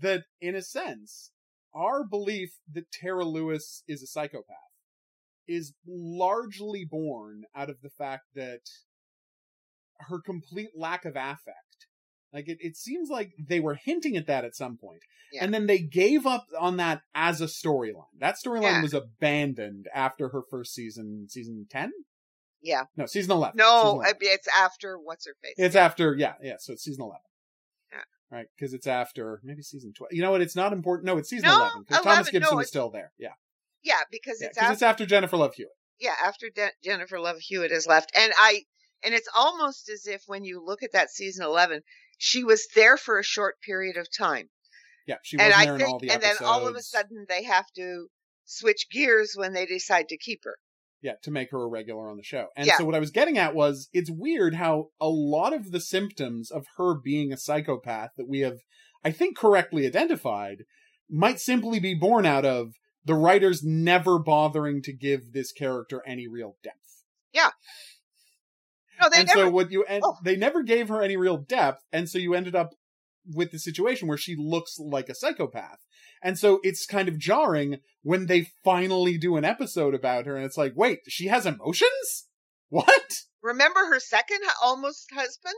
That 0.00 0.24
in 0.40 0.54
a 0.54 0.62
sense, 0.62 1.32
our 1.74 2.04
belief 2.04 2.50
that 2.72 2.90
Tara 2.92 3.24
Lewis 3.24 3.82
is 3.86 4.02
a 4.02 4.06
psychopath 4.06 4.56
is 5.48 5.74
largely 5.86 6.86
born 6.88 7.42
out 7.54 7.68
of 7.68 7.80
the 7.82 7.90
fact 7.90 8.24
that 8.34 8.60
her 10.08 10.20
complete 10.20 10.70
lack 10.76 11.04
of 11.04 11.16
affect. 11.16 11.71
Like 12.32 12.48
it, 12.48 12.58
it 12.60 12.76
seems 12.76 13.10
like 13.10 13.32
they 13.38 13.60
were 13.60 13.74
hinting 13.74 14.16
at 14.16 14.26
that 14.26 14.44
at 14.44 14.54
some 14.56 14.76
point. 14.76 15.02
Yeah. 15.32 15.44
And 15.44 15.52
then 15.54 15.66
they 15.66 15.78
gave 15.78 16.26
up 16.26 16.46
on 16.58 16.76
that 16.78 17.02
as 17.14 17.40
a 17.40 17.46
storyline. 17.46 18.04
That 18.18 18.36
storyline 18.36 18.62
Yeah. 18.62 18.82
was 18.82 18.94
abandoned 18.94 19.88
after 19.94 20.28
her 20.30 20.42
first 20.50 20.74
season, 20.74 21.26
season 21.28 21.66
10? 21.70 21.92
Yeah. 22.62 22.84
No, 22.96 23.06
season 23.06 23.32
11. 23.32 23.56
No, 23.56 23.82
Season 23.82 23.94
11. 23.96 24.16
it's 24.22 24.48
after 24.56 24.98
what's 24.98 25.26
her 25.26 25.34
face. 25.42 25.54
It's 25.56 25.74
after, 25.76 26.14
yeah, 26.16 26.34
yeah, 26.42 26.56
so 26.58 26.72
it's 26.74 26.84
season 26.84 27.02
11. 27.02 27.18
Yeah. 27.92 27.98
Right, 28.30 28.46
because 28.56 28.72
it's 28.72 28.86
after, 28.86 29.40
maybe 29.42 29.62
season 29.62 29.92
12. 29.96 30.12
You 30.12 30.22
know 30.22 30.30
what, 30.30 30.42
it's 30.42 30.54
not 30.56 30.72
important. 30.72 31.06
No, 31.06 31.18
it's 31.18 31.28
season 31.28 31.48
No, 31.48 31.56
11, 31.56 31.84
because 31.88 32.04
Thomas 32.04 32.30
Gibson 32.30 32.54
no, 32.54 32.58
it's- 32.60 32.68
still 32.68 32.90
there. 32.90 33.12
Yeah, 33.18 33.32
yeah, 33.82 34.00
because 34.10 34.38
yeah, 34.40 34.48
after. 34.56 34.72
it's 34.72 34.82
after 34.82 35.06
Jennifer 35.06 35.36
Love 35.36 35.54
Hewitt. 35.54 35.72
yeah, 35.98 36.14
after 36.24 36.50
De- 36.50 36.70
Jennifer 36.84 37.18
Love 37.18 37.38
Hewitt 37.40 37.72
has 37.72 37.86
left, 37.86 38.12
and 38.16 38.32
I, 38.38 38.62
and 39.02 39.12
it's 39.14 39.28
almost 39.34 39.88
as 39.88 40.06
if 40.06 40.22
when 40.26 40.44
you 40.44 40.62
look 40.64 40.82
at 40.84 40.92
that 40.92 41.10
season 41.10 41.44
eleven, 41.44 41.80
she 42.22 42.44
was 42.44 42.68
there 42.76 42.96
for 42.96 43.18
a 43.18 43.24
short 43.24 43.60
period 43.60 43.96
of 43.96 44.06
time, 44.16 44.48
Yeah, 45.08 45.16
she 45.24 45.36
and 45.40 45.52
I 45.52 45.64
there 45.64 45.74
in 45.74 45.80
think, 45.80 45.90
all 45.90 45.98
the 45.98 46.08
and 46.08 46.22
then 46.22 46.36
all 46.44 46.68
of 46.68 46.76
a 46.76 46.82
sudden 46.82 47.26
they 47.28 47.42
have 47.42 47.66
to 47.74 48.06
switch 48.44 48.86
gears 48.92 49.32
when 49.34 49.54
they 49.54 49.66
decide 49.66 50.08
to 50.10 50.16
keep 50.16 50.44
her. 50.44 50.56
Yeah, 51.00 51.14
to 51.24 51.32
make 51.32 51.50
her 51.50 51.60
a 51.60 51.66
regular 51.66 52.08
on 52.08 52.16
the 52.16 52.22
show. 52.22 52.46
And 52.56 52.68
Yeah. 52.68 52.76
so 52.76 52.84
what 52.84 52.94
I 52.94 53.00
was 53.00 53.10
getting 53.10 53.38
at 53.38 53.56
was 53.56 53.88
it's 53.92 54.08
weird 54.08 54.54
how 54.54 54.90
a 55.00 55.08
lot 55.08 55.52
of 55.52 55.72
the 55.72 55.80
symptoms 55.80 56.52
of 56.52 56.64
her 56.76 56.94
being 56.94 57.32
a 57.32 57.36
psychopath 57.36 58.10
that 58.16 58.28
we 58.28 58.38
have, 58.40 58.60
I 59.02 59.10
think, 59.10 59.36
correctly 59.36 59.84
identified 59.84 60.64
might 61.10 61.40
simply 61.40 61.80
be 61.80 61.94
born 61.94 62.24
out 62.24 62.44
of 62.44 62.74
the 63.04 63.16
writers 63.16 63.64
never 63.64 64.20
bothering 64.20 64.80
to 64.82 64.92
give 64.92 65.32
this 65.32 65.50
character 65.50 66.04
any 66.06 66.28
real 66.28 66.56
depth. 66.62 66.78
No, 69.02 69.08
they 69.10 69.18
and 69.20 69.26
never. 69.28 69.40
so 69.40 69.50
what 69.50 69.70
you 69.70 69.84
and 69.88 70.02
Oh. 70.04 70.16
they 70.24 70.36
never 70.36 70.62
gave 70.62 70.88
her 70.88 71.02
any 71.02 71.16
real 71.16 71.36
depth, 71.36 71.82
and 71.92 72.08
so 72.08 72.18
you 72.18 72.34
ended 72.34 72.54
up 72.54 72.70
with 73.26 73.50
the 73.52 73.58
situation 73.58 74.08
where 74.08 74.16
she 74.18 74.34
looks 74.36 74.78
like 74.78 75.08
a 75.08 75.14
psychopath. 75.14 75.78
And 76.22 76.38
so 76.38 76.60
it's 76.62 76.86
kind 76.86 77.08
of 77.08 77.18
jarring 77.18 77.78
when 78.02 78.26
they 78.26 78.48
finally 78.64 79.18
do 79.18 79.36
an 79.36 79.44
episode 79.44 79.94
about 79.94 80.26
her, 80.26 80.36
and 80.36 80.44
it's 80.44 80.56
like, 80.56 80.72
wait, 80.76 81.00
she 81.08 81.26
has 81.26 81.46
emotions? 81.46 82.26
What? 82.68 83.12
remember 83.42 83.80
her 83.86 84.00
second 84.00 84.38
almost 84.62 85.10
husband? 85.12 85.54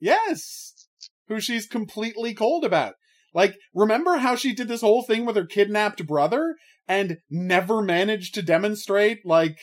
Yes. 0.00 0.86
Who 1.28 1.38
she's 1.40 1.66
completely 1.66 2.32
cold 2.34 2.64
about. 2.64 2.94
Like, 3.34 3.56
remember 3.74 4.16
how 4.16 4.36
she 4.36 4.54
did 4.54 4.68
this 4.68 4.80
whole 4.80 5.02
thing 5.02 5.26
with 5.26 5.36
her 5.36 5.44
kidnapped 5.44 6.06
brother 6.06 6.54
and 6.88 7.18
never 7.28 7.82
managed 7.82 8.34
to 8.36 8.42
demonstrate, 8.42 9.18
like, 9.26 9.58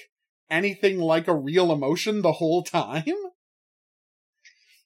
anything 0.54 1.00
like 1.00 1.28
a 1.28 1.36
real 1.36 1.72
emotion 1.72 2.22
the 2.22 2.34
whole 2.34 2.64
time? 2.64 3.04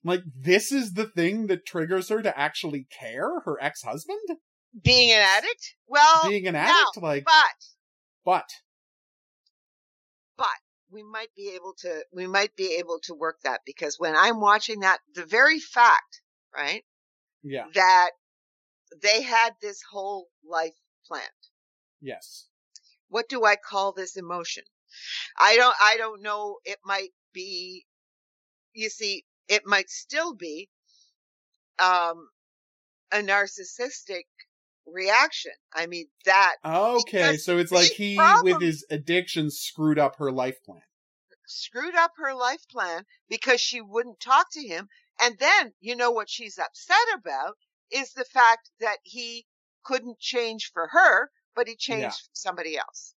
Like, 0.04 0.22
this 0.40 0.72
is 0.72 0.94
the 0.94 1.06
thing 1.06 1.48
that 1.48 1.66
triggers 1.66 2.10
her 2.10 2.22
to 2.22 2.38
actually 2.40 2.88
care? 2.98 3.42
Her 3.42 3.58
ex 3.62 3.82
husband? 3.84 4.22
Being 4.82 5.12
an 5.12 5.22
addict? 5.22 5.76
Well, 5.88 6.30
Being 6.30 6.48
an 6.48 6.56
addict? 6.56 6.98
Like, 7.02 7.26
But. 7.26 7.34
but 8.24 8.50
but. 10.38 10.48
we 10.90 11.04
might 11.04 11.34
be 11.36 11.50
able 11.56 11.74
to 11.80 12.06
we 12.14 12.28
might 12.28 12.56
be 12.56 12.76
able 12.80 13.00
to 13.04 13.14
work 13.14 13.38
that 13.44 13.62
because 13.66 13.96
when 14.00 14.16
I'm 14.16 14.40
watching 14.40 14.80
that, 14.82 15.00
the 15.14 15.26
very 15.26 15.60
fact, 15.60 16.22
right, 16.56 16.84
Yeah, 17.44 17.66
that 17.74 18.12
they 19.02 19.24
had 19.24 19.52
this 19.62 19.82
whole 19.92 20.28
life 20.46 20.76
planned. 21.06 21.44
yes. 22.00 22.48
What 23.10 23.28
do 23.30 23.44
I 23.46 23.56
call 23.58 23.92
this 23.94 24.16
emotion? 24.16 24.64
I 25.40 25.56
don't 25.56 25.76
I 25.82 25.98
don't 25.98 26.22
know. 26.22 26.58
It 26.66 26.80
might 26.86 27.10
be 27.34 27.86
you 28.74 28.90
see, 28.90 29.26
it 29.48 29.64
might 29.66 29.90
still 29.90 30.36
be 30.36 30.70
um, 31.80 32.30
a 33.12 33.18
narcissistic 33.18 34.24
reaction. 34.86 35.52
I 35.74 35.88
mean, 35.88 36.08
that 36.26 36.56
Okay, 36.64 37.38
so 37.38 37.58
it's 37.58 37.72
like 37.72 37.92
he, 37.92 38.16
problem- 38.16 38.44
with 38.54 38.62
his 38.62 38.86
addiction, 38.90 39.50
screwed 39.50 40.00
up 40.00 40.18
her 40.18 40.32
life 40.32 40.64
plan. 40.64 40.82
screwed 41.48 41.96
up 41.96 42.12
her 42.18 42.34
life 42.36 42.68
plan 42.70 43.04
because 43.30 43.62
she 43.62 43.82
wouldn't 43.82 44.20
talk 44.20 44.48
to 44.52 44.62
him. 44.62 44.88
And 45.22 45.38
then, 45.40 45.74
you 45.80 45.96
know 45.96 46.12
what 46.12 46.30
she's 46.30 46.60
upset 46.60 46.98
about 47.16 47.56
is 47.92 48.14
the 48.14 48.26
fact 48.26 48.70
that 48.80 48.98
he 49.04 49.46
couldn't 49.84 50.20
change 50.20 50.72
for 50.74 50.88
her, 50.92 51.32
but 51.56 51.68
he 51.68 51.76
changed 51.76 52.02
Yeah. 52.02 52.10
for 52.12 52.34
somebody 52.34 52.78
else. 52.78 53.16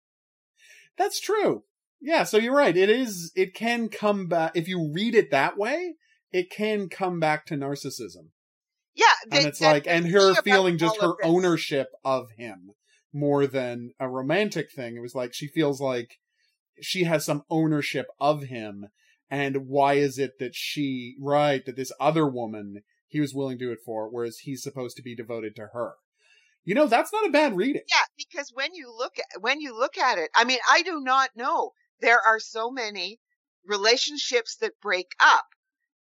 That's 1.00 1.20
true. 1.20 1.64
Yeah, 2.00 2.26
so 2.26 2.38
you're 2.38 2.56
right. 2.56 2.78
It 2.78 2.89
is, 2.89 3.32
it 3.36 3.56
can 3.56 3.89
come 3.89 4.28
back, 4.28 4.52
if 4.54 4.68
you 4.68 4.91
read 4.93 5.16
it 5.16 5.32
that 5.32 5.58
way, 5.58 5.95
it 6.32 6.52
can 6.52 6.89
come 6.89 7.20
back 7.20 7.47
to 7.47 7.56
narcissism. 7.56 8.30
Yeah. 8.93 9.06
And 9.32 9.47
it's 9.47 9.62
like, 9.62 9.88
and 9.88 10.06
her 10.08 10.36
feeling 10.36 10.78
just 10.78 11.02
her 11.02 11.12
of 11.12 11.16
ownership 11.24 11.88
of 12.06 12.28
him 12.38 12.72
more 13.14 13.47
than 13.47 13.93
a 14.00 14.08
romantic 14.08 14.72
thing. 14.72 14.95
It 14.95 15.02
was 15.02 15.16
like, 15.16 15.34
she 15.34 15.47
feels 15.47 15.82
like 15.82 16.20
she 16.82 17.06
has 17.06 17.26
some 17.26 17.43
ownership 17.50 18.08
of 18.20 18.43
him. 18.43 18.88
And 19.30 19.68
why 19.68 19.93
is 19.93 20.20
it 20.20 20.34
that 20.39 20.56
she, 20.56 21.16
right, 21.20 21.66
that 21.66 21.76
this 21.76 21.91
other 22.00 22.28
woman 22.28 22.84
he 23.08 23.20
was 23.20 23.34
willing 23.34 23.58
to 23.58 23.66
do 23.66 23.72
it 23.72 23.80
for, 23.86 24.10
whereas 24.10 24.39
he's 24.39 24.64
supposed 24.64 24.95
to 24.97 25.04
be 25.04 25.16
devoted 25.16 25.56
to 25.56 25.70
her? 25.74 25.93
You 26.70 26.76
know, 26.76 26.86
that's 26.86 27.11
not 27.11 27.26
a 27.26 27.32
bad 27.32 27.57
reading. 27.57 27.82
Yeah, 27.89 28.05
because 28.15 28.51
when 28.53 28.76
you 28.76 28.91
look 28.95 29.17
at 29.17 29.41
when 29.41 29.59
you 29.59 29.76
look 29.76 29.97
at 29.97 30.20
it, 30.20 30.30
I 30.36 30.43
mean, 30.43 30.59
I 30.70 30.84
do 30.84 31.01
not 31.01 31.36
know. 31.36 31.74
There 31.99 32.22
are 32.22 32.39
so 32.39 32.70
many 32.70 33.20
relationships 33.65 34.55
that 34.57 34.80
break 34.80 35.13
up, 35.20 35.47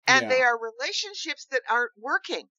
and 0.06 0.24
Yeah. 0.24 0.30
they 0.30 0.42
are 0.42 0.58
relationships 0.60 1.46
that 1.46 1.62
aren't 1.70 1.92
working. 1.96 2.50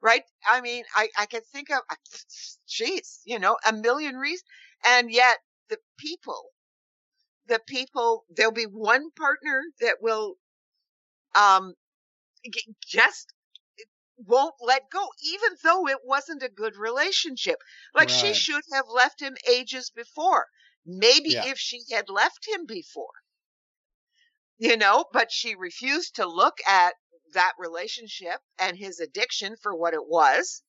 Right? 0.00 0.24
I 0.48 0.60
mean, 0.60 0.84
I 0.94 1.10
I 1.18 1.26
can 1.26 1.42
think 1.42 1.70
of, 1.70 1.82
jeez, 2.68 3.20
you 3.24 3.38
know, 3.38 3.58
a 3.66 3.72
million 3.72 4.16
reasons, 4.16 4.44
and 4.84 5.10
yet 5.10 5.38
the 5.68 5.80
people, 5.98 6.54
the 7.46 7.60
people, 7.66 8.26
there'll 8.30 8.52
be 8.52 8.66
one 8.66 9.10
partner 9.12 9.64
that 9.80 10.02
will, 10.02 10.36
um, 11.34 11.74
g- 12.50 12.74
just 12.80 13.32
won't 14.18 14.54
let 14.60 14.90
go, 14.90 15.06
even 15.22 15.50
though 15.62 15.88
it 15.88 15.98
wasn't 16.04 16.42
a 16.42 16.48
good 16.48 16.76
relationship. 16.76 17.56
Like 17.94 18.08
she 18.08 18.34
should 18.34 18.62
have 18.72 18.86
left 18.88 19.20
him 19.20 19.36
ages 19.48 19.90
before. 19.90 20.46
Maybe 20.84 21.30
Yeah. 21.30 21.46
if 21.46 21.58
she 21.58 21.82
had 21.90 22.08
left 22.08 22.46
him 22.46 22.64
before, 22.66 23.12
you 24.58 24.76
know, 24.76 25.04
but 25.12 25.32
she 25.32 25.54
refused 25.54 26.16
to 26.16 26.26
look 26.26 26.58
at 26.66 26.94
that 27.32 27.52
relationship 27.58 28.40
and 28.58 28.76
his 28.76 29.00
addiction 29.00 29.56
for 29.60 29.74
what 29.74 29.94
it 29.94 30.06
was. 30.06 30.62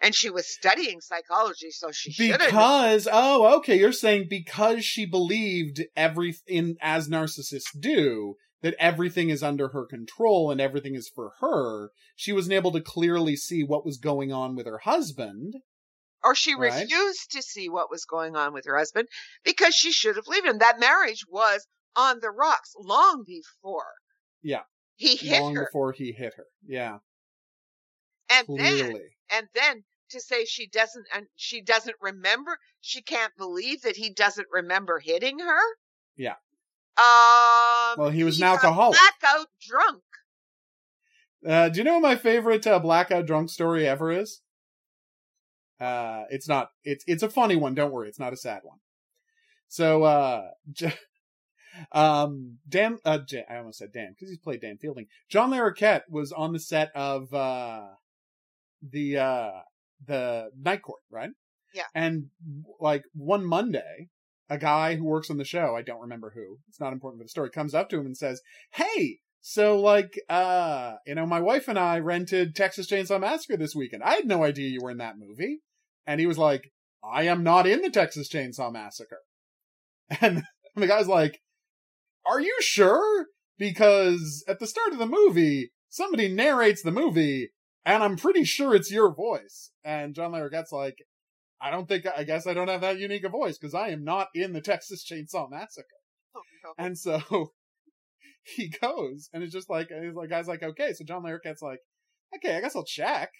And 0.00 0.14
she 0.14 0.30
was 0.30 0.46
studying 0.46 1.00
psychology, 1.00 1.72
so 1.72 1.90
she. 1.90 2.12
Because 2.16 3.08
oh, 3.10 3.56
okay, 3.56 3.76
you're 3.76 3.90
saying 3.92 4.26
because 4.30 4.84
she 4.84 5.06
believed 5.06 5.82
every 5.96 6.36
in 6.46 6.76
as 6.80 7.08
narcissists 7.08 7.76
do 7.78 8.36
that 8.62 8.74
everything 8.78 9.30
is 9.30 9.42
under 9.42 9.68
her 9.68 9.86
control 9.86 10.50
and 10.50 10.60
everything 10.60 10.94
is 10.94 11.08
for 11.14 11.32
her, 11.40 11.90
she 12.16 12.32
wasn't 12.32 12.54
able 12.54 12.72
to 12.72 12.80
clearly 12.80 13.36
see 13.36 13.62
what 13.62 13.84
was 13.84 13.98
going 13.98 14.32
on 14.32 14.56
with 14.56 14.66
her 14.66 14.78
husband. 14.78 15.54
or 16.24 16.34
she 16.34 16.52
Right. 16.54 16.82
refused 16.82 17.30
to 17.30 17.40
see 17.40 17.68
what 17.68 17.88
was 17.90 18.04
going 18.04 18.34
on 18.34 18.52
with 18.52 18.64
her 18.66 18.76
husband 18.76 19.06
because 19.44 19.72
she 19.74 19.92
should 19.92 20.16
have 20.16 20.26
left 20.26 20.44
him. 20.44 20.58
That 20.58 20.80
marriage 20.80 21.24
was 21.28 21.68
on 21.94 22.18
the 22.18 22.30
rocks 22.30 22.74
long 22.76 23.22
before. 23.24 23.92
Yeah. 24.42 24.64
He 24.96 25.14
hit 25.14 25.36
her. 25.36 25.42
long 25.42 25.54
her. 25.54 25.66
before 25.66 25.92
he 25.92 26.10
hit 26.10 26.34
her. 26.34 26.46
Yeah, 26.66 26.98
and 28.28 28.46
then 28.48 28.56
clearly. 28.78 29.16
and 29.30 29.46
then 29.54 29.84
to 30.10 30.20
say 30.20 30.44
she 30.44 30.66
doesn't 30.66 31.06
and 31.14 31.26
she 31.36 31.60
doesn't 31.62 31.96
remember 32.00 32.58
she 32.80 33.00
can't 33.00 33.36
believe 33.36 33.82
that 33.82 33.96
he 33.96 34.10
doesn't 34.12 34.48
remember 34.50 34.98
hitting 34.98 35.38
her 35.38 35.60
Yeah. 36.16 36.34
Um 36.98 37.94
Well, 37.98 38.10
he 38.10 38.24
was 38.24 38.38
an 38.40 38.46
alcoholic. 38.48 38.98
blackout 38.98 39.46
drunk 39.60 40.02
Uh, 41.46 41.68
do 41.68 41.78
you 41.78 41.84
know 41.84 41.94
what 41.94 42.02
my 42.02 42.16
favorite 42.16 42.66
uh, 42.66 42.78
blackout 42.80 43.26
drunk 43.26 43.48
story 43.50 43.86
ever 43.86 44.10
is? 44.10 44.40
Uh, 45.80 46.24
it's 46.30 46.48
not. 46.48 46.70
It's 46.82 47.04
it's 47.06 47.22
a 47.22 47.30
funny 47.30 47.54
one. 47.54 47.74
Don't 47.74 47.92
worry, 47.92 48.08
it's 48.08 48.18
not 48.18 48.32
a 48.32 48.36
sad 48.36 48.60
one. 48.64 48.78
So, 49.68 50.02
uh, 50.02 50.48
J- 50.72 50.92
um, 51.92 52.58
Dan, 52.68 52.98
uh, 53.04 53.18
J- 53.18 53.44
I 53.48 53.58
almost 53.58 53.78
said 53.78 53.92
Dan 53.92 54.10
because 54.14 54.28
he's 54.30 54.40
played 54.40 54.60
Dan 54.60 54.78
Fielding. 54.78 55.06
John 55.30 55.50
Larroquette 55.52 56.02
was 56.10 56.32
on 56.32 56.52
the 56.52 56.58
set 56.58 56.90
of 56.96 57.32
uh, 57.32 57.86
the 58.82 59.18
uh, 59.18 59.50
the 60.04 60.50
Night 60.60 60.82
Court, 60.82 61.02
right? 61.10 61.30
Yeah. 61.72 61.84
And 61.94 62.30
like 62.80 63.04
one 63.14 63.44
Monday, 63.44 64.08
a 64.50 64.58
guy 64.58 64.96
who 64.96 65.04
works 65.04 65.30
on 65.30 65.36
the 65.36 65.44
show, 65.44 65.76
I 65.76 65.82
don't 65.82 66.00
remember 66.00 66.32
who, 66.34 66.58
it's 66.68 66.80
not 66.80 66.92
important 66.92 67.20
for 67.20 67.24
the 67.24 67.30
story, 67.30 67.50
comes 67.50 67.74
up 67.74 67.88
to 67.90 67.98
him 67.98 68.06
and 68.06 68.16
says, 68.16 68.40
Hey, 68.72 69.18
so 69.40 69.78
like, 69.78 70.18
uh, 70.28 70.94
you 71.06 71.14
know, 71.14 71.26
my 71.26 71.40
wife 71.40 71.68
and 71.68 71.78
I 71.78 71.98
rented 71.98 72.54
Texas 72.54 72.90
Chainsaw 72.90 73.20
Massacre 73.20 73.56
this 73.56 73.74
weekend. 73.74 74.02
I 74.02 74.14
had 74.14 74.26
no 74.26 74.44
idea 74.44 74.68
you 74.68 74.80
were 74.82 74.90
in 74.90 74.98
that 74.98 75.18
movie. 75.18 75.60
And 76.06 76.20
he 76.20 76.26
was 76.26 76.38
like, 76.38 76.72
I 77.04 77.24
am 77.24 77.42
not 77.42 77.66
in 77.66 77.82
the 77.82 77.90
Texas 77.90 78.28
Chainsaw 78.28 78.72
Massacre. 78.72 79.20
And 80.20 80.42
the 80.74 80.86
guy's 80.86 81.08
like, 81.08 81.40
Are 82.24 82.40
you 82.40 82.56
sure? 82.60 83.26
Because 83.58 84.44
at 84.48 84.58
the 84.60 84.66
start 84.66 84.92
of 84.92 84.98
the 84.98 85.06
movie, 85.06 85.72
somebody 85.88 86.28
narrates 86.28 86.82
the 86.82 86.92
movie, 86.92 87.50
and 87.84 88.02
I'm 88.02 88.16
pretty 88.16 88.44
sure 88.44 88.74
it's 88.74 88.92
your 88.92 89.14
voice. 89.14 89.70
And 89.84 90.14
John 90.14 90.32
Larroquette's 90.32 90.72
like, 90.72 90.98
I 91.60 91.70
don't 91.70 91.88
think, 91.88 92.06
I 92.06 92.24
guess 92.24 92.46
I 92.46 92.54
don't 92.54 92.68
have 92.68 92.82
that 92.82 92.98
unique 92.98 93.24
a 93.24 93.28
voice 93.28 93.58
because 93.58 93.74
I 93.74 93.88
am 93.88 94.04
not 94.04 94.28
in 94.34 94.52
the 94.52 94.60
Texas 94.60 95.04
Chainsaw 95.04 95.50
Massacre. 95.50 95.86
Oh, 96.36 96.42
no. 96.64 96.84
And 96.84 96.96
so 96.96 97.52
he 98.56 98.68
goes, 98.68 99.28
and 99.32 99.42
it's 99.42 99.52
just 99.52 99.70
like, 99.70 99.88
and 99.90 100.04
he's 100.04 100.14
like, 100.14 100.30
guy's 100.30 100.48
like, 100.48 100.62
okay. 100.62 100.92
So 100.92 101.04
John 101.04 101.22
Larroquette's 101.22 101.62
like, 101.62 101.80
okay, 102.36 102.56
I 102.56 102.60
guess 102.60 102.76
I'll 102.76 102.84
check. 102.84 103.30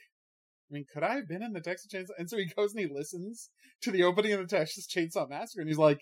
I 0.70 0.74
mean, 0.74 0.84
could 0.92 1.02
I 1.02 1.14
have 1.14 1.28
been 1.28 1.42
in 1.42 1.52
the 1.52 1.60
Texas 1.60 1.90
Chainsaw? 1.92 2.18
And 2.18 2.28
so 2.28 2.36
he 2.36 2.46
goes 2.56 2.72
and 2.72 2.80
he 2.80 2.92
listens 2.92 3.50
to 3.82 3.90
the 3.90 4.02
opening 4.02 4.32
of 4.32 4.40
the 4.40 4.56
Texas 4.56 4.86
Chainsaw 4.86 5.28
Massacre, 5.28 5.60
and 5.60 5.68
he's 5.68 5.78
like, 5.78 6.00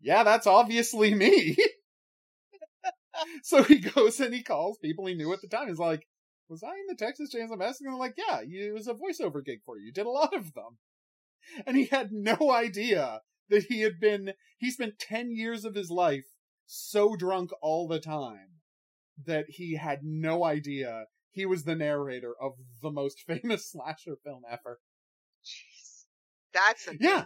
yeah, 0.00 0.22
that's 0.22 0.46
obviously 0.46 1.14
me. 1.14 1.56
so 3.42 3.62
he 3.62 3.78
goes 3.78 4.20
and 4.20 4.34
he 4.34 4.42
calls 4.42 4.78
people 4.78 5.06
he 5.06 5.14
knew 5.14 5.32
at 5.32 5.40
the 5.40 5.48
time. 5.48 5.68
He's 5.68 5.78
like, 5.78 6.06
was 6.48 6.62
I 6.62 6.70
in 6.70 6.86
the 6.88 6.96
Texas 6.96 7.34
Chainsaw 7.34 7.58
Massacre? 7.58 7.88
And 7.88 7.94
they're 7.94 7.98
like, 7.98 8.16
yeah, 8.16 8.40
you, 8.46 8.68
it 8.68 8.74
was 8.74 8.88
a 8.88 8.94
voiceover 8.94 9.44
gig 9.44 9.60
for 9.64 9.78
you. 9.78 9.86
You 9.86 9.92
did 9.92 10.06
a 10.06 10.10
lot 10.10 10.34
of 10.34 10.52
them. 10.54 10.78
And 11.66 11.76
he 11.76 11.86
had 11.86 12.12
no 12.12 12.50
idea 12.50 13.20
that 13.48 13.64
he 13.64 13.80
had 13.80 14.00
been, 14.00 14.34
he 14.58 14.70
spent 14.70 14.98
10 14.98 15.30
years 15.30 15.64
of 15.64 15.74
his 15.74 15.90
life 15.90 16.26
so 16.66 17.14
drunk 17.16 17.50
all 17.60 17.86
the 17.86 18.00
time 18.00 18.60
that 19.26 19.46
he 19.48 19.76
had 19.76 20.00
no 20.02 20.44
idea 20.44 21.06
he 21.34 21.44
was 21.44 21.64
the 21.64 21.74
narrator 21.74 22.32
of 22.40 22.52
the 22.80 22.90
most 22.90 23.20
famous 23.26 23.70
slasher 23.70 24.16
film 24.24 24.42
ever. 24.48 24.78
Jeez. 25.44 26.04
that's 26.52 26.86
amazing. 26.86 27.06
Yeah. 27.06 27.24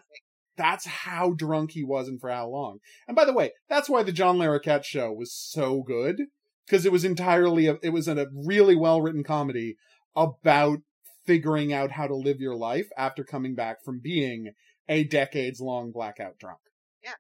That's 0.56 0.86
how 0.86 1.34
drunk 1.34 1.70
he 1.72 1.84
was 1.84 2.08
and 2.08 2.20
for 2.20 2.30
how 2.30 2.48
long. 2.48 2.78
And 3.06 3.14
by 3.14 3.24
the 3.24 3.32
way, 3.32 3.52
that's 3.68 3.88
why 3.88 4.02
the 4.02 4.10
John 4.10 4.38
Larroquette 4.38 4.82
show 4.82 5.12
was 5.12 5.32
so 5.32 5.82
good 5.82 6.22
because 6.66 6.84
it 6.84 6.90
was 6.90 7.04
entirely 7.04 7.68
a, 7.68 7.76
it 7.80 7.90
was 7.90 8.08
a 8.08 8.26
really 8.34 8.74
well 8.74 9.00
written 9.00 9.22
comedy 9.22 9.76
about 10.16 10.80
figuring 11.28 11.74
out 11.74 11.92
how 11.92 12.06
to 12.06 12.16
live 12.16 12.40
your 12.40 12.56
life 12.56 12.88
after 12.96 13.22
coming 13.22 13.54
back 13.54 13.84
from 13.84 14.00
being 14.00 14.50
a 14.88 15.04
decades 15.04 15.60
long 15.60 15.92
blackout 15.92 16.38
drunk. 16.38 16.58
Yeah. 17.04 17.12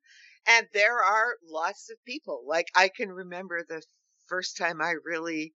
And 0.46 0.66
there 0.72 0.98
are 0.98 1.36
lots 1.46 1.90
of 1.90 2.02
people 2.06 2.42
like 2.46 2.68
i 2.74 2.88
can 2.88 3.10
remember 3.12 3.62
the 3.68 3.82
first 4.26 4.56
time 4.56 4.80
i 4.80 4.94
really 5.04 5.52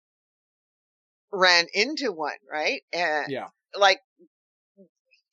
ran 1.32 1.68
into 1.76 2.12
one 2.12 2.38
right 2.52 2.82
and 2.92 3.28
Yeah. 3.30 3.50
like 3.78 4.00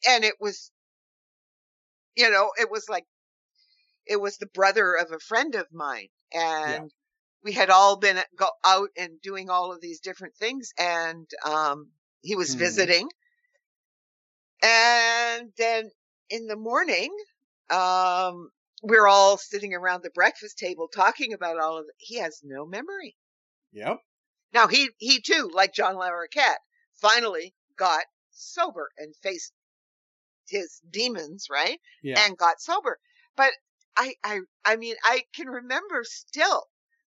and 0.06 0.24
it 0.24 0.34
was 0.38 0.70
you 2.16 2.30
know 2.30 2.50
it 2.58 2.70
was 2.70 2.86
like 2.88 3.04
it 4.06 4.20
was 4.20 4.36
the 4.36 4.46
brother 4.46 4.94
of 4.94 5.10
a 5.10 5.18
friend 5.18 5.54
of 5.54 5.66
mine 5.72 6.08
and 6.32 6.90
we 7.42 7.52
had 7.52 7.70
all 7.70 7.96
been 7.96 8.18
go 8.36 8.48
out 8.64 8.90
and 8.98 9.20
doing 9.22 9.48
all 9.48 9.72
of 9.72 9.80
these 9.80 10.00
different 10.00 10.34
things 10.36 10.70
and 10.78 11.28
um 11.44 11.90
he 12.22 12.36
was 12.36 12.54
Mhm. 12.54 12.58
visiting 12.58 13.08
and 14.62 15.52
then 15.56 15.90
in 16.30 16.46
the 16.46 16.56
morning 16.56 17.14
um 17.70 18.50
we're 18.82 19.06
all 19.08 19.36
sitting 19.38 19.74
around 19.74 20.02
the 20.02 20.10
breakfast 20.10 20.58
table 20.58 20.88
talking 20.88 21.32
about 21.32 21.58
all 21.58 21.78
of 21.78 21.86
it 21.88 21.94
he 21.98 22.16
has 22.16 22.40
no 22.44 22.66
memory 22.66 23.16
Yep. 23.72 24.00
now 24.52 24.66
he 24.66 24.90
he 24.98 25.20
too, 25.20 25.50
like 25.52 25.72
John 25.72 25.94
Larroquette, 25.96 26.58
finally 26.94 27.54
got 27.76 28.06
sober 28.30 28.90
and 28.96 29.14
faced 29.16 29.52
his 30.48 30.80
demons, 30.90 31.48
right? 31.50 31.80
Yeah. 32.02 32.24
And 32.24 32.38
got 32.38 32.60
sober. 32.60 32.98
But 33.36 33.52
I 33.96 34.16
I 34.24 34.40
I 34.64 34.76
mean 34.76 34.96
I 35.04 35.26
can 35.34 35.48
remember 35.48 36.04
still, 36.04 36.68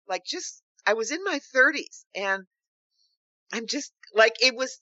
like 0.07 0.25
just 0.25 0.63
I 0.85 0.93
was 0.93 1.11
in 1.11 1.23
my 1.23 1.39
thirties 1.39 2.05
and 2.15 2.47
I'm 3.53 3.67
just 3.67 3.93
like 4.13 4.33
it 4.41 4.53
was 4.55 4.81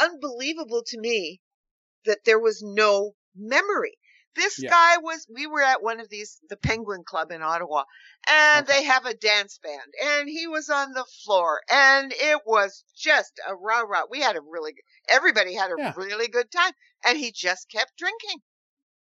unbelievable 0.00 0.82
to 0.86 0.98
me 0.98 1.40
that 2.04 2.24
there 2.24 2.38
was 2.38 2.62
no 2.62 3.12
memory. 3.34 3.96
This 4.36 4.58
Yeah. 4.60 4.70
guy 4.70 4.98
was, 4.98 5.26
we 5.28 5.46
were 5.46 5.62
at 5.62 5.82
one 5.82 5.98
of 6.00 6.08
these, 6.08 6.38
the 6.48 6.56
Penguin 6.56 7.02
Club 7.04 7.32
in 7.32 7.42
Ottawa, 7.42 7.84
and 8.28 8.64
Okay. 8.64 8.78
they 8.78 8.84
have 8.84 9.04
a 9.04 9.14
dance 9.14 9.58
band, 9.58 9.92
and 10.02 10.28
he 10.28 10.46
was 10.46 10.68
on 10.70 10.92
the 10.92 11.04
floor, 11.24 11.60
and 11.70 12.12
it 12.12 12.40
was 12.46 12.84
just 12.96 13.40
a 13.48 13.54
rah 13.54 13.80
rah. 13.80 14.04
We 14.08 14.20
had 14.20 14.36
a 14.36 14.40
really, 14.40 14.74
everybody 15.08 15.54
had 15.54 15.72
a 15.72 15.76
Yeah. 15.76 15.94
really 15.96 16.28
good 16.28 16.50
time, 16.50 16.72
and 17.04 17.18
he 17.18 17.32
just 17.32 17.68
kept 17.70 17.96
drinking. 17.96 18.40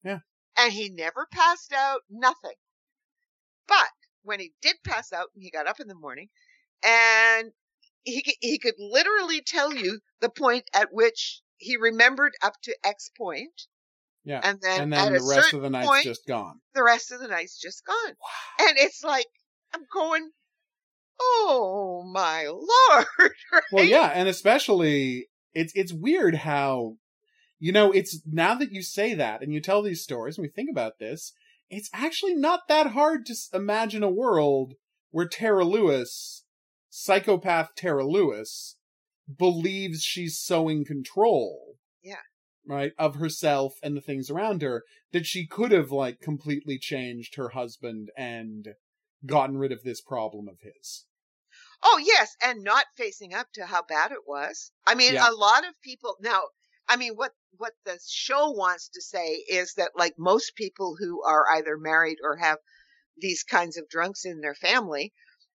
Yeah. 0.03 0.21
And 0.57 0.73
he 0.73 0.89
never 0.89 1.27
passed 1.31 1.73
out, 1.73 2.01
nothing. 2.09 2.57
But 3.67 3.91
when 4.23 4.41
he 4.41 4.53
did 4.63 4.77
pass 4.85 5.13
out, 5.13 5.29
he 5.35 5.51
got 5.51 5.67
up 5.69 5.81
in 5.81 5.87
the 5.87 5.95
morning, 5.95 6.29
and 6.83 7.53
he 8.05 8.37
he 8.41 8.59
could 8.59 8.75
literally 8.79 9.43
tell 9.43 9.75
you 9.75 10.01
the 10.21 10.29
point 10.31 10.65
at 10.75 10.89
which 10.93 11.41
he 11.57 11.77
remembered 11.77 12.33
up 12.43 12.55
to 12.63 12.77
X 12.85 13.11
point, 13.17 13.67
Yeah. 14.25 14.41
and 14.43 14.59
then, 14.63 14.83
and 14.83 14.95
at 14.95 15.05
then 15.05 15.15
a 15.15 15.19
the 15.19 15.25
rest 15.25 15.45
certain 15.45 15.57
of 15.59 15.63
the 15.63 15.71
night's 15.71 15.89
point, 15.89 16.05
just 16.05 16.27
gone. 16.27 16.61
the 16.75 16.83
rest 16.83 17.13
of 17.13 17.21
the 17.21 17.29
night's 17.29 17.59
just 17.61 17.85
gone. 17.85 17.97
Wow. 18.09 18.67
And 18.69 18.79
it's 18.79 19.03
like 19.05 19.27
I'm 19.75 19.83
going, 19.93 20.31
oh 21.21 22.03
my 22.13 22.47
lord! 22.47 23.07
right? 23.53 23.63
Well, 23.73 23.85
yeah, 23.85 24.11
and 24.15 24.29
especially 24.29 25.29
it's 25.55 25.73
it's 25.75 25.93
weird 25.93 26.35
how 26.37 26.97
you 27.59 27.73
know 27.73 27.93
it's 27.93 28.21
now 28.27 28.55
that 28.55 28.73
you 28.73 28.83
say 28.83 29.15
that 29.15 29.43
and 29.43 29.53
you 29.53 29.61
tell 29.61 29.83
these 29.83 30.03
stories 30.03 30.39
and 30.39 30.43
we 30.43 30.49
think 30.51 30.71
about 30.71 30.99
this, 30.99 31.33
it's 31.69 31.91
actually 31.93 32.35
not 32.35 32.69
that 32.69 32.89
hard 32.89 33.27
to 33.27 33.33
s- 33.33 33.49
imagine 33.53 34.03
a 34.03 34.11
world 34.11 34.75
where 35.11 35.29
Tara 35.29 35.65
Lewis, 35.65 36.45
psychopath 37.03 37.75
Tara 37.77 38.05
Lewis, 38.05 38.77
believes 39.39 40.03
she's 40.03 40.39
so 40.39 40.69
in 40.69 40.85
control. 40.85 41.77
Yeah. 42.03 42.17
Right, 42.67 42.93
of 42.99 43.17
herself 43.17 43.75
and 43.83 43.97
the 43.97 44.01
things 44.03 44.31
around 44.31 44.63
her 44.63 44.85
that 45.13 45.27
she 45.27 45.47
could 45.47 45.73
have 45.73 45.91
like 45.91 46.21
completely 46.21 46.79
changed 46.79 47.37
her 47.37 47.51
husband 47.51 48.11
and 48.17 48.69
gotten 49.27 49.57
rid 49.57 49.73
of 49.73 49.83
this 49.83 50.01
problem 50.01 50.47
of 50.47 50.59
his. 50.61 51.07
Oh 51.83 51.99
yes, 52.05 52.37
and 52.43 52.63
not 52.63 52.85
facing 52.97 53.33
up 53.33 53.49
to 53.55 53.65
how 53.67 53.83
bad 53.83 54.13
it 54.13 54.27
was. 54.27 54.71
I 54.87 54.95
mean, 54.95 55.15
Yeah. 55.15 55.31
a 55.31 55.33
lot 55.33 55.67
of 55.67 55.81
people 55.83 56.17
now. 56.21 56.43
I 56.89 56.97
mean, 56.97 57.15
what 57.15 57.33
what 57.57 57.73
the 57.85 57.99
show 58.07 58.51
wants 58.51 58.89
to 58.91 59.01
say 59.01 59.37
is 59.49 59.75
that 59.75 59.93
like 59.97 60.15
most 60.19 60.55
people 60.55 60.97
who 60.99 61.23
are 61.25 61.47
either 61.57 61.79
married 61.79 62.19
or 62.23 62.37
have 62.37 62.59
these 63.17 63.43
kinds 63.43 63.77
of 63.77 63.89
drunks 63.89 64.25
in 64.25 64.41
their 64.41 64.55
family, 64.55 65.13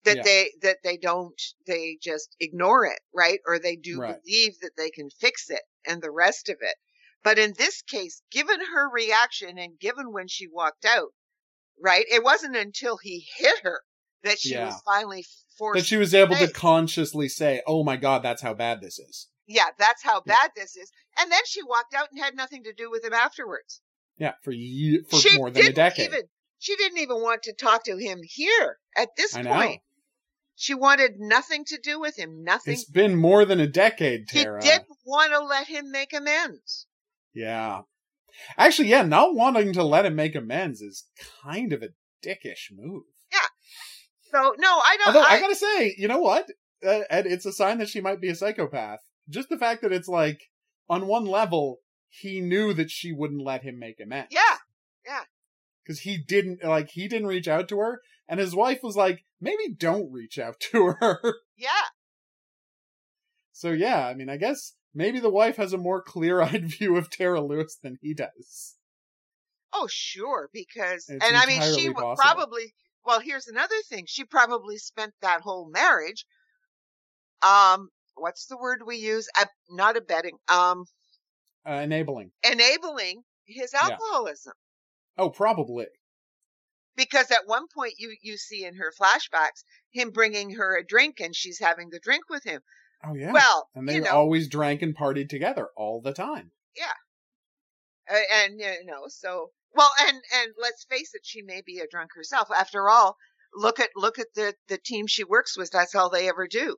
that 0.05 0.17
Yeah. 0.17 0.23
they 0.23 0.51
that 0.61 0.77
they 0.83 0.97
don't 0.97 1.39
they 1.67 1.97
just 2.01 2.35
ignore 2.39 2.85
it, 2.85 2.99
right? 3.13 3.39
Or 3.45 3.59
they 3.59 3.75
do 3.75 3.99
Right. 3.99 4.15
believe 4.23 4.59
that 4.61 4.71
they 4.77 4.89
can 4.89 5.09
fix 5.09 5.49
it 5.49 5.61
and 5.87 6.01
the 6.01 6.11
rest 6.11 6.49
of 6.49 6.57
it. 6.61 6.75
But 7.23 7.37
in 7.37 7.53
this 7.57 7.81
case, 7.83 8.21
given 8.31 8.59
her 8.73 8.89
reaction 8.89 9.57
and 9.57 9.79
given 9.79 10.11
when 10.11 10.27
she 10.27 10.47
walked 10.47 10.85
out, 10.85 11.09
right? 11.79 12.05
It 12.09 12.23
wasn't 12.23 12.55
until 12.55 12.97
he 12.97 13.27
hit 13.37 13.59
her 13.63 13.81
that 14.23 14.39
she 14.39 14.53
Yeah. 14.53 14.65
was 14.65 14.81
finally 14.85 15.25
forced 15.57 15.79
that 15.83 15.87
she 15.87 15.97
was 15.97 16.13
able 16.15 16.35
to 16.35 16.51
consciously 16.51 17.29
say, 17.29 17.61
"Oh 17.67 17.83
my 17.83 17.97
god, 17.97 18.23
that's 18.23 18.41
how 18.41 18.53
bad 18.53 18.81
this 18.81 18.97
is." 18.99 19.27
yeah, 19.47 19.69
that's 19.77 20.01
how 20.03 20.21
Yeah. 20.25 20.33
bad 20.33 20.51
this 20.55 20.77
is. 20.77 20.91
And 21.19 21.31
then 21.31 21.41
she 21.45 21.61
walked 21.61 21.93
out 21.93 22.07
and 22.11 22.23
had 22.23 22.35
nothing 22.35 22.63
to 22.63 22.73
do 22.73 22.89
with 22.89 23.03
him 23.03 23.13
afterwards. 23.13 23.81
Yeah, 24.17 24.33
for 24.43 24.51
ye- 24.51 25.03
for 25.03 25.19
she 25.19 25.37
more 25.37 25.49
than 25.49 25.61
a 25.63 25.65
didn't 25.65 25.75
decade. 25.75 26.05
even 26.05 26.29
she 26.57 26.75
didn't 26.75 26.99
even 26.99 27.21
want 27.21 27.43
to 27.43 27.53
talk 27.53 27.83
to 27.85 27.97
him 27.97 28.19
here 28.23 28.77
at 28.95 29.09
this 29.17 29.35
I 29.35 29.41
know. 29.41 29.49
She 30.61 30.75
wanted 30.75 31.13
nothing 31.17 31.65
to 31.65 31.79
do 31.81 31.99
with 31.99 32.19
him. 32.19 32.43
Nothing. 32.43 32.73
It's 32.73 32.85
been 32.85 33.15
more 33.15 33.45
than 33.45 33.59
a 33.59 33.65
decade, 33.65 34.29
He 34.29 34.43
Tara. 34.43 34.61
didn't 34.61 34.89
want 35.03 35.31
to 35.31 35.39
let 35.39 35.65
him 35.65 35.89
make 35.89 36.13
amends. 36.13 36.85
Yeah. 37.33 37.81
Actually, 38.59 38.89
yeah, 38.89 39.01
not 39.01 39.33
wanting 39.33 39.73
to 39.73 39.83
let 39.83 40.05
him 40.05 40.15
make 40.15 40.35
amends 40.35 40.79
is 40.79 41.05
kind 41.41 41.73
of 41.73 41.81
a 41.81 41.89
dickish 42.23 42.71
move. 42.71 43.05
Yeah. 43.31 43.39
So 44.31 44.53
no, 44.59 44.67
I 44.69 44.97
don't. 44.99 45.07
Although 45.07 45.27
I, 45.27 45.37
I, 45.37 45.39
gotta 45.39 45.55
say, 45.55 45.95
you 45.97 46.07
know 46.07 46.19
what? 46.19 46.45
Uh, 46.85 47.01
and 47.09 47.25
it's 47.25 47.47
a 47.47 47.51
sign 47.51 47.79
that 47.79 47.89
she 47.89 47.99
might 47.99 48.21
be 48.21 48.29
a 48.29 48.35
psychopath. 48.35 48.99
Just 49.27 49.49
the 49.49 49.57
fact 49.57 49.81
that 49.81 49.91
it's 49.91 50.07
like, 50.07 50.41
on 50.87 51.07
one 51.07 51.25
level, 51.25 51.79
he 52.07 52.39
knew 52.39 52.71
that 52.73 52.91
she 52.91 53.11
wouldn't 53.11 53.43
let 53.43 53.63
him 53.63 53.79
make 53.79 53.99
amends. 53.99 54.29
Yeah. 54.31 54.57
Yeah, 55.07 55.21
Because 55.83 56.01
he 56.01 56.19
didn't, 56.19 56.63
like, 56.63 56.89
he 56.91 57.07
didn't 57.07 57.27
reach 57.27 57.47
out 57.47 57.67
to 57.69 57.79
her, 57.79 58.01
and 58.31 58.39
his 58.39 58.55
wife 58.55 58.79
was 58.81 58.95
like, 58.95 59.25
maybe 59.41 59.67
don't 59.77 60.09
reach 60.11 60.39
out 60.39 60.59
to 60.71 60.93
her. 60.99 61.19
yeah. 61.57 61.69
So 63.51 63.71
yeah, 63.71 64.07
I 64.07 64.13
mean, 64.15 64.29
I 64.29 64.37
guess 64.37 64.73
maybe 64.95 65.19
the 65.19 65.29
wife 65.29 65.57
has 65.57 65.73
a 65.73 65.77
more 65.77 66.01
clear-eyed 66.01 66.65
view 66.77 66.95
of 66.95 67.09
Tara 67.09 67.41
Lewis 67.41 67.77
than 67.83 67.97
he 68.01 68.13
does. 68.13 68.77
Oh, 69.73 69.87
sure, 69.89 70.49
because 70.51 71.05
It's 71.09 71.23
and 71.23 71.35
I 71.37 71.45
mean, 71.45 71.61
she 71.61 71.91
possible. 71.93 72.15
probably. 72.17 72.73
Well, 73.05 73.19
here's 73.19 73.47
another 73.47 73.75
thing. 73.89 74.05
She 74.07 74.23
probably 74.25 74.77
spent 74.77 75.13
that 75.21 75.41
whole 75.41 75.69
marriage. 75.69 76.25
Um, 77.41 77.89
what's 78.15 78.45
the 78.45 78.57
word 78.57 78.81
we 78.85 78.97
use? 78.97 79.27
Uh, 79.39 79.45
not 79.69 79.97
abetting. 79.97 80.37
Um, 80.47 80.85
Uh, 81.67 81.73
enabling. 81.83 82.31
enabling 82.43 83.23
his 83.45 83.73
Yeah. 83.73 83.89
alcoholism. 83.91 84.53
Oh, 85.17 85.29
probably. 85.29 85.87
Because 86.95 87.31
at 87.31 87.47
one 87.47 87.67
point 87.73 87.93
you 87.97 88.15
you 88.21 88.37
see 88.37 88.65
in 88.65 88.75
her 88.75 88.91
flashbacks 88.99 89.63
him 89.91 90.11
bringing 90.11 90.51
her 90.51 90.77
a 90.77 90.85
drink 90.85 91.19
and 91.19 91.35
she's 91.35 91.59
having 91.59 91.89
the 91.89 91.99
drink 91.99 92.23
with 92.29 92.43
him. 92.43 92.61
Oh 93.03 93.15
yeah. 93.15 93.31
Well, 93.31 93.69
and 93.75 93.87
they 93.87 93.95
you 93.95 94.01
know, 94.01 94.11
always 94.11 94.47
drank 94.47 94.81
and 94.81 94.95
partied 94.95 95.29
together 95.29 95.69
all 95.75 96.01
the 96.01 96.13
time. 96.13 96.51
Yeah. 96.75 98.17
and 98.33 98.59
you 98.59 98.85
know, 98.85 99.05
so 99.07 99.51
well, 99.73 99.91
and 100.07 100.15
and 100.15 100.51
let's 100.61 100.85
face 100.89 101.11
it, 101.13 101.21
she 101.23 101.41
may 101.41 101.61
be 101.65 101.79
a 101.79 101.87
drunk 101.87 102.11
herself. 102.15 102.49
After 102.55 102.89
all, 102.89 103.15
look 103.55 103.79
at 103.79 103.89
look 103.95 104.19
at 104.19 104.27
the 104.35 104.53
the 104.67 104.77
team 104.77 105.07
she 105.07 105.23
works 105.23 105.57
with. 105.57 105.71
That's 105.71 105.95
all 105.95 106.09
they 106.09 106.27
ever 106.29 106.47
do. 106.47 106.75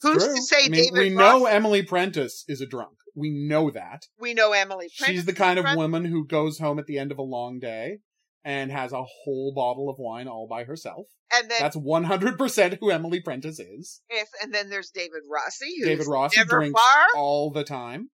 Who's 0.00 0.24
True. 0.24 0.34
to 0.34 0.42
say 0.42 0.64
I 0.64 0.68
mean, 0.68 0.84
David 0.84 0.98
we 0.98 1.14
Ross? 1.14 1.40
know 1.40 1.46
Emily 1.46 1.82
Prentiss 1.82 2.44
is 2.48 2.60
a 2.60 2.66
drunk. 2.66 2.96
We 3.14 3.30
know 3.30 3.70
that. 3.70 4.06
we 4.18 4.34
know 4.34 4.52
Emily. 4.52 4.88
Prentiss 4.98 5.16
She's 5.16 5.24
the 5.26 5.32
kind 5.32 5.58
of 5.58 5.76
woman 5.76 6.06
who 6.06 6.26
goes 6.26 6.58
home 6.58 6.78
at 6.78 6.86
the 6.86 6.98
end 6.98 7.12
of 7.12 7.18
a 7.18 7.22
long 7.22 7.60
day 7.60 7.98
and 8.44 8.72
has 8.72 8.92
a 8.92 9.02
whole 9.02 9.52
bottle 9.54 9.88
of 9.88 9.96
wine 9.98 10.28
all 10.28 10.46
by 10.48 10.64
herself. 10.64 11.06
and 11.34 11.50
then 11.50 11.58
That's 11.60 11.76
100% 11.76 12.78
who 12.80 12.90
Emily 12.90 13.20
Prentiss 13.20 13.58
is. 13.60 14.00
if, 14.08 14.28
and 14.42 14.52
then 14.52 14.68
there's 14.70 14.90
David 14.90 15.22
Rossi, 15.30 15.76
who's 15.78 15.86
David 15.88 16.06
Rossi 16.08 16.44
drinks 16.44 16.80
far. 16.80 17.06
all 17.16 17.50
the 17.50 17.64
time. 17.64 18.10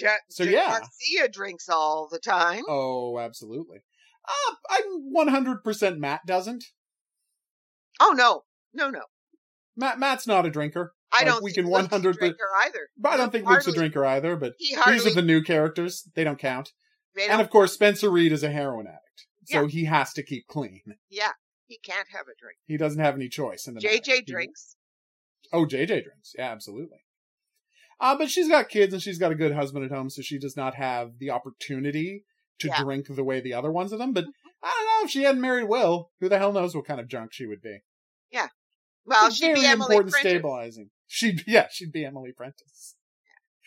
Ja- 0.00 0.16
So, 0.28 0.42
Ja- 0.44 0.50
yeah. 0.50 0.78
Garcia 0.80 1.28
drinks 1.28 1.68
all 1.68 2.08
the 2.10 2.18
time. 2.18 2.64
Oh, 2.68 3.18
absolutely. 3.18 3.78
Uh, 4.26 4.54
I'm 4.70 5.12
100% 5.14 5.98
Matt 5.98 6.20
doesn't. 6.26 6.64
Oh 8.00 8.12
no, 8.16 8.42
no, 8.72 8.90
no. 8.90 9.02
Matt 9.76 9.98
Matt's 9.98 10.26
not 10.26 10.46
a 10.46 10.50
drinker. 10.50 10.92
I 11.12 11.18
Like, 11.18 11.26
don't 11.26 11.44
we 11.44 11.52
think 11.52 11.66
can 11.66 11.72
Luke's 11.72 11.90
100 11.92 12.18
drinker 12.18 12.48
either. 12.64 12.88
But 12.96 13.12
I 13.12 13.16
don't 13.18 13.30
think 13.30 13.46
Luke's 13.46 13.68
a 13.68 13.72
drinker 13.72 14.04
either, 14.04 14.34
but 14.36 14.54
He 14.58 14.74
these 14.88 15.06
are 15.06 15.14
the 15.14 15.22
new 15.22 15.42
characters. 15.42 16.08
They 16.16 16.24
don't 16.24 16.38
count. 16.38 16.72
they 17.14 17.22
And 17.22 17.32
don't, 17.32 17.40
of 17.40 17.50
course, 17.50 17.72
Spencer 17.72 18.10
Reid 18.10 18.32
is 18.32 18.42
a 18.42 18.50
heroin 18.50 18.86
addict. 18.88 19.00
So 19.44 19.62
Yeah. 19.62 19.68
he 19.68 19.84
has 19.84 20.12
to 20.14 20.22
keep 20.22 20.46
clean. 20.46 20.80
yeah, 21.08 21.32
he 21.66 21.78
can't 21.78 22.08
have 22.10 22.22
a 22.28 22.34
drink. 22.40 22.58
He 22.66 22.76
doesn't 22.76 23.00
have 23.00 23.14
any 23.14 23.28
choice 23.28 23.66
in 23.66 23.74
the 23.74 23.80
matter. 23.82 23.96
JJ 23.96 24.14
He- 24.16 24.22
drinks. 24.22 24.76
Oh, 25.52 25.66
JJ 25.66 26.02
drinks. 26.02 26.34
Yeah, 26.36 26.50
absolutely. 26.50 26.98
Uh, 28.00 28.16
but 28.18 28.28
she's 28.30 28.48
got 28.48 28.68
kids 28.68 28.92
and 28.92 29.02
she's 29.02 29.18
got 29.18 29.30
a 29.32 29.36
good 29.36 29.52
husband 29.52 29.84
at 29.84 29.90
home, 29.90 30.10
so 30.10 30.20
she 30.22 30.38
does 30.38 30.56
not 30.56 30.74
have 30.74 31.18
the 31.18 31.30
opportunity 31.30 32.24
to 32.58 32.68
Yeah. 32.68 32.82
drink 32.82 33.06
the 33.08 33.22
way 33.24 33.40
the 33.40 33.54
other 33.54 33.70
ones 33.70 33.92
of 33.92 33.98
them. 33.98 34.12
But 34.12 34.24
I 34.62 34.68
don't 34.70 34.86
know 34.86 35.04
if 35.04 35.10
she 35.10 35.22
hadn't 35.22 35.40
married 35.40 35.68
Will, 35.68 36.10
who 36.20 36.28
the 36.28 36.38
hell 36.38 36.52
knows 36.52 36.74
what 36.74 36.86
kind 36.86 37.00
of 37.00 37.08
drunk 37.08 37.32
she 37.32 37.46
would 37.46 37.60
be. 37.62 37.80
Yeah. 38.30 38.48
Well, 39.04 39.30
she'd 39.30 39.54
be 39.54 39.64
Emily 39.66 39.96
important 39.96 40.12
Prentiss. 40.12 40.30
stabilizing. 40.30 40.90
She'd 41.06 41.46
yeah, 41.46 41.68
she'd 41.70 41.92
be 41.92 42.04
Emily 42.04 42.32
Prentiss. 42.32 42.96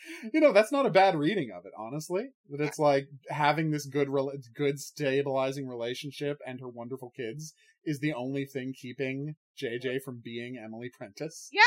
You 0.32 0.40
know, 0.40 0.52
that's 0.52 0.72
not 0.72 0.86
a 0.86 0.90
bad 0.90 1.16
reading 1.16 1.50
of 1.56 1.64
it, 1.66 1.72
honestly. 1.78 2.28
That 2.50 2.60
it's 2.60 2.78
like 2.78 3.08
having 3.30 3.70
this 3.70 3.86
good, 3.86 4.08
good 4.54 4.78
stabilizing 4.80 5.66
relationship 5.68 6.38
and 6.46 6.60
her 6.60 6.68
wonderful 6.68 7.10
kids 7.16 7.52
is 7.84 8.00
the 8.00 8.12
only 8.12 8.44
thing 8.44 8.72
keeping 8.80 9.34
JJ 9.60 10.02
from 10.04 10.20
being 10.24 10.56
Emily 10.62 10.90
Prentiss. 10.96 11.48
Yeah, 11.52 11.62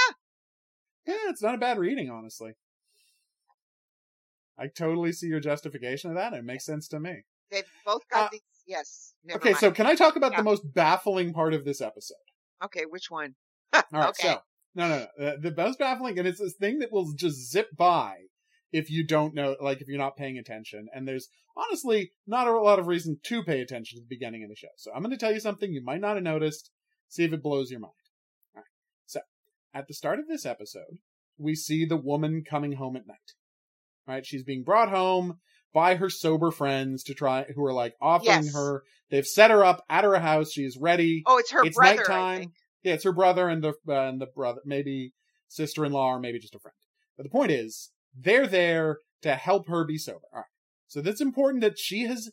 Yeah, 1.07 1.29
it's 1.29 1.41
not 1.43 1.55
a 1.55 1.57
bad 1.57 1.77
reading, 1.77 2.09
honestly. 2.09 2.53
I 4.57 4.67
totally 4.67 5.11
see 5.11 5.27
your 5.27 5.39
justification 5.39 6.11
of 6.11 6.15
that. 6.17 6.33
It 6.33 6.43
makes 6.43 6.65
sense 6.65 6.87
to 6.89 6.99
me. 6.99 7.23
they've 7.49 7.65
both 7.85 8.07
got 8.09 8.27
Uh, 8.27 8.29
these. 8.31 8.41
Yes. 8.65 9.13
Okay, 9.29 9.49
mind. 9.49 9.59
so 9.59 9.71
can 9.71 9.85
I 9.87 9.95
talk 9.95 10.15
about 10.15 10.31
Yeah. 10.31 10.37
the 10.37 10.43
most 10.43 10.73
baffling 10.73 11.33
part 11.33 11.53
of 11.53 11.65
this 11.65 11.81
episode? 11.81 12.15
okay, 12.63 12.85
which 12.85 13.09
one? 13.09 13.35
All 13.73 13.81
right, 13.91 14.09
Okay. 14.09 14.27
so 14.27 14.41
no, 14.75 14.87
no, 14.87 15.07
no. 15.17 15.25
Uh, 15.27 15.33
the 15.41 15.53
most 15.55 15.79
baffling, 15.79 16.17
and 16.17 16.27
it's 16.27 16.39
this 16.39 16.55
thing 16.55 16.79
that 16.79 16.91
will 16.91 17.11
just 17.13 17.51
zip 17.51 17.69
by 17.75 18.15
if 18.71 18.89
you 18.89 19.05
don't 19.05 19.35
know, 19.35 19.55
like 19.61 19.81
if 19.81 19.87
you're 19.87 19.97
not 19.97 20.15
paying 20.17 20.37
attention. 20.37 20.87
And 20.93 21.07
there's 21.07 21.27
honestly 21.57 22.11
not 22.25 22.47
a 22.47 22.59
lot 22.59 22.79
of 22.79 22.87
reason 22.87 23.19
to 23.23 23.43
pay 23.43 23.61
attention 23.61 23.97
to 23.97 24.01
the 24.01 24.07
beginning 24.15 24.43
of 24.43 24.49
the 24.49 24.55
show. 24.55 24.69
So 24.77 24.91
I'm 24.93 25.01
going 25.01 25.11
to 25.11 25.17
tell 25.17 25.33
you 25.33 25.39
something 25.39 25.71
you 25.71 25.83
might 25.83 26.01
not 26.01 26.15
have 26.15 26.23
noticed. 26.23 26.71
See 27.09 27.23
if 27.25 27.33
it 27.33 27.43
blows 27.43 27.69
your 27.71 27.81
mind. 27.81 27.91
All 28.55 28.61
right. 28.61 28.65
So 29.05 29.19
at 29.73 29.87
the 29.87 29.93
start 29.93 30.19
of 30.19 30.27
this 30.27 30.45
episode, 30.45 30.99
we 31.37 31.55
see 31.55 31.83
the 31.85 31.97
woman 31.97 32.43
coming 32.49 32.73
home 32.73 32.95
at 32.95 33.07
night. 33.07 33.17
Right? 34.07 34.25
She's 34.25 34.43
being 34.43 34.63
brought 34.63 34.89
home 34.89 35.39
by 35.73 35.95
her 35.95 36.09
sober 36.09 36.51
friends 36.51 37.03
to 37.03 37.13
try 37.13 37.45
who 37.55 37.65
are 37.65 37.73
like 37.73 37.95
offering 38.01 38.43
Yes. 38.45 38.53
her. 38.53 38.83
They've 39.09 39.25
set 39.25 39.51
her 39.51 39.63
up 39.65 39.83
at 39.89 40.05
her 40.05 40.19
house. 40.19 40.51
She's 40.51 40.77
ready. 40.79 41.23
Oh, 41.25 41.37
it's 41.37 41.51
her 41.51 41.65
it's 41.65 41.75
brother. 41.77 41.97
Nighttime. 41.97 42.53
Yeah, 42.83 42.93
it's 42.93 43.03
her 43.03 43.11
brother 43.11 43.47
and 43.47 43.63
the 43.63 43.73
uh, 43.87 44.07
and 44.09 44.19
the 44.21 44.25
brother, 44.27 44.61
maybe 44.65 45.13
sister-in-law 45.47 46.15
or 46.15 46.19
maybe 46.19 46.39
just 46.39 46.55
a 46.55 46.59
friend. 46.59 46.75
But 47.17 47.23
the 47.23 47.29
point 47.29 47.51
is, 47.51 47.91
they're 48.17 48.47
there 48.47 48.97
to 49.21 49.35
help 49.35 49.67
her 49.67 49.83
be 49.85 49.97
sober. 49.97 50.25
All 50.33 50.39
right. 50.39 50.45
So 50.87 51.01
that's 51.01 51.21
important 51.21 51.61
that 51.61 51.77
she 51.77 52.01
has 52.03 52.31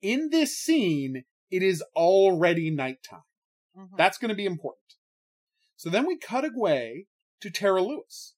in 0.00 0.30
this 0.30 0.56
scene. 0.56 1.24
It 1.50 1.62
is 1.62 1.82
already 1.96 2.70
nighttime. 2.70 3.22
Mhm. 3.76 3.96
That's 3.96 4.18
going 4.18 4.28
to 4.28 4.34
be 4.34 4.44
important. 4.46 4.94
So 5.76 5.90
then 5.90 6.06
we 6.06 6.18
cut 6.18 6.44
away 6.44 7.06
to 7.40 7.50
Tara 7.50 7.82
Lewis. 7.82 8.34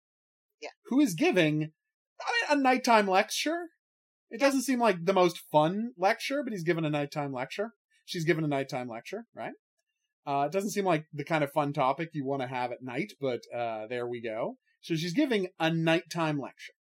Yeah. 0.61 0.71
Who 0.87 1.01
is 1.01 1.15
giving 1.15 1.73
a, 2.49 2.53
a 2.53 2.57
nighttime 2.57 3.09
lecture. 3.09 3.71
It 4.31 4.41
Yeah. 4.41 4.47
doesn't 4.47 4.63
seem 4.63 4.79
like 4.79 5.05
the 5.05 5.13
most 5.13 5.39
fun 5.51 5.93
lecture, 5.97 6.43
but 6.43 6.53
he's 6.53 6.63
given 6.63 6.85
a 6.85 6.91
nighttime 6.91 7.33
lecture. 7.33 7.73
She's 8.05 8.25
given 8.25 8.45
a 8.45 8.49
nighttime 8.49 8.89
lecture, 8.89 9.27
right? 9.35 9.55
Uh, 10.27 10.45
it 10.47 10.53
doesn't 10.53 10.71
seem 10.71 10.85
like 10.85 11.07
the 11.13 11.25
kind 11.25 11.43
of 11.43 11.53
fun 11.53 11.73
topic 11.73 12.11
you 12.13 12.25
want 12.25 12.43
to 12.43 12.49
have 12.49 12.73
at 12.73 12.83
night, 12.83 13.13
but 13.21 13.41
uh, 13.55 13.87
there 13.87 14.07
we 14.07 14.21
go. 14.21 14.57
So 14.83 14.95
she's 14.95 15.13
giving 15.13 15.49
a 15.59 15.71
nighttime 15.71 16.39
lecture. 16.39 16.75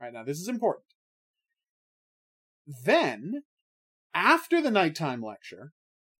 Right 0.00 0.12
now, 0.12 0.24
this 0.24 0.38
is 0.38 0.48
important. 0.48 0.86
Then, 2.84 3.42
after 4.14 4.60
the 4.60 4.70
nighttime 4.70 5.22
lecture, 5.22 5.72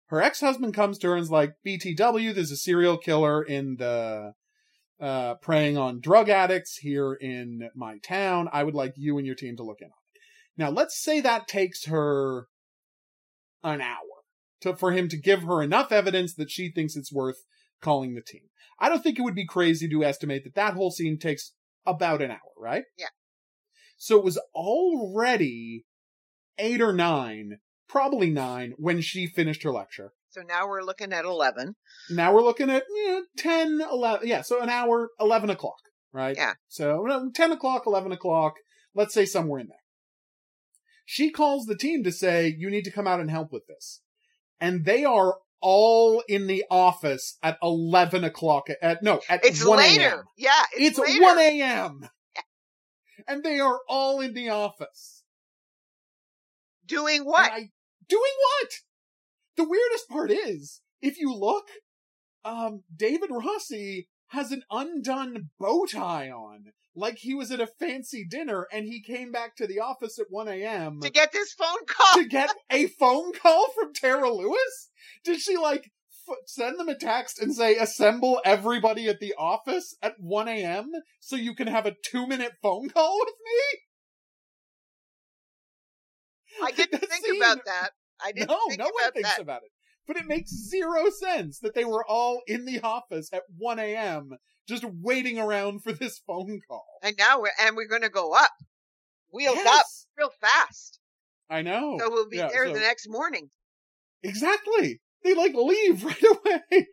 her 0.07 0.23
ex-husband 0.23 0.75
comes 0.75 0.99
to 0.99 1.09
her 1.09 1.15
and 1.15 1.23
is 1.23 1.31
like, 1.31 1.55
BTW, 1.67 2.35
there's 2.35 2.51
a 2.51 2.57
serial 2.57 2.97
killer 2.97 3.43
in 3.43 3.77
the, 3.77 4.33
uh, 5.01 5.35
preying 5.37 5.77
on 5.77 6.01
drug 6.01 6.29
addicts 6.29 6.79
here 6.79 7.15
in 7.15 7.71
my 7.75 7.99
town. 7.99 8.49
I 8.53 8.65
would 8.65 8.75
like 8.75 8.95
you 8.97 9.19
and 9.19 9.27
your 9.27 9.37
team 9.37 9.57
to 9.57 9.63
look 9.63 9.81
in 9.81 9.87
on 9.87 9.93
it. 10.15 10.21
Now, 10.57 10.71
let's 10.71 11.01
say 11.01 11.21
that 11.21 11.47
takes 11.47 11.85
her 11.85 12.47
an 13.63 13.81
hour 13.81 14.18
to, 14.61 14.75
for 14.75 14.93
him 14.93 15.09
to 15.09 15.17
give 15.17 15.43
her 15.43 15.63
enough 15.63 15.93
evidence 15.93 16.35
that 16.35 16.51
she 16.51 16.71
thinks 16.71 16.97
it's 16.97 17.13
worth 17.13 17.45
calling 17.81 18.15
the 18.15 18.23
team. 18.23 18.43
I 18.79 18.89
don't 18.89 19.03
think 19.03 19.19
it 19.19 19.23
would 19.23 19.35
be 19.35 19.47
crazy 19.47 19.89
to 19.89 20.05
estimate 20.05 20.45
that 20.45 20.55
that 20.55 20.75
whole 20.75 20.91
scene 20.91 21.19
takes 21.19 21.53
about 21.87 22.23
an 22.23 22.31
hour, 22.31 22.53
right? 22.57 22.85
Yeah. 22.97 23.07
So 23.97 24.17
it 24.19 24.25
was 24.25 24.39
already 24.55 25.85
eight 26.59 26.81
or 26.81 26.93
nine, 26.93 27.59
probably 27.89 28.31
nine, 28.31 28.75
when 28.77 29.01
she 29.01 29.27
finished 29.27 29.63
her 29.65 29.73
lecture. 29.73 30.13
So 30.31 30.43
now 30.43 30.69
we're 30.69 30.83
looking 30.83 31.13
at 31.13 31.25
11. 31.25 31.75
Now 32.11 32.33
we're 32.33 32.43
looking 32.43 32.71
at 32.71 32.85
you 32.89 33.09
know, 33.09 33.23
10, 33.39 33.81
11, 33.91 34.29
yeah, 34.29 34.43
so 34.43 34.61
an 34.61 34.69
hour, 34.69 35.09
11 35.19 35.51
o'clock, 35.51 35.81
right? 36.13 36.37
Yeah. 36.37 36.55
So 36.69 37.31
10 37.35 37.53
o'clock, 37.53 37.85
11 37.87 38.13
o'clock, 38.13 38.55
let's 38.95 39.15
say 39.15 39.25
somewhere 39.25 39.61
in 39.61 39.69
there. 39.69 39.79
She 41.05 41.31
calls 41.31 41.65
the 41.65 41.77
team 41.77 42.05
to 42.05 42.13
say, 42.13 42.55
you 42.57 42.71
need 42.71 42.85
to 42.85 42.91
come 42.91 43.07
out 43.07 43.21
and 43.21 43.31
help 43.31 43.51
with 43.51 43.67
this. 43.67 44.03
And 44.61 44.85
they 44.85 45.05
are 45.05 45.37
all 45.61 46.23
in 46.29 46.47
the 46.47 46.65
office 46.71 47.37
at 47.43 47.59
11 47.63 48.25
o'clock, 48.25 48.69
at, 48.81 49.03
no, 49.03 49.21
at 49.29 49.45
It's 49.45 49.65
1 49.65 49.79
later. 49.79 50.25
Yeah, 50.37 50.51
it's, 50.73 50.99
It's 50.99 50.99
later. 50.99 51.23
1 51.23 51.39
a.m. 51.39 52.01
yeah. 52.35 52.43
And 53.27 53.43
they 53.43 53.59
are 53.61 53.81
all 53.89 54.21
in 54.21 54.35
the 54.35 54.51
office. 54.51 55.25
Doing 56.87 57.25
what? 57.25 57.51
I, 57.53 57.71
doing 58.09 58.33
what? 58.41 58.71
The 59.57 59.69
weirdest 59.69 60.09
part 60.09 60.31
is, 60.31 60.81
if 61.03 61.19
you 61.19 61.35
look, 61.35 61.67
um, 62.45 62.85
David 62.95 63.31
Rossi 63.31 64.09
has 64.29 64.53
an 64.53 64.63
undone 64.71 65.51
bow 65.59 65.87
tie 65.87 66.31
on, 66.31 66.67
like 66.99 67.19
he 67.19 67.35
was 67.35 67.51
at 67.51 67.61
a 67.61 67.67
fancy 67.67 68.25
dinner 68.29 68.67
and 68.73 68.87
he 68.87 69.01
came 69.03 69.31
back 69.33 69.57
to 69.57 69.67
the 69.67 69.79
office 69.81 70.19
at 70.19 70.27
1 70.31 70.49
a.m. 70.49 71.01
to 71.01 71.11
get 71.11 71.33
this 71.33 71.53
phone 71.53 71.85
call. 71.87 72.23
to 72.23 72.29
get 72.29 72.51
a 72.71 72.87
phone 72.89 73.33
call 73.33 73.69
from 73.73 73.93
Tara 73.95 74.31
Lewis? 74.33 74.91
Did 75.25 75.41
she 75.41 75.57
like 75.57 75.91
f- 76.29 76.37
send 76.47 76.79
them 76.79 76.89
a 76.89 76.95
text 76.97 77.41
and 77.41 77.55
say, 77.55 77.77
assemble 77.77 78.41
everybody 78.45 79.09
at 79.09 79.21
the 79.21 79.35
office 79.39 79.97
at 80.03 80.15
1 80.19 80.49
a.m. 80.49 80.91
so 81.21 81.37
you 81.37 81.55
can 81.55 81.69
have 81.69 81.87
a 81.87 81.95
two 82.05 82.27
minute 82.27 82.53
phone 82.63 82.89
call 82.91 83.19
with 83.21 83.35
me? 83.45 83.79
I 86.67 86.71
didn't 86.73 86.93
That 87.01 87.09
think 87.11 87.25
scene- 87.27 87.41
about 87.43 87.65
that. 87.67 87.91
I 88.21 88.33
didn't 88.33 88.49
no, 88.49 88.59
no 88.77 88.91
one 88.91 89.13
thinks 89.13 89.37
that. 89.37 89.41
about 89.43 89.63
it. 89.63 89.71
But 90.07 90.17
it 90.17 90.27
makes 90.27 90.51
zero 90.51 91.11
sense 91.11 91.61
that 91.61 91.75
they 91.75 91.85
were 91.85 92.05
all 92.05 92.41
in 92.47 92.65
the 92.65 92.81
office 92.81 93.29
at 93.33 93.43
1 93.59 93.79
a.m. 93.79 94.31
just 94.69 94.85
waiting 94.85 95.39
around 95.39 95.83
for 95.83 95.93
this 95.93 96.21
phone 96.27 96.61
call. 96.69 96.87
And 97.03 97.17
now 97.19 97.41
we're 97.41 97.51
and 97.61 97.75
we're 97.77 97.89
to 98.03 98.09
go 98.11 98.33
up, 98.35 98.51
wheels 99.33 99.59
up 99.67 99.87
real 100.17 100.31
fast. 100.41 100.99
I 101.51 101.63
know. 101.63 101.97
So 101.99 102.11
we'll 102.11 102.29
be 102.29 102.37
Yeah, 102.37 102.49
there 102.49 102.67
so- 102.67 102.75
the 102.75 102.81
next 102.81 103.09
morning. 103.09 103.51
Exactly. 104.23 105.01
They 105.25 105.35
like 105.35 105.55
leave 105.55 106.05
right 106.05 106.23
away. 106.23 106.87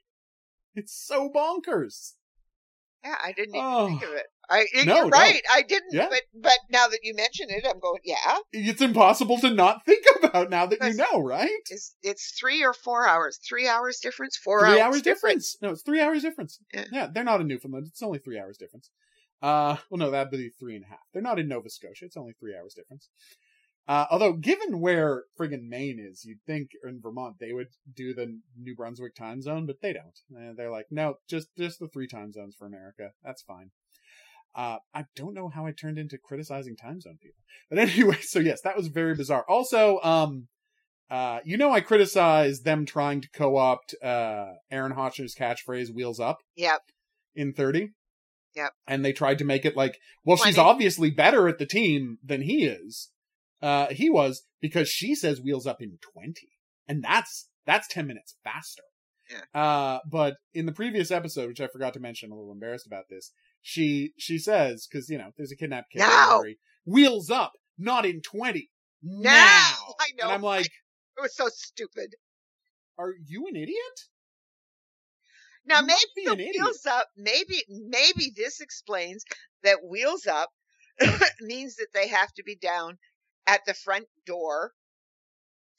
It's 0.75 0.93
so 0.95 1.29
bonkers. 1.29 2.13
Yeah, 3.03 3.15
I 3.23 3.31
didn't 3.33 3.55
even 3.55 3.67
Oh. 3.67 3.87
think 3.87 4.03
of 4.03 4.11
it. 4.13 4.25
I 4.49 4.65
No, 4.85 4.95
you're 4.95 5.03
no. 5.05 5.09
right. 5.09 5.41
I 5.51 5.61
didn't. 5.61 5.93
Yeah. 5.93 6.07
But 6.09 6.21
but 6.33 6.57
now 6.69 6.87
that 6.87 6.99
you 7.03 7.15
mention 7.15 7.49
it, 7.49 7.65
I'm 7.67 7.79
going. 7.79 8.01
Yeah, 8.03 8.37
It's 8.51 8.81
impossible 8.81 9.37
to 9.39 9.49
not 9.49 9.85
think 9.85 10.05
about 10.23 10.49
now 10.49 10.65
that 10.65 10.79
you 10.83 10.93
know, 10.95 11.21
right? 11.21 11.49
it's 11.69 11.95
it's 12.01 12.31
three 12.39 12.63
or 12.63 12.73
four 12.73 13.07
hours. 13.07 13.39
Three 13.47 13.67
hours 13.67 13.99
difference. 13.99 14.37
Four 14.37 14.59
three 14.61 14.79
hours, 14.79 14.95
hours 14.95 15.01
difference. 15.01 15.57
No, 15.61 15.69
it's 15.71 15.81
three 15.81 16.01
hours 16.01 16.21
difference. 16.21 16.59
Yeah. 16.73 16.85
Yeah, 16.91 17.07
they're 17.13 17.23
not 17.23 17.41
in 17.41 17.47
Newfoundland. 17.47 17.87
It's 17.87 18.03
only 18.03 18.19
three 18.19 18.39
hours 18.39 18.57
difference. 18.57 18.89
Uh, 19.41 19.77
well, 19.89 19.99
no, 19.99 20.11
that'd 20.11 20.31
be 20.31 20.49
three 20.59 20.75
and 20.75 20.85
a 20.85 20.87
half. 20.87 20.99
They're 21.13 21.21
not 21.21 21.39
in 21.39 21.47
Nova 21.47 21.69
Scotia. 21.69 22.05
It's 22.05 22.17
only 22.17 22.33
three 22.39 22.55
hours 22.55 22.73
difference. 22.73 23.09
Uh, 23.87 24.05
although, 24.09 24.33
given 24.33 24.79
where 24.81 25.25
friggin' 25.39 25.67
Maine 25.67 25.99
is, 25.99 26.25
you'd 26.25 26.41
think 26.47 26.71
in 26.83 26.99
Vermont 26.99 27.35
they 27.39 27.53
would 27.53 27.67
do 27.93 28.15
the 28.15 28.39
New 28.57 28.75
Brunswick 28.75 29.13
time 29.13 29.41
zone, 29.43 29.67
but 29.67 29.81
they 29.81 29.93
don't. 29.93 30.19
Uh, 30.35 30.53
they're 30.57 30.71
like, 30.71 30.87
no, 30.89 31.15
just 31.29 31.49
just 31.55 31.79
the 31.79 31.87
three 31.87 32.07
time 32.07 32.31
zones 32.31 32.55
for 32.55 32.65
America. 32.65 33.11
That's 33.23 33.43
fine. 33.43 33.69
Uh, 34.55 34.77
I 34.93 35.05
don't 35.15 35.33
know 35.33 35.49
how 35.49 35.65
I 35.65 35.71
turned 35.71 35.97
into 35.97 36.17
criticizing 36.17 36.75
time 36.75 37.01
zone 37.01 37.17
people, 37.21 37.41
but 37.69 37.79
anyway. 37.79 38.19
So 38.21 38.39
yes, 38.39 38.61
that 38.61 38.77
was 38.77 38.87
very 38.87 39.15
bizarre. 39.15 39.45
Also, 39.47 39.99
um, 40.01 40.47
uh, 41.09 41.39
you 41.43 41.57
know, 41.57 41.71
I 41.71 41.81
criticized 41.81 42.63
them 42.63 42.85
trying 42.85 43.21
to 43.21 43.29
co-opt 43.33 43.95
uh 44.03 44.53
Aaron 44.71 44.93
Hotchner's 44.93 45.35
catchphrase 45.35 45.93
"Wheels 45.93 46.19
Up." 46.19 46.39
Yep. 46.55 46.81
in 47.35 47.53
30. 47.53 47.89
Yep. 48.55 48.71
And 48.87 49.03
they 49.03 49.11
tried 49.13 49.37
to 49.39 49.45
make 49.45 49.65
it 49.65 49.75
like, 49.75 49.99
well, 50.23 50.37
she's 50.37 50.57
obviously 50.57 51.11
better 51.11 51.47
at 51.47 51.59
the 51.59 51.65
team 51.65 52.17
than 52.23 52.41
he 52.41 52.65
is. 52.65 53.11
Uh, 53.61 53.87
he 53.87 54.09
was 54.09 54.43
because 54.61 54.87
she 54.87 55.13
says 55.13 55.41
wheels 55.41 55.67
up 55.67 55.81
in 55.81 55.97
20. 56.13 56.47
And 56.87 57.03
that's, 57.03 57.49
that's 57.65 57.87
10 57.87 58.07
minutes 58.07 58.35
faster. 58.43 58.83
Yeah. 59.29 59.61
Uh, 59.61 59.99
but 60.09 60.35
in 60.53 60.65
the 60.65 60.71
previous 60.71 61.11
episode, 61.11 61.47
which 61.47 61.61
I 61.61 61.67
forgot 61.67 61.93
to 61.95 61.99
mention, 61.99 62.29
I'm 62.29 62.33
a 62.33 62.39
little 62.39 62.53
embarrassed 62.53 62.87
about 62.87 63.05
this. 63.09 63.31
She, 63.67 64.13
she 64.19 64.37
says, 64.37 64.87
cause 64.93 65.09
you 65.09 65.17
know, 65.17 65.31
there's 65.37 65.51
a 65.51 65.55
kidnapped 65.55 65.91
kid. 65.91 65.99
Now. 65.99 66.43
Wheels 66.85 67.31
up, 67.31 67.53
not 67.79 68.05
in 68.05 68.21
20. 68.21 68.69
Now. 69.01 69.31
I 69.31 70.11
know. 70.15 70.25
And 70.25 70.31
I'm 70.33 70.41
like, 70.43 70.67
It 70.67 71.21
was 71.21 71.35
so 71.35 71.47
stupid. 71.51 72.13
are 72.99 73.13
you 73.25 73.47
an 73.47 73.55
idiot? 73.55 73.97
Now 75.65 75.79
You 75.79 75.87
maybe 75.87 76.43
the 76.43 76.59
wheels 76.59 76.85
up. 76.85 77.07
Maybe 77.17 77.63
maybe 77.67 78.31
this 78.35 78.61
explains 78.61 79.25
that 79.63 79.77
wheels 79.83 80.27
up 80.27 80.49
means 81.41 81.77
that 81.77 81.87
they 81.91 82.07
have 82.07 82.31
to 82.33 82.43
be 82.43 82.55
down 82.55 82.99
at 83.47 83.61
the 83.65 83.73
front 83.73 84.05
door, 84.27 84.73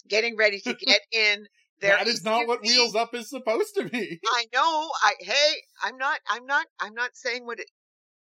getting 0.09 0.37
ready 0.37 0.59
to 0.61 0.75
get 0.75 1.03
in. 1.13 1.47
Their 1.81 1.99
that 1.99 2.07
is 2.09 2.25
not 2.25 2.47
what 2.49 2.63
wheels 2.63 2.95
up 2.97 3.15
is 3.15 3.29
supposed 3.29 3.75
to 3.77 3.85
be. 3.85 4.19
I 4.27 4.47
know. 4.53 4.89
I 5.03 5.13
hey, 5.21 5.55
I'm 5.85 5.99
not. 5.99 6.19
I'm 6.29 6.47
not. 6.47 6.67
I'm 6.81 6.95
not 6.95 7.11
saying 7.15 7.45
what 7.45 7.61
it. 7.61 7.67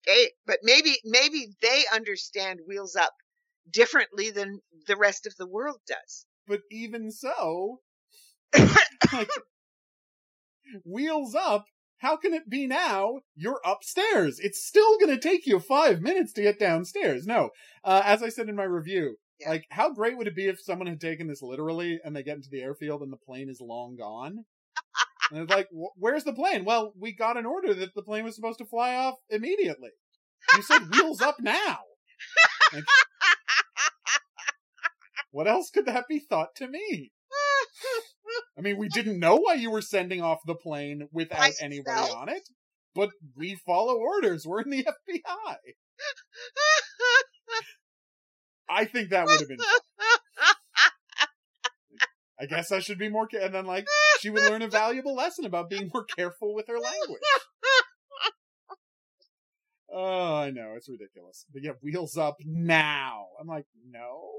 Hey, 0.07 0.33
but 0.47 0.59
maybe 0.63 0.99
maybe 1.05 1.49
they 1.63 1.85
understand 1.93 2.61
wheels 2.67 2.97
up 2.97 3.15
differently 3.71 4.31
than 4.31 4.61
the 4.87 4.97
rest 4.97 5.27
of 5.27 5.37
the 5.37 5.47
world 5.47 5.81
does. 5.87 6.27
but 6.47 6.61
even 6.71 7.11
so, 7.13 7.81
like, 9.13 9.31
wheels 10.85 11.35
up. 11.35 11.65
How 11.99 12.17
can 12.17 12.33
it 12.33 12.49
be 12.49 12.67
now? 12.67 13.21
You're 13.35 13.61
upstairs. 13.65 14.41
It's 14.41 14.65
still 14.67 14.99
going 14.99 15.11
to 15.11 15.19
take 15.19 15.47
you 15.47 15.61
five 15.61 16.01
minutes 16.01 16.33
to 16.35 16.43
get 16.43 16.59
downstairs. 16.59 17.27
No, 17.27 17.51
uh, 17.85 18.03
as 18.05 18.23
I 18.23 18.31
said 18.31 18.49
in 18.49 18.57
my 18.57 18.65
review, 18.65 19.17
Yeah. 19.39 19.51
like, 19.51 19.67
how 19.71 19.93
great 19.93 20.17
would 20.17 20.27
it 20.27 20.35
be 20.35 20.47
if 20.49 20.61
someone 20.63 20.87
had 20.87 21.01
taken 21.01 21.27
this 21.27 21.43
literally 21.43 22.01
and 22.05 22.17
they 22.17 22.23
get 22.23 22.37
into 22.37 22.49
the 22.51 22.63
airfield 22.63 23.03
and 23.03 23.13
the 23.13 23.17
plane 23.19 23.51
is 23.51 23.61
long 23.61 23.97
gone? 23.97 24.45
And 25.31 25.41
it's 25.43 25.51
like, 25.51 25.69
"Wh- 25.73 25.97
where's 25.97 26.25
the 26.25 26.33
plane? 26.33 26.65
Well, 26.65 26.93
we 26.99 27.13
got 27.13 27.37
an 27.37 27.47
order 27.47 27.73
that 27.75 27.95
the 27.95 28.03
plane 28.03 28.25
was 28.25 28.35
supposed 28.37 28.59
to 28.59 28.65
fly 28.65 28.95
off 28.95 29.17
immediately. 29.29 29.91
You 30.57 30.63
said 30.63 30.91
wheels 30.91 31.21
up 31.23 31.37
now. 31.41 31.79
Like, 32.73 32.85
what 35.33 35.47
else 35.47 35.71
could 35.71 35.87
that 35.87 36.07
be 36.09 36.19
thought 36.19 36.55
to 36.57 36.67
me? 36.69 37.13
I 38.59 38.61
mean, 38.63 38.77
we 38.79 38.89
didn't 38.89 39.19
know 39.19 39.37
why 39.37 39.55
you 39.55 39.71
were 39.71 39.81
sending 39.83 40.21
off 40.23 40.39
the 40.47 40.55
plane 40.55 41.09
without 41.13 41.53
anybody 41.61 42.01
Myself. 42.01 42.17
on 42.17 42.29
it, 42.29 42.49
but 42.95 43.11
we 43.37 43.55
follow 43.67 43.97
orders. 43.97 44.45
We're 44.47 44.63
in 44.63 44.71
the 44.71 44.85
FBI. 45.09 45.57
I 48.69 48.85
think 48.85 49.11
that 49.11 49.27
would 49.27 49.41
have 49.41 49.49
been. 49.49 49.59
fun. 49.59 49.81
I 52.41 52.47
guess 52.47 52.73
I 52.73 52.79
should 52.79 52.99
be 52.99 53.09
more. 53.11 53.29
Ca- 53.29 53.45
and 53.45 53.55
then, 53.55 53.67
like, 53.67 53.87
she 54.21 54.31
would 54.31 54.43
learn 54.45 54.63
a 54.63 54.69
valuable 54.69 55.15
lesson 55.15 55.45
about 55.45 55.69
being 55.69 55.91
more 55.93 56.05
careful 56.05 56.55
with 56.55 56.67
her 56.69 56.79
language. 56.79 57.21
Oh, 59.93 60.37
I 60.37 60.51
know 60.51 60.75
it's 60.77 60.89
ridiculous. 60.89 61.47
But 61.53 61.63
yeah, 61.63 61.73
wheels 61.83 62.17
up 62.17 62.37
now. 62.45 63.27
I'm 63.41 63.49
like, 63.49 63.67
no. 63.89 64.31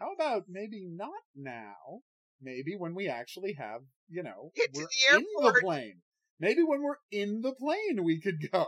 How 0.00 0.12
about 0.12 0.44
maybe 0.48 0.86
not 0.88 1.10
now? 1.36 2.00
Maybe 2.40 2.74
when 2.76 2.94
we 2.94 3.06
actually 3.08 3.52
have, 3.54 3.82
you 4.08 4.22
know, 4.22 4.50
Get 4.56 4.72
to 4.74 4.80
the 4.80 5.16
in 5.16 5.24
the 5.36 5.44
airport. 5.46 5.62
plane. 5.62 6.00
Maybe 6.40 6.62
when 6.62 6.82
we're 6.82 6.96
in 7.12 7.42
the 7.42 7.52
plane, 7.52 8.02
we 8.02 8.20
could 8.20 8.50
go. 8.50 8.66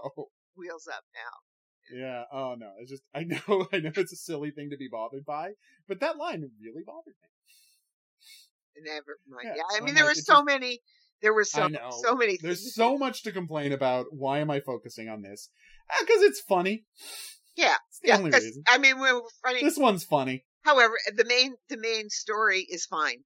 Wheels 0.56 0.86
up 0.94 1.04
now. 1.14 1.98
Yeah. 1.98 2.24
Oh 2.32 2.54
no. 2.58 2.72
It's 2.80 2.90
just 2.90 3.02
I 3.14 3.24
know 3.24 3.66
I 3.72 3.78
know 3.78 3.92
it's 3.96 4.12
a 4.12 4.16
silly 4.16 4.50
thing 4.50 4.70
to 4.70 4.76
be 4.76 4.88
bothered 4.90 5.24
by, 5.24 5.52
but 5.88 6.00
that 6.00 6.16
line 6.16 6.40
really 6.62 6.82
bothered 6.86 7.14
me. 7.22 7.28
Never 8.82 9.18
mind. 9.28 9.48
Yeah, 9.48 9.54
Yeah, 9.56 9.78
I 9.80 9.84
mean, 9.84 9.94
there 9.94 10.04
like, 10.04 10.12
were 10.16 10.20
so 10.22 10.34
just- 10.34 10.46
many. 10.46 10.80
There 11.22 11.32
were 11.32 11.44
so 11.44 11.68
so 12.02 12.14
many. 12.14 12.38
There's 12.40 12.60
things. 12.60 12.74
so 12.74 12.98
much 12.98 13.22
to 13.22 13.32
complain 13.32 13.72
about. 13.72 14.06
Why 14.10 14.40
am 14.40 14.50
I 14.50 14.60
focusing 14.60 15.08
on 15.08 15.22
this? 15.22 15.48
Ah, 15.90 15.96
because 16.00 16.22
it's 16.22 16.40
funny. 16.40 16.84
Yeah, 17.56 17.74
It's 17.88 18.00
the 18.00 18.08
yeah. 18.08 18.18
only 18.18 18.30
reason. 18.32 18.62
I 18.68 18.76
mean, 18.76 18.96
we 18.96 19.10
we're 19.10 19.22
funny. 19.42 19.62
This 19.62 19.78
one's 19.78 20.04
funny. 20.04 20.44
However, 20.62 20.92
the 21.14 21.24
main 21.24 21.54
the 21.70 21.78
main 21.78 22.10
story 22.10 22.66
is 22.70 22.84
fine. 22.84 23.24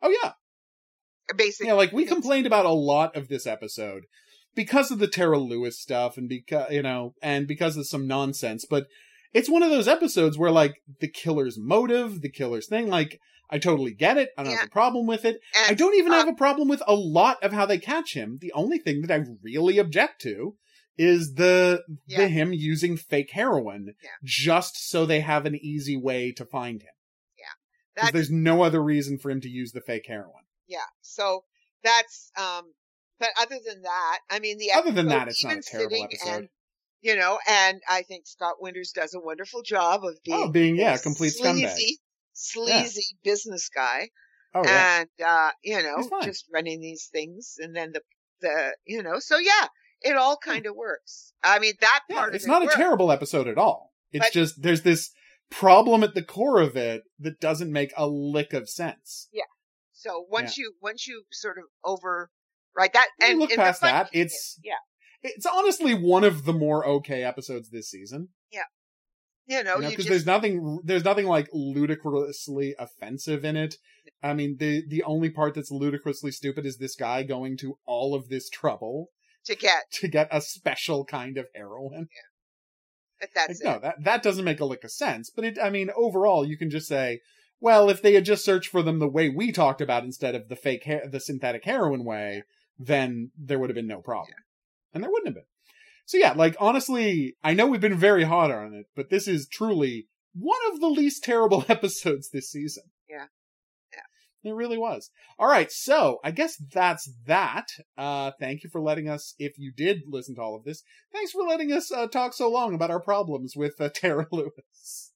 Oh 0.00 0.08
yeah, 0.22 0.30
uh, 1.30 1.34
Basically, 1.36 1.66
yeah. 1.68 1.74
Like 1.74 1.92
we 1.92 2.06
complained 2.06 2.46
about 2.46 2.64
a 2.64 2.72
lot 2.72 3.14
of 3.14 3.28
this 3.28 3.46
episode 3.46 4.04
because 4.54 4.90
of 4.90 4.98
the 4.98 5.06
Tara 5.06 5.38
Lewis 5.38 5.78
stuff, 5.78 6.16
and 6.16 6.30
because 6.30 6.72
you 6.72 6.80
know, 6.82 7.14
and 7.22 7.46
because 7.46 7.76
of 7.76 7.86
some 7.86 8.06
nonsense. 8.06 8.64
But 8.64 8.86
it's 9.34 9.50
one 9.50 9.62
of 9.62 9.70
those 9.70 9.86
episodes 9.88 10.38
where 10.38 10.50
like 10.50 10.76
the 11.00 11.08
killer's 11.08 11.58
motive, 11.58 12.22
the 12.22 12.30
killer's 12.30 12.68
thing, 12.68 12.88
like. 12.88 13.20
I 13.52 13.58
totally 13.58 13.92
get 13.92 14.16
it. 14.16 14.30
I 14.36 14.42
don't 14.42 14.52
Yeah. 14.52 14.58
have 14.60 14.68
a 14.68 14.70
problem 14.70 15.06
with 15.06 15.24
it. 15.24 15.40
And, 15.54 15.70
I 15.70 15.74
don't 15.74 15.94
even 15.94 16.12
uh, 16.12 16.16
have 16.16 16.28
a 16.28 16.32
problem 16.34 16.68
with 16.68 16.82
a 16.86 16.94
lot 16.94 17.42
of 17.44 17.52
how 17.52 17.66
they 17.66 17.78
catch 17.78 18.14
him. 18.14 18.38
The 18.40 18.52
only 18.52 18.78
thing 18.78 19.02
that 19.02 19.10
I 19.12 19.24
really 19.42 19.78
object 19.78 20.22
to 20.22 20.56
is 20.96 21.34
the 21.34 21.84
Yeah. 22.06 22.18
the 22.18 22.28
him 22.28 22.52
using 22.52 22.96
fake 22.96 23.30
heroin 23.32 23.94
Yeah. 24.02 24.10
just 24.24 24.88
so 24.88 25.04
they 25.06 25.20
have 25.20 25.46
an 25.46 25.54
easy 25.54 25.96
way 25.96 26.32
to 26.32 26.44
find 26.44 26.82
him. 26.82 26.94
Yeah. 27.38 27.44
Because 27.94 28.12
there's 28.12 28.30
no 28.30 28.62
other 28.62 28.82
reason 28.82 29.18
for 29.18 29.30
him 29.30 29.40
to 29.42 29.48
use 29.48 29.72
the 29.72 29.80
fake 29.82 30.06
heroin. 30.06 30.44
yeah. 30.66 30.86
So 31.02 31.44
that's 31.84 32.30
um. 32.36 32.74
But 33.18 33.30
other 33.38 33.58
than 33.64 33.82
that, 33.82 34.18
I 34.30 34.40
mean, 34.40 34.58
the 34.58 34.72
Other 34.72 34.90
than 34.90 35.06
that, 35.08 35.28
it's 35.28 35.44
not 35.44 35.58
a 35.58 35.62
terrible 35.62 36.02
episode. 36.02 36.28
And, 36.28 36.48
you 37.02 37.14
know, 37.14 37.38
and 37.48 37.80
I 37.88 38.02
think 38.02 38.26
Scott 38.26 38.56
Winters 38.60 38.90
does 38.90 39.14
a 39.14 39.20
wonderful 39.20 39.62
job 39.62 40.04
of 40.04 40.20
being 40.24 40.36
Oh, 40.40 40.48
being 40.48 40.74
yeah, 40.76 40.96
complete 40.98 41.34
scumbag. 41.40 41.76
Sleazy, 42.42 42.78
sleazy 42.88 43.16
business 43.24 43.68
guy. 43.74 44.10
Oh 44.54 44.62
yeah, 44.64 45.00
and 45.00 45.08
uh, 45.24 45.50
you 45.62 45.82
know, 45.82 46.08
just 46.22 46.46
running 46.52 46.80
these 46.80 47.08
things, 47.12 47.54
and 47.58 47.74
then 47.74 47.92
the 47.92 48.00
the 48.40 48.76
you 48.86 49.02
know, 49.02 49.18
so 49.18 49.38
yeah, 49.38 49.66
it 50.02 50.16
all 50.16 50.36
kind 50.36 50.66
of 50.66 50.74
works. 50.76 51.32
I 51.42 51.58
mean, 51.58 51.72
that 51.80 52.00
yeah. 52.10 52.16
part 52.16 52.34
It's 52.34 52.44
of 52.44 52.48
it 52.48 52.52
not 52.52 52.62
a 52.62 52.64
works. 52.66 52.76
terrible 52.76 53.10
episode 53.10 53.48
at 53.48 53.56
all. 53.58 53.92
It's 54.12 54.26
But- 54.26 54.32
just 54.32 54.60
there's 54.62 54.82
this 54.82 55.10
problem 55.50 56.02
at 56.02 56.14
the 56.14 56.22
core 56.22 56.60
of 56.60 56.76
it 56.76 57.02
that 57.18 57.40
doesn't 57.40 57.72
make 57.72 57.92
a 57.96 58.06
lick 58.06 58.52
of 58.52 58.68
sense. 58.68 59.28
Yeah. 59.32 59.42
So 59.92 60.26
once 60.30 60.58
you 60.58 60.74
once 60.82 61.06
you 61.06 61.24
sort 61.30 61.58
of 61.58 61.64
over 61.84 62.30
right 62.76 62.92
that 62.92 63.08
You 63.20 63.26
and 63.28 63.38
look 63.38 63.50
and 63.52 63.58
past 63.58 63.80
that, 63.82 64.08
it's- 64.12 64.32
is, 64.32 64.58
yeah, 64.64 64.74
It's 65.22 65.46
honestly 65.46 65.94
one 65.94 66.24
of 66.24 66.44
the 66.44 66.52
more 66.52 66.84
okay 66.86 67.22
episodes 67.22 67.70
this 67.70 67.88
season. 67.90 68.30
You 69.46 69.62
know, 69.62 69.76
you 69.76 69.82
know, 69.82 69.88
because 69.88 70.04
just 70.04 70.08
there's 70.08 70.26
nothing, 70.26 70.80
there's 70.84 71.04
nothing 71.04 71.26
like 71.26 71.48
ludicrously 71.52 72.74
offensive 72.78 73.44
in 73.44 73.56
it. 73.56 73.76
I 74.22 74.34
mean, 74.34 74.56
the 74.58 74.84
the 74.88 75.02
only 75.02 75.30
part 75.30 75.54
that's 75.54 75.70
ludicrously 75.70 76.30
stupid 76.30 76.64
is 76.64 76.78
this 76.78 76.94
guy 76.94 77.22
going 77.22 77.56
to 77.58 77.78
all 77.84 78.14
of 78.14 78.28
this 78.28 78.48
trouble 78.48 79.08
to 79.44 79.56
get 79.56 79.82
to 79.92 80.08
get 80.08 80.28
a 80.30 80.40
special 80.40 81.04
kind 81.04 81.38
of 81.38 81.46
heroin. 81.54 82.08
but 83.20 83.30
Like, 83.34 83.34
that's 83.34 83.62
no, 83.62 83.78
that 83.80 84.04
that 84.04 84.22
doesn't 84.22 84.44
make 84.44 84.60
a 84.60 84.64
lick 84.64 84.84
of 84.84 84.90
sense. 84.92 85.30
But 85.34 85.44
it, 85.44 85.58
I 85.62 85.70
mean, 85.70 85.90
overall, 85.96 86.46
you 86.46 86.56
can 86.56 86.70
just 86.70 86.88
say, 86.88 87.20
well, 87.60 87.88
if 87.90 88.02
they 88.02 88.14
had 88.14 88.24
just 88.24 88.44
searched 88.44 88.70
for 88.70 88.82
them 88.82 88.98
the 88.98 89.08
way 89.08 89.28
we 89.28 89.52
talked 89.52 89.80
about 89.80 90.04
instead 90.04 90.34
of 90.34 90.48
the 90.48 90.56
fake, 90.56 90.88
the 91.10 91.20
synthetic 91.20 91.64
heroin 91.64 92.04
way, 92.04 92.44
then 92.78 93.30
there 93.36 93.58
would 93.58 93.70
have 93.70 93.76
been 93.76 93.86
no 93.86 94.00
problem, 94.00 94.36
and 94.92 95.02
there 95.02 95.10
wouldn't 95.10 95.28
have 95.28 95.34
been. 95.34 95.51
So 96.12 96.18
yeah, 96.18 96.32
like 96.34 96.56
honestly, 96.60 97.36
I 97.42 97.54
know 97.54 97.66
we've 97.66 97.80
been 97.80 97.96
very 97.96 98.24
hard 98.24 98.50
on 98.50 98.74
it, 98.74 98.84
but 98.94 99.08
this 99.08 99.26
is 99.26 99.48
truly 99.50 100.08
one 100.34 100.58
of 100.70 100.78
the 100.78 100.88
least 100.88 101.24
terrible 101.24 101.64
episodes 101.70 102.28
this 102.28 102.50
season. 102.50 102.82
Yeah. 103.08 103.28
Yeah. 103.94 104.50
It 104.50 104.54
really 104.54 104.76
was. 104.76 105.08
All 105.38 105.48
right, 105.48 105.72
so 105.72 106.18
I 106.22 106.30
guess 106.30 106.56
that's 106.74 107.10
that. 107.26 107.68
Uh, 107.96 108.32
thank 108.38 108.62
you 108.62 108.68
for 108.68 108.82
letting 108.82 109.08
us, 109.08 109.34
if 109.38 109.54
you 109.56 109.72
did 109.74 110.02
listen 110.06 110.34
to 110.34 110.42
all 110.42 110.54
of 110.54 110.64
this, 110.64 110.82
thanks 111.14 111.32
for 111.32 111.44
letting 111.44 111.72
us 111.72 111.90
uh, 111.90 112.06
talk 112.08 112.34
so 112.34 112.50
long 112.50 112.74
about 112.74 112.90
our 112.90 113.00
problems 113.00 113.54
with 113.56 113.80
uh, 113.80 113.88
Tara 113.94 114.26
Lewis. 114.30 115.12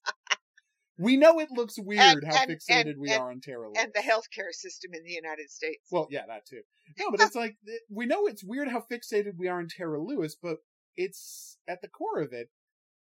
we 0.99 1.19
know 1.19 1.39
it 1.41 1.51
looks 1.51 1.75
weird 1.79 2.01
And- 2.01 2.25
how 2.27 2.43
and- 2.45 2.53
fixated 2.53 2.93
and- 2.93 3.01
we 3.03 3.13
are 3.13 3.31
on 3.31 3.41
Tara 3.43 3.67
Lewis. 3.69 3.77
and 3.83 3.93
the 3.95 4.01
healthcare 4.01 4.51
system 4.53 4.93
in 4.95 5.05
the 5.05 5.13
United 5.13 5.51
States. 5.51 5.89
Well, 5.91 6.09
yeah, 6.11 6.25
that 6.27 6.47
too. 6.47 6.63
No, 6.99 7.11
but 7.11 7.21
it's 7.21 7.35
like 7.37 7.57
we 7.91 8.07
know 8.07 8.27
it's 8.27 8.43
weird 8.43 8.69
how 8.69 8.83
fixated 8.91 9.33
we 9.37 9.47
are 9.49 9.59
on 9.59 9.69
Tara 9.69 10.01
Lewis, 10.03 10.35
but 10.43 10.57
it's 10.97 11.59
at 11.69 11.83
the 11.83 11.89
core 11.89 12.21
of 12.21 12.33
it. 12.33 12.49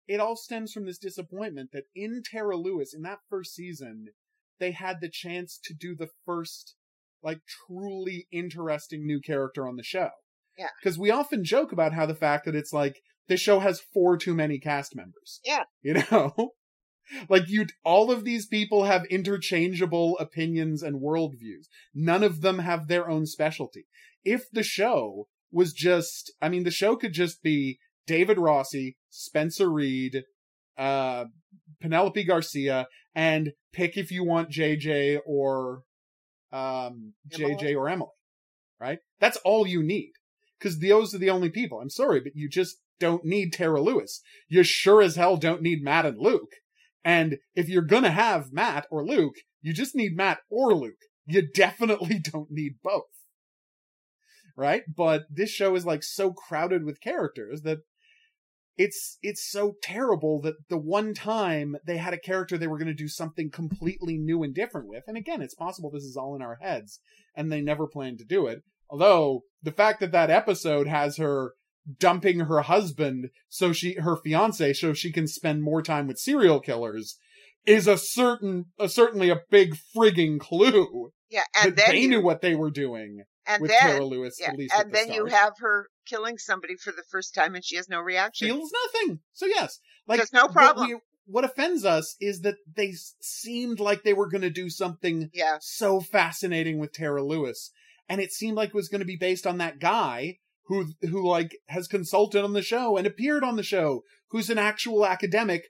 It 0.08 0.20
all 0.20 0.36
stems 0.36 0.74
from 0.74 0.86
this 0.86 0.98
disappointment 0.98 1.70
that 1.72 1.86
in 1.96 2.22
Tara 2.24 2.58
Lewis, 2.58 2.94
in 2.94 3.04
that 3.04 3.20
first 3.30 3.54
season, 3.54 4.08
they 4.60 4.72
had 4.72 5.00
the 5.00 5.10
chance 5.10 5.60
to 5.64 5.74
do 5.74 5.96
the 5.96 6.10
first, 6.26 6.76
like, 7.22 7.40
truly 7.68 8.28
interesting 8.32 9.06
new 9.06 9.22
character 9.22 9.68
on 9.68 9.78
the 9.78 9.84
show. 9.84 10.10
Yeah. 10.58 10.68
Because 10.82 11.00
we 11.00 11.10
often 11.10 11.44
joke 11.44 11.72
about 11.72 11.94
how 11.94 12.06
the 12.06 12.16
fact 12.16 12.46
that 12.46 12.56
it's 12.56 12.74
like 12.74 13.02
this 13.28 13.40
show 13.40 13.60
has 13.60 13.82
four 13.94 14.18
too 14.18 14.36
many 14.36 14.60
cast 14.60 14.96
members. 14.96 15.40
Yeah. 15.46 15.64
You 15.82 15.96
know? 15.96 16.54
like 17.30 17.50
you 17.50 17.68
all 17.84 18.12
of 18.12 18.24
these 18.24 18.46
people 18.46 18.86
have 18.86 19.06
interchangeable 19.06 20.18
opinions 20.20 20.82
and 20.82 21.02
worldviews. 21.02 21.68
None 21.94 22.24
of 22.24 22.42
them 22.42 22.60
have 22.60 22.88
their 22.88 23.10
own 23.10 23.26
specialty. 23.26 23.86
If 24.24 24.50
the 24.52 24.64
show 24.64 25.28
was 25.52 25.74
just 25.74 26.32
I 26.42 26.50
mean 26.50 26.64
the 26.64 26.72
show 26.72 26.96
could 26.96 27.14
just 27.14 27.44
be 27.44 27.80
David 28.06 28.38
Rossi, 28.38 28.98
Spencer 29.10 29.70
Reid, 29.70 30.24
uh 30.78 31.26
Penelope 31.82 32.24
Garcia, 32.24 32.88
and 33.16 33.52
pick 33.72 33.98
if 33.98 34.12
you 34.12 34.24
want 34.24 34.50
JJ 34.50 35.20
or 35.26 35.82
um 36.52 37.14
Emily? 37.34 37.56
JJ 37.56 37.76
or 37.76 37.90
Emily. 37.90 38.10
Right? 38.80 39.00
That's 39.20 39.38
all 39.38 39.68
you 39.68 39.84
need. 39.84 40.12
Because 40.60 40.80
those 40.80 41.14
are 41.14 41.20
the 41.20 41.30
only 41.30 41.50
people. 41.50 41.80
I'm 41.80 41.90
sorry, 41.90 42.22
but 42.22 42.34
you 42.36 42.50
just 42.50 42.78
don't 43.00 43.26
need 43.26 43.52
Tara 43.52 43.82
Lewis. 43.82 44.22
You 44.48 44.64
sure 44.64 45.02
as 45.02 45.16
hell 45.16 45.38
don't 45.38 45.62
need 45.62 45.84
Matt 45.84 46.06
and 46.06 46.18
Luke. 46.18 46.52
And 47.04 47.38
if 47.56 47.68
you're 47.68 47.82
gonna 47.82 48.12
have 48.12 48.54
Matt 48.54 48.88
or 48.90 49.06
Luke, 49.06 49.36
you 49.62 49.74
just 49.74 49.96
need 49.96 50.16
Matt 50.16 50.40
or 50.50 50.74
Luke. 50.74 50.94
You 51.26 51.48
definitely 51.54 52.20
don't 52.20 52.52
need 52.52 52.76
both. 52.84 53.04
Right? 54.56 54.84
But 54.94 55.24
this 55.30 55.50
show 55.50 55.76
is 55.76 55.86
like 55.86 56.04
so 56.04 56.32
crowded 56.32 56.86
with 56.86 57.02
characters 57.02 57.64
that 57.64 57.80
it's 58.78 59.18
it's 59.22 59.50
so 59.50 59.76
terrible 59.82 60.42
that 60.42 60.56
the 60.70 60.78
one 60.78 61.14
time 61.14 61.76
they 61.86 61.98
had 61.98 62.14
a 62.14 62.20
character 62.20 62.58
they 62.58 62.68
were 62.68 62.78
going 62.78 62.88
to 62.88 62.94
do 62.94 63.08
something 63.08 63.50
completely 63.52 64.18
new 64.18 64.44
and 64.44 64.56
different 64.56 64.88
with 64.88 65.04
and 65.08 65.18
again 65.18 65.42
it's 65.42 65.56
possible 65.56 65.92
this 65.92 66.04
is 66.04 66.18
all 66.18 66.36
in 66.36 66.42
our 66.42 66.58
heads 66.62 67.00
and 67.36 67.52
they 67.52 67.62
never 67.62 67.88
planned 67.88 68.20
to 68.20 68.26
do 68.26 68.48
it. 68.48 68.64
Although 68.90 69.44
the 69.62 69.72
fact 69.72 70.00
that 70.02 70.12
that 70.12 70.30
episode 70.30 70.88
has 70.88 71.18
her 71.18 71.54
dumping 72.00 72.42
her 72.42 72.62
husband 72.62 73.30
so 73.50 73.74
she 73.74 73.96
her 73.96 74.16
fiance 74.16 74.74
so 74.74 74.94
she 74.94 75.12
can 75.12 75.28
spend 75.28 75.62
more 75.62 75.82
time 75.82 76.08
with 76.08 76.18
serial 76.18 76.62
killers 76.62 77.18
is 77.66 77.88
a 77.88 77.98
certain 77.98 78.66
a 78.80 78.88
certainly 78.88 79.30
a 79.30 79.42
big 79.50 79.76
frigging 79.96 80.40
clue 80.40 81.12
yeah, 81.30 81.44
and 81.62 81.76
then 81.76 81.90
they 81.90 82.00
you, 82.00 82.08
knew 82.08 82.22
what 82.22 82.42
they 82.42 82.56
were 82.56 82.72
doing 82.72 83.24
and 83.46 83.62
with 83.62 83.70
then 83.72 83.82
Tara 83.82 84.06
Lewis 84.06 84.38
yeah, 84.40 84.52
at 84.52 84.58
least 84.58 84.74
at 84.74 84.86
and 84.86 84.94
the 84.94 84.98
then 84.98 85.12
you 85.12 85.26
have 85.26 85.54
her 85.60 85.90
killing 86.06 86.38
somebody 86.38 86.76
for 86.76 86.92
the 86.92 87.04
first 87.10 87.34
time, 87.34 87.56
and 87.56 87.64
she 87.64 87.76
has 87.76 87.90
no 87.90 88.00
reaction. 88.00 88.48
feels 88.48 88.72
nothing. 88.86 89.20
So 89.34 89.46
yes, 89.46 89.80
like 90.08 90.18
There's 90.18 90.34
no 90.34 90.46
what 90.46 90.54
problem. 90.54 90.90
we- 90.90 91.00
What, 91.26 91.46
offends 91.46 91.86
us 91.86 92.16
is 92.20 92.42
that 92.42 92.56
they 92.76 92.94
seemed 93.22 93.80
like 93.80 94.04
they 94.04 94.14
were 94.14 94.30
going 94.30 94.42
to 94.42 94.50
do 94.50 94.70
something 94.70 95.30
yeah, 95.34 95.58
so 95.62 96.00
fascinating 96.02 96.80
with 96.80 96.92
Tara 96.94 97.24
Lewis, 97.24 97.72
and 98.10 98.20
it 98.20 98.32
seemed 98.32 98.58
like 98.58 98.70
it 98.70 98.76
was 98.76 98.90
going 98.90 99.00
to 99.00 99.06
be 99.06 99.18
based 99.18 99.48
on 99.48 99.58
that 99.60 99.80
guy 99.80 100.40
who 100.68 100.94
who 101.02 101.28
like 101.28 101.58
has 101.68 101.88
consulted 101.88 102.44
on 102.44 102.54
the 102.54 102.62
show 102.62 102.98
and 102.98 103.08
appeared 103.08 103.44
on 103.44 103.56
the 103.56 103.64
show, 103.64 104.04
who's 104.32 104.50
an 104.50 104.58
actual 104.58 105.06
academic 105.06 105.64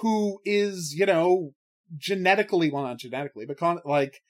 who 0.00 0.40
is 0.44 0.94
you 0.96 1.06
know 1.06 1.50
genetically 1.96 2.70
well 2.70 2.84
not 2.84 2.98
genetically 2.98 3.44
but 3.44 3.58
con- 3.58 3.80
like 3.84 4.20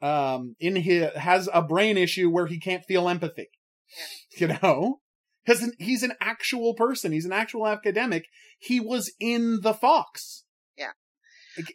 um 0.00 0.56
in 0.58 0.76
his 0.76 1.12
has 1.14 1.48
a 1.52 1.60
brain 1.62 1.98
issue 1.98 2.30
where 2.30 2.46
he 2.46 2.58
can't 2.58 2.84
feel 2.86 3.08
empathy 3.08 3.48
you 4.38 4.48
know 4.48 5.00
because 5.44 5.74
he's 5.78 6.02
an 6.02 6.12
actual 6.20 6.74
person 6.74 7.12
he's 7.12 7.24
an 7.24 7.32
actual 7.32 7.66
academic 7.66 8.26
he 8.58 8.80
was 8.80 9.12
in 9.20 9.60
the 9.62 9.74
fox 9.74 10.44
Yeah. 10.76 10.92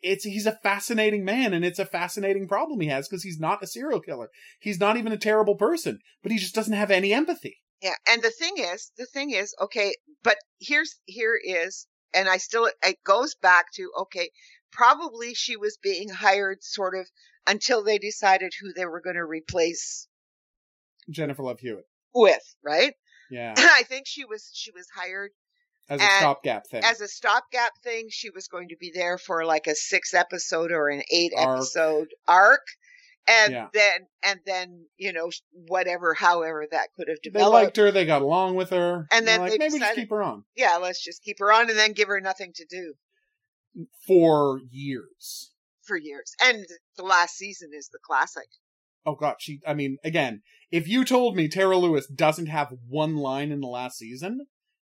It's 0.01 0.23
he's 0.23 0.47
a 0.47 0.57
fascinating 0.63 1.23
man, 1.23 1.53
and 1.53 1.63
it's 1.63 1.77
a 1.77 1.85
fascinating 1.85 2.47
problem 2.47 2.81
he 2.81 2.87
has 2.87 3.07
because 3.07 3.23
he's 3.23 3.39
not 3.39 3.61
a 3.61 3.67
serial 3.67 3.99
killer. 3.99 4.29
He's 4.59 4.79
not 4.79 4.97
even 4.97 5.11
a 5.11 5.17
terrible 5.17 5.55
person, 5.55 5.99
but 6.23 6.31
he 6.31 6.39
just 6.39 6.55
doesn't 6.55 6.73
have 6.73 6.89
any 6.89 7.13
empathy. 7.13 7.57
Yeah, 7.81 7.93
and 8.09 8.23
the 8.23 8.31
thing 8.31 8.55
is, 8.57 8.91
the 8.97 9.05
thing 9.05 9.29
is, 9.31 9.53
okay, 9.61 9.93
but 10.23 10.37
here's 10.59 10.95
here 11.05 11.39
is, 11.41 11.85
and 12.13 12.27
I 12.27 12.37
still 12.37 12.69
it 12.83 12.97
goes 13.05 13.35
back 13.35 13.65
to 13.75 13.91
okay, 14.01 14.31
probably 14.71 15.35
she 15.35 15.57
was 15.57 15.77
being 15.81 16.09
hired 16.09 16.63
sort 16.63 16.95
of 16.95 17.07
until 17.45 17.83
they 17.83 17.99
decided 17.99 18.51
who 18.59 18.73
they 18.73 18.85
were 18.85 19.01
going 19.01 19.15
to 19.15 19.25
replace 19.25 20.07
Jennifer 21.09 21.43
Love 21.43 21.59
Hewitt. 21.59 21.85
with, 22.15 22.55
right? 22.63 22.93
Yeah, 23.29 23.53
I 23.57 23.83
think 23.83 24.07
she 24.07 24.25
was 24.25 24.49
she 24.53 24.71
was 24.71 24.87
hired 24.95 25.31
as 25.89 26.01
a 26.01 26.07
stopgap 26.19 26.67
thing. 26.67 26.83
as 26.83 27.01
a 27.01 27.07
stopgap 27.07 27.71
thing. 27.83 28.07
She 28.09 28.29
was 28.29 28.47
going 28.47 28.69
to 28.69 28.77
be 28.77 28.91
there 28.93 29.17
for 29.17 29.45
like 29.45 29.67
a 29.67 29.75
six 29.75 30.13
episode 30.13 30.71
or 30.71 30.89
an 30.89 31.01
eight 31.11 31.33
Arc. 31.37 31.57
episode 31.57 32.07
arc. 32.27 32.61
And 33.29 33.51
Yeah. 33.51 33.67
then, 33.73 34.07
and 34.23 34.39
then, 34.45 34.85
you 34.95 35.11
know, 35.11 35.29
whatever, 35.51 36.13
however 36.13 36.65
that 36.71 36.87
could 36.95 37.09
have 37.09 37.21
developed. 37.21 37.51
they 37.51 37.63
liked 37.65 37.75
her. 37.77 37.91
They 37.91 38.05
got 38.05 38.21
along 38.21 38.55
with 38.55 38.69
her. 38.69 39.05
And 39.11 39.27
then 39.27 39.41
like, 39.41 39.59
maybe 39.59 39.73
we 39.73 39.79
just 39.79 39.95
keep 39.95 40.09
her 40.11 40.23
on 40.23 40.45
yeah, 40.55 40.77
let's 40.77 41.03
just 41.03 41.21
keep 41.23 41.39
her 41.39 41.51
on 41.51 41.69
and 41.69 41.77
then 41.77 41.91
give 41.91 42.07
her 42.07 42.21
nothing 42.21 42.53
to 42.55 42.65
do 42.69 42.93
for 44.07 44.61
years. 44.71 45.51
for 45.83 45.97
years. 45.97 46.33
And 46.43 46.65
the 46.95 47.03
last 47.03 47.35
season 47.35 47.71
is 47.73 47.89
the 47.91 47.99
classic. 48.05 48.47
Oh 49.07 49.15
god, 49.15 49.35
she. 49.39 49.61
I 49.65 49.73
mean, 49.73 49.97
again, 50.03 50.41
if 50.69 50.85
you 50.85 51.05
told 51.05 51.37
me 51.37 51.47
Tara 51.47 51.77
Lewis 51.77 52.07
doesn't 52.07 52.47
have 52.47 52.73
one 52.89 53.15
line 53.15 53.53
in 53.53 53.61
the 53.61 53.67
last 53.67 53.97
season, 53.97 54.47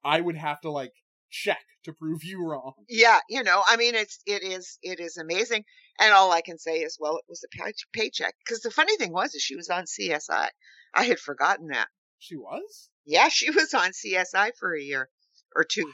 I 0.05 0.21
would 0.21 0.37
have 0.37 0.61
to 0.61 0.71
like 0.71 0.93
check 1.31 1.59
to 1.85 1.93
prove 1.93 2.23
you 2.23 2.47
wrong. 2.47 2.75
Yeah, 2.89 3.19
you 3.29 3.43
know, 3.43 3.61
I 3.67 3.77
mean, 3.77 3.97
it's 3.97 4.21
it 4.25 4.45
is 4.45 4.79
it 4.83 5.01
is 5.01 5.17
amazing, 5.17 5.65
and 6.01 6.15
all 6.15 6.31
I 6.31 6.43
can 6.43 6.59
say 6.59 6.79
is, 6.79 6.97
well, 7.01 7.17
it 7.17 7.25
was 7.29 7.43
a 7.45 7.57
pay- 7.57 7.73
paycheck. 7.93 8.37
Because 8.45 8.61
the 8.61 8.71
funny 8.71 8.97
thing 8.97 9.13
was, 9.13 9.35
is 9.35 9.43
she 9.43 9.57
was 9.57 9.69
on 9.69 9.85
CSI. 9.85 10.49
I 10.95 11.05
had 11.05 11.19
forgotten 11.19 11.67
that. 11.73 11.89
She 12.21 12.37
was. 12.37 12.91
Yeah, 13.05 13.29
she 13.29 13.51
was 13.51 13.75
on 13.75 13.91
CSI 13.91 14.53
for 14.59 14.77
a 14.77 14.81
year 14.81 15.09
or 15.57 15.65
two. 15.65 15.93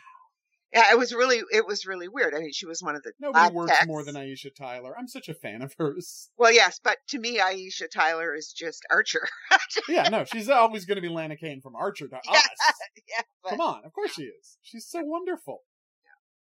Yeah, 0.72 0.84
it 0.92 0.98
was 0.98 1.12
really 1.12 1.42
it 1.52 1.66
was 1.66 1.84
really 1.84 2.06
weird. 2.06 2.32
I 2.34 2.38
mean, 2.38 2.52
she 2.52 2.66
was 2.66 2.80
one 2.80 2.94
of 2.94 3.02
the 3.02 3.12
Nobody 3.18 3.42
lab 3.44 3.54
works 3.54 3.86
more 3.86 4.04
than 4.04 4.14
Aisha 4.14 4.54
Tyler. 4.54 4.94
I'm 4.96 5.08
such 5.08 5.28
a 5.28 5.34
fan 5.34 5.62
of 5.62 5.74
hers. 5.78 6.30
Well, 6.38 6.52
yes, 6.52 6.78
but 6.82 6.98
to 7.08 7.18
me, 7.18 7.38
Aisha 7.38 7.90
Tyler 7.92 8.34
is 8.34 8.52
just 8.52 8.82
Archer. 8.90 9.26
Yeah, 9.88 10.08
no, 10.08 10.24
she's 10.24 10.48
always 10.48 10.84
going 10.84 10.96
to 10.96 11.02
be 11.02 11.08
Lana 11.08 11.36
Kane 11.36 11.60
from 11.60 11.74
Archer 11.76 12.06
to 12.08 12.20
Yeah, 12.32 12.38
us. 12.38 12.44
yeah, 13.08 13.22
but 13.42 13.50
Come 13.50 13.60
on, 13.60 13.82
of 13.84 13.92
course 13.92 14.12
she 14.14 14.22
is. 14.24 14.58
She's 14.62 14.86
so 14.88 15.02
wonderful. 15.02 15.62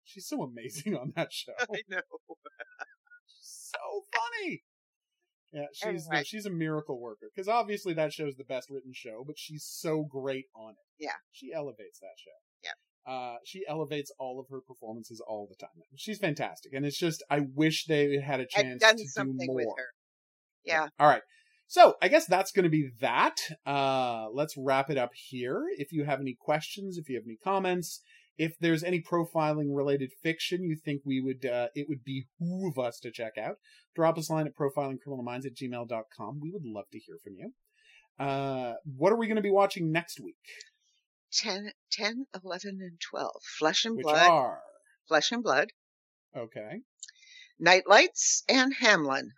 She's 0.05 0.26
so 0.26 0.43
amazing 0.43 0.97
on 0.97 1.12
that 1.16 1.32
show. 1.32 1.52
I 1.60 1.80
know. 1.89 2.01
She's 3.26 3.70
so 3.72 4.02
funny. 4.12 4.62
Yeah, 5.52 5.66
she's 5.72 6.09
Anyway. 6.09 6.24
she's 6.24 6.47
a 6.47 6.51
miracle 6.51 6.98
worker 7.01 7.26
because 7.34 7.48
obviously 7.48 7.93
that 7.94 8.12
show's 8.12 8.36
the 8.36 8.44
best 8.44 8.68
written 8.70 8.93
show, 8.94 9.22
but 9.26 9.39
she's 9.39 9.64
so 9.64 10.02
great 10.02 10.47
on 10.56 10.70
it. 10.72 11.05
Yeah. 11.05 11.12
she 11.30 11.52
elevates 11.52 12.01
that 12.01 12.16
show. 12.18 12.30
Yeah. 12.64 12.72
Uh, 13.06 13.36
she 13.44 13.64
elevates 13.68 14.12
all 14.18 14.38
of 14.40 14.46
her 14.50 14.60
performances 14.60 15.22
all 15.26 15.48
the 15.48 15.56
time. 15.56 15.70
She's 15.96 16.18
fantastic, 16.18 16.72
and 16.72 16.86
it's 16.86 16.98
just 16.98 17.22
I 17.30 17.40
wish 17.54 17.86
they 17.86 18.18
had 18.18 18.40
a 18.40 18.46
chance 18.46 18.82
to 18.82 18.96
do 19.24 19.32
more. 19.46 19.56
with 19.56 19.66
her. 19.76 19.88
Yeah. 20.64 20.88
All 20.98 21.08
right. 21.08 21.22
So 21.66 21.94
I 22.02 22.08
guess 22.08 22.26
that's 22.26 22.52
going 22.52 22.64
to 22.64 22.70
be 22.70 22.90
that. 23.00 23.36
Uh, 23.64 24.26
let's 24.32 24.56
wrap 24.58 24.90
it 24.90 24.98
up 24.98 25.10
here. 25.14 25.64
If 25.78 25.90
you 25.90 26.04
have 26.04 26.20
any 26.20 26.36
questions, 26.38 26.98
if 26.98 27.08
you 27.08 27.16
have 27.16 27.24
any 27.26 27.38
comments, 27.42 28.02
if 28.36 28.58
there's 28.58 28.84
any 28.84 29.00
profiling 29.00 29.74
related 29.74 30.10
fiction 30.22 30.64
you 30.64 30.76
think 30.76 31.02
we 31.04 31.20
would, 31.20 31.46
uh, 31.46 31.68
it 31.74 31.86
would 31.88 32.04
behoove 32.04 32.78
us 32.78 32.98
to 33.00 33.10
check 33.10 33.38
out, 33.38 33.56
drop 33.94 34.18
us 34.18 34.28
a 34.28 34.32
line 34.32 34.46
at 34.46 34.56
profilingcriminalminds 34.56 35.46
at 35.46 35.54
gmail.com. 35.54 36.40
We 36.40 36.50
would 36.50 36.64
love 36.64 36.86
to 36.92 36.98
hear 36.98 37.16
from 37.22 37.34
you. 37.36 37.52
Uh, 38.18 38.74
what 38.84 39.12
are 39.12 39.16
we 39.16 39.26
going 39.26 39.36
to 39.36 39.42
be 39.42 39.50
watching 39.50 39.90
next 39.90 40.20
week? 40.20 40.36
10, 41.32 41.72
10, 41.90 42.26
11, 42.44 42.78
and 42.80 43.00
12. 43.00 43.30
Flesh 43.59 43.84
and 43.84 43.96
Which 43.96 44.04
Blood. 44.04 44.30
are, 44.30 44.60
Flesh 45.09 45.32
and 45.32 45.42
Blood. 45.42 45.68
okay. 46.36 46.80
Night 47.59 47.84
Lights 47.86 48.42
and 48.48 48.74
Hamelin. 48.76 49.28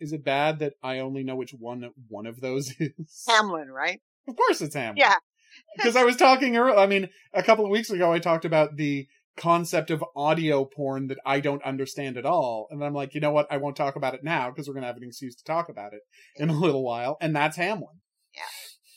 Is 0.00 0.12
it 0.12 0.24
bad 0.24 0.60
that 0.60 0.74
I 0.82 1.00
only 1.00 1.24
know 1.24 1.34
which 1.34 1.52
one 1.52 1.90
one 2.08 2.26
of 2.26 2.40
those 2.40 2.72
is? 2.78 3.24
Hamelin, 3.28 3.68
right? 3.68 4.00
Of 4.28 4.36
course 4.36 4.60
it's 4.60 4.76
Hamelin. 4.76 4.98
Yeah. 4.98 5.16
because 5.76 5.96
I 5.96 6.04
was 6.04 6.16
talking 6.16 6.56
earlier. 6.56 6.76
I 6.76 6.86
mean, 6.86 7.08
a 7.32 7.42
couple 7.42 7.64
of 7.64 7.70
weeks 7.70 7.90
ago, 7.90 8.12
I 8.12 8.20
talked 8.20 8.44
about 8.44 8.76
the 8.76 9.08
concept 9.36 9.90
of 9.90 10.04
audio 10.14 10.64
porn 10.64 11.08
that 11.08 11.18
I 11.24 11.40
don't 11.40 11.62
understand 11.64 12.16
at 12.16 12.26
all, 12.26 12.68
and 12.70 12.84
I'm 12.84 12.94
like, 12.94 13.14
you 13.14 13.20
know 13.20 13.30
what? 13.32 13.46
I 13.50 13.56
won't 13.56 13.76
talk 13.76 13.96
about 13.96 14.14
it 14.14 14.22
now 14.22 14.50
because 14.50 14.68
we're 14.68 14.74
gonna 14.74 14.86
have 14.86 14.96
an 14.96 15.04
excuse 15.04 15.34
to 15.36 15.44
talk 15.44 15.68
about 15.68 15.94
it 15.94 16.00
in 16.36 16.50
a 16.50 16.52
little 16.52 16.84
while, 16.84 17.16
and 17.20 17.34
that's 17.34 17.56
Hamelin. 17.56 17.98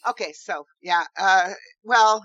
Okay, 0.07 0.33
so 0.33 0.65
yeah, 0.81 1.03
uh, 1.17 1.53
well, 1.83 2.23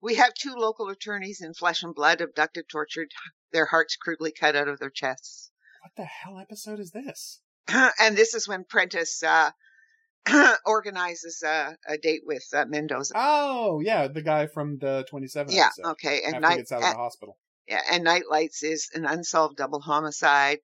we 0.00 0.16
have 0.16 0.34
two 0.34 0.54
local 0.56 0.88
attorneys 0.88 1.40
in 1.40 1.54
flesh 1.54 1.82
and 1.82 1.94
blood, 1.94 2.20
abducted, 2.20 2.68
tortured, 2.68 3.10
their 3.52 3.66
hearts 3.66 3.96
crudely 3.96 4.32
cut 4.32 4.56
out 4.56 4.68
of 4.68 4.78
their 4.78 4.90
chests. 4.90 5.50
What 5.82 5.92
the 5.96 6.04
hell 6.04 6.38
episode 6.38 6.80
is 6.80 6.90
this? 6.90 7.40
and 7.68 8.16
this 8.16 8.34
is 8.34 8.48
when 8.48 8.64
Prentiss 8.64 9.22
uh, 9.22 9.50
organizes 10.66 11.42
a, 11.44 11.76
a 11.88 11.98
date 11.98 12.22
with 12.24 12.44
uh, 12.54 12.64
Mendoza. 12.66 13.14
Oh, 13.16 13.80
yeah, 13.80 14.08
the 14.08 14.22
guy 14.22 14.46
from 14.46 14.78
the 14.78 15.04
27 15.08 15.54
yeah, 15.54 15.66
episode. 15.66 15.90
okay, 15.92 16.22
and 16.26 16.42
night 16.42 16.56
gets 16.56 16.72
out 16.72 16.82
of 16.82 16.90
the 16.90 16.96
hospital. 16.96 17.38
yeah, 17.68 17.80
and 17.90 18.04
Night 18.04 18.24
Lights 18.28 18.62
is 18.62 18.88
an 18.94 19.04
unsolved 19.04 19.56
double 19.56 19.80
homicide. 19.80 20.58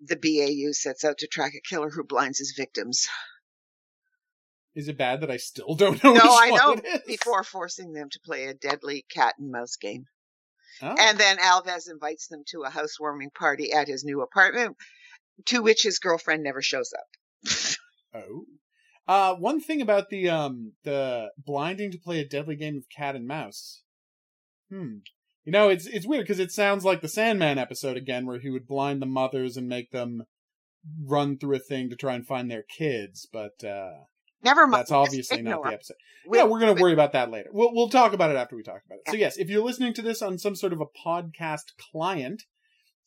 The 0.00 0.16
BAU 0.16 0.72
sets 0.72 1.04
out 1.04 1.18
to 1.18 1.26
track 1.26 1.52
a 1.56 1.68
killer 1.68 1.90
who 1.90 2.04
blinds 2.04 2.38
his 2.38 2.54
victims 2.56 3.08
Is 4.74 4.88
it 4.88 4.98
bad 4.98 5.20
that 5.20 5.30
I 5.30 5.36
still 5.36 5.74
don't 5.76 6.02
know? 6.02 6.14
No, 6.14 6.22
I 6.24 6.50
know, 6.50 6.80
before 7.06 7.44
forcing 7.44 7.92
them 7.92 8.08
to 8.10 8.20
play 8.24 8.46
a 8.46 8.54
deadly 8.54 9.04
cat 9.08 9.34
and 9.38 9.50
mouse 9.50 9.76
game. 9.76 10.06
Oh. 10.82 10.94
And 10.98 11.18
then 11.18 11.38
Alvez 11.38 11.88
invites 11.88 12.26
them 12.26 12.42
to 12.48 12.62
a 12.62 12.70
housewarming 12.70 13.30
party 13.30 13.72
at 13.72 13.86
his 13.86 14.04
new 14.04 14.22
apartment, 14.22 14.76
to 15.46 15.62
which 15.62 15.82
his 15.82 15.98
girlfriend 15.98 16.42
never 16.42 16.62
shows 16.62 16.92
up. 16.92 17.50
Oh. 18.16 18.44
Uh, 19.08 19.34
one 19.34 19.60
thing 19.60 19.82
about 19.82 20.08
the 20.08 20.28
um 20.28 20.74
the 20.84 21.30
blinding 21.36 21.90
to 21.90 21.98
play 21.98 22.20
a 22.20 22.28
deadly 22.28 22.54
game 22.54 22.76
of 22.76 22.84
cat 22.96 23.16
and 23.16 23.26
mouse. 23.26 23.82
Hmm. 24.70 24.98
You 25.44 25.50
know, 25.50 25.68
it's 25.68 25.86
it's 25.86 26.06
weird 26.06 26.22
because 26.24 26.38
it 26.38 26.52
sounds 26.52 26.84
like 26.84 27.00
the 27.00 27.08
Sandman 27.08 27.58
episode 27.58 27.96
again, 27.96 28.24
where 28.24 28.38
he 28.38 28.50
would 28.50 28.68
blind 28.68 29.02
the 29.02 29.06
mothers 29.06 29.56
and 29.56 29.66
make 29.66 29.90
them 29.90 30.22
run 31.04 31.36
through 31.36 31.56
a 31.56 31.58
thing 31.58 31.90
to 31.90 31.96
try 31.96 32.14
and 32.14 32.24
find 32.24 32.48
their 32.48 32.62
kids. 32.62 33.28
But 33.30 33.64
uh 33.64 34.04
Never 34.44 34.66
mind. 34.66 34.80
that's 34.80 34.90
obviously 34.90 35.42
not 35.42 35.62
the 35.62 35.72
episode. 35.72 35.96
We- 36.26 36.38
yeah, 36.38 36.44
we're 36.44 36.60
gonna 36.60 36.74
we- 36.74 36.82
worry 36.82 36.92
about 36.92 37.12
that 37.12 37.30
later. 37.30 37.50
We'll 37.52 37.74
we'll 37.74 37.88
talk 37.88 38.12
about 38.12 38.30
it 38.30 38.36
after 38.36 38.56
we 38.56 38.62
talk 38.62 38.82
about 38.86 38.98
it. 38.98 39.10
So 39.10 39.16
yes, 39.16 39.36
if 39.36 39.48
you're 39.48 39.64
listening 39.64 39.94
to 39.94 40.02
this 40.02 40.22
on 40.22 40.38
some 40.38 40.54
sort 40.54 40.72
of 40.72 40.80
a 40.80 40.86
podcast 41.06 41.76
client 41.92 42.44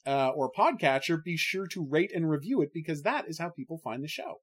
uh, 0.05 0.29
or 0.29 0.51
podcatcher, 0.51 1.23
be 1.23 1.37
sure 1.37 1.67
to 1.67 1.85
rate 1.87 2.11
and 2.13 2.29
review 2.29 2.61
it 2.61 2.69
because 2.73 3.03
that 3.03 3.25
is 3.27 3.39
how 3.39 3.49
people 3.49 3.77
find 3.77 4.03
the 4.03 4.07
show 4.07 4.41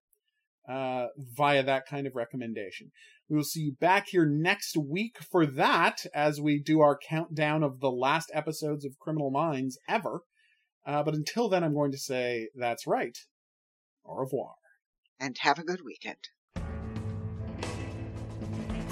uh, 0.69 1.07
via 1.19 1.63
that 1.63 1.87
kind 1.87 2.07
of 2.07 2.15
recommendation. 2.15 2.91
We 3.29 3.37
will 3.37 3.45
see 3.45 3.61
you 3.61 3.73
back 3.81 4.09
here 4.09 4.27
next 4.27 4.77
week 4.77 5.17
for 5.31 5.47
that 5.47 6.05
as 6.15 6.41
we 6.41 6.59
do 6.61 6.81
our 6.81 6.99
countdown 6.99 7.63
of 7.63 7.81
the 7.81 7.91
last 7.91 8.31
episodes 8.35 8.85
of 8.85 8.99
Criminal 8.99 9.31
Minds 9.31 9.79
ever. 9.89 10.21
Uh, 10.87 11.03
but 11.03 11.15
until 11.15 11.49
then, 11.49 11.65
I'm 11.65 11.73
going 11.73 11.93
to 11.93 11.99
say 11.99 12.49
that's 12.55 12.87
right. 12.87 13.17
Au 14.05 14.17
revoir. 14.17 14.53
And 15.19 15.37
have 15.41 15.59
a 15.59 15.65
good 15.65 15.81
weekend. 15.83 16.19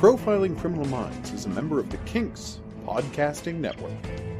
Profiling 0.03 0.59
Criminal 0.59 0.85
Minds 0.89 1.31
is 1.31 1.45
a 1.45 1.49
member 1.51 1.79
of 1.79 1.89
the 1.89 1.97
Kinks 1.99 2.59
Podcasting 2.85 3.61
Network. 3.61 4.32